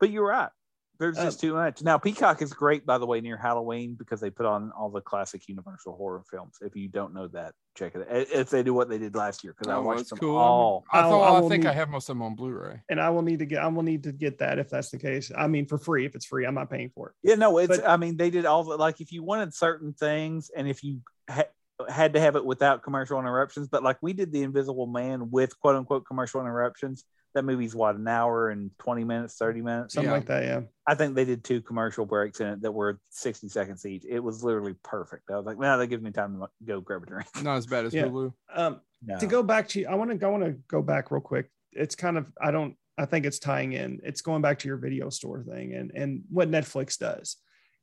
But 0.00 0.10
you're 0.10 0.26
right. 0.26 0.50
There's 0.98 1.18
Uh, 1.18 1.24
just 1.24 1.40
too 1.40 1.54
much. 1.54 1.82
Now, 1.82 1.98
Peacock 1.98 2.40
is 2.40 2.52
great, 2.52 2.86
by 2.86 2.98
the 2.98 3.06
way, 3.06 3.20
near 3.20 3.36
Halloween 3.36 3.94
because 3.94 4.20
they 4.20 4.30
put 4.30 4.46
on 4.46 4.70
all 4.72 4.90
the 4.90 5.00
classic 5.00 5.48
Universal 5.48 5.96
horror 5.96 6.22
films. 6.30 6.58
If 6.60 6.76
you 6.76 6.88
don't 6.88 7.12
know 7.12 7.26
that, 7.28 7.52
check 7.74 7.96
it 7.96 8.02
out. 8.02 8.06
If 8.32 8.50
they 8.50 8.62
do 8.62 8.72
what 8.72 8.88
they 8.88 8.98
did 8.98 9.16
last 9.16 9.42
year, 9.42 9.54
because 9.58 9.70
I 9.72 9.76
Oh, 9.76 9.82
watched 9.82 9.98
that's 9.98 10.10
them 10.10 10.18
cool. 10.20 10.38
all. 10.38 10.84
I 10.92 11.02
thought 11.02 11.22
I 11.22 11.36
I, 11.36 11.40
will 11.40 11.48
think 11.48 11.66
I 11.66 11.72
have 11.72 11.88
most 11.90 12.08
of 12.08 12.14
them 12.16 12.22
on 12.22 12.36
Blu-ray. 12.36 12.80
and 12.88 13.00
I 13.00 13.10
will 13.10 13.22
need 13.22 13.40
to 13.40 13.46
get 13.46 13.58
I 13.62 13.66
will 13.66 13.82
need 13.82 14.04
to 14.04 14.12
get 14.12 14.38
that 14.38 14.58
if 14.60 14.70
that's 14.70 14.90
the 14.90 14.98
case. 14.98 15.32
I 15.36 15.48
mean, 15.48 15.66
for 15.66 15.78
free. 15.78 16.06
If 16.06 16.14
it's 16.14 16.26
free, 16.26 16.46
I'm 16.46 16.54
not 16.54 16.70
paying 16.70 16.90
for 16.94 17.08
it. 17.08 17.14
Yeah, 17.28 17.34
no, 17.34 17.58
it's. 17.58 17.76
But- 17.78 17.88
I 17.88 17.96
mean, 17.96 18.16
they 18.16 18.30
did 18.30 18.46
all 18.46 18.62
the 18.62 18.76
like 18.76 19.00
if 19.00 19.10
you 19.10 19.24
wanted 19.24 19.52
certain 19.52 19.94
things, 19.94 20.50
and 20.56 20.68
if 20.68 20.84
you 20.84 21.00
ha- 21.28 21.44
had 21.88 22.12
to 22.12 22.20
have 22.20 22.36
it 22.36 22.44
without 22.44 22.84
commercial 22.84 23.18
interruptions, 23.18 23.66
but 23.66 23.82
like 23.82 23.96
we 24.00 24.12
did 24.12 24.30
the 24.30 24.42
Invisible 24.44 24.86
Man 24.86 25.32
with 25.32 25.58
quote 25.58 25.74
unquote 25.74 26.06
commercial 26.06 26.40
interruptions. 26.40 27.04
That 27.34 27.44
movie's 27.44 27.74
what 27.74 27.96
an 27.96 28.06
hour 28.06 28.50
and 28.50 28.70
twenty 28.78 29.02
minutes, 29.02 29.34
thirty 29.36 29.60
minutes. 29.60 29.94
Something 29.94 30.10
Yeah. 30.10 30.16
like 30.16 30.26
that. 30.26 30.44
Yeah. 30.44 30.60
I 30.86 30.94
think 30.94 31.14
they 31.16 31.24
did 31.24 31.42
two 31.42 31.60
commercial 31.60 32.06
breaks 32.06 32.40
in 32.40 32.46
it 32.46 32.62
that 32.62 32.70
were 32.72 33.00
sixty 33.10 33.48
seconds 33.48 33.84
each. 33.84 34.04
It 34.08 34.20
was 34.20 34.44
literally 34.44 34.74
perfect. 34.84 35.30
I 35.30 35.36
was 35.36 35.44
like, 35.44 35.58
now 35.58 35.76
that 35.76 35.88
gives 35.88 36.02
me 36.02 36.12
time 36.12 36.38
to 36.38 36.46
go 36.64 36.80
grab 36.80 37.02
a 37.02 37.06
drink. 37.06 37.26
Not 37.42 37.56
as 37.56 37.66
bad 37.66 37.86
as 37.86 37.94
Yeah. 37.94 38.04
Hulu. 38.04 38.32
Um, 38.54 38.80
No. 39.02 39.18
to 39.18 39.26
go 39.26 39.42
back 39.42 39.68
to 39.70 39.84
I 39.86 39.94
want 39.96 40.10
to 40.12 40.16
go 40.16 40.30
want 40.30 40.44
to 40.44 40.52
go 40.68 40.80
back 40.80 41.10
real 41.10 41.20
quick. 41.20 41.50
It's 41.72 41.96
kind 41.96 42.16
of 42.16 42.26
I 42.40 42.52
don't 42.52 42.76
I 42.96 43.06
think 43.06 43.26
it's 43.26 43.40
tying 43.40 43.72
in. 43.72 43.98
It's 44.04 44.20
going 44.22 44.40
back 44.40 44.60
to 44.60 44.68
your 44.68 44.76
video 44.76 45.10
store 45.10 45.42
thing 45.42 45.74
and 45.74 45.90
and 45.94 46.22
what 46.30 46.48
Netflix 46.48 46.96
does. 46.98 47.36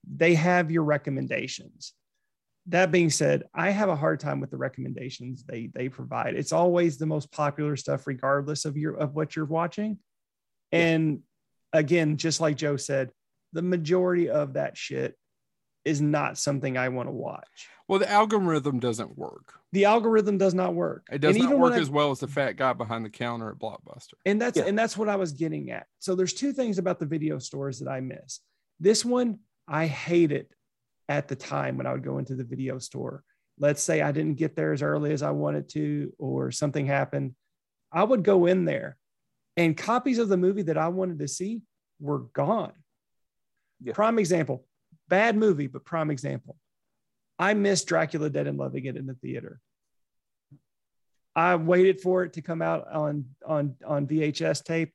They 0.09 0.33
have 0.35 0.71
your 0.71 0.83
recommendations. 0.83 1.93
That 2.67 2.91
being 2.91 3.09
said, 3.09 3.43
I 3.53 3.71
have 3.71 3.89
a 3.89 3.95
hard 3.95 4.19
time 4.19 4.39
with 4.39 4.51
the 4.51 4.57
recommendations 4.57 5.43
they 5.43 5.71
they 5.73 5.89
provide. 5.89 6.35
It's 6.35 6.51
always 6.53 6.97
the 6.97 7.07
most 7.07 7.31
popular 7.31 7.75
stuff 7.75 8.05
regardless 8.05 8.65
of 8.65 8.77
your 8.77 8.95
of 8.95 9.15
what 9.15 9.35
you're 9.35 9.45
watching. 9.45 9.97
Yeah. 10.71 10.79
And 10.79 11.19
again, 11.73 12.17
just 12.17 12.39
like 12.39 12.57
Joe 12.57 12.77
said, 12.77 13.11
the 13.53 13.61
majority 13.63 14.29
of 14.29 14.53
that 14.53 14.77
shit 14.77 15.17
is 15.83 15.99
not 16.01 16.37
something 16.37 16.77
I 16.77 16.89
want 16.89 17.07
to 17.07 17.11
watch. 17.13 17.67
Well, 17.87 17.97
the 17.97 18.09
algorithm 18.09 18.79
doesn't 18.79 19.17
work. 19.17 19.53
The 19.71 19.85
algorithm 19.85 20.37
does 20.37 20.53
not 20.53 20.75
work. 20.75 21.07
It 21.11 21.19
does 21.19 21.35
And 21.35 21.43
not 21.43 21.49
even 21.49 21.59
work 21.59 21.73
I- 21.73 21.79
as 21.79 21.89
well 21.89 22.11
as 22.11 22.19
the 22.19 22.27
fat 22.27 22.53
guy 22.57 22.73
behind 22.73 23.03
the 23.03 23.09
counter 23.09 23.49
at 23.49 23.57
Blockbuster. 23.57 24.13
and 24.25 24.39
that's 24.39 24.57
Yeah. 24.57 24.65
and 24.65 24.77
that's 24.77 24.95
what 24.95 25.09
I 25.09 25.15
was 25.15 25.31
getting 25.31 25.71
at. 25.71 25.87
So 25.99 26.13
there's 26.13 26.33
two 26.33 26.53
things 26.53 26.77
about 26.77 26.99
the 26.99 27.07
video 27.07 27.39
stores 27.39 27.79
that 27.79 27.89
I 27.89 27.99
miss. 28.01 28.39
This 28.79 29.03
one 29.03 29.39
I 29.67 29.87
hated 29.87 30.47
at 31.11 31.27
the 31.27 31.35
time 31.35 31.77
when 31.77 31.85
I 31.85 31.91
would 31.91 32.03
go 32.03 32.19
into 32.19 32.35
the 32.35 32.43
video 32.43 32.79
store. 32.79 33.23
Let's 33.59 33.83
say 33.83 34.01
I 34.01 34.11
didn't 34.11 34.37
get 34.37 34.55
there 34.55 34.71
as 34.71 34.81
early 34.81 35.11
as 35.11 35.21
I 35.21 35.31
wanted 35.31 35.67
to, 35.69 36.13
or 36.17 36.51
something 36.51 36.85
happened. 36.85 37.35
I 37.91 38.03
would 38.03 38.23
go 38.23 38.45
in 38.45 38.63
there, 38.65 38.97
and 39.57 39.75
copies 39.75 40.19
of 40.19 40.29
the 40.29 40.37
movie 40.37 40.61
that 40.63 40.77
I 40.77 40.87
wanted 40.87 41.19
to 41.19 41.27
see 41.27 41.61
were 41.99 42.19
gone. 42.19 42.71
Yeah. 43.83 43.93
Prime 43.93 44.19
example, 44.19 44.65
bad 45.09 45.35
movie, 45.35 45.67
but 45.67 45.83
prime 45.83 46.11
example. 46.11 46.55
I 47.37 47.53
missed 47.53 47.87
Dracula 47.87 48.29
Dead 48.29 48.47
and 48.47 48.57
Loving 48.57 48.85
It 48.85 48.95
in 48.95 49.05
the 49.05 49.15
theater. 49.15 49.59
I 51.35 51.55
waited 51.55 51.99
for 51.99 52.23
it 52.23 52.33
to 52.33 52.41
come 52.41 52.61
out 52.61 52.87
on 52.91 53.25
on 53.45 53.75
on 53.85 54.07
VHS 54.07 54.63
tape. 54.63 54.93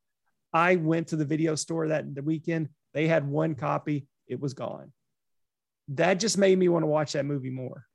I 0.53 0.77
went 0.77 1.09
to 1.09 1.17
the 1.17 1.25
video 1.25 1.55
store 1.57 1.89
that 1.89 2.15
the 2.15 2.23
weekend. 2.23 2.71
They 2.95 3.07
had 3.07 3.29
one 3.29 3.55
copy. 3.55 4.07
It 4.27 4.41
was 4.41 4.55
gone. 4.55 4.93
That 5.89 6.15
just 6.15 6.39
made 6.39 6.59
me 6.59 6.69
want 6.69 6.83
to 6.83 6.89
watch 6.89 7.13
that 7.13 7.25
movie 7.25 7.51
more. 7.51 7.87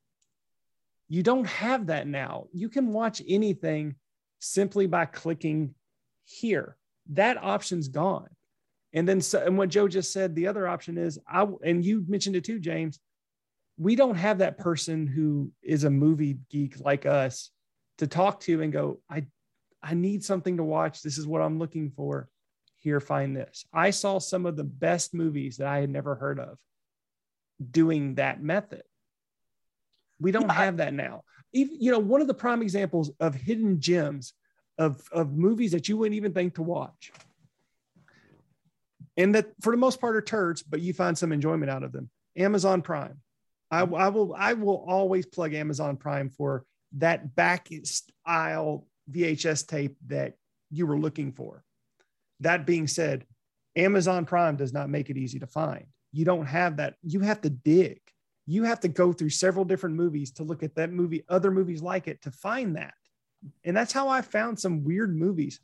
You 1.09 1.23
don't 1.23 1.47
have 1.47 1.87
that 1.87 2.07
now. 2.07 2.47
You 2.53 2.69
can 2.69 2.93
watch 2.93 3.21
anything 3.27 3.95
simply 4.39 4.87
by 4.87 5.05
clicking 5.05 5.75
here. 6.23 6.77
That 7.09 7.37
option's 7.37 7.89
gone. 7.89 8.29
And 8.93 9.07
then, 9.07 9.21
so, 9.21 9.43
and 9.45 9.57
what 9.57 9.69
Joe 9.69 9.87
just 9.87 10.13
said, 10.13 10.35
the 10.35 10.47
other 10.47 10.67
option 10.67 10.97
is 10.97 11.19
I, 11.27 11.45
and 11.63 11.83
you 11.83 12.05
mentioned 12.07 12.35
it 12.35 12.43
too, 12.43 12.59
James. 12.59 12.99
We 13.77 13.95
don't 13.95 14.15
have 14.15 14.39
that 14.39 14.57
person 14.57 15.07
who 15.07 15.51
is 15.61 15.83
a 15.83 15.89
movie 15.89 16.37
geek 16.49 16.79
like 16.79 17.05
us 17.05 17.51
to 17.97 18.07
talk 18.07 18.39
to 18.41 18.61
and 18.61 18.71
go, 18.71 18.99
I, 19.09 19.25
I 19.81 19.93
need 19.93 20.23
something 20.23 20.57
to 20.57 20.63
watch. 20.63 21.01
This 21.01 21.17
is 21.17 21.27
what 21.27 21.41
I'm 21.41 21.59
looking 21.59 21.91
for. 21.91 22.29
Here, 22.77 22.99
find 22.99 23.35
this. 23.35 23.65
I 23.73 23.91
saw 23.91 24.19
some 24.19 24.45
of 24.45 24.55
the 24.55 24.63
best 24.63 25.13
movies 25.13 25.57
that 25.57 25.67
I 25.67 25.79
had 25.79 25.89
never 25.89 26.15
heard 26.15 26.39
of 26.39 26.57
doing 27.69 28.15
that 28.15 28.41
method. 28.41 28.83
We 30.19 30.31
don't 30.31 30.47
Yeah, 30.47 30.53
have 30.53 30.77
that 30.77 30.93
now. 30.93 31.23
Even, 31.53 31.77
you 31.79 31.91
know, 31.91 31.99
one 31.99 32.21
of 32.21 32.27
the 32.27 32.33
prime 32.33 32.61
examples 32.61 33.11
of 33.19 33.35
hidden 33.35 33.79
gems 33.79 34.33
of, 34.77 35.01
of 35.11 35.33
movies 35.33 35.71
that 35.71 35.89
you 35.89 35.97
wouldn't 35.97 36.15
even 36.15 36.33
think 36.33 36.55
to 36.55 36.63
watch. 36.63 37.11
And 39.17 39.35
that 39.35 39.51
for 39.61 39.71
the 39.71 39.77
most 39.77 39.99
part 39.99 40.15
are 40.15 40.21
turds, 40.21 40.63
but 40.63 40.79
you 40.81 40.93
find 40.93 41.17
some 41.17 41.31
enjoyment 41.31 41.69
out 41.69 41.83
of 41.83 41.91
them. 41.91 42.09
Amazon 42.37 42.81
Prime. 42.81 43.19
I, 43.69 43.81
I 43.81 44.09
will 44.09 44.33
I 44.37 44.53
will 44.53 44.83
always 44.87 45.25
plug 45.25 45.53
Amazon 45.53 45.97
Prime 45.97 46.29
for 46.29 46.65
that 46.93 47.35
back 47.35 47.69
style 47.83 48.87
VHS 49.11 49.67
tape 49.67 49.97
that 50.07 50.35
you 50.69 50.85
were 50.85 50.97
looking 50.97 51.31
for. 51.31 51.63
That 52.39 52.65
being 52.65 52.87
said, 52.87 53.25
Amazon 53.75 54.25
Prime 54.25 54.55
does 54.55 54.73
not 54.73 54.89
make 54.89 55.09
it 55.09 55.17
easy 55.17 55.39
to 55.39 55.47
find. 55.47 55.85
You 56.11 56.25
don't 56.25 56.45
have 56.45 56.77
that. 56.77 56.95
You 57.03 57.21
have 57.21 57.41
to 57.41 57.49
dig. 57.49 57.99
You 58.45 58.63
have 58.63 58.79
to 58.81 58.87
go 58.87 59.13
through 59.13 59.29
several 59.29 59.65
different 59.65 59.95
movies 59.95 60.31
to 60.33 60.43
look 60.43 60.63
at 60.63 60.75
that 60.75 60.91
movie, 60.91 61.23
other 61.29 61.51
movies 61.51 61.81
like 61.81 62.07
it 62.07 62.21
to 62.23 62.31
find 62.31 62.75
that. 62.75 62.93
And 63.63 63.75
that's 63.75 63.93
how 63.93 64.09
I 64.09 64.21
found 64.21 64.59
some 64.59 64.83
weird 64.83 65.15
movies 65.15 65.59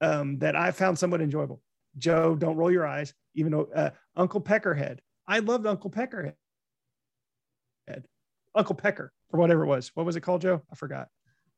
um, 0.00 0.38
that 0.38 0.56
I 0.56 0.70
found 0.70 0.98
somewhat 0.98 1.20
enjoyable. 1.20 1.60
Joe, 1.98 2.36
don't 2.36 2.56
roll 2.56 2.70
your 2.70 2.86
eyes, 2.86 3.14
even 3.34 3.52
though 3.52 3.68
uh, 3.74 3.90
Uncle 4.16 4.40
Peckerhead. 4.40 4.98
I 5.26 5.40
loved 5.40 5.66
Uncle 5.66 5.90
Peckerhead. 5.90 6.34
Uncle 8.54 8.74
Pecker, 8.74 9.12
or 9.32 9.40
whatever 9.40 9.64
it 9.64 9.66
was. 9.66 9.90
What 9.94 10.06
was 10.06 10.16
it 10.16 10.20
called, 10.20 10.42
Joe? 10.42 10.62
I 10.70 10.76
forgot. 10.76 11.08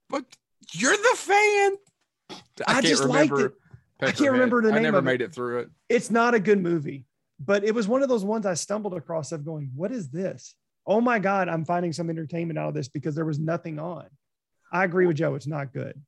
But 0.08 0.24
you're 0.72 0.96
the 0.96 1.14
fan. 1.16 1.72
I 2.66 2.80
just 2.80 3.04
liked 3.04 3.38
it. 3.38 3.52
I 4.00 4.12
can't 4.12 4.32
remember 4.32 4.62
the 4.62 4.68
I 4.68 4.72
name 4.72 4.84
it. 4.84 4.88
I 4.88 4.90
never 4.90 5.02
made 5.02 5.20
it 5.20 5.34
through 5.34 5.60
it. 5.60 5.70
It's 5.88 6.10
not 6.10 6.34
a 6.34 6.40
good 6.40 6.60
movie, 6.60 7.04
but 7.38 7.64
it 7.64 7.74
was 7.74 7.88
one 7.88 8.02
of 8.02 8.08
those 8.08 8.24
ones 8.24 8.46
I 8.46 8.54
stumbled 8.54 8.94
across 8.94 9.32
of 9.32 9.44
going, 9.44 9.70
what 9.74 9.92
is 9.92 10.08
this? 10.10 10.54
Oh 10.86 11.00
my 11.00 11.18
God, 11.18 11.48
I'm 11.48 11.64
finding 11.64 11.92
some 11.92 12.10
entertainment 12.10 12.58
out 12.58 12.68
of 12.68 12.74
this 12.74 12.88
because 12.88 13.14
there 13.14 13.24
was 13.24 13.38
nothing 13.38 13.78
on. 13.78 14.06
I 14.72 14.84
agree 14.84 15.06
with 15.06 15.16
Joe. 15.16 15.34
It's 15.34 15.46
not 15.46 15.72
good. 15.72 16.00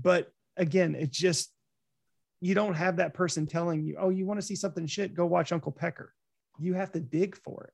But 0.00 0.30
again, 0.56 0.94
it's 0.94 1.16
just, 1.16 1.50
you 2.40 2.54
don't 2.54 2.74
have 2.74 2.96
that 2.96 3.14
person 3.14 3.46
telling 3.46 3.82
you, 3.82 3.96
oh, 3.98 4.10
you 4.10 4.26
want 4.26 4.38
to 4.40 4.46
see 4.46 4.54
something 4.54 4.86
shit, 4.86 5.14
go 5.14 5.26
watch 5.26 5.52
Uncle 5.52 5.72
Pecker. 5.72 6.12
You 6.58 6.74
have 6.74 6.92
to 6.92 7.00
dig 7.00 7.36
for 7.36 7.64
it. 7.64 7.72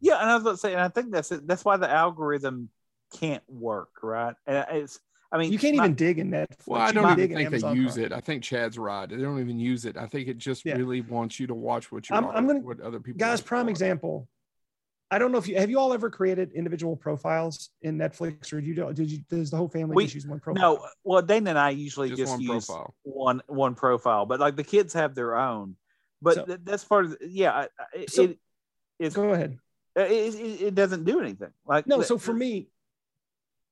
Yeah, 0.00 0.20
and 0.20 0.28
I 0.28 0.34
was 0.34 0.42
about 0.42 0.50
to 0.52 0.56
say, 0.56 0.72
and 0.72 0.82
I 0.82 0.88
think 0.88 1.12
that's 1.12 1.30
it. 1.30 1.46
That's 1.46 1.64
why 1.64 1.76
the 1.76 1.90
algorithm 1.90 2.70
can't 3.18 3.42
work, 3.48 3.90
right? 4.02 4.34
And 4.46 4.66
it's, 4.70 4.98
I 5.32 5.38
mean, 5.38 5.52
You 5.52 5.58
can't 5.58 5.76
my- 5.76 5.84
even 5.84 5.94
dig 5.94 6.18
in 6.18 6.30
Netflix. 6.30 6.66
Well, 6.66 6.80
I 6.80 6.90
don't 6.92 7.04
even 7.04 7.16
dig 7.16 7.30
in 7.30 7.36
think 7.36 7.50
they 7.50 7.56
Amazon 7.56 7.76
use 7.76 7.96
it. 7.98 8.12
I 8.12 8.20
think 8.20 8.42
Chad's 8.42 8.78
right. 8.78 9.08
They 9.08 9.16
don't 9.16 9.38
even 9.38 9.58
use 9.60 9.84
it. 9.84 9.96
I 9.96 10.06
think 10.06 10.28
it 10.28 10.38
just 10.38 10.64
Yeah. 10.64 10.76
really 10.76 11.02
wants 11.02 11.38
you 11.38 11.46
to 11.46 11.54
watch 11.54 11.92
what 11.92 12.08
you 12.10 12.16
I'm- 12.16 12.24
are, 12.24 12.32
I'm 12.34 12.46
gonna- 12.46 12.60
what 12.60 12.80
other 12.80 12.98
people. 12.98 13.18
Guys, 13.18 13.40
prime 13.40 13.66
for. 13.66 13.70
example. 13.70 14.28
I 15.12 15.18
don't 15.18 15.32
know 15.32 15.38
if 15.38 15.48
you 15.48 15.56
have 15.56 15.68
you 15.70 15.78
all 15.78 15.92
ever 15.92 16.08
created 16.08 16.52
individual 16.52 16.96
profiles 16.96 17.70
in 17.82 17.96
Netflix 17.98 18.52
or 18.52 18.60
do 18.60 18.66
you 18.68 18.74
don't? 18.74 18.94
did 18.94 19.10
you 19.10 19.18
does 19.28 19.50
the 19.50 19.56
whole 19.56 19.68
family 19.68 19.94
We- 19.96 20.04
just 20.04 20.14
use 20.16 20.26
one 20.26 20.38
profile? 20.40 20.76
No, 20.76 20.86
well, 21.04 21.20
Dana 21.22 21.50
and 21.50 21.58
I 21.58 21.70
usually 21.70 22.08
Just 22.10 22.20
just, 22.20 22.30
one 22.32 22.40
use 22.40 22.66
profile. 22.66 22.94
one 23.02 23.42
one 23.48 23.74
profile, 23.74 24.24
but 24.26 24.38
like 24.40 24.54
the 24.56 24.62
kids 24.64 24.92
have 24.94 25.14
their 25.16 25.36
own. 25.36 25.76
But 26.22 26.34
So- 26.34 26.44
th- 26.44 26.60
that's 26.64 26.84
part 26.84 27.06
of 27.06 27.18
the, 27.18 27.28
yeah. 27.28 27.52
I- 27.52 27.62
I- 27.78 27.98
It, 28.02 28.10
So- 28.10 28.22
it, 28.24 28.38
it's, 29.00 29.16
Go 29.16 29.30
ahead. 29.32 29.58
it, 29.96 30.02
it, 30.34 30.62
it 30.62 30.74
doesn't 30.76 31.04
do 31.04 31.18
anything. 31.20 31.52
Like 31.66 31.86
No, 31.88 31.98
the- 31.98 32.04
so 32.04 32.16
for 32.18 32.32
me, 32.34 32.68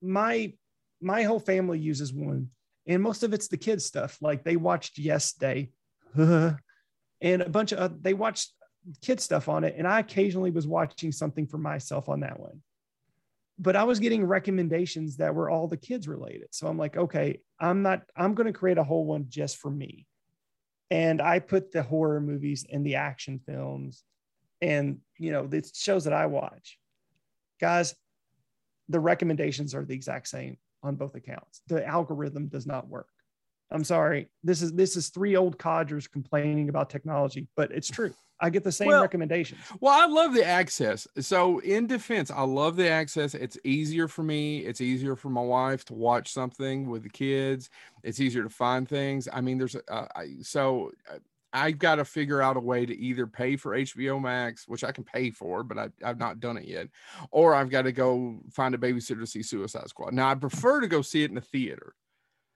my 0.01 0.53
my 1.01 1.23
whole 1.23 1.41
family 1.41 1.79
uses 1.79 2.13
one, 2.13 2.51
and 2.87 3.03
most 3.03 3.23
of 3.23 3.33
it's 3.33 3.49
the 3.49 3.57
kids 3.57 3.85
stuff. 3.85 4.19
Like 4.21 4.45
they 4.45 4.57
watched 4.57 4.99
Yes 4.99 5.35
and 6.17 6.57
a 7.21 7.49
bunch 7.49 7.73
of 7.73 7.79
uh, 7.79 7.95
they 8.01 8.15
watched 8.15 8.53
kid 9.03 9.21
stuff 9.21 9.49
on 9.49 9.65
it, 9.65 9.75
and 9.77 9.87
I 9.87 10.01
occasionally 10.01 10.51
was 10.51 10.67
watching 10.67 11.13
something 11.13 11.47
for 11.47 11.59
myself 11.59 12.09
on 12.09 12.21
that 12.21 12.39
one. 12.39 12.63
But 13.59 13.77
I 13.77 13.85
was 13.85 13.99
getting 13.99 14.25
recommendations 14.25 15.17
that 15.17 15.35
were 15.35 15.51
all 15.51 15.67
the 15.67 15.77
kids 15.77 16.07
related. 16.07 16.49
So 16.53 16.69
I'm 16.69 16.79
like, 16.79 16.97
okay, 16.97 17.41
I'm 17.61 17.83
not. 17.83 18.03
I'm 18.17 18.35
going 18.35 18.47
to 18.47 18.59
create 18.59 18.79
a 18.79 18.85
whole 18.85 19.05
one 19.05 19.27
just 19.29 19.59
for 19.59 19.71
me, 19.71 20.07
and 20.91 21.21
I 21.21 21.39
put 21.41 21.73
the 21.73 21.83
horror 21.83 22.21
movies 22.21 22.65
and 22.71 22.87
the 22.87 22.97
action 22.97 23.41
films, 23.45 24.05
and 24.61 24.99
you 25.17 25.33
know 25.33 25.47
the 25.47 25.69
shows 25.75 26.05
that 26.05 26.13
I 26.13 26.27
watch 26.27 26.79
guys, 27.59 27.95
the 28.89 29.01
recommendations 29.01 29.75
are 29.75 29.85
the 29.85 29.95
exact 29.95 30.29
same 30.29 30.57
on 30.83 30.95
both 30.97 31.15
accounts. 31.15 31.63
The 31.69 31.87
algorithm 31.87 32.49
does 32.49 32.67
not 32.67 32.89
work. 32.89 33.09
I'm 33.71 33.85
sorry. 33.85 34.29
This 34.43 34.63
is 34.63 34.73
this 34.73 34.97
is 34.97 35.11
three 35.11 35.37
old 35.37 35.59
codgers 35.59 36.07
complaining 36.07 36.69
about 36.71 36.89
technology, 36.89 37.49
but 37.55 37.71
it's 37.71 37.89
true. 37.89 38.15
I 38.41 38.51
get 38.51 38.63
the 38.63 38.73
same 38.73 38.89
Well- 38.89 39.03
recommendations. 39.03 39.61
Well, 39.81 39.93
I 39.93 40.07
love 40.07 40.33
the 40.33 40.45
access. 40.45 41.09
So, 41.19 41.59
in 41.59 41.87
defense, 41.89 42.31
I 42.31 42.43
love 42.43 42.77
the 42.77 42.89
access. 42.89 43.35
It's 43.35 43.59
easier 43.65 44.07
for 44.07 44.23
me. 44.23 44.61
It's 44.61 44.81
easier 44.81 45.17
for 45.17 45.29
my 45.29 45.43
wife 45.43 45.85
to 45.87 45.95
watch 45.95 46.33
something 46.33 46.89
with 46.89 47.03
the 47.03 47.11
kids. 47.11 47.69
It's 48.05 48.21
easier 48.21 48.45
to 48.45 48.49
find 48.49 48.89
things. 48.89 49.29
I 49.31 49.41
mean, 49.41 49.59
there's 49.59 49.75
uh, 49.77 50.07
I, 50.15 50.37
so 50.43 50.93
uh, 51.13 51.19
I've 51.53 51.79
got 51.79 51.97
to 51.97 52.05
figure 52.05 52.43
out 52.43 52.57
a 52.57 52.61
way 52.61 52.85
to 52.85 52.97
either 52.97 53.27
pay 53.27 53.57
for 53.57 53.73
HBO 53.73 54.21
Max, 54.21 54.69
which 54.69 54.85
I 54.85 54.93
can 54.93 55.05
pay 55.05 55.31
for, 55.31 55.63
but 55.63 55.79
I, 55.79 55.89
I've 56.05 56.19
not 56.19 56.41
done 56.41 56.57
it 56.57 56.67
yet, 56.67 56.89
or 57.31 57.55
I've 57.55 57.71
got 57.71 57.83
to 57.83 57.93
go 57.93 58.41
find 58.53 58.75
a 58.75 58.79
babysitter 58.79 59.21
to 59.21 59.27
see 59.27 59.43
Suicide 59.43 59.89
Squad. 59.89 60.13
Now, 60.13 60.29
I 60.29 60.35
prefer 60.35 60.81
to 60.81 60.89
go 60.89 61.01
see 61.03 61.23
it 61.23 61.31
in 61.31 61.35
the 61.35 61.41
theater. 61.41 61.95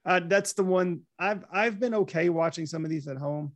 Uh, 0.05 0.21
that's 0.25 0.53
the 0.53 0.65
one 0.65 1.03
I've 1.19 1.45
I've 1.53 1.79
been 1.79 1.95
okay 1.95 2.29
watching 2.29 2.67
some 2.67 2.85
of 2.85 2.91
these 2.91 3.07
at 3.07 3.17
home. 3.17 3.53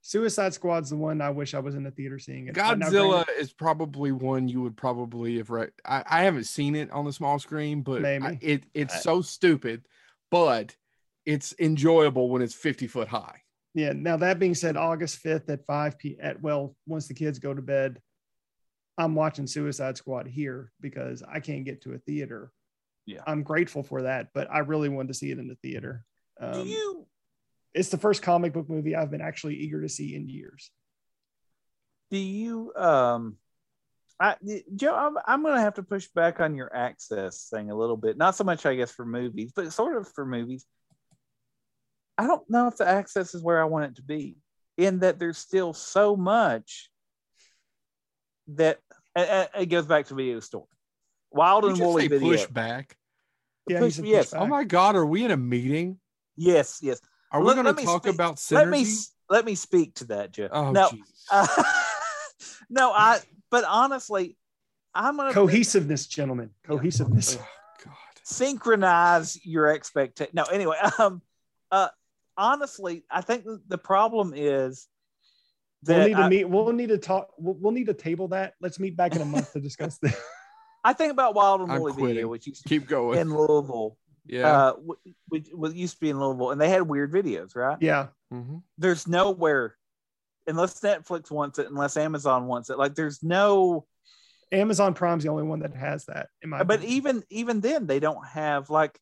Suicide 0.00 0.52
Squad's 0.52 0.90
the 0.90 0.96
one 0.96 1.20
I 1.20 1.30
wish 1.30 1.54
I 1.54 1.60
was 1.60 1.76
in 1.76 1.84
the 1.84 1.90
theater 1.92 2.18
seeing 2.18 2.48
it. 2.48 2.56
Now, 2.56 2.74
Godzilla 2.74 3.24
is 3.38 3.52
probably 3.52 4.10
one 4.10 4.48
you 4.48 4.62
would 4.62 4.76
probably 4.76 5.36
have 5.36 5.50
read. 5.50 5.70
I, 5.84 6.02
I 6.10 6.22
haven't 6.24 6.44
seen 6.44 6.74
it 6.74 6.90
on 6.90 7.04
the 7.04 7.12
small 7.12 7.38
screen, 7.38 7.82
but 7.82 8.04
I- 8.04 8.38
it 8.40 8.64
it's 8.74 8.96
I- 8.96 8.98
so 8.98 9.22
stupid, 9.22 9.86
but 10.30 10.74
it's 11.24 11.54
enjoyable 11.60 12.30
when 12.30 12.42
it's 12.42 12.54
50 12.54 12.88
foot 12.88 13.06
high. 13.06 13.42
Yeah. 13.74 13.92
Now 13.94 14.16
that 14.18 14.38
being 14.38 14.54
said, 14.54 14.76
August 14.76 15.22
5th 15.24 15.48
at 15.48 15.66
5 15.66 15.98
p 15.98 16.16
at 16.20 16.40
well, 16.42 16.76
once 16.86 17.08
the 17.08 17.14
kids 17.14 17.38
go 17.38 17.54
to 17.54 17.62
bed, 17.62 18.00
I'm 18.98 19.14
watching 19.14 19.46
Suicide 19.46 19.96
Squad 19.96 20.26
here 20.26 20.72
because 20.80 21.22
I 21.22 21.40
can't 21.40 21.64
get 21.64 21.82
to 21.82 21.94
a 21.94 21.98
theater. 21.98 22.52
Yeah. 23.06 23.22
I'm 23.26 23.42
grateful 23.42 23.82
for 23.82 24.02
that, 24.02 24.28
but 24.34 24.48
I 24.50 24.58
really 24.58 24.88
wanted 24.88 25.08
to 25.08 25.14
see 25.14 25.30
it 25.30 25.38
in 25.38 25.48
the 25.48 25.56
theater. 25.56 26.04
do 26.40 26.60
Um, 26.60 26.66
you 26.66 27.06
it's 27.74 27.88
the 27.88 27.98
first 27.98 28.22
comic 28.22 28.52
book 28.52 28.68
movie 28.68 28.94
I've 28.94 29.10
been 29.10 29.22
actually 29.22 29.56
eager 29.56 29.80
to 29.80 29.88
see 29.88 30.14
in 30.14 30.28
years. 30.28 30.70
do 32.10 32.18
you 32.18 32.72
um 32.76 33.36
I 34.20 34.36
Joe, 34.76 34.94
I'm, 34.94 35.16
I'm 35.26 35.42
gonna 35.42 35.60
have 35.60 35.74
to 35.74 35.82
push 35.82 36.06
back 36.14 36.40
on 36.40 36.54
your 36.54 36.74
access 36.74 37.48
thing 37.48 37.70
a 37.70 37.74
little 37.74 37.96
bit. 37.96 38.16
Not 38.16 38.36
so 38.36 38.44
much, 38.44 38.64
I 38.66 38.76
guess, 38.76 38.92
for 38.92 39.04
movies, 39.04 39.52
but 39.54 39.72
sort 39.72 39.96
of 39.96 40.06
for 40.12 40.24
movies. 40.24 40.64
I 42.18 42.26
don't 42.26 42.48
know 42.48 42.68
if 42.68 42.76
the 42.76 42.86
access 42.86 43.34
is 43.34 43.42
where 43.42 43.60
I 43.60 43.64
want 43.64 43.86
it 43.86 43.96
to 43.96 44.02
be, 44.02 44.36
in 44.76 45.00
that 45.00 45.18
there's 45.18 45.38
still 45.38 45.72
so 45.72 46.16
much 46.16 46.90
that 48.48 48.78
and, 49.14 49.28
and 49.28 49.48
it 49.62 49.66
goes 49.66 49.86
back 49.86 50.06
to 50.06 50.14
video 50.14 50.40
store. 50.40 50.66
Wild 51.30 51.64
and 51.64 51.78
woolly 51.78 52.08
video. 52.08 52.28
push 52.28 52.46
back. 52.46 52.96
Yeah, 53.68 53.78
Push- 53.78 53.96
he's 53.96 54.04
a 54.04 54.06
yes. 54.06 54.30
pushback. 54.30 54.40
Oh 54.40 54.46
my 54.46 54.64
God, 54.64 54.96
are 54.96 55.06
we 55.06 55.24
in 55.24 55.30
a 55.30 55.36
meeting? 55.36 55.98
Yes, 56.36 56.80
yes. 56.82 57.00
Are 57.30 57.42
we 57.42 57.54
going 57.54 57.74
to 57.74 57.84
talk 57.84 58.04
speak- 58.04 58.14
about 58.14 58.36
synergy? 58.36 58.52
Let 58.54 58.68
me 58.68 58.86
let 59.30 59.44
me 59.46 59.54
speak 59.54 59.94
to 59.96 60.04
that, 60.06 60.32
Jeff. 60.32 60.50
oh, 60.52 60.72
no, 60.72 60.90
uh, 61.30 61.46
no, 62.70 62.92
I. 62.92 63.20
But 63.50 63.64
honestly, 63.64 64.36
I'm 64.94 65.16
gonna 65.16 65.32
cohesiveness, 65.32 66.06
gentlemen. 66.06 66.50
Cohesiveness. 66.64 67.38
Oh, 67.40 67.46
God. 67.84 67.94
synchronize 68.24 69.38
your 69.44 69.68
expectation. 69.68 70.32
No, 70.34 70.44
anyway, 70.44 70.76
um, 70.98 71.22
uh, 71.70 71.88
honestly, 72.36 73.04
I 73.10 73.20
think 73.20 73.44
the- 73.44 73.62
the 73.68 73.78
problem 73.78 74.32
is 74.36 74.88
We'll 75.86 75.98
that 75.98 76.06
need 76.08 76.14
to 76.16 76.20
I, 76.22 76.28
meet. 76.28 76.44
We'll 76.48 76.72
need 76.72 76.90
to 76.90 76.98
talk. 76.98 77.30
We'll, 77.38 77.54
we'll 77.54 77.72
need 77.72 77.86
to 77.86 77.94
table 77.94 78.28
that. 78.28 78.54
Let's 78.60 78.78
meet 78.78 78.96
back 78.96 79.16
in 79.16 79.22
a 79.22 79.24
month 79.24 79.52
to 79.54 79.60
discuss 79.60 79.98
this. 79.98 80.14
I 80.84 80.92
think 80.92 81.12
about 81.12 81.34
Wild 81.34 81.60
and 81.62 81.80
Woolly. 81.80 82.06
Video, 82.14 82.28
which 82.28 82.46
used 82.46 82.62
to 82.62 82.68
Keep 82.68 82.86
going. 82.88 83.18
in 83.18 83.34
Louisville, 83.34 83.96
yeah. 84.26 84.46
uh, 84.48 84.72
which, 85.28 85.48
which 85.52 85.74
used 85.74 85.94
to 85.94 86.00
be 86.00 86.10
in 86.10 86.20
Louisville, 86.20 86.50
and 86.52 86.60
they 86.60 86.68
had 86.68 86.82
weird 86.82 87.12
videos, 87.12 87.54
right? 87.56 87.78
Yeah, 87.80 88.08
hmm 88.30 88.58
There's 88.78 89.06
nowhere, 89.08 89.76
unless 90.46 90.80
Netflix 90.80 91.30
wants 91.32 91.58
it, 91.58 91.68
unless 91.68 91.96
Amazon 91.96 92.46
wants 92.46 92.70
it. 92.70 92.78
Like, 92.78 92.94
there's 92.94 93.22
no. 93.22 93.86
Amazon 94.52 94.92
Prime's 94.94 95.24
the 95.24 95.30
only 95.30 95.44
one 95.44 95.60
that 95.60 95.74
has 95.74 96.04
that. 96.06 96.28
In 96.42 96.50
my 96.50 96.62
But 96.62 96.80
opinion. 96.80 96.96
even 96.96 97.22
even 97.30 97.60
then, 97.60 97.86
they 97.86 97.98
don't 98.00 98.24
have 98.28 98.68
like 98.70 98.98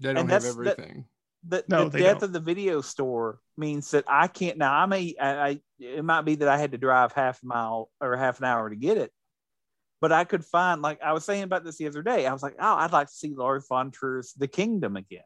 They 0.00 0.08
don't 0.14 0.28
have 0.28 0.42
that's- 0.42 0.54
that- 0.54 0.78
everything. 0.78 1.04
The, 1.46 1.64
No, 1.68 1.88
the 1.88 1.98
death 1.98 2.20
don't. 2.20 2.24
of 2.24 2.32
the 2.32 2.40
video 2.40 2.80
store 2.80 3.38
means 3.56 3.90
that 3.92 4.04
I 4.08 4.26
can't 4.28 4.58
now. 4.58 4.72
I 4.74 4.86
may, 4.86 5.14
I, 5.20 5.48
I, 5.48 5.60
it 5.78 6.04
might 6.04 6.22
be 6.22 6.36
that 6.36 6.48
I 6.48 6.58
had 6.58 6.72
to 6.72 6.78
drive 6.78 7.12
half 7.12 7.42
a 7.42 7.46
mile 7.46 7.90
or 8.00 8.16
half 8.16 8.38
an 8.38 8.44
hour 8.44 8.70
to 8.70 8.76
get 8.76 8.96
it, 8.98 9.12
but 10.00 10.12
I 10.12 10.24
could 10.24 10.44
find, 10.44 10.82
like 10.82 11.02
I 11.02 11.12
was 11.12 11.24
saying 11.24 11.42
about 11.42 11.64
this 11.64 11.76
the 11.76 11.86
other 11.86 12.02
day, 12.02 12.26
I 12.26 12.32
was 12.32 12.42
like, 12.42 12.56
oh, 12.58 12.74
I'd 12.76 12.92
like 12.92 13.08
to 13.08 13.12
see 13.14 13.34
Lars 13.34 13.66
von 13.68 13.90
Trier's 13.90 14.32
The 14.32 14.48
Kingdom 14.48 14.96
again. 14.96 15.20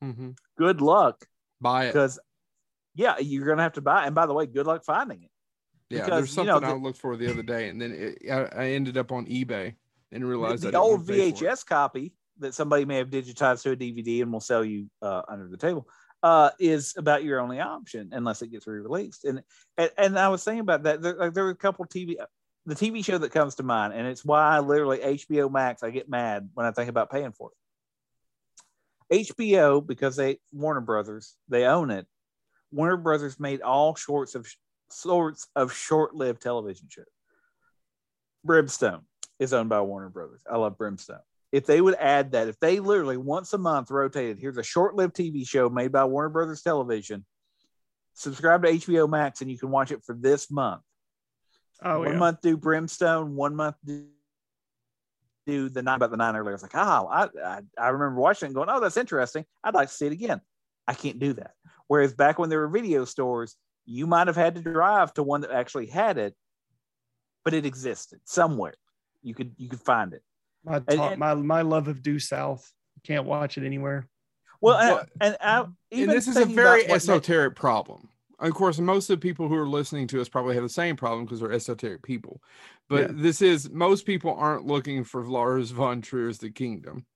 hmm 0.00 0.30
Good 0.58 0.80
luck, 0.80 1.24
Buy 1.60 1.84
it. 1.84 1.88
because 1.88 2.18
yeah, 2.94 3.18
you're 3.18 3.46
gonna 3.46 3.62
have 3.62 3.74
to 3.74 3.82
buy. 3.82 4.04
it. 4.04 4.06
And 4.06 4.14
by 4.14 4.24
the 4.26 4.32
way, 4.34 4.46
good 4.46 4.66
luck 4.66 4.84
finding 4.84 5.22
it. 5.22 5.30
Yeah, 5.90 6.04
because, 6.06 6.16
there's 6.18 6.30
you 6.30 6.50
something 6.50 6.68
know, 6.68 6.74
I 6.74 6.78
looked 6.78 6.98
for 6.98 7.16
the 7.16 7.30
other 7.30 7.42
day, 7.42 7.68
and 7.68 7.80
then 7.80 7.92
it, 7.92 8.30
I, 8.30 8.64
I 8.64 8.66
ended 8.70 8.96
up 8.96 9.12
on 9.12 9.26
eBay 9.26 9.74
and 10.10 10.26
realized 10.26 10.62
the 10.62 10.68
I 10.68 10.70
didn't 10.72 10.82
old 10.82 10.90
want 11.00 11.06
to 11.08 11.12
pay 11.12 11.30
for 11.30 11.44
it. 11.44 11.48
VHS 11.48 11.66
copy 11.66 12.14
that 12.38 12.54
somebody 12.54 12.84
may 12.84 12.96
have 12.96 13.10
digitized 13.10 13.62
to 13.62 13.72
a 13.72 13.76
DVD 13.76 14.22
and 14.22 14.32
will 14.32 14.40
sell 14.40 14.64
you 14.64 14.86
uh, 15.02 15.22
under 15.28 15.48
the 15.48 15.56
table 15.56 15.88
uh, 16.22 16.50
is 16.58 16.94
about 16.96 17.24
your 17.24 17.40
only 17.40 17.60
option 17.60 18.10
unless 18.12 18.42
it 18.42 18.48
gets 18.50 18.66
re-released. 18.66 19.24
And 19.24 19.42
and, 19.76 19.90
and 19.96 20.18
I 20.18 20.28
was 20.28 20.42
thinking 20.44 20.60
about 20.60 20.84
that. 20.84 21.02
There, 21.02 21.14
like, 21.14 21.34
there 21.34 21.44
were 21.44 21.50
a 21.50 21.56
couple 21.56 21.84
TV, 21.86 22.16
the 22.64 22.74
TV 22.74 23.04
show 23.04 23.18
that 23.18 23.32
comes 23.32 23.56
to 23.56 23.62
mind, 23.62 23.92
and 23.94 24.06
it's 24.06 24.24
why 24.24 24.56
I 24.56 24.58
literally 24.60 24.98
HBO 24.98 25.50
Max. 25.50 25.82
I 25.82 25.90
get 25.90 26.08
mad 26.08 26.48
when 26.54 26.66
I 26.66 26.72
think 26.72 26.88
about 26.88 27.10
paying 27.10 27.32
for 27.32 27.50
it. 29.10 29.28
HBO 29.28 29.86
because 29.86 30.16
they 30.16 30.38
Warner 30.52 30.80
Brothers 30.80 31.36
they 31.48 31.64
own 31.64 31.90
it. 31.90 32.06
Warner 32.72 32.96
Brothers 32.96 33.38
made 33.38 33.62
all 33.62 33.94
sorts 33.94 34.34
of 34.34 34.48
sorts 34.90 35.48
of 35.54 35.72
short-lived 35.72 36.42
television 36.42 36.88
shows. 36.88 37.04
Brimstone 38.44 39.02
is 39.38 39.52
owned 39.52 39.68
by 39.68 39.80
Warner 39.80 40.08
Brothers. 40.08 40.42
I 40.50 40.56
love 40.56 40.78
Brimstone. 40.78 41.20
If 41.52 41.66
they 41.66 41.80
would 41.80 41.94
add 41.94 42.32
that, 42.32 42.48
if 42.48 42.58
they 42.60 42.80
literally 42.80 43.16
once 43.16 43.52
a 43.52 43.58
month 43.58 43.90
rotated, 43.90 44.38
here's 44.38 44.58
a 44.58 44.62
short-lived 44.62 45.14
TV 45.14 45.46
show 45.46 45.68
made 45.68 45.92
by 45.92 46.04
Warner 46.04 46.28
Brothers 46.28 46.62
Television. 46.62 47.24
Subscribe 48.14 48.62
to 48.64 48.70
HBO 48.70 49.08
Max 49.08 49.40
and 49.40 49.50
you 49.50 49.58
can 49.58 49.70
watch 49.70 49.92
it 49.92 50.02
for 50.04 50.14
this 50.14 50.50
month. 50.50 50.82
oh 51.82 52.00
one 52.00 52.12
yeah. 52.12 52.18
month 52.18 52.40
do 52.42 52.56
Brimstone, 52.56 53.36
one 53.36 53.54
month 53.54 53.76
do, 53.84 54.06
do 55.46 55.68
the 55.68 55.82
nine 55.82 55.96
about 55.96 56.10
the 56.10 56.16
nine 56.16 56.34
earlier. 56.34 56.50
I 56.50 56.54
was 56.54 56.62
like, 56.62 56.74
oh, 56.74 57.06
I, 57.06 57.28
I 57.44 57.60
I 57.78 57.88
remember 57.88 58.20
watching 58.20 58.46
it 58.46 58.48
and 58.48 58.54
going, 58.54 58.68
oh, 58.68 58.80
that's 58.80 58.96
interesting. 58.96 59.44
I'd 59.62 59.74
like 59.74 59.88
to 59.88 59.94
see 59.94 60.06
it 60.06 60.12
again. 60.12 60.40
I 60.88 60.94
can't 60.94 61.18
do 61.18 61.32
that. 61.34 61.52
Whereas 61.88 62.14
back 62.14 62.38
when 62.38 62.48
there 62.48 62.60
were 62.60 62.68
video 62.68 63.04
stores, 63.04 63.56
you 63.84 64.06
might 64.06 64.26
have 64.26 64.36
had 64.36 64.56
to 64.56 64.60
drive 64.60 65.14
to 65.14 65.22
one 65.22 65.42
that 65.42 65.52
actually 65.52 65.86
had 65.86 66.18
it, 66.18 66.34
but 67.44 67.54
it 67.54 67.64
existed 67.64 68.20
somewhere. 68.24 68.74
You 69.22 69.34
could 69.34 69.52
you 69.56 69.68
could 69.68 69.80
find 69.80 70.12
it. 70.12 70.22
My, 70.66 70.76
And- 70.76 70.86
ta- 70.88 71.08
and- 71.10 71.18
my 71.18 71.34
my 71.34 71.62
love 71.62 71.88
of 71.88 72.02
due 72.02 72.18
south. 72.18 72.70
Can't 73.04 73.24
watch 73.24 73.56
it 73.56 73.64
anywhere. 73.64 74.08
Well, 74.60 74.78
and, 74.78 75.08
But- 75.18 75.26
and, 75.26 75.36
I, 75.40 75.66
even 75.92 76.10
and 76.10 76.16
this 76.18 76.26
is 76.28 76.36
a 76.36 76.44
very 76.44 76.80
about 76.80 76.90
what 76.90 76.96
esoteric 76.96 77.54
problem. 77.56 78.08
Of 78.38 78.52
course, 78.52 78.78
most 78.78 79.08
of 79.08 79.18
the 79.18 79.22
people 79.26 79.48
who 79.48 79.54
are 79.54 79.68
listening 79.68 80.06
to 80.08 80.20
us 80.20 80.28
probably 80.28 80.54
have 80.54 80.62
the 80.64 80.68
same 80.68 80.96
problem 80.96 81.24
because 81.24 81.40
they're 81.40 81.52
esoteric 81.52 82.02
people. 82.02 82.42
But 82.88 83.02
Yeah. 83.02 83.22
this 83.22 83.40
is 83.40 83.70
most 83.70 84.04
people 84.04 84.34
aren't 84.34 84.66
looking 84.66 85.04
for 85.04 85.24
Lars 85.24 85.70
von 85.70 86.02
Trier's 86.02 86.38
The 86.38 86.50
Kingdom. 86.50 87.06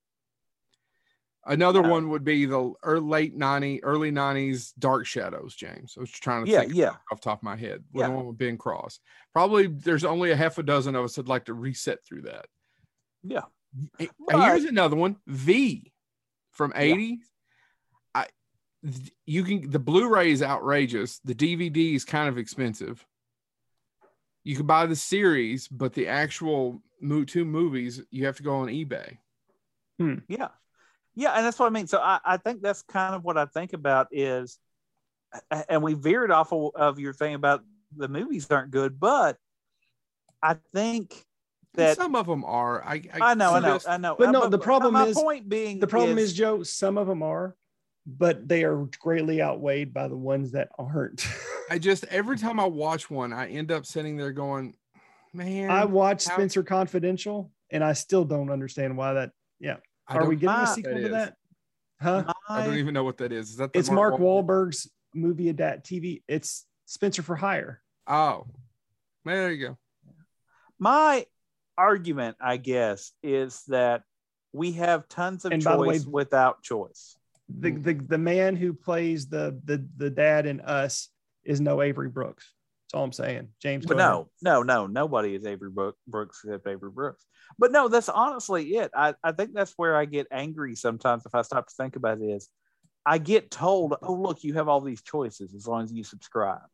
Another 1.45 1.81
No. 1.81 1.89
one 1.89 2.09
would 2.09 2.23
be 2.23 2.45
the 2.45 2.73
early, 2.83 3.01
late 3.05 3.35
90, 3.35 3.83
early 3.83 4.11
90s 4.11 4.73
Dark 4.77 5.07
Shadows, 5.07 5.55
James. 5.55 5.95
I 5.97 6.01
was 6.01 6.11
trying 6.11 6.45
to 6.45 6.51
yeah, 6.51 6.59
think 6.61 6.75
yeah. 6.75 6.89
off 7.11 7.19
the 7.19 7.23
top 7.23 7.39
of 7.39 7.43
my 7.43 7.55
head. 7.55 7.83
with 7.91 8.01
Yeah. 8.01 8.07
The 8.09 8.13
one 8.15 8.27
with 8.27 8.37
Ben 8.37 8.57
Cross. 8.57 8.99
Probably 9.33 9.65
there's 9.67 10.03
only 10.05 10.31
a 10.31 10.35
half 10.35 10.57
a 10.59 10.63
dozen 10.63 10.95
of 10.95 11.03
us 11.03 11.15
that'd 11.15 11.27
like 11.29 11.45
to 11.45 11.53
reset 11.55 12.05
through 12.05 12.21
that. 12.23 12.45
Yeah. 13.23 13.41
But- 13.97 14.41
Here's 14.41 14.65
another 14.65 14.95
one. 14.95 15.17
V 15.27 15.91
from 16.51 16.71
Yeah. 16.75 16.81
80. 16.81 17.19
I 18.13 18.27
you 19.25 19.43
can 19.43 19.69
the 19.69 19.79
Blu-ray 19.79 20.31
is 20.31 20.41
outrageous. 20.41 21.19
The 21.19 21.35
DVD 21.35 21.93
is 21.95 22.03
kind 22.03 22.27
of 22.27 22.37
expensive. 22.37 23.05
You 24.43 24.55
can 24.55 24.65
buy 24.65 24.87
the 24.87 24.95
series, 24.95 25.67
but 25.67 25.93
the 25.93 26.07
actual 26.07 26.81
two 27.27 27.45
movies 27.45 28.01
you 28.09 28.25
have 28.25 28.37
to 28.37 28.43
go 28.43 28.55
on 28.57 28.67
eBay. 28.67 29.17
Hmm. 29.99 30.15
Yeah. 30.27 30.49
Yeah. 31.15 31.31
And 31.33 31.45
that's 31.45 31.59
what 31.59 31.67
I 31.67 31.69
mean. 31.69 31.87
So 31.87 31.99
I, 31.99 32.19
I 32.25 32.37
think 32.37 32.61
that's 32.61 32.81
kind 32.81 33.15
of 33.15 33.23
what 33.23 33.37
I 33.37 33.45
think 33.45 33.73
about 33.73 34.07
is, 34.11 34.57
and 35.69 35.81
we 35.81 35.93
veered 35.93 36.31
off 36.31 36.51
of, 36.51 36.99
your 36.99 37.13
thing 37.13 37.35
about 37.35 37.63
the 37.95 38.07
movies 38.07 38.49
aren't 38.49 38.71
good, 38.71 38.99
but 38.99 39.37
I 40.41 40.55
think 40.73 41.23
that 41.75 41.97
some 41.97 42.15
of 42.15 42.27
them 42.27 42.43
are. 42.45 42.83
I 42.83 43.01
I 43.19 43.33
know, 43.33 43.51
I 43.51 43.59
know, 43.59 43.67
suggest- 43.77 43.89
I 43.89 43.97
know. 43.97 44.15
But 44.17 44.27
Uh, 44.29 44.31
no, 44.31 44.47
the 44.49 44.57
problem 44.59 44.93
my 44.93 45.05
is- 45.07 45.17
point 45.17 45.47
being 45.47 45.79
The 45.79 45.87
problem 45.87 46.17
is, 46.17 46.33
Joe, 46.33 46.63
some 46.63 46.97
of 46.97 47.07
them 47.07 47.23
are, 47.23 47.55
but 48.05 48.47
they 48.47 48.63
are 48.63 48.87
greatly 48.99 49.41
outweighed 49.41 49.93
by 49.93 50.07
the 50.07 50.17
ones 50.17 50.51
that 50.51 50.69
aren't. 50.77 51.25
I 51.69 51.77
just 51.79 52.03
every 52.05 52.37
time 52.37 52.59
I 52.59 52.65
watch 52.65 53.09
one, 53.09 53.31
I 53.33 53.47
end 53.49 53.71
up 53.71 53.85
sitting 53.85 54.17
there 54.17 54.33
going, 54.33 54.75
"Man, 55.33 55.69
I 55.69 55.85
watched 55.85 56.27
how- 56.27 56.35
Spencer 56.35 56.63
Confidential, 56.63 57.51
and 57.69 57.83
I 57.83 57.93
still 57.93 58.25
don't 58.25 58.49
understand 58.49 58.97
why 58.97 59.13
that. 59.13 59.31
Yeah, 59.59 59.77
I 60.07 60.17
are 60.17 60.25
we 60.27 60.35
getting 60.35 60.55
know 60.55 60.63
a 60.63 60.67
sequel 60.67 60.93
to 60.93 61.05
is. 61.05 61.11
that? 61.11 61.35
Huh? 62.01 62.33
I 62.49 62.65
don't 62.65 62.77
even 62.77 62.93
know 62.95 63.03
what 63.03 63.17
that 63.19 63.31
is. 63.31 63.51
Is 63.51 63.57
that 63.57 63.71
the 63.73 63.79
It's 63.79 63.91
Mark 63.91 64.15
Wahlberg- 64.15 64.45
Wahlberg's 64.45 64.89
movie 65.13 65.49
adapt 65.49 65.87
TV. 65.87 66.23
It's 66.27 66.65
Spencer 66.85 67.21
for 67.21 67.35
Hire. 67.35 67.81
Oh, 68.07 68.47
there 69.23 69.51
you 69.51 69.67
go. 69.67 69.77
my 70.79 71.27
argument, 71.81 72.37
I 72.39 72.57
guess, 72.57 73.11
is 73.23 73.63
that 73.67 74.03
we 74.53 74.73
have 74.73 75.07
tons 75.07 75.45
of 75.45 75.51
And 75.51 75.63
by 75.63 75.73
the 75.75 75.79
way- 75.81 75.95
choice 75.97 76.05
without 76.05 76.61
choice. 76.61 77.17
The, 77.49 77.71
Mm. 77.71 77.83
the 77.83 77.93
the 78.13 78.17
man 78.17 78.55
who 78.55 78.73
plays 78.73 79.27
the 79.27 79.59
the 79.65 79.85
the 79.97 80.09
dad 80.09 80.45
in 80.45 80.61
Us 80.61 81.09
is 81.43 81.59
no 81.59 81.81
Avery 81.81 82.07
Brooks. 82.09 82.45
That's 82.85 82.93
all 82.97 83.03
I'm 83.03 83.11
saying. 83.11 83.49
James. 83.61 83.85
But 83.85 83.97
no, 83.97 84.29
no, 84.41 84.63
no, 84.63 84.87
nobody 84.87 85.35
is 85.35 85.45
Avery 85.45 85.69
Brook- 85.69 85.97
Brooks 86.07 86.41
except 86.45 86.65
Avery 86.67 86.91
Brooks. 86.91 87.25
But 87.59 87.71
no, 87.73 87.87
that's 87.89 88.07
honestly 88.09 88.63
it. 88.75 88.91
I, 88.95 89.15
I 89.23 89.31
think 89.33 89.53
that's 89.53 89.73
where 89.75 89.95
I 89.97 90.05
get 90.05 90.27
angry 90.31 90.75
sometimes 90.75 91.25
if 91.25 91.33
I 91.35 91.41
stop 91.41 91.67
to 91.67 91.73
think 91.75 91.95
about 91.97 92.21
it 92.21 92.25
is 92.25 92.47
I 93.05 93.17
get 93.17 93.49
told, 93.51 93.95
oh, 94.01 94.13
look, 94.13 94.43
you 94.43 94.53
have 94.53 94.67
all 94.69 94.79
these 94.81 95.01
choices 95.01 95.53
as 95.55 95.67
long 95.67 95.83
as 95.83 95.91
you 95.91 96.03
subscribe. 96.03 96.69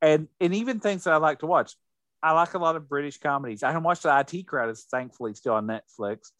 And 0.00 0.28
and 0.40 0.54
even 0.54 0.78
things 0.78 1.04
that 1.04 1.14
I 1.14 1.16
like 1.16 1.40
to 1.40 1.46
watch. 1.46 1.74
I 2.22 2.32
like 2.32 2.54
a 2.54 2.58
lot 2.58 2.76
of 2.76 2.88
British 2.88 3.18
comedies. 3.18 3.62
I 3.62 3.72
can 3.72 3.82
watch 3.82 4.00
the 4.02 4.26
IT 4.32 4.46
crowd 4.46 4.70
is 4.70 4.84
thankfully 4.90 5.34
still 5.34 5.54
on 5.54 5.66
Netflix. 5.66 6.30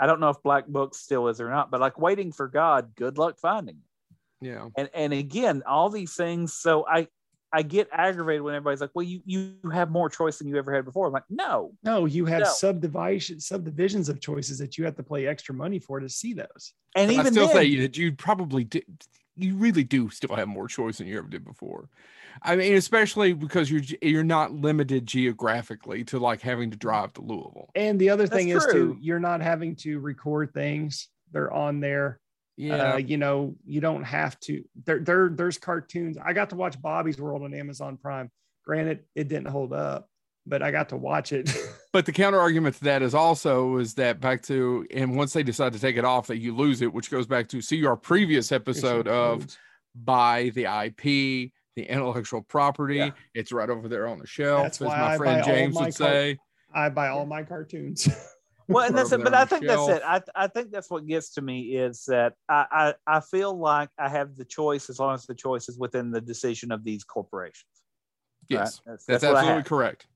I 0.00 0.06
don't 0.06 0.20
know 0.20 0.30
if 0.30 0.42
Black 0.42 0.66
Books 0.66 0.98
still 0.98 1.28
is 1.28 1.40
or 1.40 1.50
not, 1.50 1.70
but 1.70 1.80
like 1.80 1.98
waiting 1.98 2.32
for 2.32 2.48
God, 2.48 2.92
good 2.96 3.18
luck 3.18 3.38
finding 3.38 3.76
it 3.76 4.46
Yeah. 4.46 4.68
and 4.76 4.88
and 4.94 5.12
again 5.12 5.62
all 5.66 5.90
these 5.90 6.14
things 6.14 6.54
so 6.54 6.86
i 6.86 7.08
i 7.52 7.62
get 7.62 7.88
aggravated 7.90 8.42
when 8.42 8.54
everybody's 8.54 8.80
like 8.80 8.90
well 8.94 9.02
you 9.02 9.20
you 9.24 9.54
have 9.72 9.90
more 9.90 10.08
choice 10.08 10.38
than 10.38 10.46
you 10.46 10.56
ever 10.56 10.72
had 10.72 10.84
before 10.84 11.06
i'm 11.08 11.12
like 11.12 11.24
no 11.28 11.72
No, 11.82 12.04
you 12.06 12.24
have 12.26 12.42
No. 12.42 12.46
subdivision 12.52 13.40
subdivisions 13.40 14.08
of 14.08 14.20
choices 14.20 14.58
that 14.58 14.78
you 14.78 14.84
have 14.84 14.94
to 14.96 15.02
pay 15.02 15.26
extra 15.26 15.54
money 15.54 15.78
for 15.80 15.98
to 15.98 16.08
see 16.08 16.34
those. 16.34 16.74
and 16.94 17.08
But 17.08 17.16
I 17.16 17.20
even 17.20 17.32
still 17.32 17.46
then, 17.48 17.56
say 17.56 17.76
that 17.80 17.96
you'd 17.96 18.18
probably 18.18 18.64
did. 18.64 18.84
You 19.38 19.56
really 19.56 19.84
do 19.84 20.10
still 20.10 20.34
have 20.36 20.48
more 20.48 20.68
choice 20.68 20.98
than 20.98 21.06
you 21.06 21.18
ever 21.18 21.28
did 21.28 21.44
before. 21.44 21.88
I 22.42 22.56
mean, 22.56 22.74
especially 22.74 23.32
because 23.32 23.70
you're 23.70 23.82
you're 24.02 24.24
not 24.24 24.52
limited 24.52 25.06
geographically 25.06 26.04
to 26.04 26.18
like 26.18 26.40
having 26.40 26.70
to 26.70 26.76
drive 26.76 27.12
to 27.14 27.22
Louisville. 27.22 27.70
And 27.74 27.98
the 27.98 28.10
other 28.10 28.26
That's 28.26 28.36
thing 28.36 28.48
is 28.50 28.64
true. 28.64 28.94
too, 28.94 28.98
you're 29.00 29.18
not 29.20 29.40
having 29.40 29.76
to 29.76 29.98
record 29.98 30.52
things. 30.54 31.08
They're 31.32 31.52
on 31.52 31.80
there. 31.80 32.20
Yeah, 32.56 32.94
Uh, 32.94 32.96
you 32.96 33.16
know, 33.18 33.54
you 33.64 33.80
don't 33.80 34.02
have 34.04 34.38
to. 34.40 34.64
There, 34.84 34.98
there, 34.98 35.28
there's 35.28 35.58
cartoons. 35.58 36.16
I 36.22 36.32
got 36.32 36.50
to 36.50 36.56
watch 36.56 36.80
Bobby's 36.80 37.20
World 37.20 37.42
on 37.44 37.54
Amazon 37.54 37.96
Prime. 37.96 38.30
Granted, 38.64 39.04
it 39.14 39.28
didn't 39.28 39.48
hold 39.48 39.72
up, 39.72 40.08
but 40.46 40.62
I 40.62 40.70
got 40.72 40.88
to 40.90 40.96
watch 40.96 41.32
it. 41.32 41.48
But 41.92 42.04
the 42.04 42.12
counter 42.12 42.38
argument 42.38 42.76
to 42.76 42.84
that 42.84 43.02
is 43.02 43.14
also 43.14 43.78
is 43.78 43.94
that 43.94 44.20
back 44.20 44.42
to 44.42 44.86
and 44.90 45.16
once 45.16 45.32
they 45.32 45.42
decide 45.42 45.72
to 45.72 45.78
take 45.78 45.96
it 45.96 46.04
off, 46.04 46.26
that 46.26 46.38
you 46.38 46.54
lose 46.54 46.82
it, 46.82 46.92
which 46.92 47.10
goes 47.10 47.26
back 47.26 47.48
to 47.48 47.62
see 47.62 47.84
our 47.86 47.96
previous 47.96 48.52
episode 48.52 49.08
of 49.08 49.46
buy 49.94 50.50
the 50.54 50.64
IP, 50.64 51.50
the 51.76 51.84
intellectual 51.88 52.42
property. 52.42 52.96
Yeah. 52.96 53.10
It's 53.34 53.52
right 53.52 53.70
over 53.70 53.88
there 53.88 54.06
on 54.06 54.18
the 54.18 54.26
shelf, 54.26 54.64
That's 54.64 54.82
as 54.82 54.88
why 54.88 54.98
my 54.98 55.14
I 55.14 55.16
friend 55.16 55.44
James 55.44 55.74
my 55.74 55.86
would 55.86 55.96
car- 55.96 56.08
say. 56.08 56.38
I 56.74 56.88
buy 56.90 57.08
all 57.08 57.26
my 57.26 57.42
cartoons. 57.42 58.08
Well, 58.68 58.84
and 58.86 58.94
that's 58.94 59.12
it. 59.12 59.24
But 59.24 59.32
I 59.32 59.44
the 59.44 59.48
think 59.48 59.66
that's 59.66 59.88
it. 59.88 60.02
I 60.04 60.20
I 60.34 60.46
think 60.46 60.70
that's 60.70 60.90
what 60.90 61.06
gets 61.06 61.30
to 61.34 61.40
me 61.40 61.76
is 61.76 62.04
that 62.08 62.34
I, 62.50 62.66
I 63.06 63.16
I 63.16 63.20
feel 63.20 63.56
like 63.58 63.88
I 63.98 64.10
have 64.10 64.36
the 64.36 64.44
choice 64.44 64.90
as 64.90 64.98
long 64.98 65.14
as 65.14 65.24
the 65.24 65.34
choice 65.34 65.70
is 65.70 65.78
within 65.78 66.10
the 66.10 66.20
decision 66.20 66.70
of 66.70 66.84
these 66.84 67.02
corporations. 67.02 67.64
Yes, 68.48 68.58
Right? 68.58 68.92
That's, 68.92 69.06
that's, 69.06 69.22
that's 69.22 69.24
absolutely 69.24 69.62
correct. 69.62 70.06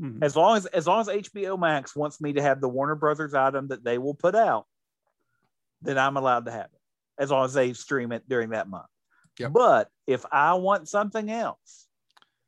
Mhm. 0.00 0.22
As 0.22 0.36
long 0.36 0.56
as 0.56 0.66
as 0.66 0.86
long 0.86 1.00
as 1.00 1.08
HBO 1.08 1.56
Max 1.56 1.96
wants 1.96 2.20
me 2.20 2.34
to 2.34 2.42
have 2.42 2.60
the 2.60 2.68
Warner 2.68 2.94
Brothers 2.94 3.34
item 3.34 3.68
that 3.68 3.82
they 3.84 3.98
will 3.98 4.14
put 4.14 4.34
out, 4.34 4.66
then 5.82 5.98
I'm 5.98 6.16
allowed 6.16 6.44
to 6.46 6.52
have 6.52 6.66
it. 6.66 6.80
As 7.18 7.30
long 7.30 7.44
as 7.44 7.54
they 7.54 7.72
stream 7.72 8.12
it 8.12 8.28
during 8.28 8.50
that 8.50 8.68
month. 8.68 8.86
Yep. 9.38 9.52
But 9.52 9.88
if 10.06 10.24
I 10.30 10.54
want 10.54 10.88
something 10.88 11.30
else, 11.30 11.88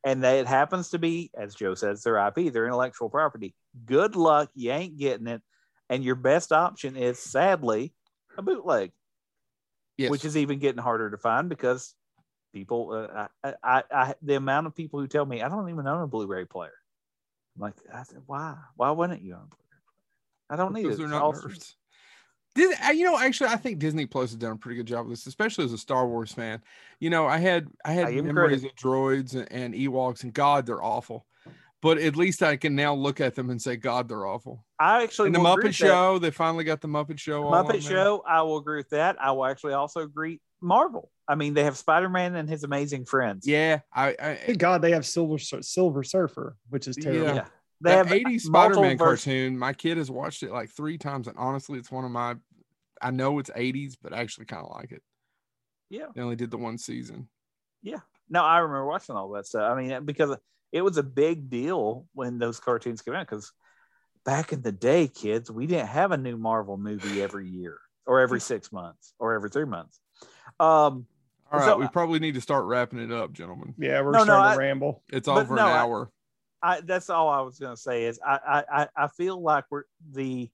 and 0.04 0.24
that 0.24 0.36
it 0.36 0.46
happens 0.46 0.90
to 0.90 0.98
be, 0.98 1.30
as 1.34 1.54
Joe 1.54 1.74
says, 1.74 2.02
their 2.02 2.16
IP, 2.16 2.52
their 2.52 2.66
intellectual 2.66 3.10
property, 3.10 3.54
good 3.84 4.16
luck. 4.16 4.50
You 4.54 4.72
ain't 4.72 4.96
getting 4.96 5.26
it. 5.26 5.42
And 5.88 6.04
your 6.04 6.14
best 6.14 6.52
option 6.52 6.96
is 6.96 7.18
sadly 7.18 7.92
a 8.38 8.42
bootleg, 8.42 8.92
Yes, 9.96 10.10
which 10.10 10.24
is 10.24 10.36
even 10.36 10.58
getting 10.58 10.80
harder 10.80 11.10
to 11.10 11.18
find 11.18 11.48
because 11.48 11.94
people, 12.52 13.08
uh, 13.12 13.26
I, 13.42 13.54
I, 13.62 13.82
I, 13.92 14.14
the 14.22 14.36
amount 14.36 14.68
of 14.68 14.74
people 14.74 15.00
who 15.00 15.08
tell 15.08 15.26
me 15.26 15.42
I 15.42 15.48
don't 15.48 15.68
even 15.68 15.86
own 15.86 16.02
a 16.02 16.06
Blu-ray 16.06 16.44
player. 16.44 16.72
Like, 17.60 17.74
I 17.92 18.02
said, 18.02 18.22
why? 18.26 18.56
Why 18.76 18.90
wouldn't 18.90 19.22
you 19.22 19.34
own 19.34 19.42
a 19.42 19.46
Blu-ray 19.46 19.78
player? 19.78 20.50
I 20.50 20.56
don't 20.56 20.72
need 20.72 20.82
because 20.82 20.96
it. 20.96 21.02
they're 21.02 21.06
It's 21.08 21.12
not 21.12 21.34
nerds. 21.34 21.74
Did 22.56 22.76
you 22.96 23.04
know? 23.04 23.16
Actually, 23.16 23.50
I 23.50 23.56
think 23.56 23.78
Disney 23.78 24.06
Plus 24.06 24.30
has 24.30 24.36
done 24.36 24.52
a 24.52 24.56
pretty 24.56 24.76
good 24.76 24.86
job 24.86 25.04
of 25.04 25.10
this, 25.10 25.26
especially 25.26 25.66
as 25.66 25.72
a 25.72 25.78
Star 25.78 26.08
Wars 26.08 26.32
fan. 26.32 26.60
You 26.98 27.08
know, 27.10 27.26
I 27.26 27.38
had 27.38 27.68
I 27.84 27.92
had 27.92 28.06
I 28.06 28.20
memories 28.20 28.64
of 28.64 28.74
droids 28.74 29.34
and, 29.34 29.46
and 29.52 29.74
Ewoks, 29.74 30.24
and 30.24 30.34
God, 30.34 30.66
they're 30.66 30.82
awful. 30.82 31.26
But 31.82 31.98
at 31.98 32.16
least 32.16 32.42
I 32.42 32.56
can 32.56 32.74
now 32.74 32.92
look 32.94 33.20
at 33.20 33.34
them 33.34 33.50
and 33.50 33.62
say, 33.62 33.76
God, 33.76 34.08
they're 34.08 34.26
awful. 34.26 34.64
I 34.78 35.02
actually 35.02 35.28
And 35.28 35.36
the 35.36 35.38
Muppet 35.38 35.56
with 35.56 35.64
that. 35.64 35.72
Show, 35.74 36.18
they 36.18 36.30
finally 36.30 36.64
got 36.64 36.80
the 36.80 36.88
Muppet 36.88 37.18
Show. 37.18 37.46
on 37.46 37.64
Muppet 37.64 37.72
there. 37.72 37.80
Show, 37.80 38.24
I 38.28 38.42
will 38.42 38.58
agree 38.58 38.78
with 38.78 38.90
that. 38.90 39.16
I 39.20 39.30
will 39.30 39.46
actually 39.46 39.72
also 39.74 40.00
agree 40.00 40.40
Marvel. 40.60 41.10
I 41.26 41.36
mean, 41.36 41.54
they 41.54 41.64
have 41.64 41.76
Spider-Man 41.76 42.34
and 42.34 42.48
his 42.48 42.64
amazing 42.64 43.04
friends. 43.04 43.46
Yeah, 43.46 43.80
I, 43.94 44.08
I 44.20 44.34
Thank 44.34 44.58
God 44.58 44.82
they 44.82 44.90
have 44.92 45.06
Silver 45.06 45.38
Sur- 45.38 45.62
Silver 45.62 46.02
Surfer, 46.02 46.56
which 46.68 46.88
is 46.88 46.96
terrible. 46.96 47.24
Yeah. 47.24 47.34
Yeah. 47.34 47.44
They 47.82 47.90
that 47.90 48.06
have 48.08 48.08
80s 48.08 48.40
Spider-Man 48.42 48.98
cartoon. 48.98 49.58
My 49.58 49.72
kid 49.72 49.96
has 49.96 50.10
watched 50.10 50.42
it 50.42 50.50
like 50.50 50.70
three 50.70 50.98
times, 50.98 51.28
and 51.28 51.36
honestly, 51.38 51.78
it's 51.78 51.90
one 51.90 52.04
of 52.04 52.10
my. 52.10 52.34
I 53.00 53.10
know 53.10 53.38
it's 53.38 53.48
80s, 53.50 53.94
but 54.02 54.12
I 54.12 54.18
actually 54.18 54.44
kind 54.44 54.66
of 54.66 54.76
like 54.76 54.92
it. 54.92 55.02
Yeah. 55.88 56.06
They 56.14 56.20
only 56.20 56.36
did 56.36 56.50
the 56.50 56.58
one 56.58 56.76
season. 56.76 57.28
Yeah, 57.82 58.00
no, 58.28 58.44
I 58.44 58.58
remember 58.58 58.86
watching 58.86 59.16
all 59.16 59.30
that 59.30 59.46
stuff. 59.46 59.70
I 59.70 59.80
mean, 59.80 60.04
because 60.04 60.36
it 60.72 60.82
was 60.82 60.98
a 60.98 61.02
big 61.02 61.50
deal 61.50 62.06
when 62.12 62.38
those 62.38 62.60
cartoons 62.60 63.02
came 63.02 63.14
out. 63.14 63.26
Because 63.26 63.52
back 64.24 64.52
in 64.52 64.62
the 64.62 64.72
day, 64.72 65.08
kids, 65.08 65.50
we 65.50 65.66
didn't 65.66 65.88
have 65.88 66.12
a 66.12 66.16
new 66.16 66.36
Marvel 66.36 66.76
movie 66.76 67.22
every 67.22 67.48
year, 67.48 67.78
or 68.06 68.20
every 68.20 68.40
six 68.40 68.70
months, 68.70 69.14
or 69.18 69.34
every 69.34 69.50
three 69.50 69.64
months. 69.64 70.00
Um, 70.58 71.06
All 71.52 71.58
right, 71.58 71.64
So, 71.66 71.76
we 71.78 71.88
probably 71.88 72.18
need 72.20 72.34
to 72.34 72.40
start 72.40 72.64
wrapping 72.64 72.98
it 73.00 73.10
up, 73.12 73.32
gentlemen. 73.32 73.74
Yeah, 73.78 74.00
we're 74.02 74.12
No, 74.12 74.18
no, 74.20 74.24
starting 74.24 74.50
I- 74.50 74.54
to 74.54 74.58
ramble. 74.58 75.02
It's 75.08 75.26
But 75.26 75.38
over 75.42 75.54
no, 75.56 75.66
an 75.66 75.72
I- 75.72 75.78
hour. 75.78 76.10
I 76.62 76.80
that's 76.82 77.08
all 77.08 77.28
I 77.28 77.40
was 77.40 77.58
gonna 77.58 77.76
say 77.76 78.04
is 78.04 78.20
I 78.24 78.38
I 78.70 78.82
I- 78.82 78.88
I 79.04 79.08
feel 79.08 79.40
like 79.40 79.64
we're 79.70 79.84
the 80.12 80.50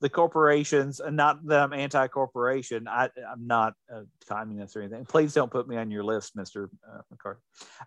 the 0.00 0.08
corporations 0.08 0.98
and 0.98 1.14
not 1.16 1.46
that 1.46 1.60
I'm 1.62 1.72
anti-corporation. 1.72 2.88
I 2.88 3.10
I'm 3.30 3.46
not 3.46 3.74
a 3.90 4.02
communist 4.26 4.76
or 4.76 4.80
anything. 4.82 5.04
Please 5.04 5.32
don't 5.34 5.50
put 5.50 5.68
me 5.68 5.76
on 5.76 5.90
your 5.90 6.02
list, 6.04 6.34
Mister 6.34 6.70
uh, 6.90 7.02
McCarthy. 7.10 7.40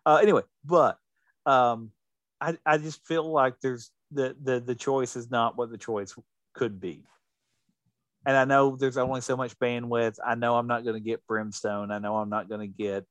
Uh, 0.05 0.19
anyway, 0.21 0.43
but 0.63 0.97
um, 1.45 1.91
I 2.39 2.57
I 2.65 2.77
just 2.77 3.05
feel 3.05 3.29
like 3.29 3.59
there's 3.61 3.91
the 4.11 4.35
the 4.41 4.59
the 4.61 4.75
choice 4.75 5.15
is 5.15 5.29
not 5.31 5.57
what 5.57 5.71
the 5.71 5.77
choice 5.77 6.15
could 6.53 6.79
be. 6.79 7.03
And 8.25 8.35
I 8.35 8.45
know 8.45 8.75
there's 8.75 8.97
only 8.97 9.21
so 9.21 9.37
much 9.37 9.57
bandwidth. 9.59 10.17
I 10.25 10.35
know 10.35 10.55
I'm 10.57 10.67
not 10.67 10.83
going 10.83 10.95
to 10.95 10.99
get 10.99 11.25
Brimstone. 11.27 11.91
I 11.91 11.99
know 11.99 12.17
I'm 12.17 12.29
not 12.29 12.49
going 12.49 12.61
to 12.61 12.67
get 12.67 13.05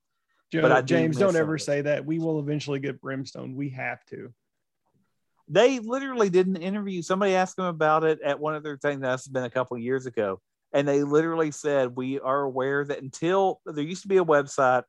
Joe, 0.51 0.61
But 0.61 0.71
I 0.71 0.81
James, 0.81 1.15
miss 1.15 1.19
don't 1.19 1.35
ever 1.35 1.57
say 1.57 1.81
that. 1.81 2.05
We 2.05 2.19
will 2.19 2.39
eventually 2.39 2.79
get 2.79 3.01
Brimstone. 3.01 3.55
We 3.55 3.69
have 3.69 4.03
to. 4.07 4.33
they 5.47 5.79
literally 5.79 6.29
did 6.29 6.47
an 6.47 6.57
interview. 6.57 7.01
Somebody 7.01 7.33
asked 7.35 7.55
them 7.55 7.65
about 7.65 8.03
it 8.03 8.19
at 8.21 8.39
one 8.39 8.55
of 8.55 8.63
their 8.63 8.77
things. 8.77 9.01
That's 9.01 9.27
been 9.27 9.43
a 9.43 9.49
couple 9.49 9.77
of 9.77 9.83
years 9.83 10.05
ago, 10.05 10.41
and 10.73 10.87
they 10.87 11.03
literally 11.03 11.51
said, 11.51 11.95
"We 11.95 12.19
are 12.19 12.41
aware 12.41 12.83
that 12.85 13.01
until 13.01 13.61
there 13.65 13.83
used 13.83 14.03
to 14.03 14.07
be 14.07 14.17
a 14.17 14.25
website 14.25 14.83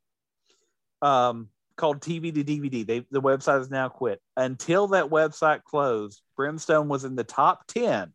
um, 1.03 1.49
called 1.77 2.01
TV 2.01 2.35
to 2.35 2.45
DVD. 2.45 2.87
They, 2.87 3.01
the 3.11 3.23
website 3.23 3.61
is 3.61 3.71
now 3.71 3.89
quit. 3.89 4.21
Until 4.37 4.89
that 4.89 5.07
website 5.07 5.63
closed, 5.65 6.21
Brimstone 6.37 6.89
was 6.89 7.05
in 7.05 7.17
the 7.17 7.25
top 7.25 7.67
ten 7.67 8.13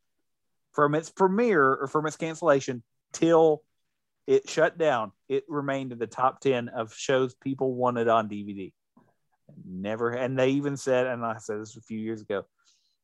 from 0.74 0.95
its 0.95 1.09
premiere 1.09 1.76
or 1.76 1.88
from 1.88 2.05
its 2.05 2.17
cancellation 2.17 2.84
till 3.13 3.63
it 4.28 4.49
shut 4.49 4.78
down. 4.78 5.11
It 5.28 5.43
remained 5.47 5.91
in 5.91 5.99
the 5.99 6.07
top 6.07 6.39
ten 6.39 6.69
of 6.69 6.93
shows 6.93 7.36
people 7.36 7.74
wanted 7.74 8.07
on 8.07 8.30
DVD." 8.30 8.72
never 9.65 10.11
and 10.11 10.38
they 10.38 10.49
even 10.49 10.78
said 10.78 11.07
and 11.07 11.26
i 11.26 11.38
said 11.38 11.59
this 11.59 11.76
a 11.76 11.82
few 11.82 11.99
years 11.99 12.22
ago 12.22 12.43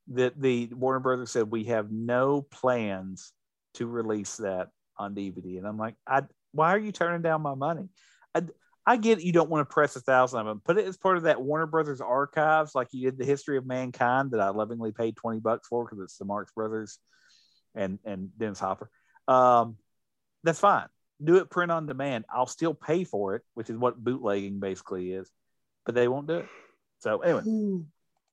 that 0.07 0.39
the 0.39 0.69
warner 0.73 0.99
brothers 0.99 1.31
said 1.31 1.49
we 1.49 1.65
have 1.65 1.91
no 1.91 2.41
plans 2.41 3.33
to 3.73 3.85
release 3.87 4.37
that 4.37 4.69
on 4.97 5.15
dvd 5.15 5.57
and 5.57 5.67
i'm 5.67 5.77
like 5.77 5.95
i 6.05 6.21
why 6.53 6.73
are 6.73 6.79
you 6.79 6.91
turning 6.91 7.21
down 7.21 7.41
my 7.41 7.55
money 7.55 7.87
i, 8.35 8.41
I 8.85 8.97
get 8.97 9.21
you 9.21 9.33
don't 9.33 9.49
want 9.49 9.67
to 9.67 9.73
press 9.73 9.95
a 9.95 10.01
thousand 10.01 10.39
of 10.39 10.45
them 10.45 10.61
put 10.63 10.77
it 10.77 10.85
as 10.85 10.97
part 10.97 11.17
of 11.17 11.23
that 11.23 11.41
warner 11.41 11.67
brothers 11.67 12.01
archives 12.01 12.73
like 12.73 12.87
you 12.91 13.03
did 13.03 13.17
the 13.17 13.25
history 13.25 13.57
of 13.57 13.65
mankind 13.65 14.31
that 14.31 14.39
i 14.39 14.49
lovingly 14.49 14.91
paid 14.91 15.15
20 15.15 15.39
bucks 15.39 15.67
for 15.67 15.83
because 15.83 15.99
it's 15.99 16.17
the 16.17 16.25
marx 16.25 16.51
brothers 16.53 16.99
and 17.77 17.99
and 18.03 18.37
dennis 18.37 18.59
hopper 18.59 18.89
um 19.27 19.77
that's 20.43 20.59
fine 20.59 20.87
do 21.23 21.37
it 21.37 21.49
print 21.49 21.71
on 21.71 21.85
demand 21.85 22.25
i'll 22.33 22.45
still 22.45 22.73
pay 22.73 23.03
for 23.03 23.35
it 23.35 23.43
which 23.53 23.69
is 23.69 23.77
what 23.77 24.03
bootlegging 24.03 24.59
basically 24.59 25.13
is 25.13 25.31
but 25.87 25.95
they 25.95 26.09
won't 26.09 26.27
do 26.27 26.39
it. 26.39 26.49
So 26.99 27.19
anyway, 27.21 27.43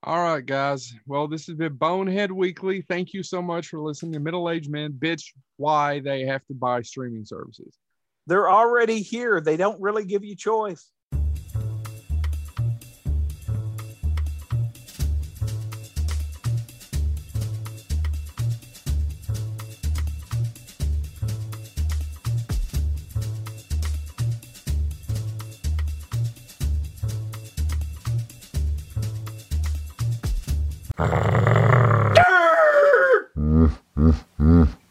All 0.03 0.23
right, 0.23 0.45
guys. 0.45 0.93
Well, 1.07 1.29
this 1.29 1.47
has 1.47 1.57
been 1.57 1.75
Bonehead 1.75 2.33
Weekly. 2.33 2.83
Thank 2.83 3.15
you 3.15 3.23
so 3.23 3.41
much 3.41 3.69
for 3.69 3.79
listening 3.79 4.13
to 4.15 4.21
Middle 4.21 4.51
Aged 4.51 4.71
Men 4.71 4.93
Bitch 4.93 5.23
Why 5.57 6.01
They 6.01 6.23
Have 6.23 6.45
to 6.47 6.55
Buy 6.55 6.83
Streaming 6.83 7.25
Services. 7.25 7.79
they're 8.27 8.51
already 8.51 9.03
here. 9.03 9.41
They 9.41 9.57
don't 9.57 9.81
really 9.81 10.05
give 10.05 10.25
you 10.25 10.35
choice. 10.35 10.91